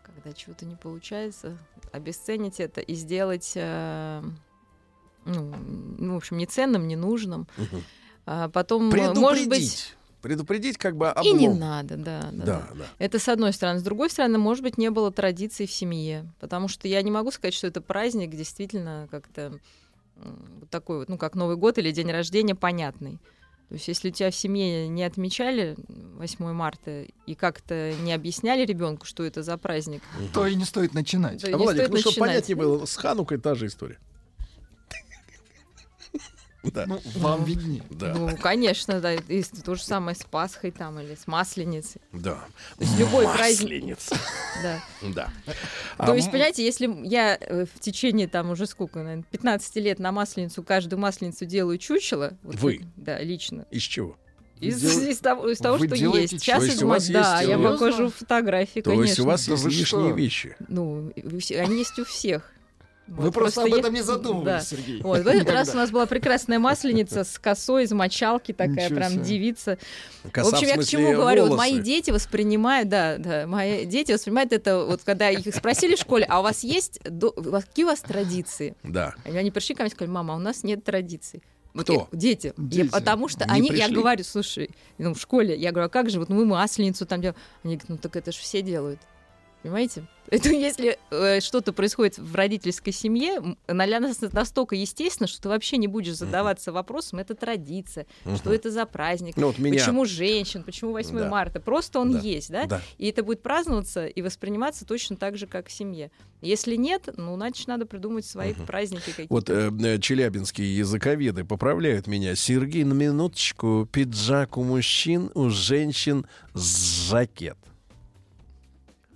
когда 0.05 0.33
чего-то 0.33 0.65
не 0.65 0.77
получается, 0.77 1.59
обесценить 1.93 2.61
это 2.61 2.81
и 2.81 2.95
сделать, 2.95 3.53
э, 3.57 4.23
ну, 5.25 5.55
ну, 5.99 6.15
в 6.15 6.17
общем, 6.17 6.39
неценным, 6.39 6.87
ненужным. 6.87 7.49
Мгм. 7.57 7.83
А 8.27 8.49
потом, 8.49 8.91
э, 8.91 9.15
может 9.15 9.49
быть, 9.49 9.95
Предупредить. 10.27 10.77
Как 10.79 10.97
бы 10.97 11.13
и 11.23 11.33
не 11.33 11.47
облом. 11.47 11.61
надо, 11.61 11.97
да, 11.97 12.29
да, 12.33 12.45
Да, 12.45 12.69
да. 12.75 12.87
Это 12.99 13.19
с 13.19 13.29
одной 13.29 13.53
стороны. 13.53 13.79
С 13.79 13.83
другой 13.83 14.11
стороны, 14.11 14.39
может 14.39 14.63
быть, 14.63 14.77
не 14.77 14.91
было 14.91 15.13
традиций 15.13 15.67
в 15.67 15.73
семье. 15.73 16.27
Потому 16.41 16.69
что 16.69 16.89
я 16.89 17.01
не 17.03 17.11
могу 17.11 17.31
сказать, 17.31 17.55
что 17.55 17.67
это 17.67 17.81
праздник 17.81 18.31
действительно 18.31 19.07
как-то 19.11 19.59
вот 20.17 20.71
такой 20.71 20.99
вот, 20.99 21.09
ну, 21.09 21.19
как 21.19 21.35
Новый 21.35 21.57
год 21.57 21.79
или 21.79 21.91
день 21.93 22.11
рождения, 22.11 22.55
понятный. 22.55 23.19
То 23.69 23.75
есть, 23.75 23.89
если 23.89 24.11
у 24.11 24.13
тебя 24.13 24.31
в 24.31 24.35
семье 24.37 24.87
не 24.89 25.03
отмечали 25.03 25.75
8 25.89 26.53
марта 26.53 27.05
и 27.27 27.35
как-то 27.35 27.93
не 28.03 28.13
объясняли 28.13 28.65
ребенку, 28.65 29.07
что 29.07 29.25
это 29.25 29.43
за 29.43 29.59
праздник, 29.59 30.03
То 30.33 30.47
и 30.47 30.55
не 30.55 30.65
стоит 30.65 30.95
начинать. 30.95 31.41
то 31.43 31.49
А, 31.49 31.51
не 31.51 31.57
Владик, 31.57 31.83
стоит 31.83 31.91
ну 31.91 31.97
чтобы 31.99 32.11
начинать. 32.13 32.31
понятнее 32.31 32.57
было, 32.57 32.85
с 32.87 32.97
Ханукой 32.97 33.39
та 33.39 33.55
же 33.57 33.67
история. 33.67 33.99
Да. 36.73 36.85
Ну, 36.87 37.01
вам 37.17 37.45
виднее. 37.45 37.83
Да. 37.91 38.15
Ну, 38.15 38.37
конечно, 38.37 39.01
да. 39.01 39.15
И 39.15 39.43
то 39.43 39.75
же 39.75 39.83
самое 39.83 40.17
с 40.17 40.25
Пасхой 40.25 40.71
там 40.71 40.99
или 41.01 41.15
с 41.15 41.27
Масленицей. 41.27 42.01
Да. 42.13 42.35
То 42.79 42.85
есть 42.85 42.99
любой 42.99 43.25
праздник. 43.25 43.83
Масленица. 43.83 44.17
Да. 44.63 44.81
Да. 45.03 45.29
То 45.99 46.13
А, 46.13 46.17
есть, 46.17 46.31
понимаете, 46.31 46.65
если 46.65 46.91
я 47.05 47.37
э, 47.41 47.67
в 47.75 47.81
течение 47.81 48.29
там 48.29 48.51
уже 48.51 48.67
сколько, 48.67 48.99
наверное, 49.03 49.25
15 49.31 49.77
лет 49.77 49.99
на 49.99 50.13
Масленицу, 50.13 50.63
каждую 50.63 51.01
Масленицу 51.01 51.45
делаю 51.47 51.79
чучело. 51.79 52.33
вот 52.43 52.57
Вы? 52.57 52.81
Да, 52.97 53.21
лично. 53.21 53.67
Из 53.71 53.83
чего? 53.83 54.17
Из, 54.61 54.81
Дел- 54.81 55.11
из 55.11 55.19
того, 55.19 55.49
из 55.51 55.59
того, 55.59 55.77
что 55.77 55.95
есть. 55.95 56.41
Сейчас 56.41 56.65
чучело? 56.65 56.65
То 56.65 56.65
есть 56.65 56.77
из 56.79 56.83
вас 56.83 57.09
Да, 57.09 57.41
есть, 57.41 57.51
я 57.51 57.59
э, 57.59 57.63
покажу 57.63 58.11
фотографии, 58.11 58.81
То 58.81 58.91
конечно. 58.91 59.05
есть 59.09 59.21
у 59.21 59.25
вас 59.27 59.49
есть 59.49 59.65
лишние 59.67 60.15
вещи. 60.15 60.57
Ну, 60.69 61.13
они 61.15 61.79
есть 61.79 61.99
у 61.99 62.05
всех. 62.07 62.51
Вы 63.07 63.31
просто 63.31 63.63
об 63.63 63.69
я- 63.69 63.79
этом 63.79 63.95
не 63.95 64.03
задумывались, 64.03 64.45
да. 64.45 64.61
Сергей. 64.61 65.01
Вот, 65.03 65.23
в 65.23 65.27
этот 65.27 65.49
раз 65.51 65.69
у 65.75 65.77
нас 65.77 65.91
была 65.91 66.07
прекрасная 66.07 66.59
масленица 66.59 67.25
с 67.25 67.39
косой 67.39 67.85
из 67.85 67.93
мочалки, 67.93 68.53
такая 68.53 68.85
Ничего 68.87 68.97
прям 68.97 69.13
себе. 69.13 69.23
девица. 69.25 69.79
Коса, 70.33 70.51
в 70.51 70.55
общем, 70.55 70.67
в 70.67 70.71
я 70.71 70.77
к 70.83 70.85
чему 70.85 71.13
говорю? 71.13 71.47
Вот 71.47 71.57
мои 71.59 71.79
дети 71.79 72.11
воспринимают, 72.11 72.89
да, 72.89 73.17
да, 73.19 73.47
мои 73.47 73.85
дети 73.87 74.13
воспринимают 74.13 74.53
это, 74.53 74.85
вот 74.85 75.03
когда 75.05 75.31
их 75.31 75.55
спросили 75.55 75.95
в 75.95 75.99
школе, 76.01 76.27
а 76.29 76.41
у 76.41 76.43
вас 76.43 76.65
есть, 76.65 76.99
до- 77.05 77.31
какие 77.33 77.85
у 77.85 77.89
вас 77.89 78.01
традиции? 78.01 78.75
Да. 78.83 79.15
Они 79.25 79.51
пришли 79.51 79.75
ко 79.75 79.83
мне 79.85 79.91
и 79.91 79.93
сказали, 79.95 80.13
мама, 80.13 80.35
у 80.35 80.39
нас 80.39 80.65
нет 80.65 80.83
традиций. 80.85 81.43
Кто? 81.79 81.93
я- 81.93 82.19
дети. 82.19 82.47
Я- 82.47 82.53
Дети. 82.57 82.89
потому 82.89 83.29
что 83.29 83.45
Не 83.45 83.53
они, 83.53 83.69
я 83.69 83.75
пришли? 83.85 83.95
говорю, 83.95 84.25
слушай, 84.25 84.71
ну, 84.99 85.13
в 85.15 85.21
школе, 85.21 85.55
я 85.55 85.73
говорю, 85.73 85.87
а 85.87 85.91
как 85.91 86.09
же, 86.09 86.19
вот 86.19 86.31
мы 86.31 86.47
масленицу 86.47 87.05
там 87.05 87.21
делаем. 87.21 87.37
Они 87.63 87.77
говорят, 87.77 87.89
ну 87.91 87.99
так 87.99 88.17
это 88.17 88.33
же 88.33 88.39
все 88.39 88.63
делают. 88.63 88.99
Понимаете? 89.67 90.05
Это 90.31 90.49
если 90.51 90.97
э, 91.11 91.41
что-то 91.41 91.73
происходит 91.73 92.19
в 92.19 92.35
родительской 92.37 92.93
семье, 92.93 93.57
для 93.69 94.01
нас 94.01 94.23
это 94.23 94.35
настолько 94.35 94.75
естественно, 94.75 95.27
что 95.29 95.41
ты 95.43 95.49
вообще 95.49 95.77
не 95.77 95.87
будешь 95.87 96.15
задаваться 96.17 96.73
вопросом, 96.73 97.21
это 97.21 97.35
традиция, 97.37 98.07
что 98.23 98.49
Мгм. 98.49 98.53
это 98.53 98.71
за 98.73 98.87
праздник, 98.87 99.37
Ну, 99.37 99.49
вот 99.49 99.59
меня- 99.59 99.79
почему 99.79 100.05
женщин, 100.05 100.65
почему 100.65 100.91
8 100.93 101.17
Да. 101.19 101.29
марта. 101.29 101.61
Просто 101.61 102.01
он 102.01 102.13
Да. 102.13 102.19
есть, 102.19 102.51
да? 102.51 102.67
Да. 102.67 102.83
И 102.99 103.09
это 103.09 103.23
будет 103.23 103.43
праздноваться 103.43 104.07
и 104.07 104.21
восприниматься 104.23 104.85
точно 104.85 105.17
так 105.17 105.37
же, 105.37 105.47
как 105.47 105.69
в 105.69 105.73
семье. 105.73 106.11
Если 106.43 106.75
нет, 106.77 107.09
ну, 107.17 107.35
значит, 107.37 107.67
надо 107.69 107.87
придумать 107.87 108.25
свои 108.27 108.53
праздники 108.55 109.11
какие-то. 109.11 109.33
Вот 109.35 109.49
э, 109.51 109.71
э, 109.81 109.99
челябинские 110.01 110.77
языковеды 110.77 111.45
поправляют 111.45 112.07
меня. 112.09 112.35
Сергей, 112.35 112.83
на 112.85 112.95
минуточку, 112.95 113.89
пиджак 113.93 114.57
у 114.57 114.65
мужчин, 114.65 115.31
у 115.35 115.51
женщин 115.51 116.27
жакет. 116.55 117.57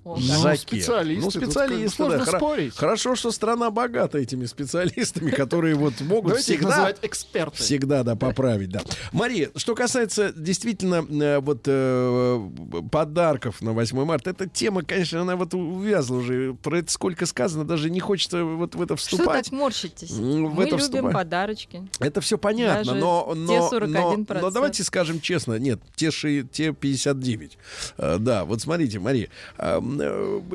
О, 0.03 0.17
Ну, 0.17 0.21
Жакет. 0.43 0.61
специалисты, 0.61 1.25
Ну, 1.27 1.31
тут 1.31 1.43
специалисты, 1.43 1.97
сложно 1.97 2.25
да. 2.25 2.39
Спорить. 2.39 2.75
Хорошо, 2.75 3.15
что 3.17 3.31
страна 3.31 3.71
богата 3.71 4.17
этими 4.19 4.47
специалистами, 4.47 5.31
которые 5.31 5.75
вот 5.75 6.01
могут 6.01 6.29
Давайте 6.31 6.55
всегда... 6.55 6.69
называть 6.69 6.97
эксперты. 7.03 7.59
Всегда, 7.59 8.03
да, 8.03 8.17
поправить, 8.17 8.71
да. 8.71 8.81
Мария, 9.13 9.51
что 9.57 9.75
касается 9.75 10.33
действительно 10.33 11.05
э, 11.09 11.41
вот 11.41 11.61
э, 11.67 12.51
подарков 12.91 13.61
на 13.61 13.73
8 13.73 14.05
марта, 14.05 14.31
эта 14.31 14.49
тема, 14.49 14.83
конечно, 14.83 15.21
она 15.21 15.37
вот 15.37 15.53
увязла 15.55 16.17
уже. 16.17 16.55
Про 16.63 16.79
это 16.79 16.91
сколько 16.91 17.27
сказано, 17.27 17.65
даже 17.65 17.91
не 17.91 18.01
хочется 18.01 18.43
вот 18.45 18.75
в 18.75 18.83
это 18.83 18.97
Что 18.97 19.17
вступать. 19.17 19.45
так 19.51 19.53
морщитесь? 19.53 20.11
В 20.13 20.21
Мы 20.21 20.63
это 20.63 20.71
любим 20.73 20.79
вступать. 20.79 21.13
подарочки. 21.13 21.89
Это 22.01 22.21
все 22.21 22.39
понятно, 22.39 22.85
Даже 22.85 22.95
но, 23.01 23.29
те 23.35 23.59
но, 23.59 23.69
41%. 23.71 24.27
но, 24.35 24.41
но 24.41 24.51
давайте 24.51 24.83
скажем 24.83 25.21
честно, 25.21 25.59
нет, 25.59 25.81
те, 25.95 26.11
ши- 26.11 26.47
те 26.51 26.73
59. 26.73 27.59
Э, 27.99 28.17
да, 28.19 28.45
вот 28.45 28.61
смотрите, 28.63 28.99
Мария, 28.99 29.29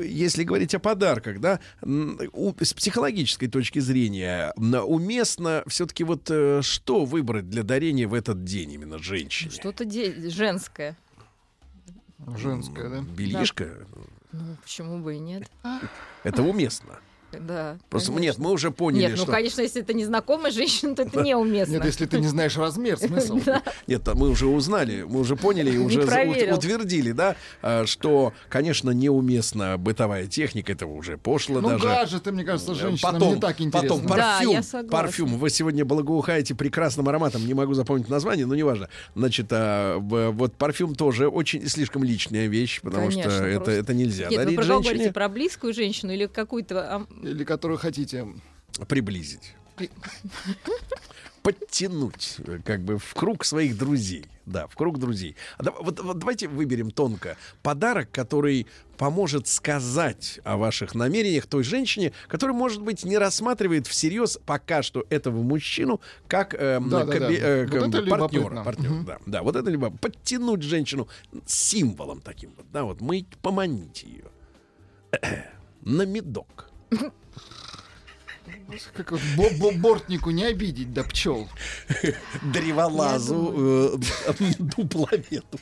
если 0.02 0.44
говорить 0.44 0.74
о 0.74 0.78
подарках, 0.78 1.40
да, 1.40 1.60
у- 1.82 2.54
с 2.60 2.72
психологической 2.74 3.48
точки 3.48 3.78
зрения, 3.78 4.52
уместно 4.56 5.62
все-таки 5.66 6.04
вот 6.04 6.30
э, 6.30 6.60
что 6.62 7.04
выбрать 7.04 7.48
для 7.48 7.62
дарения 7.62 8.06
в 8.08 8.14
этот 8.14 8.44
день 8.44 8.72
именно 8.72 8.98
женщине? 8.98 9.50
Что-то 9.50 9.84
де- 9.84 10.28
женское. 10.30 10.96
Женская, 12.36 12.88
да? 12.88 13.00
Белишка? 13.02 13.68
Ну, 14.32 14.56
почему 14.62 14.98
бы 14.98 15.14
и 15.16 15.18
нет? 15.18 15.50
Это 16.24 16.42
уместно. 16.42 16.98
Да. 17.32 17.78
Просто 17.90 18.12
конечно. 18.12 18.38
нет, 18.38 18.38
мы 18.38 18.52
уже 18.52 18.70
поняли, 18.70 19.02
Нет, 19.02 19.10
ну, 19.12 19.22
что... 19.24 19.32
конечно, 19.32 19.60
если 19.60 19.82
это 19.82 19.92
незнакомая 19.92 20.52
женщина, 20.52 20.94
то 20.94 21.02
это 21.02 21.22
неуместно. 21.22 21.74
Нет, 21.74 21.84
если 21.84 22.06
ты 22.06 22.20
не 22.20 22.28
знаешь 22.28 22.56
размер, 22.56 22.98
смысл. 22.98 23.38
Нет, 23.86 24.02
там 24.04 24.18
мы 24.18 24.30
уже 24.30 24.46
узнали, 24.46 25.02
мы 25.02 25.20
уже 25.20 25.36
поняли 25.36 25.70
и 25.72 25.78
уже 25.78 26.00
утвердили, 26.00 27.12
да, 27.12 27.36
а, 27.62 27.84
что, 27.86 28.32
конечно, 28.48 28.90
неуместна 28.90 29.76
бытовая 29.78 30.26
техника, 30.26 30.72
это 30.72 30.86
уже 30.86 31.18
пошло 31.18 31.60
Ну, 31.60 31.70
даже. 31.70 31.84
гаджеты, 31.84 32.32
мне 32.32 32.44
кажется, 32.44 32.74
женщинам 32.74 33.12
Потом, 33.14 33.34
не 33.34 33.40
так 33.40 33.60
интересно. 33.60 33.88
потом 33.88 34.06
парфюм, 34.08 34.88
парфюм. 34.88 35.38
Вы 35.38 35.50
сегодня 35.50 35.84
благоухаете 35.84 36.54
прекрасным 36.54 37.08
ароматом, 37.08 37.46
не 37.46 37.54
могу 37.54 37.74
запомнить 37.74 38.08
название, 38.08 38.46
но 38.46 38.54
неважно. 38.54 38.88
Значит, 39.14 39.46
а, 39.50 39.98
вот 39.98 40.54
парфюм 40.54 40.94
тоже 40.94 41.28
очень 41.28 41.66
слишком 41.68 42.04
личная 42.04 42.46
вещь, 42.46 42.80
потому 42.80 43.10
что 43.10 43.20
это, 43.20 43.94
нельзя 43.94 44.28
Нет, 44.28 44.38
вы 44.38 44.44
дарить 44.44 44.62
женщине. 44.62 44.82
говорите? 44.82 45.12
Про 45.12 45.28
близкую 45.28 45.74
женщину 45.74 46.12
или 46.12 46.26
какую-то... 46.26 47.06
Или 47.22 47.44
которую 47.44 47.78
хотите. 47.78 48.26
Приблизить. 48.88 49.54
Подтянуть, 51.42 52.36
э, 52.38 52.58
как 52.64 52.80
бы, 52.82 52.98
в 52.98 53.14
круг 53.14 53.44
своих 53.44 53.78
друзей. 53.78 54.26
Да, 54.46 54.66
в 54.66 54.74
круг 54.74 54.98
друзей. 54.98 55.36
А 55.58 55.70
вот, 55.80 56.00
вот 56.00 56.18
давайте 56.18 56.48
выберем 56.48 56.90
тонко 56.90 57.36
подарок, 57.62 58.10
который 58.10 58.66
поможет 58.96 59.46
сказать 59.46 60.40
о 60.42 60.56
ваших 60.56 60.94
намерениях 60.96 61.46
той 61.46 61.62
женщине, 61.62 62.12
которая, 62.26 62.56
может 62.56 62.82
быть, 62.82 63.04
не 63.04 63.16
рассматривает 63.16 63.86
всерьез 63.86 64.38
пока 64.44 64.82
что 64.82 65.06
этого 65.08 65.40
мужчину 65.42 66.00
как 66.26 66.50
Да, 66.58 66.80
да, 66.80 67.04
да. 67.04 67.12
коби- 67.12 67.38
э, 67.40 67.66
Вот 67.66 67.90
бы 67.90 68.06
партнера. 68.06 68.42
любопытно. 68.42 68.64
партнера, 68.64 69.02
да, 69.04 69.18
да, 69.26 69.42
вот 69.42 69.54
это 69.54 69.70
либо 69.70 69.90
подтянуть 69.90 70.62
женщину 70.62 71.08
символом 71.46 72.20
таким 72.22 72.54
вот, 72.56 72.66
да, 72.72 72.82
вот 72.84 73.00
мы 73.00 73.24
поманите 73.42 74.06
ее 74.08 74.24
на 75.82 76.02
медок. 76.06 76.70
Как 78.94 79.12
вот 79.12 79.20
бо- 79.36 79.50
бо- 79.58 79.72
бортнику 79.72 80.30
не 80.30 80.44
обидеть, 80.44 80.92
да 80.92 81.02
пчел. 81.04 81.48
древолазу, 82.42 83.98
э, 84.34 84.42
дупломету. 84.58 85.58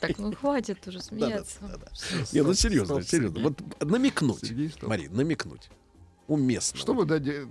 Так, 0.00 0.18
ну 0.18 0.32
хватит 0.34 0.86
уже 0.86 1.00
смеяться. 1.02 1.58
Не, 2.32 2.42
ну 2.42 2.54
серьезно, 2.54 2.96
Стоп, 2.96 3.08
серьезно. 3.08 3.40
Вот 3.40 3.82
намекнуть. 3.84 4.52
Мари, 4.82 5.08
намекнуть. 5.08 5.68
Уместно. 6.28 6.78
Чтобы 6.78 7.04
да, 7.04 7.18
де- 7.18 7.46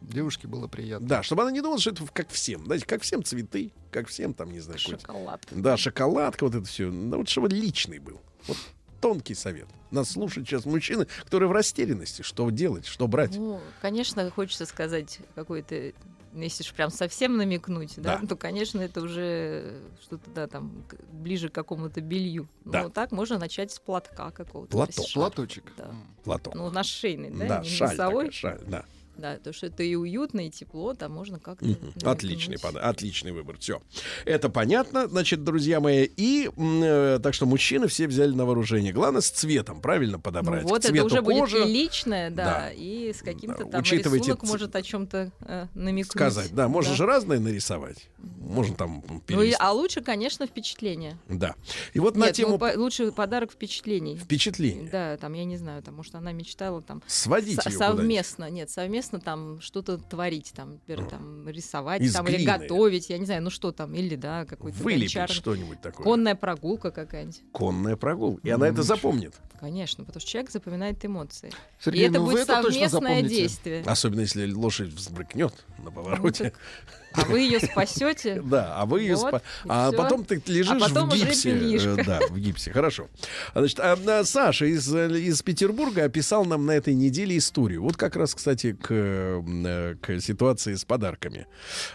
девушке 0.00 0.48
было 0.48 0.66
приятно. 0.66 1.06
Да, 1.06 1.22
чтобы 1.22 1.42
она 1.42 1.50
не 1.52 1.60
думала, 1.60 1.78
что 1.78 1.90
это 1.90 2.04
как 2.12 2.28
всем. 2.30 2.64
Знаете, 2.66 2.86
как 2.86 3.02
всем 3.02 3.22
цветы, 3.22 3.72
как 3.90 4.08
всем 4.08 4.34
там, 4.34 4.50
не 4.52 4.60
знаю, 4.60 4.78
Шоколад. 4.78 5.46
Да, 5.50 5.76
шоколадка, 5.76 6.44
вот 6.44 6.54
это 6.54 6.64
все. 6.66 6.90
Ну, 6.90 7.18
вот 7.18 7.28
чтобы 7.28 7.48
личный 7.48 7.98
был. 7.98 8.20
Вот 8.46 8.56
тонкий 9.02 9.34
совет. 9.34 9.66
Нас 9.90 10.10
слушают 10.10 10.48
сейчас 10.48 10.64
мужчины, 10.64 11.06
которые 11.24 11.48
в 11.48 11.52
растерянности. 11.52 12.22
Что 12.22 12.48
делать, 12.48 12.86
что 12.86 13.06
брать? 13.08 13.36
Ну, 13.36 13.60
конечно, 13.82 14.30
хочется 14.30 14.64
сказать 14.64 15.18
какой-то, 15.34 15.92
если 16.34 16.62
уж 16.62 16.72
прям 16.72 16.88
совсем 16.90 17.36
намекнуть, 17.36 17.94
да, 17.96 18.16
Да. 18.18 18.26
то, 18.26 18.36
конечно, 18.36 18.80
это 18.80 19.02
уже 19.02 19.74
что-то, 20.02 20.30
да, 20.30 20.46
там, 20.46 20.72
ближе 21.12 21.50
к 21.50 21.52
какому-то 21.52 22.00
белью. 22.00 22.48
Да. 22.64 22.84
Ну, 22.84 22.90
так 22.90 23.10
можно 23.12 23.38
начать 23.38 23.72
с 23.72 23.78
платка 23.80 24.30
какого-то. 24.30 24.70
Платок. 24.70 25.04
Платочек. 25.12 25.64
Да. 25.76 25.90
Платон. 26.24 26.54
Ну, 26.56 26.70
наш 26.70 26.86
шейный, 26.86 27.30
да, 27.30 27.46
да, 27.48 27.58
не 27.60 27.68
шаль 27.68 27.88
носовой. 27.90 28.26
такая, 28.26 28.30
шаль, 28.32 28.60
да. 28.66 28.84
Да, 29.16 29.36
то, 29.36 29.52
что 29.52 29.66
это 29.66 29.82
и 29.82 29.94
уютно, 29.94 30.46
и 30.46 30.50
тепло, 30.50 30.94
там 30.94 31.12
можно 31.12 31.38
как-то... 31.38 31.64
Намекнуть. 31.66 32.02
Отличный, 32.04 32.58
пода- 32.58 32.80
отличный 32.80 33.32
выбор. 33.32 33.58
Все. 33.58 33.82
Это 34.24 34.48
понятно, 34.48 35.06
значит, 35.06 35.44
друзья 35.44 35.80
мои. 35.80 36.08
И 36.16 36.50
э, 36.56 37.20
так 37.22 37.34
что 37.34 37.44
мужчины 37.46 37.88
все 37.88 38.06
взяли 38.08 38.32
на 38.32 38.46
вооружение. 38.46 38.92
Главное 38.92 39.20
с 39.20 39.30
цветом 39.30 39.80
правильно 39.82 40.16
Ну, 40.16 40.22
подобрать. 40.22 40.64
вот 40.64 40.82
К 40.82 40.90
это 40.90 41.04
уже 41.04 41.20
кожи 41.22 41.56
будет 41.58 41.68
личное, 41.68 42.30
да, 42.30 42.44
Да. 42.44 42.70
и 42.72 43.12
с 43.12 43.18
каким-то 43.22 43.64
Да, 43.64 43.70
там 43.72 43.80
учитывайте 43.82 44.24
рисунок 44.30 44.40
ц- 44.44 44.46
может 44.46 44.76
о 44.76 44.82
чем-то 44.82 45.30
э, 45.40 45.66
намекнуть. 45.74 46.12
сказать. 46.12 46.54
Да, 46.54 46.68
можно 46.68 46.94
же 46.94 47.04
разное 47.04 47.38
нарисовать. 47.38 48.08
Можно 48.40 48.74
там 48.76 49.04
Ну, 49.08 49.20
перевести. 49.20 49.56
а 49.60 49.72
лучше, 49.72 50.00
конечно, 50.00 50.46
впечатление. 50.46 51.18
Да. 51.28 51.54
И 51.92 52.00
вот 52.00 52.16
на 52.16 52.24
Нет, 52.26 52.38
ну, 52.38 52.44
тему 52.44 52.58
по- 52.58 52.72
лучше 52.76 53.12
подарок 53.12 53.52
впечатлений. 53.52 54.16
впечатления. 54.16 54.88
Да, 54.90 55.16
там, 55.18 55.34
я 55.34 55.44
не 55.44 55.56
знаю, 55.58 55.82
там, 55.82 55.94
может, 55.96 56.14
она 56.14 56.32
мечтала 56.32 56.80
там 56.82 57.02
Сводить 57.06 57.60
со- 57.60 57.68
её 57.68 57.78
совместно, 57.78 58.48
нет, 58.48 58.70
совместно 58.70 59.01
там 59.20 59.60
что-то 59.60 59.98
творить, 59.98 60.52
там, 60.54 60.72
например, 60.72 61.08
там, 61.08 61.48
рисовать, 61.48 62.00
Из 62.02 62.12
там, 62.12 62.26
или 62.28 62.36
глины. 62.36 62.58
готовить, 62.58 63.10
я 63.10 63.18
не 63.18 63.26
знаю, 63.26 63.42
ну 63.42 63.50
что 63.50 63.72
там, 63.72 63.94
или, 63.94 64.16
да, 64.16 64.44
какой-то 64.44 64.78
Вылепить 64.82 65.14
гончар- 65.16 65.32
что-нибудь 65.32 65.80
такое. 65.80 66.04
Конная 66.04 66.34
прогулка 66.34 66.90
какая-нибудь. 66.90 67.42
Конная 67.52 67.96
прогулка. 67.96 68.40
И 68.46 68.50
она 68.50 68.68
это 68.68 68.82
запомнит. 68.82 69.34
Конечно, 69.60 70.04
потому 70.04 70.20
что 70.20 70.28
человек 70.28 70.50
запоминает 70.50 71.04
эмоции. 71.04 71.52
Сергей, 71.80 72.04
и 72.04 72.08
это 72.08 72.18
ну 72.18 72.26
будет 72.26 72.46
совместное 72.46 73.22
действие. 73.22 73.82
Особенно 73.86 74.20
если 74.20 74.50
лошадь 74.52 74.88
взбрыкнет 74.88 75.54
на 75.84 75.90
повороте. 75.90 76.52
А 77.14 77.24
вы 77.24 77.40
ее 77.40 77.60
спасете. 77.60 78.42
Да, 78.52 78.74
а 78.76 78.86
вы 78.86 79.02
ее 79.02 79.16
Вот, 79.16 79.34
спа- 79.34 79.42
А 79.68 79.92
потом 79.92 80.24
ты 80.24 80.42
лежишь 80.46 80.72
А 80.72 80.78
потом 80.78 81.08
в 81.08 81.14
гипсе. 81.14 81.94
Да, 82.04 82.20
в 82.28 82.38
гипсе. 82.38 82.72
Хорошо. 82.72 83.08
Значит, 83.54 83.80
а, 83.80 83.96
а, 84.06 84.24
Саша 84.24 84.66
из, 84.66 84.92
из 84.94 85.42
Петербурга 85.42 86.04
описал 86.04 86.44
нам 86.44 86.66
на 86.66 86.72
этой 86.72 86.94
неделе 86.94 87.38
историю. 87.38 87.82
Вот 87.82 87.96
как 87.96 88.16
раз, 88.16 88.34
кстати, 88.34 88.72
к, 88.72 88.86
э, 88.90 89.94
к 90.00 90.20
ситуации 90.20 90.74
с 90.74 90.84
подарками. 90.84 91.46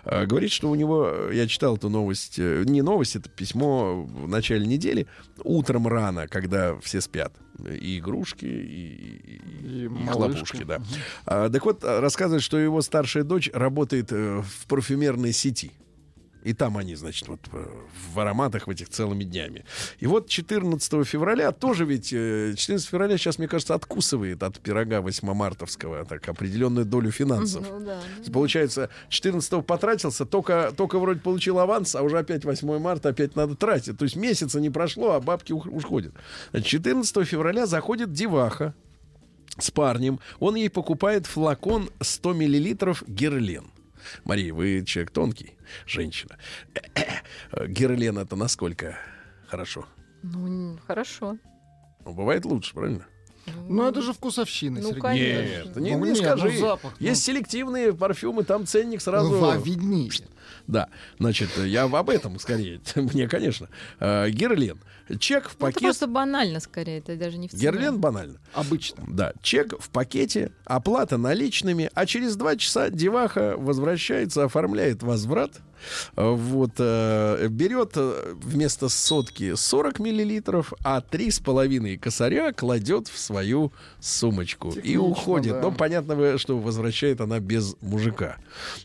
Э, 0.04 0.26
Говорит, 0.26 0.52
что 0.52 0.70
у 0.70 0.76
него, 0.76 1.30
я 1.32 1.48
читал 1.48 1.78
эту 1.78 1.90
новость, 1.90 2.36
э, 2.40 2.64
не 2.66 2.82
новость, 2.82 3.16
это 3.16 3.30
письмо 3.30 4.04
в 4.04 4.28
начале 4.28 4.66
недели, 4.66 5.08
утром 5.44 5.88
рано, 5.88 6.28
когда 6.28 6.78
все 6.80 7.02
спят. 7.02 7.34
И 7.80 8.00
игрушки, 8.00 8.46
и, 8.46 9.40
и- 9.66 9.86
и 9.86 9.88
хлопушки, 10.12 10.64
да. 10.64 10.80
А, 11.26 11.50
так 11.50 11.66
вот, 11.66 11.84
рассказывает, 11.84 12.44
что 12.44 12.58
его 12.58 12.82
старшая 12.82 13.24
дочь 13.24 13.50
работает 13.54 14.12
э, 14.12 14.42
в 14.42 14.68
парфюмерной 14.68 15.34
сети. 15.34 15.72
И 16.48 16.54
там 16.54 16.78
они, 16.78 16.96
значит, 16.96 17.28
вот 17.28 17.42
э, 17.52 17.66
в 18.14 18.20
ароматах 18.20 18.68
в 18.68 18.70
этих 18.70 18.88
целыми 18.88 19.26
днями. 19.26 19.66
И 20.00 20.08
вот 20.08 20.30
14 20.30 21.06
февраля 21.06 21.52
тоже 21.52 21.84
ведь... 21.84 22.14
э, 22.14 22.54
14 22.56 22.88
февраля 22.88 23.18
сейчас, 23.18 23.38
мне 23.38 23.50
кажется, 23.50 23.76
откусывает 23.76 24.42
от 24.44 24.58
пирога 24.62 25.00
8-мартовского 25.00 26.06
так 26.06 26.30
определенную 26.30 26.86
долю 26.86 27.12
финансов. 27.12 27.68
Ну 27.70 27.86
да. 27.86 28.00
Получается, 28.32 28.90
14 29.10 29.66
потратился, 29.66 30.26
только, 30.26 30.72
только 30.78 31.00
вроде 31.00 31.20
получил 31.20 31.60
аванс, 31.60 31.96
а 31.96 32.02
уже 32.02 32.18
опять 32.18 32.46
8 32.46 32.80
марта, 32.80 33.10
опять 33.10 33.36
надо 33.36 33.56
тратить. 33.56 33.98
То 33.98 34.06
есть 34.06 34.16
месяца 34.16 34.62
не 34.62 34.70
прошло, 34.70 35.12
а 35.16 35.20
бабки 35.20 35.52
ух- 35.52 35.68
уходят. 35.68 36.14
Значит, 36.52 36.68
14 36.70 37.28
февраля 37.28 37.66
заходит 37.66 38.14
деваха 38.14 38.74
с 39.60 39.70
парнем. 39.70 40.20
Он 40.40 40.56
ей 40.56 40.70
покупает 40.70 41.26
флакон 41.26 41.90
100 42.00 42.34
миллилитров 42.34 43.04
герлен. 43.06 43.66
Мария, 44.24 44.54
вы 44.54 44.84
человек 44.86 45.12
тонкий, 45.12 45.54
женщина. 45.86 46.38
Герлен 47.68 48.18
это 48.18 48.36
насколько 48.36 48.98
хорошо? 49.48 49.86
Ну, 50.24 50.78
хорошо. 50.86 51.38
Ну, 52.06 52.14
бывает 52.14 52.46
лучше, 52.46 52.74
правильно? 52.74 53.06
Ну, 53.70 53.88
это 53.88 54.02
же 54.02 54.12
вкусовщина, 54.12 54.80
Ну, 54.82 54.88
Сергей. 54.90 55.02
конечно. 55.02 55.40
Нет, 55.68 55.76
не, 55.78 55.96
Ну, 55.96 56.04
не 56.06 56.10
нет, 56.12 56.18
скажи. 56.18 56.50
ну, 56.52 56.60
запах, 56.60 56.94
ну. 57.00 57.06
Есть 57.08 57.24
селективные 57.24 57.94
парфюмы, 57.94 58.44
там 58.44 58.66
ценник 58.66 59.02
сразу... 59.02 59.38
Ва, 59.40 59.56
виднее. 59.58 60.12
Да, 60.68 60.90
значит, 61.18 61.50
я 61.58 61.84
об 61.84 62.10
этом 62.10 62.38
скорее. 62.40 62.82
Мне, 62.96 63.28
конечно. 63.28 63.70
Э, 64.00 64.30
Герлен. 64.30 64.80
Чек 65.20 65.50
в 65.50 65.56
Ну, 65.60 65.68
это 65.68 65.80
просто 65.80 66.08
банально, 66.08 66.60
скорее, 66.60 67.00
это 67.00 67.16
даже 67.16 67.38
не 67.38 67.48
в 67.48 67.52
цене. 67.52 67.62
Герлен 67.62 68.00
банально. 68.00 68.40
Обычно. 68.54 69.06
Да, 69.08 69.32
чек 69.42 69.80
в 69.80 69.90
пакете, 69.90 70.52
оплата 70.66 71.18
наличными, 71.18 71.90
а 71.94 72.06
через 72.06 72.36
два 72.36 72.58
часа 72.58 72.90
деваха 72.90 73.56
возвращается, 73.58 74.44
оформляет 74.44 75.04
возврат, 75.04 75.54
вот, 76.16 76.72
э, 76.80 77.48
берет 77.50 77.94
э, 77.96 78.34
вместо 78.36 78.90
сотки 78.90 79.56
40 79.56 80.00
миллилитров, 80.00 80.74
а 80.84 81.02
три 81.02 81.32
с 81.32 81.40
половиной 81.40 81.98
косаря 81.98 82.52
кладет 82.54 83.08
в 83.08 83.18
свою 83.18 83.72
сумочку 84.00 84.70
и 84.70 84.74
Технично, 84.74 85.02
уходит. 85.02 85.54
да. 85.54 85.62
Но 85.62 85.72
понятно, 85.72 86.16
вы, 86.16 86.38
что 86.38 86.58
возвращает 86.58 87.22
она 87.22 87.40
без 87.40 87.76
мужика. 87.82 88.38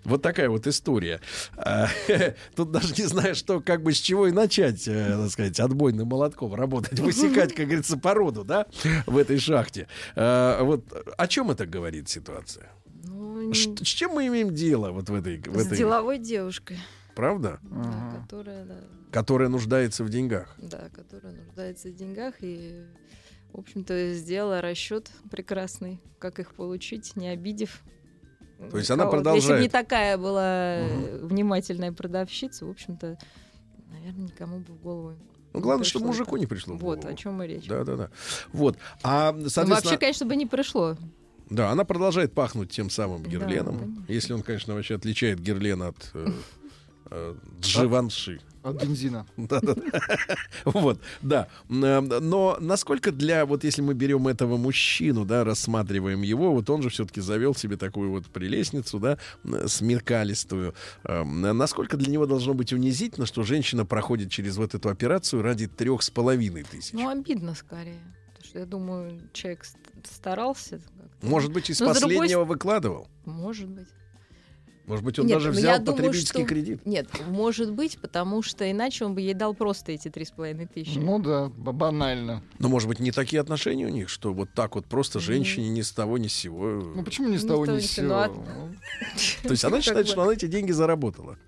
Вот 0.05 0.23
такая 0.23 0.49
вот 0.49 0.67
история. 0.67 1.21
А, 1.57 1.89
Тут 2.57 2.71
даже 2.71 2.95
не 2.97 3.05
знаю, 3.05 3.35
что, 3.35 3.61
как 3.61 3.83
бы 3.83 3.93
с 3.93 3.99
чего 3.99 4.27
и 4.27 4.33
начать, 4.33 4.87
э, 4.87 5.17
так 5.19 5.31
сказать, 5.31 5.61
отбойным 5.61 6.09
молотком 6.09 6.55
работать, 6.55 6.99
высекать, 7.01 7.55
как 7.55 7.67
говорится, 7.67 7.97
породу, 7.97 8.45
да, 8.45 8.67
в 9.07 9.17
этой 9.17 9.39
шахте. 9.39 9.89
А, 10.17 10.63
Вот 10.63 10.85
о 11.17 11.27
чем 11.29 11.51
это 11.51 11.67
говорит 11.67 12.09
ситуация? 12.09 12.69
Ну, 13.05 13.53
Ш- 13.55 13.77
С 13.85 13.89
чем 13.89 14.13
мы 14.13 14.27
имеем 14.29 14.55
дело 14.55 14.91
вот 14.93 15.09
в 15.09 15.15
этой, 15.15 15.39
в 15.39 15.57
С 15.59 15.67
этой 15.67 15.79
деловой 15.79 16.19
девушкой, 16.19 16.79
правда? 17.15 17.59
да, 17.63 18.21
которая, 18.21 18.65
да, 18.65 18.77
Которая 19.11 19.49
нуждается 19.49 20.05
в 20.05 20.09
деньгах. 20.09 20.55
да, 20.59 20.89
которая 20.95 21.33
нуждается 21.35 21.89
в 21.89 21.95
деньгах 21.95 22.35
и, 22.41 22.85
в 23.53 23.59
общем-то, 23.59 24.15
сделала 24.15 24.61
расчет 24.61 25.11
прекрасный, 25.31 26.01
как 26.19 26.39
их 26.39 26.55
получить, 26.55 27.17
не 27.17 27.29
обидев. 27.29 27.83
То 28.71 28.79
есть 28.79 28.91
она 28.93 29.05
никого. 29.07 29.17
Если 29.17 29.19
бы 29.19 29.33
продолжает. 29.33 29.63
не 29.63 29.69
такая 29.69 30.17
была 30.19 30.77
э, 30.77 31.19
внимательная 31.25 31.91
продавщица, 31.93 32.65
в 32.65 32.71
общем-то, 32.71 33.19
наверное, 33.91 34.25
никому 34.27 34.61
бы 34.61 34.73
в 34.75 34.81
голову. 34.81 35.17
Ну, 35.53 35.61
главное, 35.61 35.85
чтобы 35.85 36.07
мужику 36.07 36.31
так. 36.33 36.41
не 36.41 36.47
пришло. 36.47 36.77
Вот 36.77 37.05
о 37.05 37.13
чем 37.15 37.43
и 37.43 37.47
речь. 37.49 37.67
Да, 37.67 37.83
да, 37.85 37.97
да. 37.97 38.11
Вот. 38.53 38.79
А, 39.03 39.33
Ну, 39.33 39.49
соответственно, 39.49 39.75
вообще, 39.75 39.99
конечно, 39.99 40.27
бы 40.27 40.37
не 40.37 40.47
пришло. 40.47 40.97
Да, 41.53 41.71
она 41.71 41.85
продолжает 41.85 42.33
пахнуть 42.35 42.71
тем 42.71 42.91
самым 42.91 43.23
Да, 43.23 43.31
герленом. 43.31 43.79
конечно. 43.79 44.05
если 44.09 44.33
он, 44.33 44.43
конечно, 44.43 44.75
вообще 44.75 44.95
отличает 44.97 45.41
герлен 45.41 45.83
от 45.83 46.11
э, 46.15 46.27
э, 47.11 47.35
дживанши. 47.61 48.41
От 48.63 48.81
бензина. 48.81 49.27
Да-да-да. 49.37 49.83
Вот, 50.65 51.01
да. 51.21 51.49
М, 51.69 52.07
Но 52.07 52.57
насколько 52.61 53.11
для, 53.11 53.45
вот 53.45 53.65
если 53.65 53.83
мы 53.83 53.93
берем 53.93 54.29
этого 54.29 54.57
мужчину, 54.57 55.25
да, 55.25 55.43
рассматриваем 55.43 56.23
его, 56.23 56.53
вот 56.53 56.71
он 56.71 56.81
же 56.81 56.89
все-таки 56.89 57.21
завел 57.21 57.57
себе 57.57 57.77
такую 57.77 58.11
вот 58.13 58.27
прелестницу, 58.27 59.01
да, 59.01 59.19
смеркалистую. 59.67 60.75
Эм, 61.05 61.41
Насколько 61.41 61.97
для 61.97 62.11
него 62.13 62.27
должно 62.27 62.55
быть 62.55 62.73
унизительно, 62.73 63.27
что 63.27 63.43
женщина 63.43 63.85
проходит 63.85 64.31
через 64.31 64.57
вот 64.57 64.75
эту 64.77 64.89
операцию 64.89 65.43
ради 65.43 65.67
трех 65.67 66.03
с 66.05 66.11
половиной 66.11 66.63
тысяч? 66.63 66.93
Ну, 66.93 67.09
обидно 67.09 67.55
скорее. 67.57 68.01
Что 68.53 68.59
я 68.59 68.67
думаю, 68.67 69.19
человек 69.33 69.65
ст- 69.65 69.79
старался. 70.05 70.77
как-то. 70.77 71.27
Может 71.27 71.53
быть, 71.55 71.71
из 71.71 71.81
Но 71.81 71.95
с 71.95 72.01
другой 72.01 72.17
последнего 72.19 72.45
выкладывал? 72.45 73.09
Может 73.25 73.67
быть. 73.71 73.89
Может 74.85 75.05
быть, 75.07 75.19
он 75.19 75.25
Нет, 75.27 75.37
даже 75.39 75.53
ну, 75.53 75.55
взял 75.55 75.79
думаю, 75.79 75.97
потребительский 75.97 76.41
что- 76.41 76.49
кредит? 76.49 76.85
Нет, 76.85 77.09
может 77.29 77.73
быть, 77.73 77.99
потому 77.99 78.43
что 78.43 78.71
иначе 78.71 79.07
он 79.07 79.15
бы 79.15 79.23
ей 79.23 79.33
дал 79.33 79.55
просто 79.55 79.93
эти 79.93 80.11
три 80.11 80.27
с 80.27 80.33
половиной 80.33 80.67
тысячи. 80.67 80.99
Ну 80.99 81.19
да, 81.19 81.49
банально. 81.49 82.43
Но, 82.59 82.69
может 82.69 82.91
быть, 82.91 82.99
не 83.01 83.11
такие 83.11 83.41
отношения 83.41 83.87
у 83.87 83.91
них, 83.91 84.11
что 84.11 84.35
вот 84.35 84.51
так 84.55 84.75
вот 84.75 84.85
просто 84.85 85.19
женщине 85.19 85.71
ни 85.71 85.81
с 85.81 85.91
того 85.93 86.19
ни 86.19 86.29
с 86.29 86.35
сего. 86.35 86.93
Ну 86.95 87.03
почему 87.05 87.29
ни 87.31 87.39
с 87.39 87.47
того, 87.47 87.65
ни 87.65 87.79
с 87.79 87.91
сего. 87.91 88.27
Ну, 88.27 88.75
сего? 89.17 89.43
То 89.45 89.51
есть 89.53 89.65
она 89.65 89.77
Как 89.77 89.85
считает, 89.85 90.09
что 90.09 90.21
она 90.25 90.35
эти 90.35 90.45
деньги 90.47 90.73
заработала. 90.73 91.39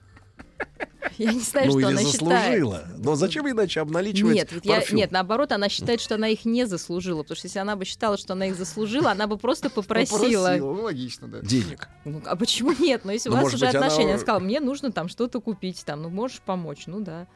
Я 1.19 1.33
не 1.33 1.41
знаю, 1.41 1.67
ну 1.67 1.73
что 1.73 1.81
или 1.81 1.87
она 1.87 2.03
заслужила. 2.03 2.79
считает. 2.79 2.99
Но 3.05 3.15
зачем 3.15 3.49
иначе 3.51 3.81
обналичивать 3.81 4.35
Нет, 4.35 4.53
ведь 4.53 4.65
я, 4.65 4.77
парфюм? 4.77 4.97
нет, 4.99 5.11
наоборот, 5.13 5.53
она 5.53 5.69
считает, 5.69 6.01
что 6.01 6.15
она 6.17 6.29
их 6.29 6.45
не 6.45 6.67
заслужила. 6.67 7.23
Потому 7.23 7.37
что 7.37 7.47
если 7.47 7.59
она 7.59 7.77
бы 7.77 7.85
считала, 7.85 8.17
что 8.17 8.33
она 8.33 8.47
их 8.47 8.57
заслужила, 8.57 9.11
она 9.11 9.27
бы 9.27 9.37
просто 9.39 9.71
попросила. 9.71 10.17
Попросила, 10.19 10.57
ну, 10.59 10.73
логично, 10.83 11.29
да. 11.29 11.41
Денег. 11.41 11.89
Ну, 12.05 12.23
а 12.25 12.37
почему 12.37 12.73
нет? 12.79 13.03
Ну, 13.05 13.13
если 13.13 13.29
Ну, 13.29 13.37
у 13.37 13.39
вас 13.43 13.55
уже 13.55 13.67
быть, 13.67 13.75
она- 13.75 13.87
отношения, 13.87 14.11
она 14.13 14.19
сказала, 14.21 14.41
мне 14.41 14.61
нужно 14.61 14.93
там 14.93 15.09
что-то 15.09 15.41
купить, 15.41 15.85
там, 15.85 16.03
ну, 16.03 16.09
можешь 16.11 16.41
помочь, 16.41 16.85
ну 16.87 17.01
да. 17.01 17.27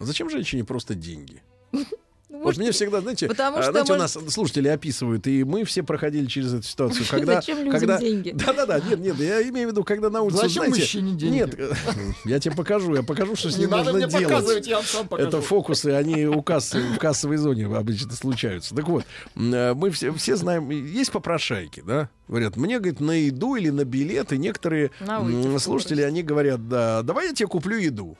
Зачем 0.00 0.30
женщине 0.30 0.64
просто 0.64 0.94
деньги? 0.94 1.42
Ну, 2.30 2.38
Вот 2.38 2.44
может, 2.44 2.60
мне 2.60 2.72
всегда, 2.72 3.00
знаете, 3.00 3.26
потому 3.26 3.56
а, 3.56 3.62
что, 3.62 3.72
знаете, 3.72 3.92
у 3.94 3.96
нас 3.96 4.18
слушатели 4.28 4.68
описывают, 4.68 5.26
и 5.26 5.44
мы 5.44 5.64
все 5.64 5.82
проходили 5.82 6.26
через 6.26 6.52
эту 6.52 6.62
ситуацию, 6.64 7.06
когда... 7.10 7.36
Зачем 7.36 7.58
людям 7.58 7.72
когда... 7.72 7.98
деньги? 7.98 8.30
Да-да-да, 8.34 8.80
нет, 8.80 8.98
нет, 8.98 9.18
я 9.18 9.40
имею 9.48 9.68
в 9.68 9.70
виду, 9.72 9.82
когда 9.82 10.10
на 10.10 10.20
улице, 10.20 10.42
Зачем 10.42 10.64
знаете... 10.64 10.80
мужчине 10.80 11.12
деньги? 11.14 11.34
Нет, 11.36 11.58
я 12.26 12.38
тебе 12.38 12.54
покажу, 12.54 12.94
я 12.94 13.02
покажу, 13.02 13.34
что 13.34 13.50
с 13.50 13.56
Не 13.56 13.62
ним 13.62 13.70
надо 13.70 13.92
нужно 13.92 14.06
мне 14.06 14.18
делать. 14.18 14.26
показывать, 14.26 14.66
я 14.66 14.76
вам 14.76 14.84
сам 14.84 15.08
покажу. 15.08 15.28
Это 15.28 15.40
фокусы, 15.40 15.86
они 15.86 16.26
у 16.26 16.42
кассы, 16.42 16.80
в 16.80 16.98
кассовой 16.98 17.38
зоне 17.38 17.64
обычно 17.64 18.12
случаются. 18.12 18.74
Так 18.74 18.86
вот, 18.88 19.04
э, 19.34 19.72
мы 19.72 19.90
все, 19.90 20.12
все 20.12 20.36
знаем, 20.36 20.68
есть 20.68 21.10
попрошайки, 21.10 21.82
да? 21.86 22.10
Говорят, 22.28 22.56
мне, 22.56 22.78
говорит, 22.78 23.00
на 23.00 23.12
еду 23.12 23.54
или 23.54 23.70
на 23.70 23.86
билет, 23.86 24.34
и 24.34 24.38
некоторые 24.38 24.90
На 25.00 25.58
слушатели, 25.58 26.02
они 26.02 26.22
говорят, 26.22 26.68
да, 26.68 27.02
давай 27.02 27.28
я 27.28 27.32
тебе 27.32 27.48
куплю 27.48 27.78
еду. 27.78 28.18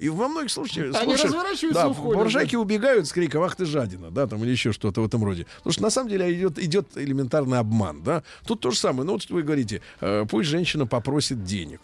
И 0.00 0.08
во 0.08 0.28
многих 0.28 0.50
случаях... 0.50 0.94
Они 0.96 1.12
случаях- 1.14 1.24
разворачиваются 1.26 1.82
да, 1.82 1.88
и 1.88 1.90
уходят, 1.90 2.14
попрошайки 2.14 2.56
убегают 2.56 3.06
с 3.06 3.12
криком 3.12 3.42
«Ах 3.42 3.54
ты 3.54 3.66
жадина!» 3.66 4.10
да, 4.10 4.26
там, 4.26 4.42
или 4.42 4.50
еще 4.50 4.72
что-то 4.72 5.02
в 5.02 5.06
этом 5.06 5.22
роде. 5.22 5.46
Потому 5.58 5.72
что 5.74 5.82
на 5.82 5.90
самом 5.90 6.08
деле 6.08 6.32
идет, 6.32 6.58
идет 6.58 6.86
элементарный 6.96 7.58
обман, 7.58 8.02
да. 8.02 8.22
Тут 8.46 8.60
то 8.60 8.70
же 8.70 8.78
самое. 8.78 9.04
Ну, 9.04 9.12
вот 9.12 9.28
вы 9.28 9.42
говорите, 9.42 9.82
э, 10.00 10.24
пусть 10.28 10.48
женщина 10.48 10.86
попросит 10.86 11.44
денег. 11.44 11.80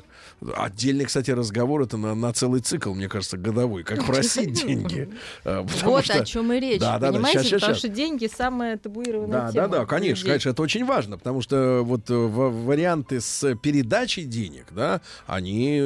Отдельный, 0.54 1.04
кстати, 1.04 1.30
разговор 1.30 1.82
это 1.82 1.96
на, 1.98 2.14
на 2.14 2.32
целый 2.32 2.60
цикл, 2.60 2.92
мне 2.94 3.08
кажется, 3.08 3.36
годовой. 3.36 3.84
Как 3.84 4.04
просить 4.06 4.52
деньги. 4.64 5.08
Э, 5.44 5.60
Вот 5.84 6.04
что- 6.04 6.20
о 6.20 6.24
чем 6.24 6.52
и 6.54 6.60
речь, 6.60 6.80
Да, 6.80 6.98
да, 6.98 7.08
да, 7.08 7.12
понимаете? 7.12 7.40
щас, 7.40 7.48
щас, 7.50 7.60
Потому 7.60 7.78
что 7.78 7.88
деньги 7.88 8.30
самая 8.34 8.76
табуированная 8.78 9.40
Да, 9.46 9.52
тема. 9.52 9.68
да, 9.68 9.78
да, 9.80 9.86
конечно, 9.86 10.20
людей. 10.22 10.28
конечно, 10.30 10.50
это 10.50 10.62
очень 10.62 10.84
важно, 10.86 11.18
потому 11.18 11.42
что 11.42 11.82
вот 11.84 12.08
э, 12.10 12.14
варианты 12.14 13.20
с 13.20 13.54
передачей 13.56 14.24
денег, 14.24 14.66
да, 14.70 15.00
они, 15.26 15.80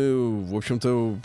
в 0.47 0.57
общем-то, 0.57 1.17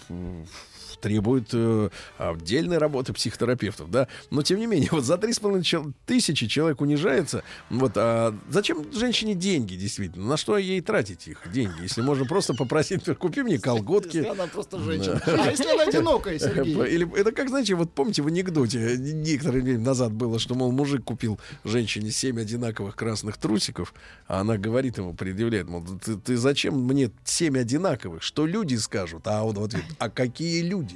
требует 1.06 1.49
э, 1.53 1.90
отдельной 2.18 2.80
работы 2.80 3.14
психотерапевтов, 3.14 3.91
да. 3.91 4.07
Но 4.32 4.41
тем 4.41 4.57
не 4.57 4.65
менее, 4.65 4.90
вот 4.91 5.03
за 5.03 5.14
3,5 5.15 5.61
чел- 5.61 5.94
тысячи 6.07 6.48
человек 6.48 6.82
унижается. 6.82 7.44
Вот, 7.69 7.91
а 7.95 8.36
зачем 8.49 8.91
женщине 8.91 9.36
деньги, 9.36 9.76
действительно? 9.76 10.26
На 10.26 10.36
что 10.36 10.57
ей 10.57 10.82
тратить 10.82 11.27
их 11.27 11.44
деньги? 11.53 11.84
Если 11.84 12.02
можно 12.02 12.26
просто 12.26 12.56
попросить, 12.56 13.06
купи 13.19 13.44
мне 13.44 13.60
колготки. 13.60 14.18
Если 14.18 14.30
она 14.30 14.48
просто 14.48 14.80
женщина. 14.80 15.22
А 15.27 15.52
если 15.52 15.72
она 15.72 15.84
одинокая, 15.84 16.40
Сергей? 16.40 16.73
Или 16.88 17.19
это 17.19 17.32
как, 17.32 17.49
знаете, 17.49 17.76
вот 17.76 17.94
помните 17.94 18.23
в 18.23 18.27
анекдоте 18.27 18.98
некоторое 18.98 19.61
время 19.61 19.82
назад 19.82 20.11
было, 20.11 20.40
что, 20.40 20.56
мол, 20.56 20.72
мужик 20.72 21.03
купил 21.03 21.40
женщине 21.64 22.10
семь 22.10 22.41
одинаковых 22.41 22.95
красных 22.95 23.38
трусиков, 23.38 23.94
а 24.27 24.40
она 24.40 24.57
говорит 24.57 24.98
ему, 24.98 25.14
предъявляет, 25.14 25.69
мол, 25.69 25.86
ты, 26.03 26.15
ты 26.15 26.36
зачем 26.36 26.80
мне 26.80 27.11
семь 27.26 27.60
одинаковых? 27.60 28.23
Что 28.23 28.48
люди 28.48 28.73
скажут? 28.77 29.27
А 29.27 29.44
он 29.44 29.53
в 29.53 29.64
ответ, 29.64 29.84
а 29.99 30.10
какие 30.10 30.64
люди? 30.64 30.94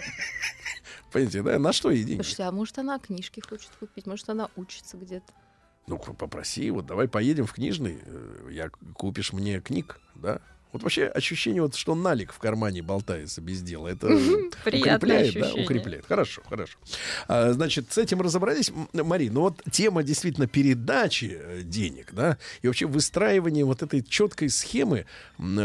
Понимаете, 1.12 1.42
да? 1.42 1.58
На 1.58 1.72
что 1.72 1.90
ей 1.90 2.04
деньги? 2.04 2.22
Слушайте, 2.22 2.42
а 2.44 2.52
может 2.52 2.78
она 2.78 2.98
книжки 2.98 3.40
хочет 3.40 3.70
купить, 3.78 4.06
может 4.06 4.28
она 4.28 4.50
учится 4.56 4.96
где-то. 4.96 5.32
Ну, 5.86 5.98
попроси, 5.98 6.70
вот 6.70 6.86
давай 6.86 7.06
поедем 7.06 7.46
в 7.46 7.52
книжный, 7.52 8.00
э, 8.04 8.48
я 8.50 8.70
купишь 8.94 9.32
мне 9.32 9.60
книг, 9.60 10.00
да? 10.16 10.40
Вот 10.72 10.82
вообще 10.82 11.06
ощущение, 11.06 11.62
вот, 11.62 11.74
что 11.74 11.94
налик 11.94 12.32
в 12.32 12.38
кармане 12.38 12.82
болтается 12.82 13.40
без 13.40 13.62
дела, 13.62 13.88
это 13.88 14.08
укрепляет, 14.66 15.34
да, 15.34 15.54
укрепляет. 15.54 16.04
Хорошо, 16.06 16.42
хорошо. 16.46 16.76
А, 17.28 17.52
значит, 17.52 17.92
с 17.92 17.98
этим 17.98 18.20
разобрались, 18.20 18.72
Мари. 18.92 19.28
Ну 19.28 19.42
вот 19.42 19.62
тема 19.70 20.02
действительно 20.02 20.48
передачи 20.48 21.38
э, 21.40 21.60
денег, 21.62 22.12
да, 22.12 22.36
и 22.62 22.66
вообще 22.66 22.86
выстраивание 22.86 23.64
вот 23.64 23.82
этой 23.82 24.02
четкой 24.02 24.50
схемы, 24.50 25.06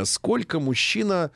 сколько 0.05 0.59
мужчина 0.59 1.31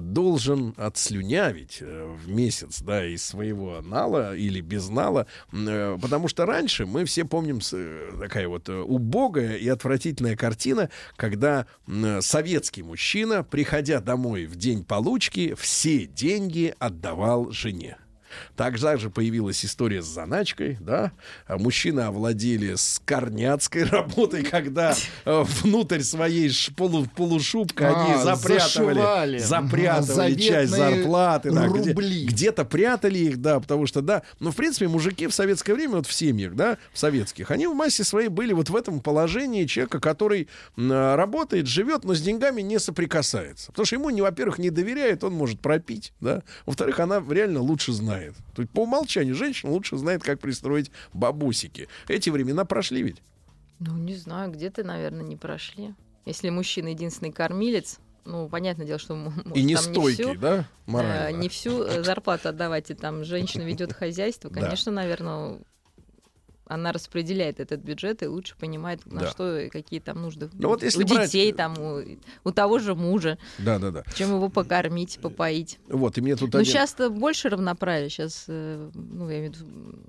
должен 0.00 0.74
отслюнявить 0.76 1.78
э, 1.80 2.16
в 2.16 2.28
месяц, 2.28 2.80
да, 2.80 3.04
из 3.04 3.24
своего 3.24 3.80
нала 3.82 4.36
или 4.36 4.60
без 4.60 4.88
нала, 4.88 5.26
э, 5.52 5.98
потому 6.00 6.28
что 6.28 6.46
раньше 6.46 6.86
мы 6.86 7.04
все 7.04 7.24
помним 7.24 7.60
э, 7.72 8.12
такая 8.20 8.48
вот 8.48 8.68
э, 8.68 8.72
убогая 8.72 9.56
и 9.56 9.68
отвратительная 9.68 10.36
картина, 10.36 10.90
когда 11.16 11.66
советский 12.20 12.82
мужчина, 12.82 13.42
приходя 13.42 14.00
домой 14.00 14.46
в 14.46 14.56
день 14.56 14.84
получки, 14.84 15.54
все 15.54 16.06
деньги 16.06 16.74
отдавал 16.78 17.50
жене. 17.50 17.96
Также 18.56 18.98
же 18.98 19.10
появилась 19.10 19.64
история 19.64 20.02
с 20.02 20.06
заначкой, 20.06 20.76
да. 20.80 21.12
Мужчины 21.48 22.00
овладели 22.00 22.74
скорняцкой 22.76 23.84
работой, 23.90 24.42
когда 24.44 24.94
э, 25.24 25.44
внутрь 25.62 26.00
своей 26.00 26.50
полу, 26.76 27.06
полушубка 27.16 27.90
А, 27.90 28.04
они 28.14 28.22
запрятывали, 28.22 28.58
зашивали. 28.94 29.38
запрятывали 29.38 30.34
часть 30.34 30.72
зарплаты. 30.72 31.50
да, 31.50 31.68
где- 31.68 31.90
рубли. 31.92 32.26
где-то 32.26 32.64
прятали 32.64 33.18
их, 33.18 33.40
да, 33.40 33.60
потому 33.60 33.86
что, 33.86 34.00
да, 34.00 34.22
ну, 34.40 34.50
в 34.50 34.56
принципе, 34.56 34.88
мужики 34.88 35.26
в 35.26 35.34
советское 35.34 35.74
время, 35.74 35.96
вот 35.96 36.06
в 36.06 36.12
семьях, 36.12 36.54
да, 36.54 36.78
в 36.92 36.98
советских, 36.98 37.50
они 37.50 37.66
в 37.66 37.74
массе 37.74 38.04
своей 38.04 38.28
были 38.28 38.52
вот 38.52 38.70
в 38.70 38.76
этом 38.76 39.00
положении 39.00 39.64
человека, 39.66 40.00
который 40.00 40.48
работает, 40.76 41.66
живет, 41.66 42.04
но 42.04 42.14
с 42.14 42.20
деньгами 42.20 42.62
не 42.62 42.78
соприкасается. 42.78 43.72
Потому 43.72 43.86
что 43.86 43.96
ему, 43.96 44.10
во-первых, 44.22 44.58
не 44.58 44.70
доверяет, 44.70 45.24
он 45.24 45.34
может 45.34 45.60
пропить, 45.60 46.12
да. 46.20 46.42
Во-вторых, 46.66 47.00
она 47.00 47.22
реально 47.28 47.60
лучше 47.60 47.92
знает. 47.92 48.23
То 48.54 48.62
есть 48.62 48.72
по 48.72 48.80
умолчанию 48.80 49.34
женщина 49.34 49.72
лучше 49.72 49.96
знает, 49.96 50.22
как 50.22 50.40
пристроить 50.40 50.90
бабусики. 51.12 51.88
Эти 52.08 52.30
времена 52.30 52.64
прошли 52.64 53.02
ведь. 53.02 53.22
Ну, 53.80 53.96
не 53.96 54.14
знаю, 54.14 54.50
где-то, 54.52 54.84
наверное, 54.84 55.24
не 55.24 55.36
прошли. 55.36 55.94
Если 56.24 56.48
мужчина 56.48 56.88
единственный 56.88 57.32
кормилец, 57.32 57.98
ну, 58.24 58.48
понятное 58.48 58.86
дело, 58.86 58.98
что 58.98 59.14
может, 59.14 59.56
И 59.56 59.62
не 59.62 59.76
стойкий, 59.76 60.24
всю, 60.24 60.34
да, 60.36 60.60
э, 60.60 60.64
морально? 60.86 61.36
не 61.36 61.48
всю 61.48 61.82
э, 61.82 62.02
зарплату 62.02 62.48
отдавать, 62.48 62.90
и 62.90 62.94
там 62.94 63.24
женщина 63.24 63.62
ведет 63.62 63.92
хозяйство, 63.92 64.48
конечно, 64.48 64.90
наверное, 64.90 65.60
она 66.66 66.92
распределяет 66.92 67.60
этот 67.60 67.80
бюджет 67.80 68.22
и 68.22 68.26
лучше 68.26 68.54
понимает, 68.58 69.00
на 69.06 69.20
Да. 69.22 69.30
что 69.30 69.58
и 69.58 69.68
какие 69.68 70.00
там 70.00 70.22
нужды 70.22 70.48
Ну 70.54 70.68
вот 70.68 70.82
если 70.82 71.04
у 71.04 71.06
брать- 71.06 71.26
детей, 71.26 71.52
там, 71.52 71.78
у, 71.78 72.02
у 72.44 72.50
того 72.52 72.78
же 72.78 72.94
мужа, 72.94 73.38
Да, 73.58 73.78
да, 73.78 73.90
да. 73.90 74.02
чем 74.14 74.30
его 74.30 74.48
покормить, 74.48 75.18
попоить. 75.20 75.78
Вот, 75.88 76.16
и 76.18 76.20
мне 76.20 76.36
тут 76.36 76.52
Ну, 76.54 76.60
один- 76.60 76.72
сейчас-то 76.72 77.10
больше 77.10 77.48
равноправия. 77.50 78.08
Сейчас, 78.08 78.44
ну, 78.48 79.28
я 79.30 79.38
имею 79.40 79.52
в 79.52 79.56
виду, 79.56 79.66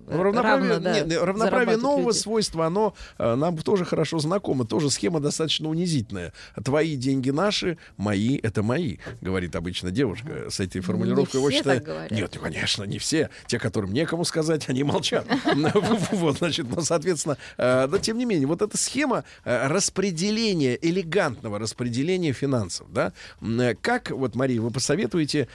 Ну, 0.07 0.23
Равноправие, 0.23 0.69
равно, 0.69 0.83
да, 0.83 0.99
не, 1.01 1.09
не, 1.09 1.17
равноправие 1.17 1.77
нового 1.77 2.09
люди. 2.09 2.17
свойства, 2.17 2.65
оно 2.67 2.93
э, 3.17 3.35
нам 3.35 3.57
тоже 3.57 3.85
хорошо 3.85 4.19
знакомо. 4.19 4.65
Тоже 4.65 4.89
схема 4.89 5.19
достаточно 5.19 5.67
унизительная. 5.69 6.31
Твои 6.63 6.95
деньги 6.95 7.31
наши, 7.31 7.77
мои 7.97 8.37
это 8.37 8.63
мои, 8.63 8.97
говорит 9.21 9.55
обычно 9.55 9.91
девушка 9.91 10.49
с 10.49 10.59
этой 10.59 10.81
формулировкой. 10.81 11.41
Не 11.41 11.49
все 11.49 11.57
считаю- 11.57 11.79
так 11.79 11.87
говорят. 11.87 12.11
Нет, 12.11 12.37
конечно, 12.41 12.83
не 12.83 12.99
все. 12.99 13.29
Те, 13.47 13.59
которым 13.59 13.93
некому 13.93 14.23
сказать, 14.25 14.69
они 14.69 14.83
молчат. 14.83 15.25
Вот, 16.11 16.41
значит, 16.45 16.67
ну, 16.69 16.81
соответственно, 16.81 17.37
э, 17.57 17.87
но 17.87 17.97
тем 17.97 18.17
не 18.17 18.25
менее, 18.25 18.47
вот 18.47 18.61
эта 18.61 18.77
схема 18.77 19.23
э, 19.43 19.67
распределения, 19.67 20.77
элегантного 20.81 21.59
распределения 21.59 22.33
финансов, 22.33 22.91
да, 22.91 23.13
э, 23.41 23.75
как, 23.81 24.11
вот, 24.11 24.35
Мария, 24.35 24.61
вы 24.61 24.71
посоветуете 24.71 25.47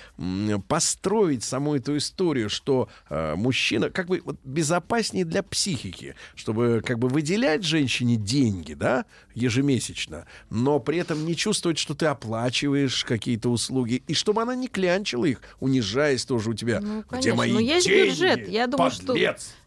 построить 0.69 1.45
саму 1.45 1.77
эту 1.77 1.97
историю, 1.97 2.51
что 2.51 2.89
э, 3.09 3.35
мужчина, 3.37 3.91
как 3.91 4.07
бы 4.07 4.21
вот, 4.25 4.37
безопаснее 4.45 5.25
для 5.25 5.43
психики, 5.43 6.15
чтобы 6.35 6.83
как 6.85 6.99
бы 6.99 7.09
выделять 7.09 7.65
женщине 7.65 8.17
деньги, 8.17 8.75
да, 8.75 9.05
ежемесячно, 9.35 10.27
но 10.51 10.81
при 10.81 10.99
этом 10.99 11.25
не 11.25 11.37
чувствовать, 11.37 11.79
что 11.79 11.95
ты 11.95 12.07
оплачиваешь 12.07 13.05
какие-то 13.05 13.51
услуги, 13.51 14.03
и 14.07 14.15
чтобы 14.15 14.43
она 14.43 14.55
не 14.55 14.69
клянчила 14.69 15.25
их, 15.25 15.41
унижаясь 15.61 16.25
тоже 16.25 16.51
у 16.51 16.55
тебя. 16.55 16.81
Ну, 16.81 17.05
Где 17.11 17.35
мои 17.35 17.53
Но 17.53 17.61
есть 17.61 17.87
деньги, 17.87 18.11
бюджет. 18.11 18.49
Я 18.49 18.67
думаю, 18.67 18.91
подлец? 18.91 19.43
что 19.43 19.60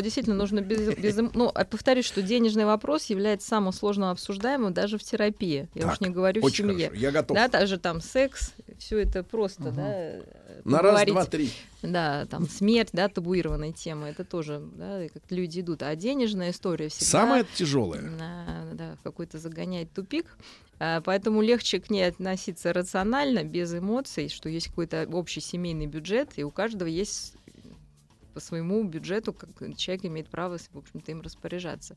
действительно 0.00 0.36
нужно 0.36 0.60
без, 0.60 0.94
без 0.96 1.18
эм- 1.18 1.30
Ну, 1.34 1.50
а 1.54 1.64
повторюсь, 1.64 2.04
что 2.06 2.22
денежный 2.22 2.64
вопрос 2.64 3.06
является 3.06 3.48
самым 3.48 3.72
сложным 3.72 4.10
обсуждаемым 4.10 4.72
даже 4.72 4.98
в 4.98 5.02
терапии. 5.02 5.68
Я 5.74 5.82
Так, 5.82 5.92
уж 5.92 6.00
не 6.00 6.10
говорю 6.10 6.42
в 6.46 6.50
семье. 6.50 6.86
хорошо, 6.88 7.00
я 7.00 7.10
готов. 7.10 7.34
Да, 7.36 7.48
также 7.48 7.78
там 7.78 8.00
секс, 8.00 8.52
все 8.78 8.98
это 8.98 9.22
просто, 9.22 9.70
да. 9.70 9.82
э, 9.86 10.22
На 10.64 10.78
раз, 10.82 11.04
два, 11.06 11.24
три. 11.24 11.50
Да, 11.82 12.26
там 12.26 12.48
смерть, 12.48 12.90
да, 12.92 13.08
табуированная 13.08 13.72
тема, 13.72 14.08
это 14.08 14.24
тоже, 14.24 14.60
да, 14.76 15.06
как 15.12 15.22
люди 15.30 15.60
идут. 15.60 15.82
А 15.82 15.94
денежная 15.96 16.50
история 16.50 16.88
всегда... 16.88 17.06
Самое 17.06 17.46
тяжелое. 17.54 18.02
на- 18.02 18.70
да, 18.74 18.96
в 19.00 19.02
какой-то 19.02 19.38
загоняет 19.38 19.92
тупик. 19.92 20.26
А, 20.82 21.02
Поэтому 21.02 21.42
легче 21.42 21.78
к 21.78 21.90
ней 21.90 22.04
относиться 22.08 22.72
рационально, 22.72 23.44
без 23.44 23.74
эмоций, 23.74 24.28
что 24.30 24.48
есть 24.48 24.68
какой-то 24.68 25.06
общий 25.12 25.40
семейный 25.40 25.86
бюджет, 25.86 26.30
и 26.36 26.42
у 26.42 26.50
каждого 26.50 26.88
есть 26.88 27.34
по 28.40 28.46
своему 28.46 28.82
бюджету, 28.84 29.34
как 29.34 29.50
человек 29.76 30.06
имеет 30.06 30.28
право, 30.28 30.56
в 30.56 30.78
общем-то, 30.78 31.10
им 31.12 31.20
распоряжаться. 31.20 31.96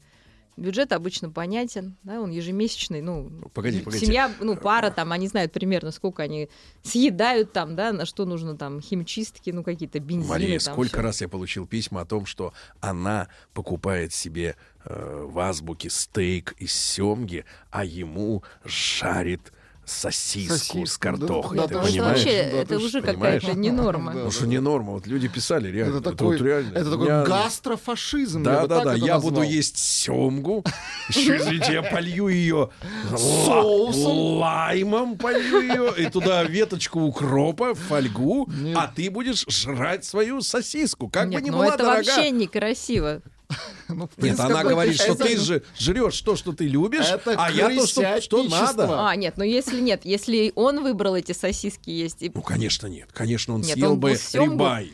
Бюджет 0.55 0.91
обычно 0.91 1.31
понятен, 1.31 1.95
да, 2.03 2.21
он 2.21 2.29
ежемесячный, 2.29 3.01
ну, 3.01 3.31
Погоди, 3.55 3.79
погоди. 3.79 4.05
семья, 4.05 4.31
ну, 4.39 4.55
пара 4.55 4.91
там, 4.91 5.11
они 5.11 5.27
знают 5.27 5.51
примерно, 5.51 5.89
сколько 5.89 6.21
они 6.21 6.49
съедают 6.83 7.53
там, 7.53 7.75
да, 7.75 7.91
на 7.91 8.05
что 8.05 8.25
нужно 8.25 8.55
там 8.55 8.81
химчистки, 8.81 9.49
ну, 9.49 9.63
какие-то 9.63 9.99
бензины. 9.99 10.29
Мария, 10.29 10.59
там, 10.59 10.73
сколько 10.73 10.97
всё. 10.97 11.01
раз 11.01 11.21
я 11.21 11.29
получил 11.29 11.65
письма 11.65 12.01
о 12.01 12.05
том, 12.05 12.27
что 12.27 12.53
она 12.81 13.29
покупает 13.53 14.13
себе 14.13 14.55
э, 14.85 15.25
в 15.27 15.39
азбуке 15.39 15.89
стейк 15.89 16.53
из 16.59 16.73
семги, 16.73 17.45
а 17.71 17.83
ему 17.83 18.43
жарит 18.63 19.53
сосиску, 19.85 20.53
с 20.55 20.59
Сосиску, 20.59 21.01
картохой. 21.01 21.57
да, 21.57 21.67
ты 21.67 21.73
да, 21.73 21.79
Это 21.81 21.89
понимаешь? 21.89 22.17
вообще, 22.23 22.49
Да, 22.51 22.57
это 22.59 22.77
уже 22.77 23.01
какая-то 23.01 23.53
не 23.53 23.71
норма. 23.71 24.13
Ну 24.13 24.31
что 24.31 24.47
не 24.47 24.59
норма, 24.59 24.93
вот 24.93 25.07
люди 25.07 25.27
писали 25.27 25.69
реально. 25.69 25.97
Это 25.99 26.11
такой, 26.11 26.37
вот 26.37 26.45
реально. 26.45 26.77
это 26.77 26.91
такой 26.91 27.07
Я- 27.07 27.23
гастрофашизм. 27.23 28.43
Да, 28.43 28.65
да, 28.67 28.83
да. 28.83 28.95
это 28.95 29.05
Я 29.05 29.15
назвал. 29.15 29.31
буду 29.31 29.41
есть 29.41 29.77
семгу. 29.77 30.63
Еще, 31.09 31.37
извините, 31.37 31.73
я 31.73 31.83
полью 31.83 32.27
ее 32.29 32.69
Соусом. 33.17 34.37
лаймом 34.39 35.17
полью 35.17 35.61
ее. 35.61 35.93
И 35.97 36.09
туда 36.09 36.43
веточку 36.43 37.01
укропа, 37.01 37.73
фольгу. 37.75 38.49
А 38.75 38.87
ты 38.87 39.09
будешь 39.09 39.45
жрать 39.49 40.05
свою 40.05 40.41
сосиску. 40.41 41.09
Как 41.09 41.29
бы 41.29 41.41
ни 41.41 41.49
ну 41.49 41.57
была 41.57 41.67
это 41.69 41.77
дорога. 41.79 41.95
вообще 41.97 42.31
некрасиво. 42.31 43.21
Ну, 43.89 43.95
Нет, 44.03 44.09
принципе, 44.15 44.43
она 44.43 44.63
говорит, 44.63 44.95
что 44.95 45.13
ты 45.15 45.37
же- 45.37 45.63
жрешь 45.77 46.19
то, 46.21 46.35
что 46.35 46.53
ты 46.53 46.67
любишь, 46.67 47.05
Это 47.07 47.35
а 47.37 47.51
я 47.51 47.69
то, 47.69 47.85
что, 47.85 48.21
что 48.21 48.43
надо. 48.43 49.07
А, 49.09 49.15
нет, 49.15 49.35
ну 49.37 49.43
если 49.43 49.79
нет, 49.81 50.01
если 50.05 50.51
он 50.55 50.81
выбрал 50.83 51.15
эти 51.15 51.31
сосиски 51.33 51.89
есть, 51.89 52.21
и 52.23 52.31
Ну, 52.33 52.41
конечно, 52.41 52.87
нет. 52.87 53.09
Конечно, 53.13 53.53
он 53.55 53.61
Нет, 53.61 53.73
съел 53.73 53.91
он 53.93 53.99
бы 53.99 54.11
бы 54.11 54.15
сёмгу. 54.17 54.53
рибай. 54.53 54.93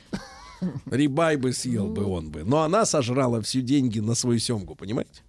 Рибай 0.91 1.37
бы 1.37 1.53
съел 1.53 1.87
бы 1.87 2.03
он 2.05 2.29
бы. 2.29 2.43
Но 2.43 2.63
она 2.63 2.85
сожрала 2.85 3.41
всю 3.41 3.61
деньги 3.61 3.99
на 3.99 4.15
свою 4.15 4.39
семгу, 4.39 4.75
понимаете? 4.75 5.21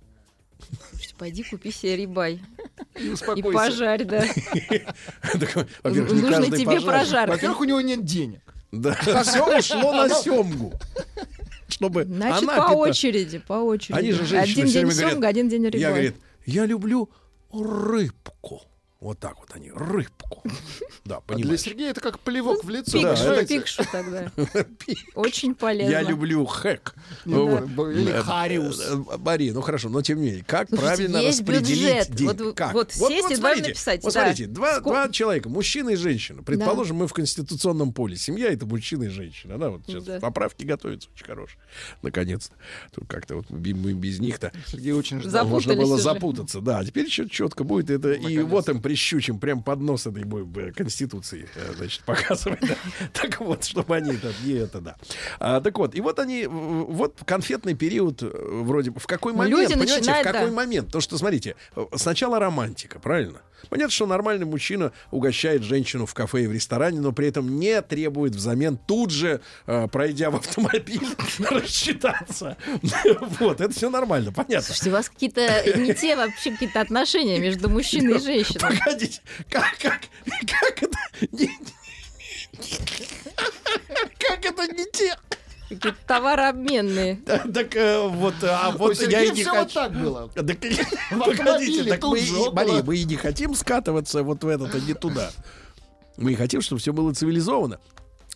Слушайте, 0.91 1.15
пойди 1.17 1.43
купи 1.45 1.71
себе 1.73 1.97
рибай 1.97 2.41
И 2.99 3.15
и 3.37 3.43
пожарь, 3.43 4.05
да. 4.05 4.25
Нужно 5.85 6.47
тебе 6.57 6.81
прожарка. 6.81 7.33
Во-первых, 7.33 7.61
у 7.61 7.65
него 7.65 7.81
нет 7.81 8.05
денег. 8.05 8.41
Да, 8.73 8.95
все 9.23 9.59
ушло 9.59 9.93
на 9.93 10.09
семгу. 10.09 10.73
Чтобы 11.71 12.05
Значит, 12.05 12.49
она 12.49 12.57
по 12.57 12.73
очереди, 12.73 13.39
по 13.39 13.55
очереди. 13.55 13.99
Они 13.99 14.13
же 14.13 14.25
женщины 14.25 14.63
один 14.63 14.67
день 14.67 14.83
говорят, 14.87 15.13
семга, 15.13 15.29
один 15.29 15.49
день 15.49 15.65
рибай. 15.65 15.81
Я, 15.81 15.89
говорит, 15.91 16.15
я 16.47 16.67
люблю 16.67 17.11
рыбку. 17.53 18.63
Вот 19.01 19.19
так 19.19 19.39
вот 19.39 19.49
они, 19.55 19.71
рыбку. 19.75 20.43
Да, 21.07 21.21
А 21.27 21.35
для. 21.35 21.57
Сергея 21.57 21.91
это 21.91 22.01
как 22.03 22.21
плевок 22.21 22.63
в 22.63 22.69
лицо. 22.69 23.01
Да, 23.01 23.15
понимаете? 23.17 23.59
Пикшу 23.59 23.83
тогда. 23.91 24.31
Очень 25.15 25.55
полезно. 25.55 25.91
Я 25.91 26.03
люблю 26.03 26.45
хэк. 26.45 26.95
Знаю, 27.25 27.67
или 27.91 28.13
Э, 28.13 28.23
хариус. 28.23 28.81
э, 28.87 28.97
Мария, 29.19 29.53
ну 29.55 29.61
хорошо, 29.63 29.89
но 29.89 30.03
тем 30.03 30.21
не 30.21 30.27
менее, 30.27 30.45
как 30.47 30.69
Слушайте, 30.69 30.87
правильно 31.09 31.17
есть 31.17 31.41
распределить 31.41 32.11
деньги? 32.15 32.43
Вот- 32.45 32.55
как? 32.57 32.75
вот 32.75 32.93
сесть 32.93 33.31
и 33.31 33.37
два 33.37 33.55
написать, 33.57 34.05
Вот 34.05 34.13
да. 34.13 34.21
смотрите, 34.25 34.47
два, 34.51 35.09
человека, 35.11 35.49
мужчина 35.49 35.91
и 35.91 35.97
женщина. 35.97 36.43
Предположим, 36.43 36.97
мы 36.97 37.09
в 37.09 37.13
конституционном 37.15 37.93
поле. 37.93 38.17
Семья 38.17 38.53
это 38.53 38.67
мужчина 38.67 39.05
и 39.05 39.09
женщина. 39.09 39.57
Да, 39.59 39.71
вот 39.71 39.83
сейчас 39.87 40.05
Да. 40.05 40.21
поправки 40.21 40.65
готовятся 40.65 41.09
очень 41.15 41.25
хорошие. 41.27 41.59
Наконец-то. 42.03 42.55
Тут 42.95 43.09
как-то 43.09 43.37
вот 43.37 43.51
без 43.51 44.21
них-то 44.21 44.53
Сергей 44.67 44.93
очень 44.93 45.21
ждал. 45.23 45.47
можно 45.49 45.75
было 45.75 45.95
уже. 45.95 46.03
запутаться. 46.03 46.61
Да, 46.61 46.85
теперь 46.85 47.07
еще 47.07 47.29
четко 47.29 47.65
будет 47.65 47.89
это. 47.91 48.13
И 48.13 48.39
вот 48.41 48.69
им 48.69 48.81
прищучим 48.91 49.39
прям 49.39 49.63
под 49.63 49.81
нос 49.81 50.07
этой 50.09 50.25
конституции, 50.73 51.49
э, 51.55 51.75
значит, 51.77 52.03
показывать. 52.07 52.61
да. 52.61 52.75
Так 53.13 53.41
вот, 53.41 53.65
чтобы 53.65 53.95
они 53.95 54.11
это, 54.11 54.33
не 54.45 54.55
это, 54.55 54.81
да. 54.81 54.97
А, 55.39 55.61
так 55.61 55.79
вот, 55.79 55.95
и 55.95 56.01
вот 56.01 56.19
они, 56.19 56.47
вот 56.49 57.19
конфетный 57.25 57.75
период, 57.75 58.21
э, 58.23 58.31
вроде 58.65 58.91
бы, 58.91 58.99
в 58.99 59.07
какой 59.07 59.33
Ну, 59.33 59.39
момент, 59.39 59.61
люди 59.61 59.75
понимаете, 59.75 59.99
начинают, 60.01 60.27
в 60.27 60.33
какой 60.33 60.51
да. 60.51 60.57
момент? 60.57 60.91
То, 60.91 61.01
что, 61.01 61.19
смотрите, 61.19 61.55
э, 61.77 61.87
сначала 61.95 62.41
романтика, 62.41 62.99
правильно? 62.99 63.43
Понятно, 63.69 63.93
что 63.93 64.07
нормальный 64.07 64.47
мужчина 64.47 64.93
угощает 65.11 65.63
женщину 65.63 66.07
в 66.07 66.15
кафе 66.15 66.45
и 66.45 66.47
в 66.47 66.53
ресторане, 66.53 67.01
но 67.01 67.13
при 67.13 67.29
этом 67.29 67.59
не 67.59 67.81
требует 67.83 68.35
взамен 68.35 68.79
тут 68.87 69.11
же, 69.11 69.41
э, 69.67 69.89
пройдя 69.89 70.31
в 70.31 70.37
автомобиль, 70.37 71.01
рассчитаться. 71.39 72.57
Вот, 73.41 73.61
это 73.61 73.73
все 73.73 73.91
нормально, 73.91 74.33
понятно. 74.33 74.63
Слушайте, 74.63 74.91
у 74.91 74.93
вас 74.93 75.09
какие-то 75.09 75.79
не 75.79 75.95
те 75.95 76.17
вообще 76.17 76.53
какие-то 76.53 76.81
отношения 76.81 77.39
между 77.39 77.69
мужчиной 77.69 78.17
и 78.17 78.21
женщиной. 78.21 78.61
Погодите, 78.61 79.21
как, 79.49 79.77
как, 79.81 80.01
как 80.47 80.83
это. 80.83 80.99
Как 84.19 84.45
это 84.45 84.67
не 84.73 84.85
те? 84.91 85.17
Какие-то 85.71 85.97
товарообменные. 86.07 87.21
Так 87.55 87.77
э, 87.77 88.07
вот, 88.09 88.35
а 88.43 88.73
вот 88.73 89.01
я 89.03 89.23
и 89.23 89.31
не 89.31 89.45
хочу. 89.45 89.75
так 89.75 89.93
было. 89.93 90.29
Погодите, 90.35 91.85
так 91.89 92.03
мы, 92.05 92.19
и- 92.19 92.33
около. 92.33 92.53
Мария, 92.53 92.83
мы 92.83 92.97
и 92.97 93.05
не 93.05 93.15
хотим 93.17 93.55
скатываться 93.55 94.25
вот 94.25 94.43
в 94.43 94.49
этот, 94.49 94.75
а 94.75 94.81
не 94.81 94.95
туда. 94.95 95.31
Мы 96.17 96.35
хотим, 96.35 96.61
чтобы 96.61 96.81
все 96.81 96.93
было 96.93 97.15
цивилизованно. 97.15 97.79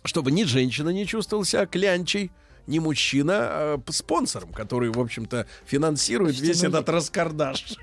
Чтобы 0.05 0.31
ни 0.31 0.43
женщина 0.45 0.89
не 0.89 1.05
чувствовала 1.05 1.45
себя 1.45 1.65
клянчей, 1.65 2.31
ни 2.67 2.79
мужчина 2.79 3.33
а, 3.37 3.81
спонсором, 3.89 4.53
который, 4.53 4.89
в 4.89 4.99
общем-то, 4.99 5.45
финансирует 5.65 6.39
весь 6.39 6.63
ну, 6.63 6.69
этот 6.69 6.87
раскардаш. 6.89 7.75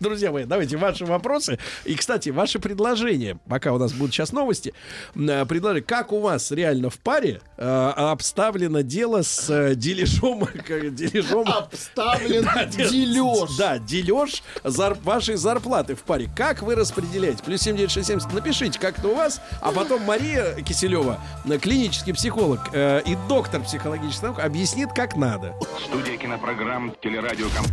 Друзья 0.00 0.32
мои, 0.32 0.44
давайте 0.44 0.76
ваши 0.76 1.04
вопросы. 1.04 1.58
И, 1.84 1.94
кстати, 1.94 2.30
ваши 2.30 2.58
предложения, 2.58 3.38
пока 3.48 3.72
у 3.72 3.78
нас 3.78 3.92
будут 3.92 4.14
сейчас 4.14 4.32
новости, 4.32 4.74
м, 5.14 5.46
предложи, 5.46 5.80
как 5.80 6.12
у 6.12 6.20
вас 6.20 6.50
реально 6.50 6.90
в 6.90 6.98
паре 6.98 7.40
э, 7.56 7.92
обставлено 7.96 8.80
дело 8.82 9.22
с 9.22 9.48
э, 9.50 9.74
дележом, 9.74 10.48
дележом 10.68 11.46
Обставлен 11.48 12.44
да, 12.44 12.64
де- 12.64 12.88
дележ. 12.88 13.50
Да, 13.58 13.78
дележ 13.78 14.42
зар- 14.64 14.98
вашей 15.02 15.36
зарплаты 15.36 15.94
в 15.94 16.02
паре. 16.02 16.28
Как 16.36 16.62
вы 16.62 16.74
распределяете? 16.74 17.42
Плюс 17.44 17.60
7967. 17.62 18.32
Напишите, 18.34 18.78
как 18.78 18.98
это 18.98 19.08
у 19.08 19.14
вас. 19.14 19.40
А 19.60 19.72
потом 19.72 20.02
Мария 20.02 20.54
Киселева, 20.62 21.20
э, 21.48 21.58
клинический 21.58 22.14
психолог 22.14 22.60
э, 22.72 23.00
и 23.06 23.16
доктор 23.28 23.62
психологических 23.62 24.22
наук, 24.22 24.38
объяснит, 24.40 24.90
как 24.94 25.16
надо. 25.16 25.54
Студия 25.86 26.16
кинопрограмм 26.16 26.94
«Телерадиоком» 27.02 27.64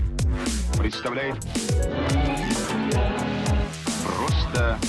представляет 0.77 1.35
Просто... 4.05 4.79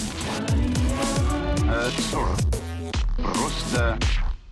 э, 1.64 1.90
40. 2.10 2.62
Просто... 3.16 3.98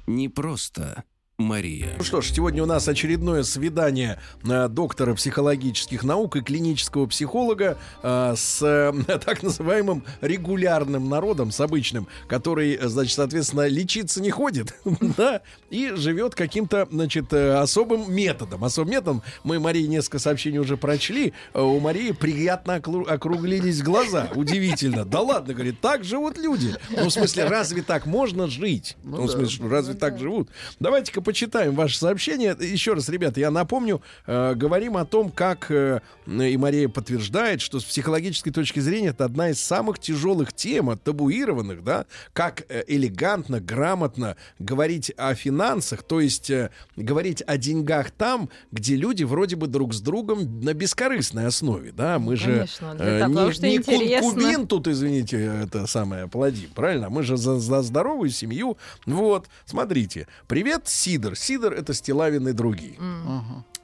Не 0.06 0.28
просто 0.28 1.04
Мария. 1.40 1.94
Ну 1.98 2.04
что 2.04 2.20
ж, 2.20 2.30
сегодня 2.30 2.62
у 2.62 2.66
нас 2.66 2.86
очередное 2.86 3.42
свидание 3.42 4.20
э, 4.44 4.68
доктора 4.68 5.14
психологических 5.14 6.04
наук 6.04 6.36
и 6.36 6.40
клинического 6.42 7.06
психолога 7.06 7.78
э, 8.02 8.34
с 8.36 8.62
э, 8.62 8.92
так 9.24 9.42
называемым 9.42 10.04
регулярным 10.20 11.08
народом, 11.08 11.50
с 11.50 11.60
обычным, 11.60 12.06
который, 12.28 12.78
значит, 12.82 13.14
соответственно, 13.14 13.66
лечиться 13.66 14.20
не 14.20 14.30
ходит, 14.30 14.74
да, 15.16 15.40
и 15.70 15.92
живет 15.94 16.34
каким-то, 16.34 16.86
значит, 16.90 17.32
э, 17.32 17.54
особым 17.54 18.12
методом. 18.12 18.64
Особым 18.64 18.92
методом 18.92 19.22
мы 19.42 19.58
Марии 19.58 19.86
несколько 19.86 20.18
сообщений 20.18 20.58
уже 20.58 20.76
прочли. 20.76 21.32
Э, 21.54 21.62
У 21.62 21.80
Марии 21.80 22.12
приятно 22.12 22.76
округлились 22.76 23.82
глаза. 23.82 24.28
Удивительно. 24.34 25.04
Да 25.04 25.20
ладно, 25.20 25.54
говорит, 25.54 25.80
так 25.80 26.04
живут 26.04 26.36
люди. 26.36 26.74
Ну, 26.90 27.06
в 27.06 27.10
смысле, 27.10 27.44
разве 27.44 27.82
так 27.82 28.06
можно 28.06 28.46
жить? 28.46 28.96
Ну, 29.02 29.22
в 29.22 29.26
да. 29.26 29.32
смысле, 29.32 29.68
разве 29.68 29.94
так 29.94 30.18
живут? 30.18 30.48
Давайте-ка 30.78 31.20
почитаем 31.30 31.76
ваши 31.76 31.96
сообщения. 31.96 32.56
Еще 32.58 32.92
раз, 32.92 33.08
ребята, 33.08 33.38
я 33.38 33.52
напомню, 33.52 34.02
э, 34.26 34.54
говорим 34.56 34.96
о 34.96 35.04
том, 35.04 35.30
как 35.30 35.70
э, 35.70 36.00
и 36.26 36.56
Мария 36.56 36.88
подтверждает, 36.88 37.60
что 37.60 37.78
с 37.78 37.84
психологической 37.84 38.52
точки 38.52 38.80
зрения 38.80 39.10
это 39.10 39.24
одна 39.24 39.50
из 39.50 39.60
самых 39.60 40.00
тяжелых 40.00 40.52
тем, 40.52 40.98
табуированных, 40.98 41.84
да, 41.84 42.06
как 42.32 42.64
э, 42.68 42.82
элегантно, 42.88 43.60
грамотно 43.60 44.36
говорить 44.58 45.12
о 45.16 45.36
финансах, 45.36 46.02
то 46.02 46.20
есть 46.20 46.50
э, 46.50 46.70
говорить 46.96 47.44
о 47.46 47.56
деньгах 47.58 48.10
там, 48.10 48.48
где 48.72 48.96
люди 48.96 49.22
вроде 49.22 49.54
бы 49.54 49.68
друг 49.68 49.94
с 49.94 50.00
другом 50.00 50.60
на 50.62 50.74
бескорыстной 50.74 51.46
основе, 51.46 51.92
да, 51.92 52.18
мы 52.18 52.34
же 52.34 52.54
Конечно, 52.56 52.94
для 52.96 53.06
э, 53.06 53.20
того, 53.20 53.46
не, 53.46 53.52
что 53.52 53.66
не 53.68 53.76
интересно. 53.76 54.66
тут, 54.66 54.88
извините, 54.88 55.62
это 55.62 55.86
самое 55.86 56.26
плодим, 56.26 56.70
правильно? 56.74 57.08
Мы 57.08 57.22
же 57.22 57.36
за, 57.36 57.60
за 57.60 57.82
здоровую 57.82 58.30
семью. 58.30 58.76
Вот, 59.06 59.46
смотрите. 59.64 60.26
Привет, 60.48 60.88
Сидор. 61.20 61.36
Сидор— 61.36 61.72
это 61.74 61.92
Стилавин 61.92 62.48
и 62.48 62.52
другие. 62.52 62.96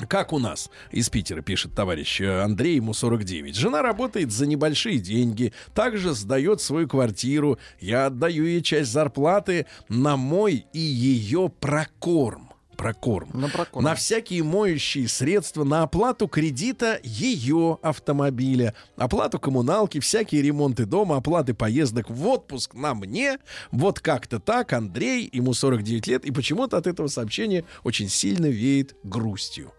Как 0.09 0.33
у 0.33 0.39
нас 0.39 0.71
из 0.91 1.11
Питера, 1.11 1.43
пишет 1.43 1.75
товарищ 1.75 2.21
э, 2.21 2.41
Андрей, 2.43 2.77
ему 2.77 2.95
49. 2.95 3.55
Жена 3.55 3.83
работает 3.83 4.33
за 4.33 4.47
небольшие 4.47 4.99
деньги, 4.99 5.53
также 5.75 6.15
сдает 6.15 6.61
свою 6.61 6.89
квартиру. 6.89 7.59
Я 7.81 8.07
отдаю 8.07 8.45
ей 8.45 8.63
часть 8.63 8.91
зарплаты 8.91 9.67
на 9.89 10.17
мой 10.17 10.67
и 10.73 10.79
ее 10.79 11.51
прокорм. 11.61 12.46
Прокорм. 12.77 13.31
На 13.33 13.49
прокорм. 13.49 13.85
На 13.85 13.95
всякие 13.95 14.43
моющие 14.43 15.09
средства, 15.09 15.65
на 15.65 15.83
оплату 15.83 16.29
кредита 16.29 17.01
ее 17.03 17.79
автомобиля, 17.83 18.75
оплату 18.97 19.39
коммуналки, 19.39 19.99
всякие 20.01 20.43
ремонты 20.43 20.85
дома, 20.85 21.17
оплаты 21.17 21.55
поездок 21.55 22.11
в 22.11 22.27
отпуск 22.27 22.75
на 22.75 22.95
мне. 22.95 23.39
Вот 23.71 24.01
как-то 24.01 24.39
так. 24.41 24.73
Андрей, 24.73 25.29
ему 25.33 25.55
49 25.55 26.07
лет, 26.07 26.25
и 26.25 26.31
почему-то 26.31 26.77
от 26.77 26.87
этого 26.87 27.09
сообщения 27.09 27.65
очень 27.85 28.09
сильно 28.09 28.47
веет 28.47 28.95
грустью. 29.03 29.73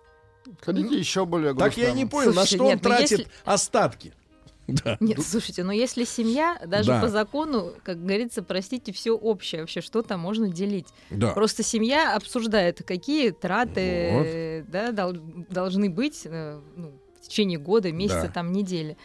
Хотите 0.62 0.98
еще 0.98 1.26
более 1.26 1.54
Так 1.54 1.78
я 1.78 1.90
и 1.90 1.94
не 1.94 2.06
понял, 2.06 2.30
на 2.30 2.46
Слушайте, 2.46 2.56
что 2.56 2.64
он 2.64 2.70
нет, 2.72 2.84
ну 2.84 2.90
тратит 2.90 3.12
если- 3.20 3.32
остатки. 3.44 4.14
Да. 4.84 4.98
Нет, 5.00 5.22
слушайте, 5.26 5.64
но 5.64 5.72
если 5.72 6.04
семья, 6.04 6.60
даже 6.66 6.90
Да. 6.90 7.02
по 7.02 7.08
закону, 7.08 7.72
как 7.84 8.02
говорится, 8.04 8.44
простите, 8.44 8.92
все 8.92 9.12
общее, 9.16 9.62
вообще 9.62 9.80
что 9.82 10.02
там 10.02 10.20
можно 10.20 10.50
делить. 10.50 10.88
Да. 11.10 11.32
Просто 11.32 11.64
семья 11.64 12.16
обсуждает, 12.16 12.84
какие 12.86 13.32
траты 13.32 13.82
э, 13.82 14.64
да, 14.68 14.92
дол- 14.92 15.22
должны 15.50 15.90
быть 15.90 16.22
э, 16.26 16.60
ну, 16.76 16.92
в 17.22 17.28
течение 17.28 17.58
года, 17.60 17.92
месяца, 17.92 18.24
Да. 18.28 18.32
там, 18.34 18.52
недели. 18.52 18.98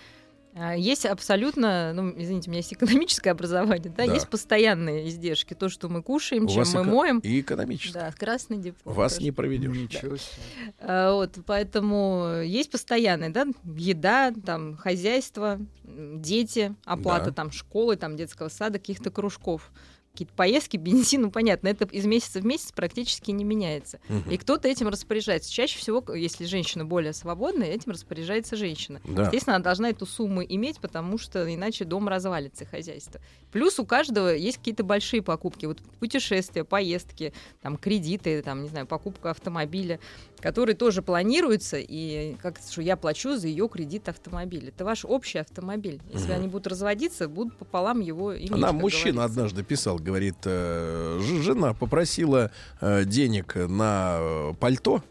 А 0.55 0.75
Есть 0.77 1.07
абсолютно, 1.07 1.93
ну, 1.95 2.13
извините, 2.15 2.49
у 2.49 2.53
меня 2.53 2.59
есть 2.59 2.75
экономическое 2.75 3.31
образование, 3.31 3.91
да, 3.97 4.07
Да. 4.07 4.13
есть 4.13 4.29
постоянные 4.29 5.09
издержки, 5.09 5.55
то, 5.55 5.71
что 5.71 5.89
мы 5.89 6.03
кушаем, 6.03 6.45
У 6.45 6.49
чем 6.49 6.59
вас 6.59 6.75
мы 6.75 6.81
эко- 6.83 6.91
моем. 6.91 7.19
И 7.21 7.41
экономически. 7.41 7.95
Да, 7.95 8.13
красный 8.13 8.59
диплом. 8.59 8.95
Вас 8.95 9.15
тоже. 9.15 9.25
не 9.25 9.33
проведешь. 9.33 9.75
Ничего 9.77 10.17
себе. 10.19 10.43
А, 10.81 11.15
Вот, 11.15 11.39
поэтому 11.47 12.43
есть 12.45 12.71
постоянные, 12.71 13.31
да, 13.31 13.47
еда, 13.65 14.33
там, 14.45 14.77
хозяйство, 14.77 15.59
дети, 15.85 16.75
оплата 16.85 17.27
Да. 17.27 17.33
там 17.33 17.51
школы, 17.51 17.97
там, 17.97 18.17
детского 18.17 18.49
сада, 18.49 18.79
каких-то 18.79 19.11
кружков. 19.11 19.71
Какие-то 20.13 20.35
поездки, 20.35 20.77
бензин, 20.79 21.23
ну, 21.23 21.31
понятно, 21.31 21.69
это 21.69 21.85
из 21.87 22.05
месяца 22.05 22.41
в 22.41 22.47
месяц 22.47 22.73
практически 22.73 23.31
не 23.31 23.45
меняется. 23.45 24.01
Мгм. 24.09 24.31
И 24.31 24.37
кто-то 24.37 24.69
этим 24.69 24.89
распоряжается. 24.89 25.53
Чаще 25.53 25.79
всего, 25.79 26.05
если 26.15 26.45
женщина 26.45 26.85
более 26.85 27.13
свободная, 27.13 27.69
этим 27.69 27.93
распоряжается 27.93 28.57
женщина. 28.57 29.01
Да. 29.05 29.25
Естественно, 29.25 29.57
она 29.57 29.65
должна 29.65 29.91
эту 29.91 30.07
сумму 30.07 30.43
иметь, 30.43 30.81
потому 30.81 31.19
что 31.19 31.53
иначе 31.53 31.85
дом 31.85 32.09
развалится, 32.09 32.65
хозяйство. 32.65 33.21
Плюс 33.51 33.79
у 33.79 33.85
каждого 33.85 34.29
есть 34.29 34.59
какие-то 34.59 34.85
большие 34.85 35.23
покупки. 35.23 35.67
Вот 35.67 35.81
путешествия, 36.01 36.65
поездки, 36.65 37.33
там, 37.61 37.77
кредиты, 37.77 38.43
там, 38.43 38.63
не 38.63 38.69
знаю, 38.69 38.87
покупка 38.87 39.31
автомобиля, 39.31 40.01
которые 40.43 40.75
тоже 40.75 41.03
планируются, 41.03 41.79
и 41.79 42.35
как 42.43 42.59
что 42.59 42.83
я 42.83 42.97
плачу 42.97 43.37
за 43.37 43.47
ее 43.47 43.69
кредит 43.69 44.09
автомобиля. 44.09 44.69
Это 44.69 44.85
ваш 44.85 45.05
общий 45.05 45.39
автомобиль. 45.39 46.01
Если 46.13 46.33
Мгм. 46.33 46.35
они 46.41 46.49
будут 46.49 46.67
разводиться, 46.67 47.29
будут 47.29 47.57
пополам 47.57 48.01
его 48.01 48.37
иметь. 48.37 48.51
Нам 48.51 48.77
мужчина 48.77 49.13
говорится. 49.15 49.41
однажды 49.41 49.63
писал, 49.63 49.99
говорит, 49.99 50.37
э, 50.45 51.21
жена 51.43 51.75
попросила 51.75 52.51
э, 52.81 53.05
денег 53.05 53.55
на 53.55 54.17
э, 54.19 54.53
пальто, 54.59 55.03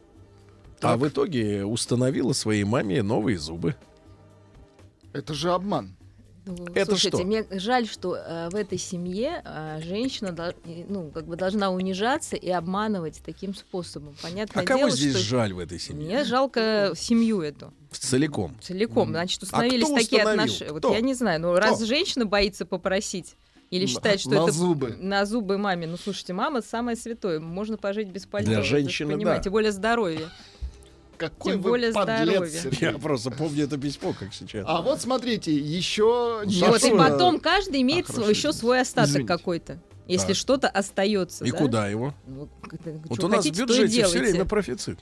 а 0.82 0.98
в 0.98 1.08
итоге 1.08 1.64
установила 1.64 2.34
своей 2.34 2.66
маме 2.66 3.02
новые 3.02 3.38
зубы. 3.38 3.76
Это 5.14 5.34
же 5.34 5.52
обман. 5.52 5.96
Ну, 6.46 6.66
Это 6.74 6.92
Слушайте, 6.92 7.18
что? 7.18 7.26
мне 7.26 7.46
жаль, 7.52 7.88
что 7.88 8.16
э, 8.16 8.50
в 8.50 8.56
этой 8.56 8.78
семье 8.80 9.44
э, 9.46 9.80
женщина 9.84 10.54
и, 10.66 10.86
ну, 10.90 11.12
как 11.12 11.26
бы 11.26 11.36
должна 11.36 11.70
унижаться 11.70 12.36
и 12.36 12.50
обманывать 12.50 13.22
таким 13.24 13.54
способом. 13.54 14.16
Понятное 14.22 14.64
А 14.64 14.66
кого 14.66 14.80
дело, 14.80 14.92
здесь 14.92 15.16
что 15.16 15.24
жаль 15.24 15.54
в 15.54 15.60
этой 15.60 15.80
семье? 15.80 16.04
мне 16.04 16.24
жалко 16.24 16.94
семью 16.96 17.42
эту. 17.42 17.72
Целиком. 17.92 18.58
Целиком. 18.60 19.10
Значит, 19.10 19.44
А 19.44 19.46
установились 19.46 19.86
кто 19.86 19.96
такие 19.96 20.24
отношения. 20.24 20.72
Вот 20.72 20.86
я 20.86 21.02
не 21.02 21.14
знаю, 21.14 21.42
но 21.42 21.56
раз 21.56 21.80
женщина 21.84 22.26
боится 22.26 22.66
попросить 22.66 23.36
или 23.70 23.86
считает, 23.86 24.20
что 24.20 24.32
на 24.32 24.44
это 24.44 24.52
зубы. 24.52 24.98
на 25.00 25.26
зубы 25.26 25.58
маме. 25.58 25.88
Ну, 25.88 25.98
слушайте, 25.98 26.34
мама 26.34 26.62
самое 26.62 26.98
святое. 26.98 27.40
Можно 27.40 27.78
пожить 27.78 28.10
без 28.10 28.26
пальто. 28.26 28.50
Для 28.50 28.62
женщины, 28.64 29.14
понимаете, 29.14 29.40
да. 29.40 29.44
Тем 29.44 29.54
более 29.54 29.72
здоровье. 29.72 30.30
Какой 31.22 31.52
Тем 31.54 31.62
вы 31.62 31.70
более 31.70 31.94
подлец, 31.94 32.50
здоровье. 32.50 32.62
Я 32.82 32.98
просто 32.98 33.30
помню 33.30 33.66
это 33.66 33.78
письмо, 33.78 34.12
как 34.18 34.34
сейчас. 34.34 34.66
А 34.68 34.82
вот 34.82 35.00
смотрите, 35.02 35.56
еще... 35.56 36.42
Ну, 36.46 36.68
Вот, 36.68 36.84
и 36.84 36.90
потом 36.98 37.40
каждый 37.40 37.82
имеет 37.84 38.10
А, 38.10 38.14
свой- 38.14 38.30
еще 38.32 38.52
свой 38.54 38.82
остаток 38.82 39.12
Извините. 39.12 39.28
какой-то. 39.28 39.80
Если 40.08 40.30
Так. 40.30 40.36
что-то 40.36 40.68
остается. 40.68 41.46
И 41.46 41.52
да? 41.52 41.58
куда 41.60 41.88
его? 41.88 42.14
Ну, 42.28 42.50
Вот 43.06 43.18
что 43.18 43.28
у 43.28 43.30
нас 43.30 43.46
в 43.46 43.48
хотите, 43.48 43.62
бюджете 43.66 44.06
все 44.06 44.20
время 44.20 44.46
профицит. 44.46 45.00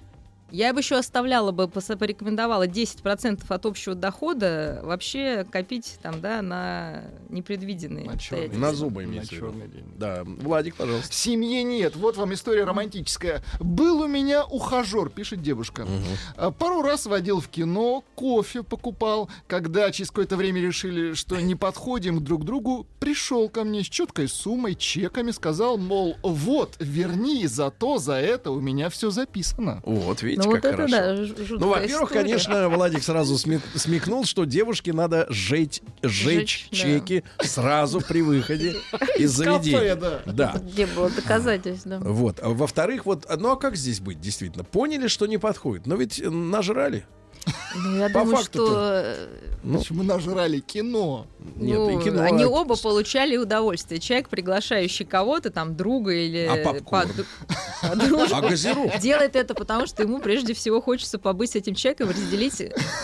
Я 0.51 0.73
бы 0.73 0.79
еще 0.79 0.97
оставляла 0.97 1.51
бы, 1.51 1.67
порекомендовала 1.67 2.67
10% 2.67 3.43
от 3.47 3.65
общего 3.65 3.95
дохода 3.95 4.79
вообще 4.83 5.45
копить 5.49 5.97
там, 6.01 6.21
да, 6.21 6.41
на 6.41 7.03
непредвиденные 7.29 8.09
обстоятельства. 8.09 8.59
На 8.59 8.73
зубы 8.73 9.03
имеется 9.03 9.35
в 9.35 9.55
виду. 9.55 9.79
Да, 9.97 10.23
Владик, 10.25 10.75
пожалуйста. 10.75 11.13
Семьи 11.13 11.61
нет. 11.61 11.95
Вот 11.95 12.17
вам 12.17 12.33
история 12.33 12.63
романтическая. 12.63 13.43
Был 13.59 14.01
у 14.01 14.07
меня 14.07 14.45
ухажер, 14.45 15.09
пишет 15.09 15.41
девушка. 15.41 15.87
А, 16.35 16.51
Пару 16.51 16.81
раз 16.81 17.05
водил 17.05 17.39
в 17.39 17.47
кино, 17.47 18.03
кофе 18.15 18.63
покупал. 18.63 19.29
Когда 19.47 19.91
через 19.91 20.09
какое-то 20.09 20.35
время 20.35 20.61
решили, 20.61 21.13
что 21.13 21.39
не 21.39 21.55
подходим 21.55 22.23
друг 22.23 22.41
к 22.41 22.45
другу, 22.45 22.87
пришел 22.99 23.49
ко 23.49 23.63
мне 23.63 23.83
с 23.83 23.87
четкой 23.87 24.27
суммой, 24.27 24.75
чеками, 24.75 25.31
сказал, 25.31 25.77
мол, 25.77 26.17
вот, 26.23 26.75
верни, 26.79 27.47
зато 27.47 27.97
за 27.97 28.13
это 28.15 28.51
у 28.51 28.59
меня 28.59 28.89
все 28.89 29.09
записано. 29.09 29.81
Вот, 29.85 30.21
видите, 30.21 30.38
Ну, 30.45 30.51
как 30.51 30.63
вот 30.63 30.65
это 30.65 30.75
хорошо. 30.87 30.91
да, 30.91 31.55
ну, 31.59 31.67
во-первых, 31.69 32.09
история. 32.11 32.23
конечно, 32.23 32.69
Владик 32.69 33.03
сразу 33.03 33.35
смек- 33.35 33.61
смекнул, 33.75 34.25
что 34.25 34.45
девушке 34.45 34.93
надо 34.93 35.25
жечь, 35.29 35.81
Жечь, 36.01 36.67
жечь 36.69 36.69
да. 36.71 36.77
чеки 36.77 37.23
сразу 37.41 38.01
при 38.01 38.21
выходе 38.21 38.69
из 39.17 39.37
кафе, 39.37 39.59
заведения. 39.61 39.95
да. 39.95 40.21
Да. 40.25 40.61
Где 40.63 40.85
было 40.87 41.09
доказательств, 41.09 41.85
да. 41.87 41.99
Вот. 41.99 42.39
А 42.41 42.49
во-вторых, 42.49 43.05
вот, 43.05 43.25
ну 43.39 43.51
а 43.51 43.55
как 43.57 43.75
здесь 43.75 43.99
быть, 43.99 44.19
действительно? 44.19 44.63
Поняли, 44.63 45.07
что 45.07 45.25
не 45.27 45.37
подходит, 45.37 45.85
но 45.85 45.95
ведь 45.95 46.21
нажрали. 46.23 47.05
Ну, 47.75 47.97
я 47.97 48.09
По 48.09 48.21
думаю, 48.21 48.43
что 48.43 49.01
э, 49.03 49.27
Ну, 49.63 49.81
Мы 49.91 50.03
нажрали 50.03 50.59
кино. 50.59 51.27
Нет, 51.55 51.77
ну, 51.77 51.99
и 51.99 52.03
кино, 52.03 52.23
они 52.23 52.43
а- 52.43 52.49
оба 52.49 52.75
получали 52.75 53.37
удовольствие. 53.37 53.99
Человек, 53.99 54.29
приглашающий 54.29 55.05
кого-то, 55.05 55.49
там, 55.49 55.75
друга 55.75 56.11
или 56.13 56.47
А 56.49 56.63
попкорн? 56.63 57.09
подру- 57.09 57.25
подружку, 57.81 58.35
А 58.35 58.41
газировку? 58.41 58.99
делает 58.99 59.35
это 59.35 59.53
потому, 59.53 59.87
что 59.87 60.03
ему 60.03 60.19
прежде 60.19 60.53
всего 60.53 60.81
хочется 60.81 61.19
побыть 61.19 61.51
с 61.51 61.55
этим 61.55 61.75
человеком, 61.75 62.09
разделить 62.09 62.61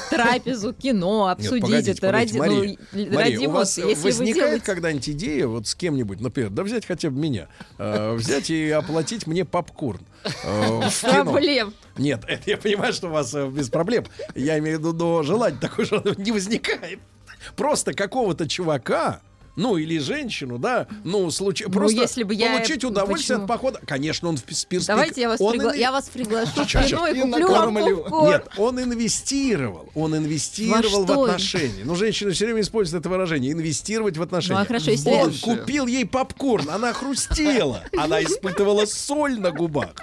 трапезу, 0.09 0.74
кино, 0.74 1.27
Нет, 1.30 1.40
обсудить 1.40 1.64
погодите, 1.64 1.91
это 1.91 2.01
погодите, 2.01 2.40
ради, 2.40 2.49
Мария, 2.49 2.77
ну, 2.91 3.06
Мария, 3.06 3.17
ради 3.35 3.45
у 3.45 3.51
вас. 3.51 3.77
Если 3.77 4.01
возникает 4.01 4.35
делаете... 4.35 4.65
когда-нибудь 4.65 5.09
идея 5.09 5.48
вот 5.48 5.67
с 5.67 5.75
кем-нибудь, 5.75 6.22
например, 6.22 6.49
да 6.49 6.64
взять 6.64 6.85
хотя 6.85 7.09
бы 7.09 7.19
меня, 7.19 7.48
э, 7.77 8.14
взять 8.15 8.49
и 8.49 8.69
оплатить 8.72 9.27
мне 9.27 9.45
попкорн? 9.45 10.01
Проблем. 11.02 11.74
Нет, 11.98 12.24
это 12.28 12.50
я 12.50 12.58
понимаю, 12.58 12.94
что 12.94 13.08
у 13.08 13.12
вас 13.12 13.34
э, 13.34 13.48
без 13.48 13.70
проблем. 13.70 14.06
Я 14.34 14.60
имею 14.60 14.78
в 14.78 14.80
виду, 14.80 14.94
но 14.94 15.24
желание 15.24 15.60
такое 15.60 15.86
же 15.86 16.02
не 16.18 16.32
возникает. 16.32 17.00
Просто 17.56 17.94
какого-то 17.94 18.48
чувака, 18.48 19.22
ну 19.56 19.77
или 19.77 19.98
женщину, 20.00 20.58
да, 20.58 20.88
ну 21.03 21.30
случай, 21.32 21.66
Ну, 21.66 21.72
просто 21.72 22.01
если 22.01 22.24
бы 22.24 22.34
я- 22.34 22.53
получить 22.58 22.84
удовольствие 22.84 23.38
почему? 23.40 23.43
от 23.43 23.48
похода. 23.48 23.82
Конечно, 23.85 24.30
он 24.30 24.38
в 24.38 24.43
пис- 24.45 24.67
перспек- 24.69 24.88
Давайте 24.88 25.22
я 25.22 25.30
вас, 25.30 25.42
он 25.42 25.53
пригла- 25.56 25.74
инве- 25.74 25.80
я 25.80 25.92
вас 25.92 26.06
приглашу 26.09 26.51
в 26.64 26.67
Чё, 26.67 26.82
чё? 26.84 26.88
кино 26.88 27.08
и 27.08 27.22
куплю 27.22 27.48
вам. 27.50 28.25
Нет, 28.27 28.48
он 28.58 28.82
инвестировал. 28.82 29.90
Он 29.95 30.16
инвестировал 30.17 31.06
в 31.06 31.11
отношения. 31.11 31.84
Ну, 31.85 31.95
женщины 31.95 32.32
все 32.32 32.45
время 32.45 32.61
используют 32.61 33.01
это 33.03 33.09
выражение. 33.09 33.51
Инвестировать 33.53 34.17
в 34.17 34.22
отношения. 34.22 34.58
Ну, 34.59 34.64
а 34.64 34.66
хорошо, 34.67 34.92
если- 34.92 35.09
Он 35.09 35.34
купил 35.34 35.88
ей 35.88 36.06
попкорн. 36.06 36.69
Она 36.69 36.93
хрустела. 36.93 37.84
Она 37.98 38.22
испытывала 38.24 38.85
соль 38.85 39.40
на 39.40 39.51
губах. 39.51 39.93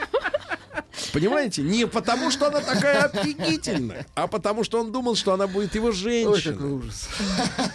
Понимаете? 1.12 1.62
Не 1.62 1.86
потому, 1.86 2.31
что 2.31 2.47
она 2.48 2.60
такая 2.60 3.05
офигительная, 3.05 4.06
а 4.14 4.26
потому, 4.26 4.62
что 4.64 4.81
он 4.81 4.92
думал, 4.92 5.14
что 5.16 5.32
она 5.32 5.47
будет 5.47 5.74
его 5.74 5.89
Ой, 5.89 5.92
какой 5.92 6.02
женщиной. 6.10 6.72
ужас. 6.74 7.08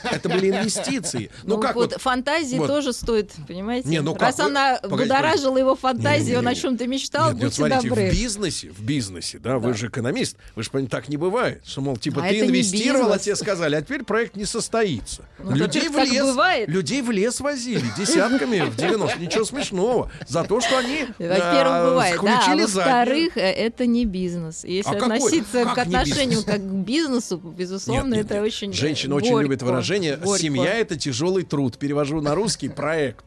Это 0.04 0.30
были 0.30 0.50
инвестиции. 0.50 1.30
Ну, 1.44 1.56
Ну, 1.56 1.62
как 1.68 1.76
вот, 1.76 1.94
вот... 1.94 2.02
фантазии 2.02 2.58
вот. 2.58 2.68
тоже 2.68 2.94
стоит, 2.94 3.32
понимаете? 3.48 3.88
Не, 3.88 4.02
ну 4.02 4.14
как 4.14 4.22
Раз 4.24 4.38
вы- 4.38 4.46
она 4.46 4.80
Погодите, 4.82 5.14
будоражила 5.14 5.58
его 5.58 5.76
фантазии, 5.76 6.36
он 6.36 6.48
о 6.48 6.56
чем-то 6.56 6.88
мечтал, 6.88 7.28
Нет, 7.28 7.34
нет, 7.36 7.44
будьте 7.44 7.56
смотрите, 7.56 7.90
добры. 7.90 8.10
в 8.10 8.14
бизнесе, 8.14 8.70
в 8.70 8.82
бизнесе, 8.82 9.40
да, 9.40 9.60
вы 9.60 9.74
же 9.74 9.88
экономист, 9.88 10.38
вы 10.56 10.64
же 10.64 10.72
понимаете, 10.72 10.92
так 10.92 11.10
не 11.10 11.18
бывает, 11.18 11.62
что, 11.66 11.82
мол, 11.82 11.98
типа, 11.98 12.24
А 12.24 12.30
ты 12.30 12.40
инвестировал, 12.40 13.12
а 13.12 13.20
тебе 13.20 13.36
сказали, 13.36 13.76
а 13.76 13.82
теперь 13.82 14.04
проект 14.04 14.36
не 14.36 14.46
состоится. 14.46 15.26
Ну, 15.40 15.58
таких 15.58 15.92
так 15.92 16.10
бывает. 16.10 16.70
людей 16.70 17.02
в 17.02 17.12
лес 17.12 17.40
возили 17.40 17.86
десятками 17.98 18.60
в 18.62 18.76
90 18.76 19.20
ничего 19.20 19.46
смешного, 19.46 20.12
за 20.28 20.44
то, 20.44 20.62
что 20.62 20.78
они 20.78 21.06
Во-первых, 21.20 21.68
а, 21.68 21.90
бывает, 21.90 22.20
да. 22.24 22.44
А 22.48 22.56
во-вторых, 22.56 23.38
э, 23.38 23.42
это 23.42 23.86
не 23.86 24.06
бизнес. 24.06 24.64
Если 24.64 24.90
А 24.90 25.00
какой? 25.00 25.18
относиться 25.18 25.64
Как 25.64 25.86
к 25.86 25.88
не 25.88 25.96
отношению 25.96 26.44
как 26.44 26.60
к 26.60 26.74
бизнесу, 26.86 27.38
безусловно, 27.38 28.16
Нет, 28.16 28.18
нет, 28.18 28.26
это 28.26 28.34
нет. 28.36 28.44
очень 28.44 28.74
Женщина 28.74 29.16
очень 29.16 29.40
любит 29.40 29.62
выражение 29.62 30.18
горько. 30.18 30.42
«семья— 30.42 30.74
это 30.76 30.98
тяжелый 30.98 31.44
труд». 31.44 31.57
Перевожу 31.78 32.22
на 32.22 32.36
русский 32.36 32.70
«проект». 32.70 33.26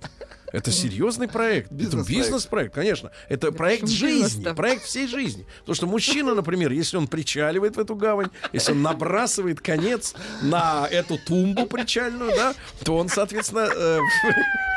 Это 0.53 0.73
серьезный 0.73 1.29
проект. 1.29 1.71
Это 1.71 1.99
Бизнес-проект. 1.99 2.75
конечно. 2.75 3.13
Это 3.29 3.53
проект 3.53 3.87
жизни, 3.87 4.53
проект 4.53 4.83
всей 4.83 5.07
жизни. 5.07 5.47
Потому 5.61 5.75
что 5.77 5.87
мужчина, 5.87 6.35
например, 6.35 6.73
если 6.73 6.97
он 6.97 7.07
причаливает 7.07 7.77
в 7.77 7.79
эту 7.79 7.95
гавань, 7.95 8.31
если 8.53 8.73
он 8.73 8.83
набрасывает 8.83 9.61
конец 9.61 10.13
на 10.43 10.89
эту 10.91 11.19
тумбу 11.19 11.67
причальную, 11.67 12.33
да, 12.35 12.55
то 12.85 12.97
он, 12.97 13.09
соответственно, 13.09 13.69
э, 13.73 14.01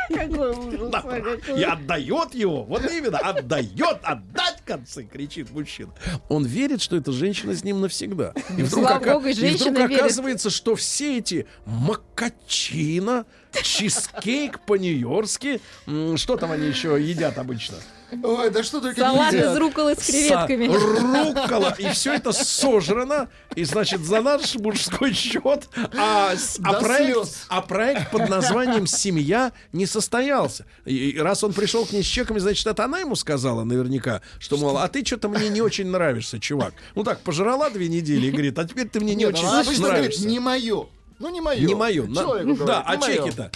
Какой 0.10 0.52
ужас, 0.52 0.90
да, 0.92 1.02
какой 1.02 1.60
и 1.60 1.64
отдает 1.64 2.36
его. 2.36 2.66
Вот 2.66 2.84
именно, 2.92 3.18
отдает, 3.18 3.98
отдать 4.04 4.62
концы, 4.66 5.06
кричит 5.12 5.50
мужчина. 5.50 5.92
Он 6.30 6.46
верит, 6.46 6.84
что 6.84 6.98
эта 6.98 7.12
женщина 7.12 7.56
с 7.56 7.64
ним 7.64 7.82
навсегда. 7.82 8.34
И 8.60 8.62
вдруг, 8.62 8.70
Слава 8.90 8.98
ока- 9.00 9.14
богу, 9.16 9.28
и 9.28 9.34
вдруг 9.34 9.76
верит. 9.76 10.00
оказывается, 10.02 10.52
что 10.52 10.76
все 10.76 11.18
эти 11.18 11.48
макачино, 11.66 13.26
чизкейк 13.62 14.60
по-нью-йоркски, 14.62 15.62
м, 15.88 16.18
что 16.18 16.38
там 16.38 16.52
они 16.52 16.68
еще 16.68 16.98
едят 17.02 17.38
обычно? 17.38 17.78
Ой, 18.22 18.52
да 18.52 18.62
что 18.62 18.80
только 18.80 19.00
Салат 19.02 19.34
из 19.34 19.58
рукколы 19.58 19.96
с 19.96 20.06
креветками. 20.06 20.66
Са- 20.68 21.34
руккола. 21.42 21.76
И 21.80 21.90
все 21.90 22.14
это 22.14 22.32
сожрано. 22.32 23.28
И, 23.56 23.64
значит, 23.64 24.02
за 24.02 24.22
наш 24.22 24.54
мужской 24.56 25.14
счет. 25.14 25.68
А, 25.98 26.34
а 26.64 26.74
проект, 26.74 27.30
а 27.50 27.62
проект 27.62 28.12
под 28.12 28.30
названием 28.30 28.86
«Семья» 28.86 29.52
не 29.72 29.88
состоялся. 29.88 30.68
И, 30.86 31.10
и 31.12 31.18
раз 31.20 31.44
он 31.44 31.54
пришел 31.54 31.86
к 31.88 31.92
ней 31.92 32.04
с 32.04 32.06
чеками, 32.06 32.38
значит, 32.38 32.68
это 32.68 32.86
она 32.86 33.00
ему 33.00 33.16
сказала 33.16 33.64
наверняка, 33.64 34.22
что, 34.38 34.58
мол, 34.58 34.78
а 34.78 34.88
ты 34.90 35.04
что-то 35.04 35.28
мне 35.30 35.50
не 35.50 35.62
очень 35.62 35.88
нравишься, 35.88 36.40
чувак. 36.40 36.74
Ну 36.94 37.04
так, 37.04 37.22
пожрала 37.22 37.72
две 37.72 37.88
недели 37.88 38.28
и 38.28 38.32
говорит, 38.32 38.60
а 38.60 38.66
теперь 38.66 38.88
ты 38.90 39.00
мне 39.00 39.16
не 39.16 39.26
Нет, 39.26 39.34
очень 39.34 39.48
она 39.48 39.62
обычно 39.62 39.86
говорит, 39.86 40.02
нравишься. 40.02 40.28
не 40.28 40.40
мое. 40.40 40.86
Ну, 41.24 41.30
не 41.30 41.40
мое. 41.40 41.66
Не 41.66 41.74
мое. 41.74 42.06
На- 42.06 42.22
Человеку 42.22 42.66
Да, 42.66 42.84
а 42.86 42.98
чеки-то? 42.98 43.50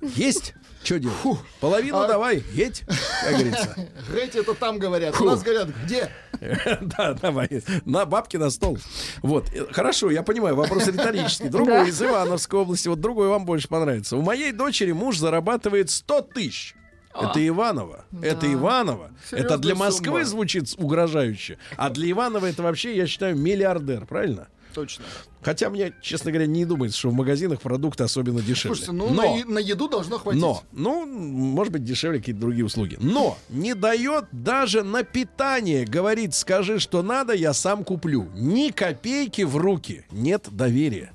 Есть? 0.00 0.54
Что 0.82 0.98
делать? 0.98 1.18
Половину 1.60 1.98
А- 1.98 2.08
давай, 2.08 2.42
едь, 2.54 2.82
как 3.22 3.32
говорится. 3.34 3.76
Эти 4.16 4.38
это 4.38 4.54
там 4.54 4.78
говорят. 4.78 5.20
У 5.20 5.24
нас 5.24 5.42
говорят, 5.42 5.68
где? 5.84 6.10
Да, 6.80 7.12
давай. 7.12 7.62
На 7.84 8.06
бабки 8.06 8.38
на 8.38 8.48
стол. 8.48 8.78
Вот. 9.20 9.50
Э, 9.54 9.66
Хорошо, 9.70 10.10
я 10.10 10.22
понимаю, 10.22 10.56
вопрос 10.56 10.86
риторический. 10.86 11.50
Другой 11.50 11.90
из 11.90 12.00
Ивановской 12.02 12.60
области. 12.60 12.88
Вот 12.88 12.98
другой 12.98 13.28
вам 13.28 13.44
больше 13.44 13.68
понравится. 13.68 14.16
У 14.16 14.22
моей 14.22 14.52
дочери 14.52 14.92
муж 14.92 15.18
зарабатывает 15.18 15.90
100 15.90 16.22
тысяч. 16.22 16.74
Это 17.14 17.46
Иваново. 17.46 18.06
Это 18.22 18.50
Иваново. 18.50 19.10
Серьезная 19.28 19.46
это 19.46 19.58
для 19.58 19.74
Москвы 19.74 20.06
сумма. 20.20 20.24
звучит 20.24 20.74
угрожающе. 20.78 21.58
А 21.76 21.90
для 21.90 22.10
Иванова 22.10 22.46
это 22.46 22.62
вообще, 22.62 22.96
я 22.96 23.06
считаю, 23.06 23.36
миллиардер, 23.36 24.06
правильно? 24.06 24.48
Точно. 24.72 25.04
Хотя 25.42 25.70
мне, 25.70 25.94
честно 26.02 26.30
говоря, 26.30 26.46
не 26.46 26.64
думается, 26.66 26.98
что 26.98 27.08
в 27.10 27.14
магазинах 27.14 27.60
продукты 27.62 28.04
особенно 28.04 28.42
дешевле. 28.42 28.76
Слушайте, 28.76 28.92
ну 28.92 29.08
Но- 29.10 29.36
на, 29.38 29.44
на 29.46 29.58
еду 29.58 29.88
должно 29.88 30.18
хватить. 30.18 30.40
но, 30.40 30.62
ну, 30.72 31.06
может 31.06 31.72
быть, 31.72 31.84
дешевле 31.84 32.18
какие-то 32.18 32.40
другие 32.42 32.64
услуги. 32.64 32.98
Но 33.00 33.38
не 33.48 33.74
дает 33.74 34.26
даже 34.32 34.82
на 34.82 35.02
питание. 35.02 35.86
Говорит, 35.86 36.34
скажи, 36.34 36.78
что 36.78 37.02
надо, 37.02 37.32
я 37.32 37.54
сам 37.54 37.84
куплю. 37.84 38.28
Ни 38.34 38.70
копейки 38.70 39.42
в 39.42 39.56
руки. 39.56 40.04
Нет 40.10 40.48
доверия. 40.50 41.12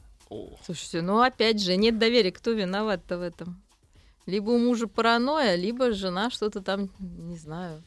Слушайте, 0.65 1.01
ну 1.01 1.21
опять 1.21 1.61
же, 1.61 1.75
нет 1.77 1.99
доверия. 1.99 2.31
Кто 2.31 2.51
виноват-то 2.51 3.19
в 3.19 3.21
этом? 3.21 3.61
Либо 4.25 4.49
у 4.49 4.57
мужа 4.57 4.87
паранойя, 4.87 5.55
либо 5.55 5.91
жена 5.91 6.31
что-то 6.31 6.61
там, 6.61 6.89
не 6.99 7.37
знаю. 7.37 7.83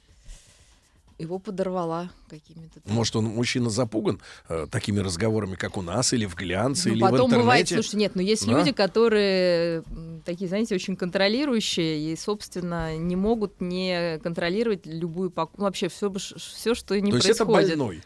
Его 1.18 1.38
подорвала 1.38 2.10
какими-то... 2.30 2.80
там- 2.80 2.94
Может, 2.94 3.16
он 3.16 3.24
мужчина 3.24 3.70
запуган 3.70 4.20
э, 4.48 4.66
такими 4.70 5.00
разговорами, 5.00 5.56
как 5.56 5.76
у 5.76 5.82
нас, 5.82 6.12
или 6.12 6.26
в 6.26 6.34
глянце, 6.36 6.88
Ну, 6.90 6.94
или 6.94 7.02
в 7.02 7.10
потом 7.10 7.30
бывает, 7.30 7.62
интернете? 7.62 7.74
слушай, 7.88 7.97
нет, 8.00 8.14
но 8.14 8.22
есть 8.22 8.47
Да? 8.47 8.52
люди, 8.52 8.72
которые 8.72 9.82
такие, 10.24 10.48
знаете, 10.48 10.74
очень 10.74 10.97
контролирующие 10.97 12.12
и, 12.12 12.16
собственно, 12.16 12.97
не 12.97 13.16
могут 13.16 13.60
не 13.60 14.18
контролировать 14.22 14.86
любую 14.86 15.30
покупку, 15.30 15.62
вообще 15.62 15.88
все, 15.88 16.12
все, 16.12 16.74
что 16.74 16.98
не 17.00 17.10
То 17.10 17.16
есть 17.16 17.28
это 17.30 17.44
происходит. 17.44 17.78
больной. 17.78 18.02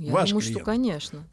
Я 0.00 0.12
Ваш 0.12 0.28
думаю, 0.30 0.42
клиент. 0.42 0.58
что, 0.58 0.64
конечно. 0.64 1.24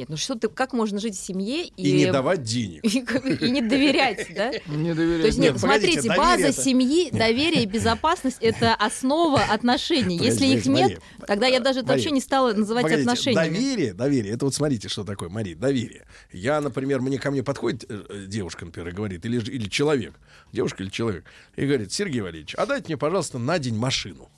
Нет, 0.00 0.08
ну 0.08 0.16
что 0.16 0.34
ты, 0.34 0.48
как 0.48 0.72
можно 0.72 0.98
жить 0.98 1.14
в 1.14 1.20
семье 1.20 1.66
и... 1.66 1.90
И 1.90 1.92
не 1.92 2.10
давать 2.10 2.42
денег. 2.42 2.82
И, 2.82 2.88
и 3.46 3.50
не 3.50 3.60
доверять, 3.60 4.28
да? 4.34 4.50
Не 4.66 4.94
доверять. 4.94 5.20
То 5.20 5.26
есть, 5.26 5.38
нет, 5.38 5.52
Нет, 5.52 5.60
погодите, 5.60 6.00
смотрите, 6.00 6.08
доверие 6.08 6.16
база 6.16 6.46
это- 6.48 6.62
семьи, 6.62 7.10
доверие 7.10 7.62
и 7.64 7.66
безопасность— 7.66 8.38
это 8.40 8.74
основа 8.78 9.42
отношений. 9.42 10.16
Если 10.16 10.46
Погодите, 10.46 10.58
их 10.58 10.66
нет, 10.66 10.80
Мария, 10.80 11.00
тогда 11.26 11.46
я 11.48 11.60
даже 11.60 11.82
вообще 11.82 12.12
не 12.12 12.22
стала 12.22 12.54
называть 12.54 12.84
Погодите, 12.84 13.10
отношениями. 13.10 13.54
Доверие, 13.54 13.92
доверие. 13.92 14.32
Это 14.32 14.46
вот 14.46 14.54
смотрите, 14.54 14.88
что 14.88 15.04
такое, 15.04 15.28
Мария, 15.28 15.54
доверие. 15.54 16.06
Я, 16.32 16.62
например, 16.62 17.02
мне 17.02 17.18
ко 17.18 17.30
мне 17.30 17.42
подходит 17.42 17.84
э, 17.86 18.02
э, 18.08 18.24
девушка, 18.26 18.64
например, 18.64 18.88
и 18.88 18.92
говорит, 18.92 19.26
или, 19.26 19.38
или 19.38 19.68
человек, 19.68 20.14
девушка 20.50 20.82
или 20.82 20.88
человек, 20.88 21.26
и 21.56 21.66
говорит, 21.66 21.92
Сергей 21.92 22.22
Валерьевич, 22.22 22.54
а 22.54 22.64
дайте 22.64 22.86
мне, 22.86 22.96
пожалуйста, 22.96 23.38
на 23.38 23.58
день 23.58 23.76
машину. 23.76 24.30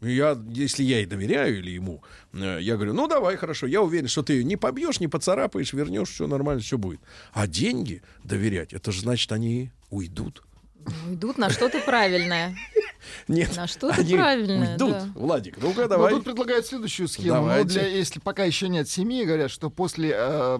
И 0.00 0.12
Я, 0.14 0.38
если 0.50 0.82
я 0.84 0.98
ей 0.98 1.06
доверяю 1.06 1.58
или 1.58 1.70
ему, 1.70 2.02
э, 2.32 2.58
я 2.60 2.76
говорю, 2.76 2.94
ну 2.94 3.08
давай, 3.08 3.36
хорошо, 3.36 3.66
я 3.66 3.82
уверен, 3.82 4.08
что 4.08 4.22
ты 4.22 4.34
ее 4.34 4.44
не 4.44 4.56
побьешь, 4.56 5.00
не 5.00 5.08
поцарапаешь, 5.08 5.72
вернешь, 5.72 6.10
все 6.10 6.26
нормально, 6.26 6.60
все 6.62 6.78
будет. 6.78 7.00
А 7.32 7.46
деньги 7.46 8.02
доверять, 8.24 8.72
это 8.72 8.92
же 8.92 9.00
значит, 9.00 9.32
они 9.32 9.70
уйдут. 9.90 10.42
Ну, 11.06 11.14
Идут 11.14 11.36
на 11.38 11.50
что-то 11.50 11.80
правильное. 11.80 12.56
Нет, 13.28 13.54
На 13.56 13.66
что-то 13.66 14.00
они 14.00 14.14
правильное, 14.14 14.72
уйдут. 14.72 14.90
да. 14.90 15.08
Владик, 15.14 15.58
ну-ка 15.60 15.82
Ну, 15.82 15.88
давай. 15.88 16.14
тут 16.14 16.24
предлагают 16.24 16.66
следующую 16.66 17.08
схему. 17.08 17.28
Ну, 17.36 17.42
Давайте. 17.48 17.68
для, 17.80 17.86
если 17.88 18.20
пока 18.20 18.44
еще 18.44 18.68
нет 18.68 18.88
семьи, 18.88 19.24
говорят, 19.24 19.50
что 19.50 19.68
после... 19.70 20.10
э, 20.14 20.58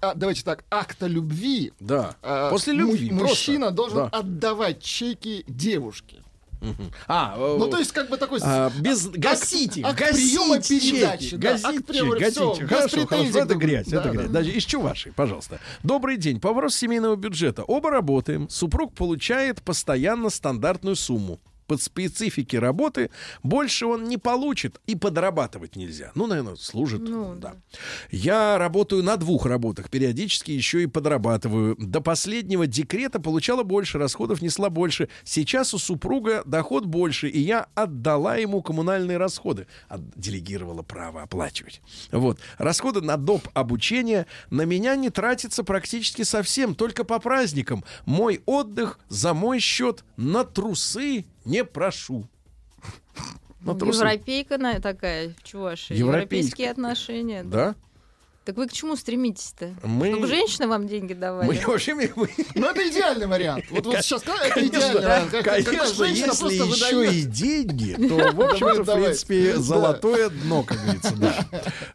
а, 0.00 0.14
давайте 0.14 0.42
так, 0.44 0.64
акта 0.70 1.06
любви 1.06 1.72
Да, 1.80 2.16
э, 2.22 2.48
после 2.50 2.72
любви. 2.72 3.08
просто. 3.10 3.26
мужчина 3.26 3.70
должен 3.70 3.98
Да. 3.98 4.06
отдавать 4.08 4.82
чеки 4.82 5.44
девушке. 5.48 6.22
А, 7.06 7.36
Ну, 7.36 7.68
то 7.68 7.78
есть, 7.78 7.92
как 7.92 8.08
бы 8.10 8.16
такой... 8.16 8.40
а, 8.42 8.70
без 8.80 9.06
акт- 9.06 9.16
гасите, 9.16 9.82
акт 9.84 9.98
приема 10.10 10.60
передачи. 10.60 11.36
да, 11.36 11.54
акт 11.62 11.86
приема, 11.86 12.18
чеки, 12.18 12.30
всё, 12.30 12.48
гасите. 12.50 12.62
без 12.64 12.68
Хорошо, 12.68 13.06
хорошо, 13.06 13.38
это 13.38 13.54
грязь, 13.54 13.86
другу. 13.86 13.98
это 14.00 14.08
Да, 14.08 14.14
грязь. 14.14 14.26
да. 14.26 14.32
Даже 14.32 14.50
из 14.52 14.64
чувашей, 14.64 15.12
пожалуйста. 15.12 15.60
Добрый 15.82 16.16
день. 16.16 16.40
По 16.40 16.48
вопросу 16.48 16.78
семейного 16.78 17.16
бюджета. 17.16 17.62
Оба 17.64 17.90
работаем. 17.90 18.48
Супруг 18.48 18.94
получает 18.94 19.62
постоянно 19.62 20.30
стандартную 20.30 20.96
сумму. 20.96 21.40
Под 21.68 21.82
специфики 21.82 22.56
работы 22.56 23.10
больше 23.42 23.84
он 23.84 24.04
не 24.04 24.16
получит 24.16 24.80
и 24.86 24.96
подрабатывать 24.96 25.76
нельзя. 25.76 26.12
Ну, 26.14 26.26
наверное, 26.26 26.56
служит. 26.56 27.02
Ну, 27.02 27.34
да. 27.34 27.56
Я 28.10 28.56
работаю 28.56 29.02
на 29.02 29.18
двух 29.18 29.44
работах, 29.44 29.90
периодически 29.90 30.50
еще 30.50 30.82
и 30.82 30.86
подрабатываю. 30.86 31.76
До 31.78 32.00
последнего 32.00 32.66
декрета 32.66 33.20
получала 33.20 33.64
больше, 33.64 33.98
расходов 33.98 34.40
несла 34.40 34.70
больше. 34.70 35.10
Сейчас 35.24 35.74
у 35.74 35.78
супруга 35.78 36.42
доход 36.46 36.86
больше, 36.86 37.28
и 37.28 37.38
я 37.38 37.66
отдала 37.74 38.36
ему 38.36 38.62
коммунальные 38.62 39.18
расходы. 39.18 39.66
Делегировала 40.16 40.80
право 40.80 41.20
оплачивать. 41.20 41.82
Вот. 42.10 42.40
Расходы 42.56 43.02
на 43.02 43.18
доп. 43.18 43.46
обучение 43.52 44.26
на 44.48 44.62
меня 44.62 44.96
не 44.96 45.10
тратятся 45.10 45.64
практически 45.64 46.22
совсем, 46.22 46.74
только 46.74 47.04
по 47.04 47.18
праздникам. 47.18 47.84
Мой 48.06 48.40
отдых 48.46 48.98
за 49.10 49.34
мой 49.34 49.60
счет 49.60 50.02
на 50.16 50.44
трусы 50.44 51.26
не 51.48 51.64
прошу. 51.64 52.26
Трусы. 53.78 53.98
Европейка 53.98 54.56
на- 54.58 54.80
такая, 54.80 55.34
чуваши. 55.42 55.94
Европейские 55.94 56.70
отношения. 56.70 57.42
Да? 57.42 57.74
Так 58.48 58.56
вы 58.56 58.66
к 58.66 58.72
чему 58.72 58.96
стремитесь-то? 58.96 59.74
Мы- 59.82 60.08
Чтобы 60.08 60.26
женщины 60.26 60.68
вам 60.68 60.88
деньги 60.88 61.12
давали? 61.12 61.46
Мы 61.48 61.60
вообще 61.66 61.92
мы- 61.92 62.10
Ну, 62.54 62.66
это 62.66 62.88
идеальный 62.88 63.26
вариант. 63.26 63.66
Вот, 63.68 63.84
вот 63.84 63.96
сейчас 64.00 64.22
это 64.22 64.66
идеальный 64.66 65.02
вариант. 65.02 65.30
Как- 65.32 65.44
конечно, 65.44 66.04
если 66.04 66.54
еще 66.54 66.64
выдает. 66.96 67.12
и 67.12 67.22
деньги, 67.24 68.08
то, 68.08 68.32
в 68.32 68.40
общем-то, 68.40 68.84
в 68.84 68.94
принципе, 69.04 69.56
золотое 69.58 70.30
дно, 70.30 70.62
как 70.62 70.80
говорится, 70.82 71.14
да. 71.16 71.46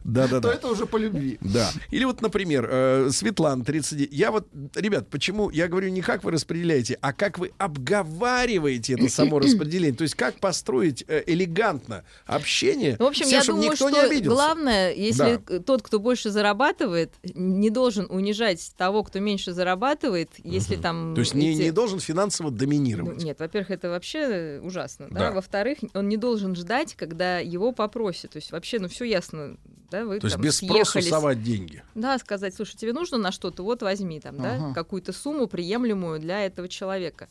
Да, 0.04 0.28
да, 0.28 0.40
То 0.40 0.52
это 0.52 0.68
уже 0.68 0.86
по 0.86 0.96
любви. 0.96 1.38
Да. 1.40 1.72
Или 1.90 2.04
вот, 2.04 2.22
например, 2.22 2.68
э, 2.70 3.08
Светлана, 3.10 3.64
30... 3.64 4.08
Я 4.12 4.30
вот, 4.30 4.46
ребят, 4.76 5.10
почему, 5.10 5.50
я 5.50 5.66
говорю 5.66 5.88
не 5.88 6.02
как 6.02 6.22
вы 6.22 6.30
распределяете, 6.30 6.96
а 7.00 7.12
как 7.12 7.36
вы 7.40 7.50
обговариваете 7.58 8.92
это 8.94 9.08
само 9.08 9.40
распределение. 9.40 9.96
То 9.96 10.02
есть 10.04 10.14
как 10.14 10.36
построить 10.38 11.04
э, 11.08 11.24
элегантно 11.26 12.04
общение, 12.26 12.96
в 12.96 13.02
общем, 13.02 13.26
я 13.26 13.42
чтобы 13.42 13.58
думаю, 13.62 13.72
никто 13.72 13.88
что 13.88 14.20
главное, 14.22 14.92
если 14.94 15.38
тот, 15.58 15.82
кто 15.82 15.98
больше 15.98 16.30
зарабатывает, 16.44 17.14
не 17.34 17.70
должен 17.70 18.06
унижать 18.10 18.72
того, 18.76 19.02
кто 19.02 19.18
меньше 19.18 19.52
зарабатывает, 19.52 20.30
если 20.44 20.76
там... 20.76 21.14
То 21.14 21.20
есть 21.20 21.34
не, 21.34 21.52
эти- 21.54 21.62
не 21.62 21.70
должен 21.70 22.00
финансово 22.00 22.50
Ну, 22.50 22.56
доминировать. 22.56 23.22
Нет, 23.22 23.38
во-первых, 23.40 23.70
это 23.70 23.88
вообще 23.88 24.60
ужасно. 24.62 25.08
Да? 25.10 25.18
Да. 25.20 25.32
Во-вторых, 25.32 25.78
он 25.94 26.08
не 26.08 26.16
должен 26.18 26.54
ждать, 26.54 26.94
когда 26.94 27.38
его 27.38 27.72
попросят. 27.72 28.32
То 28.32 28.36
есть 28.36 28.52
вообще, 28.52 28.78
ну 28.78 28.88
все 28.88 29.04
ясно, 29.04 29.56
да, 29.90 30.04
вы 30.04 30.20
То 30.20 30.26
есть 30.26 30.36
там 30.36 30.44
без 30.44 30.56
спросу 30.56 30.84
съехались. 30.92 31.08
совать 31.08 31.42
деньги. 31.42 31.82
Да, 31.94 32.18
сказать, 32.18 32.54
слушай, 32.54 32.76
тебе 32.76 32.92
нужно 32.92 33.16
на 33.18 33.32
что-то, 33.32 33.62
вот 33.62 33.82
возьми 33.82 34.20
там, 34.20 34.36
да, 34.36 34.54
Ага. 34.56 34.74
какую-то 34.74 35.12
сумму 35.12 35.46
приемлемую 35.46 36.20
для 36.20 36.44
этого 36.44 36.68
человека. 36.68 37.28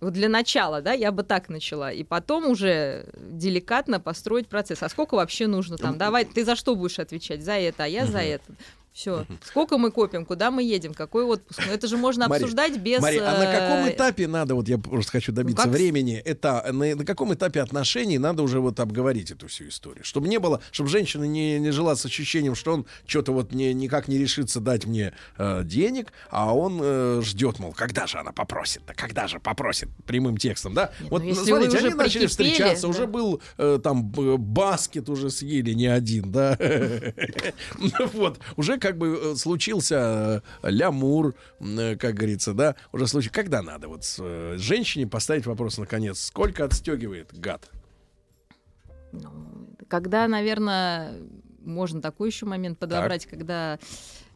Вот 0.00 0.14
для 0.14 0.28
начала, 0.28 0.80
да, 0.80 0.92
я 0.92 1.12
бы 1.12 1.22
так 1.22 1.48
начала. 1.50 1.92
И 1.92 2.04
потом 2.04 2.46
уже 2.46 3.06
деликатно 3.18 4.00
построить 4.00 4.48
процесс. 4.48 4.82
А 4.82 4.88
сколько 4.88 5.14
вообще 5.14 5.46
нужно 5.46 5.76
там? 5.76 5.98
Давай, 5.98 6.24
ты 6.24 6.44
за 6.44 6.56
что 6.56 6.74
будешь 6.74 6.98
отвечать? 6.98 7.44
За 7.44 7.52
это, 7.52 7.84
а 7.84 7.86
я 7.86 8.06
за 8.06 8.20
это. 8.20 8.44
Все. 9.00 9.24
Сколько 9.42 9.78
мы 9.78 9.90
копим, 9.90 10.26
куда 10.26 10.50
мы 10.50 10.62
едем, 10.62 10.92
какой 10.92 11.24
отпуск? 11.24 11.62
Ну, 11.66 11.72
это 11.72 11.86
же 11.86 11.96
можно 11.96 12.28
Мария, 12.28 12.44
обсуждать 12.44 12.76
без... 12.76 13.00
Мария, 13.00 13.26
а 13.26 13.38
на 13.38 13.46
каком 13.46 13.86
э, 13.86 13.92
этапе 13.94 14.26
надо, 14.26 14.54
вот 14.54 14.68
я 14.68 14.76
просто 14.76 15.12
хочу 15.12 15.32
добиться 15.32 15.64
с- 15.64 15.70
времени, 15.70 16.16
это 16.22 16.66
на, 16.70 16.94
на 16.94 17.04
каком 17.06 17.32
этапе 17.32 17.62
отношений 17.62 18.18
надо 18.18 18.42
уже 18.42 18.60
вот 18.60 18.78
обговорить 18.78 19.30
эту 19.30 19.48
всю 19.48 19.68
историю, 19.68 20.04
чтобы 20.04 20.28
не 20.28 20.38
было, 20.38 20.60
чтобы 20.70 20.90
женщина 20.90 21.24
не, 21.24 21.58
не 21.58 21.70
жила 21.70 21.96
с 21.96 22.04
ощущением, 22.04 22.54
что 22.54 22.74
он 22.74 22.86
что-то 23.06 23.32
вот 23.32 23.52
не, 23.52 23.72
никак 23.72 24.06
не 24.06 24.18
решится 24.18 24.60
дать 24.60 24.84
мне 24.84 25.14
э, 25.38 25.62
денег, 25.64 26.12
а 26.28 26.54
он 26.54 26.78
э, 26.82 27.22
ждет, 27.24 27.58
мол, 27.58 27.72
когда 27.72 28.06
же 28.06 28.18
она 28.18 28.32
попросит-то, 28.32 28.92
когда 28.92 29.28
же 29.28 29.40
попросит 29.40 29.88
прямым 30.04 30.36
текстом, 30.36 30.74
да? 30.74 30.92
вот 31.08 31.24
ну, 31.24 31.34
смотрите, 31.34 31.78
они 31.78 31.94
начали 31.94 32.26
встречаться, 32.26 32.82
да. 32.82 32.88
уже 32.88 33.06
был 33.06 33.40
э, 33.56 33.80
там 33.82 34.04
баскет 34.10 35.08
уже 35.08 35.30
съели 35.30 35.72
не 35.72 35.86
один, 35.86 36.30
да? 36.30 36.58
Ну 37.78 38.06
Вот, 38.12 38.38
уже 38.56 38.78
как 38.78 38.89
бы 38.96 39.18
э, 39.20 39.34
случился 39.36 40.42
э, 40.62 40.70
лямур, 40.70 41.34
э, 41.60 41.96
как 41.96 42.14
говорится, 42.14 42.54
да, 42.54 42.76
уже 42.92 43.06
случай. 43.06 43.30
Когда 43.30 43.62
надо 43.62 43.88
вот 43.88 44.04
с, 44.04 44.56
женщине 44.58 45.06
поставить 45.06 45.46
вопрос 45.46 45.78
наконец, 45.78 46.20
сколько 46.20 46.64
отстегивает 46.64 47.38
гад? 47.38 47.70
Когда, 49.88 50.28
наверное, 50.28 51.14
можно 51.64 52.00
такой 52.00 52.28
еще 52.28 52.46
момент 52.46 52.78
подобрать, 52.78 53.26
когда 53.26 53.78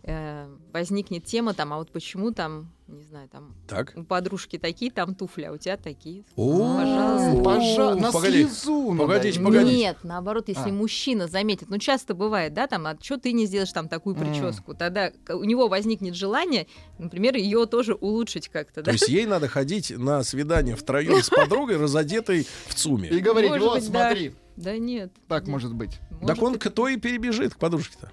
э, 0.03 0.49
возникнет 0.73 1.25
тема 1.25 1.55
там, 1.55 1.73
а 1.73 1.79
вот 1.79 1.91
почему 1.91 2.33
там, 2.33 2.74
не 2.87 3.03
знаю, 3.03 3.29
там 3.31 3.55
Так. 3.67 3.93
у 3.97 4.05
подружки 4.05 4.59
такие 4.59 4.91
там 4.91 5.15
туфли, 5.15 5.45
а 5.45 5.53
у 5.53 5.57
тебя 5.57 5.77
такие. 5.79 6.25
О, 6.37 6.77
Пожалуйста. 6.77 7.43
Пожа- 7.43 7.95
на 7.95 8.13
погоди, 8.13 8.45
слезу 8.45 8.93
надо. 8.93 9.03
погодите, 9.03 9.41
погодите. 9.41 9.77
Нет, 9.77 9.97
наоборот, 10.03 10.49
если 10.49 10.69
А. 10.69 10.73
мужчина 10.73 11.27
заметит, 11.27 11.71
ну 11.71 11.79
часто 11.79 12.15
бывает, 12.15 12.53
да, 12.53 12.67
там, 12.67 12.87
а 12.87 12.97
что 13.01 13.17
ты 13.19 13.33
не 13.33 13.47
сделаешь 13.47 13.73
там 13.73 13.89
такую 13.89 14.15
прическу, 14.17 14.75
тогда 14.75 15.11
к- 15.11 15.35
у 15.35 15.45
него 15.45 15.69
возникнет 15.69 16.15
желание, 16.15 16.67
например, 16.99 17.37
ее 17.37 17.65
тоже 17.67 17.95
улучшить 17.95 18.49
как-то, 18.49 18.75
То 18.81 18.83
да. 18.83 18.93
есть 18.93 19.09
ей 19.09 19.25
надо 19.25 19.49
ходить 19.49 19.91
на 19.97 20.23
свидание 20.23 20.77
втроем 20.77 21.23
с 21.23 21.31
подругой, 21.31 21.79
разодетой 21.79 22.47
в 22.67 22.75
ЦУМе. 22.75 23.09
И 23.09 23.21
говорить, 23.21 23.51
Может 23.51 23.67
вот, 23.67 23.75
быть, 23.77 23.85
смотри. 23.89 24.35
Да 24.57 24.77
нет. 24.77 25.11
Так 25.27 25.47
может 25.49 25.75
быть. 25.75 25.99
Так 26.27 26.41
он 26.43 26.59
кто 26.59 26.87
и 26.89 26.97
перебежит 26.97 27.55
к 27.55 27.59
подружке-то. 27.59 28.13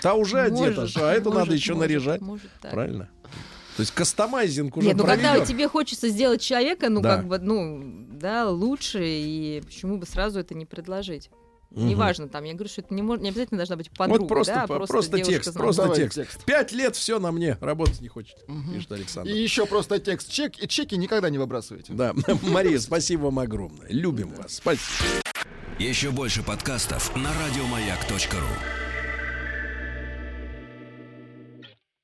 Та 0.00 0.14
уже 0.14 0.48
Может, 0.50 0.78
одета, 0.78 1.08
а 1.10 1.12
эту 1.12 1.30
может, 1.30 1.40
надо 1.46 1.54
еще 1.54 1.74
может, 1.74 1.88
наряжать. 1.88 2.20
может 2.20 2.50
так. 2.62 2.70
Правильно? 2.72 3.08
То 3.76 3.80
есть 3.82 3.92
кастомайзинг 3.92 4.76
уже 4.76 4.86
Нет, 4.88 4.96
ну 4.96 5.04
когда 5.04 5.30
проведен. 5.32 5.46
тебе 5.46 5.68
хочется 5.68 6.08
сделать 6.08 6.40
человека, 6.40 6.88
ну 6.88 7.00
Да. 7.00 7.16
как 7.16 7.26
бы, 7.26 7.38
ну, 7.38 7.80
да, 8.12 8.48
лучше, 8.48 9.00
и 9.04 9.62
почему 9.64 9.96
бы 9.98 10.06
сразу 10.06 10.40
это 10.40 10.54
не 10.54 10.66
предложить? 10.66 11.30
Мгм. 11.70 11.86
Неважно, 11.86 12.28
там, 12.28 12.42
я 12.42 12.54
говорю, 12.54 12.68
что 12.68 12.80
это 12.80 12.92
не, 12.92 13.00
мож- 13.02 13.20
не 13.20 13.28
обязательно 13.28 13.58
должна 13.58 13.76
быть 13.76 13.90
подруга, 13.92 14.18
вот 14.22 14.28
просто, 14.28 14.54
да, 14.54 14.62
а 14.64 14.66
по- 14.66 14.74
просто, 14.74 14.92
просто 14.92 15.18
текст, 15.20 15.44
знакомая. 15.52 15.62
просто 15.66 15.82
Давай 15.82 15.96
текст. 15.98 16.16
текст. 16.16 16.44
Пять 16.44 16.72
лет 16.72 16.96
все 16.96 17.20
на 17.20 17.30
мне, 17.30 17.56
работать 17.60 18.00
не 18.00 18.08
хочет, 18.08 18.36
пишет 18.74 18.90
Александр. 18.90 19.30
И 19.30 19.38
еще 19.40 19.66
просто 19.66 20.00
текст. 20.00 20.30
Чек, 20.32 20.60
и 20.60 20.66
чеки 20.66 20.96
никогда 20.96 21.30
не 21.30 21.38
выбрасывайте. 21.38 21.92
Да, 21.92 22.12
Мария, 22.42 22.80
спасибо 22.80 23.26
вам 23.26 23.38
огромное. 23.38 23.86
Любим 23.88 24.34
вас. 24.34 24.54
Спасибо. 24.56 24.82
Еще 25.78 26.10
больше 26.10 26.42
подкастов 26.42 27.14
на 27.16 27.30
радиомаяк.ру. 27.40 28.89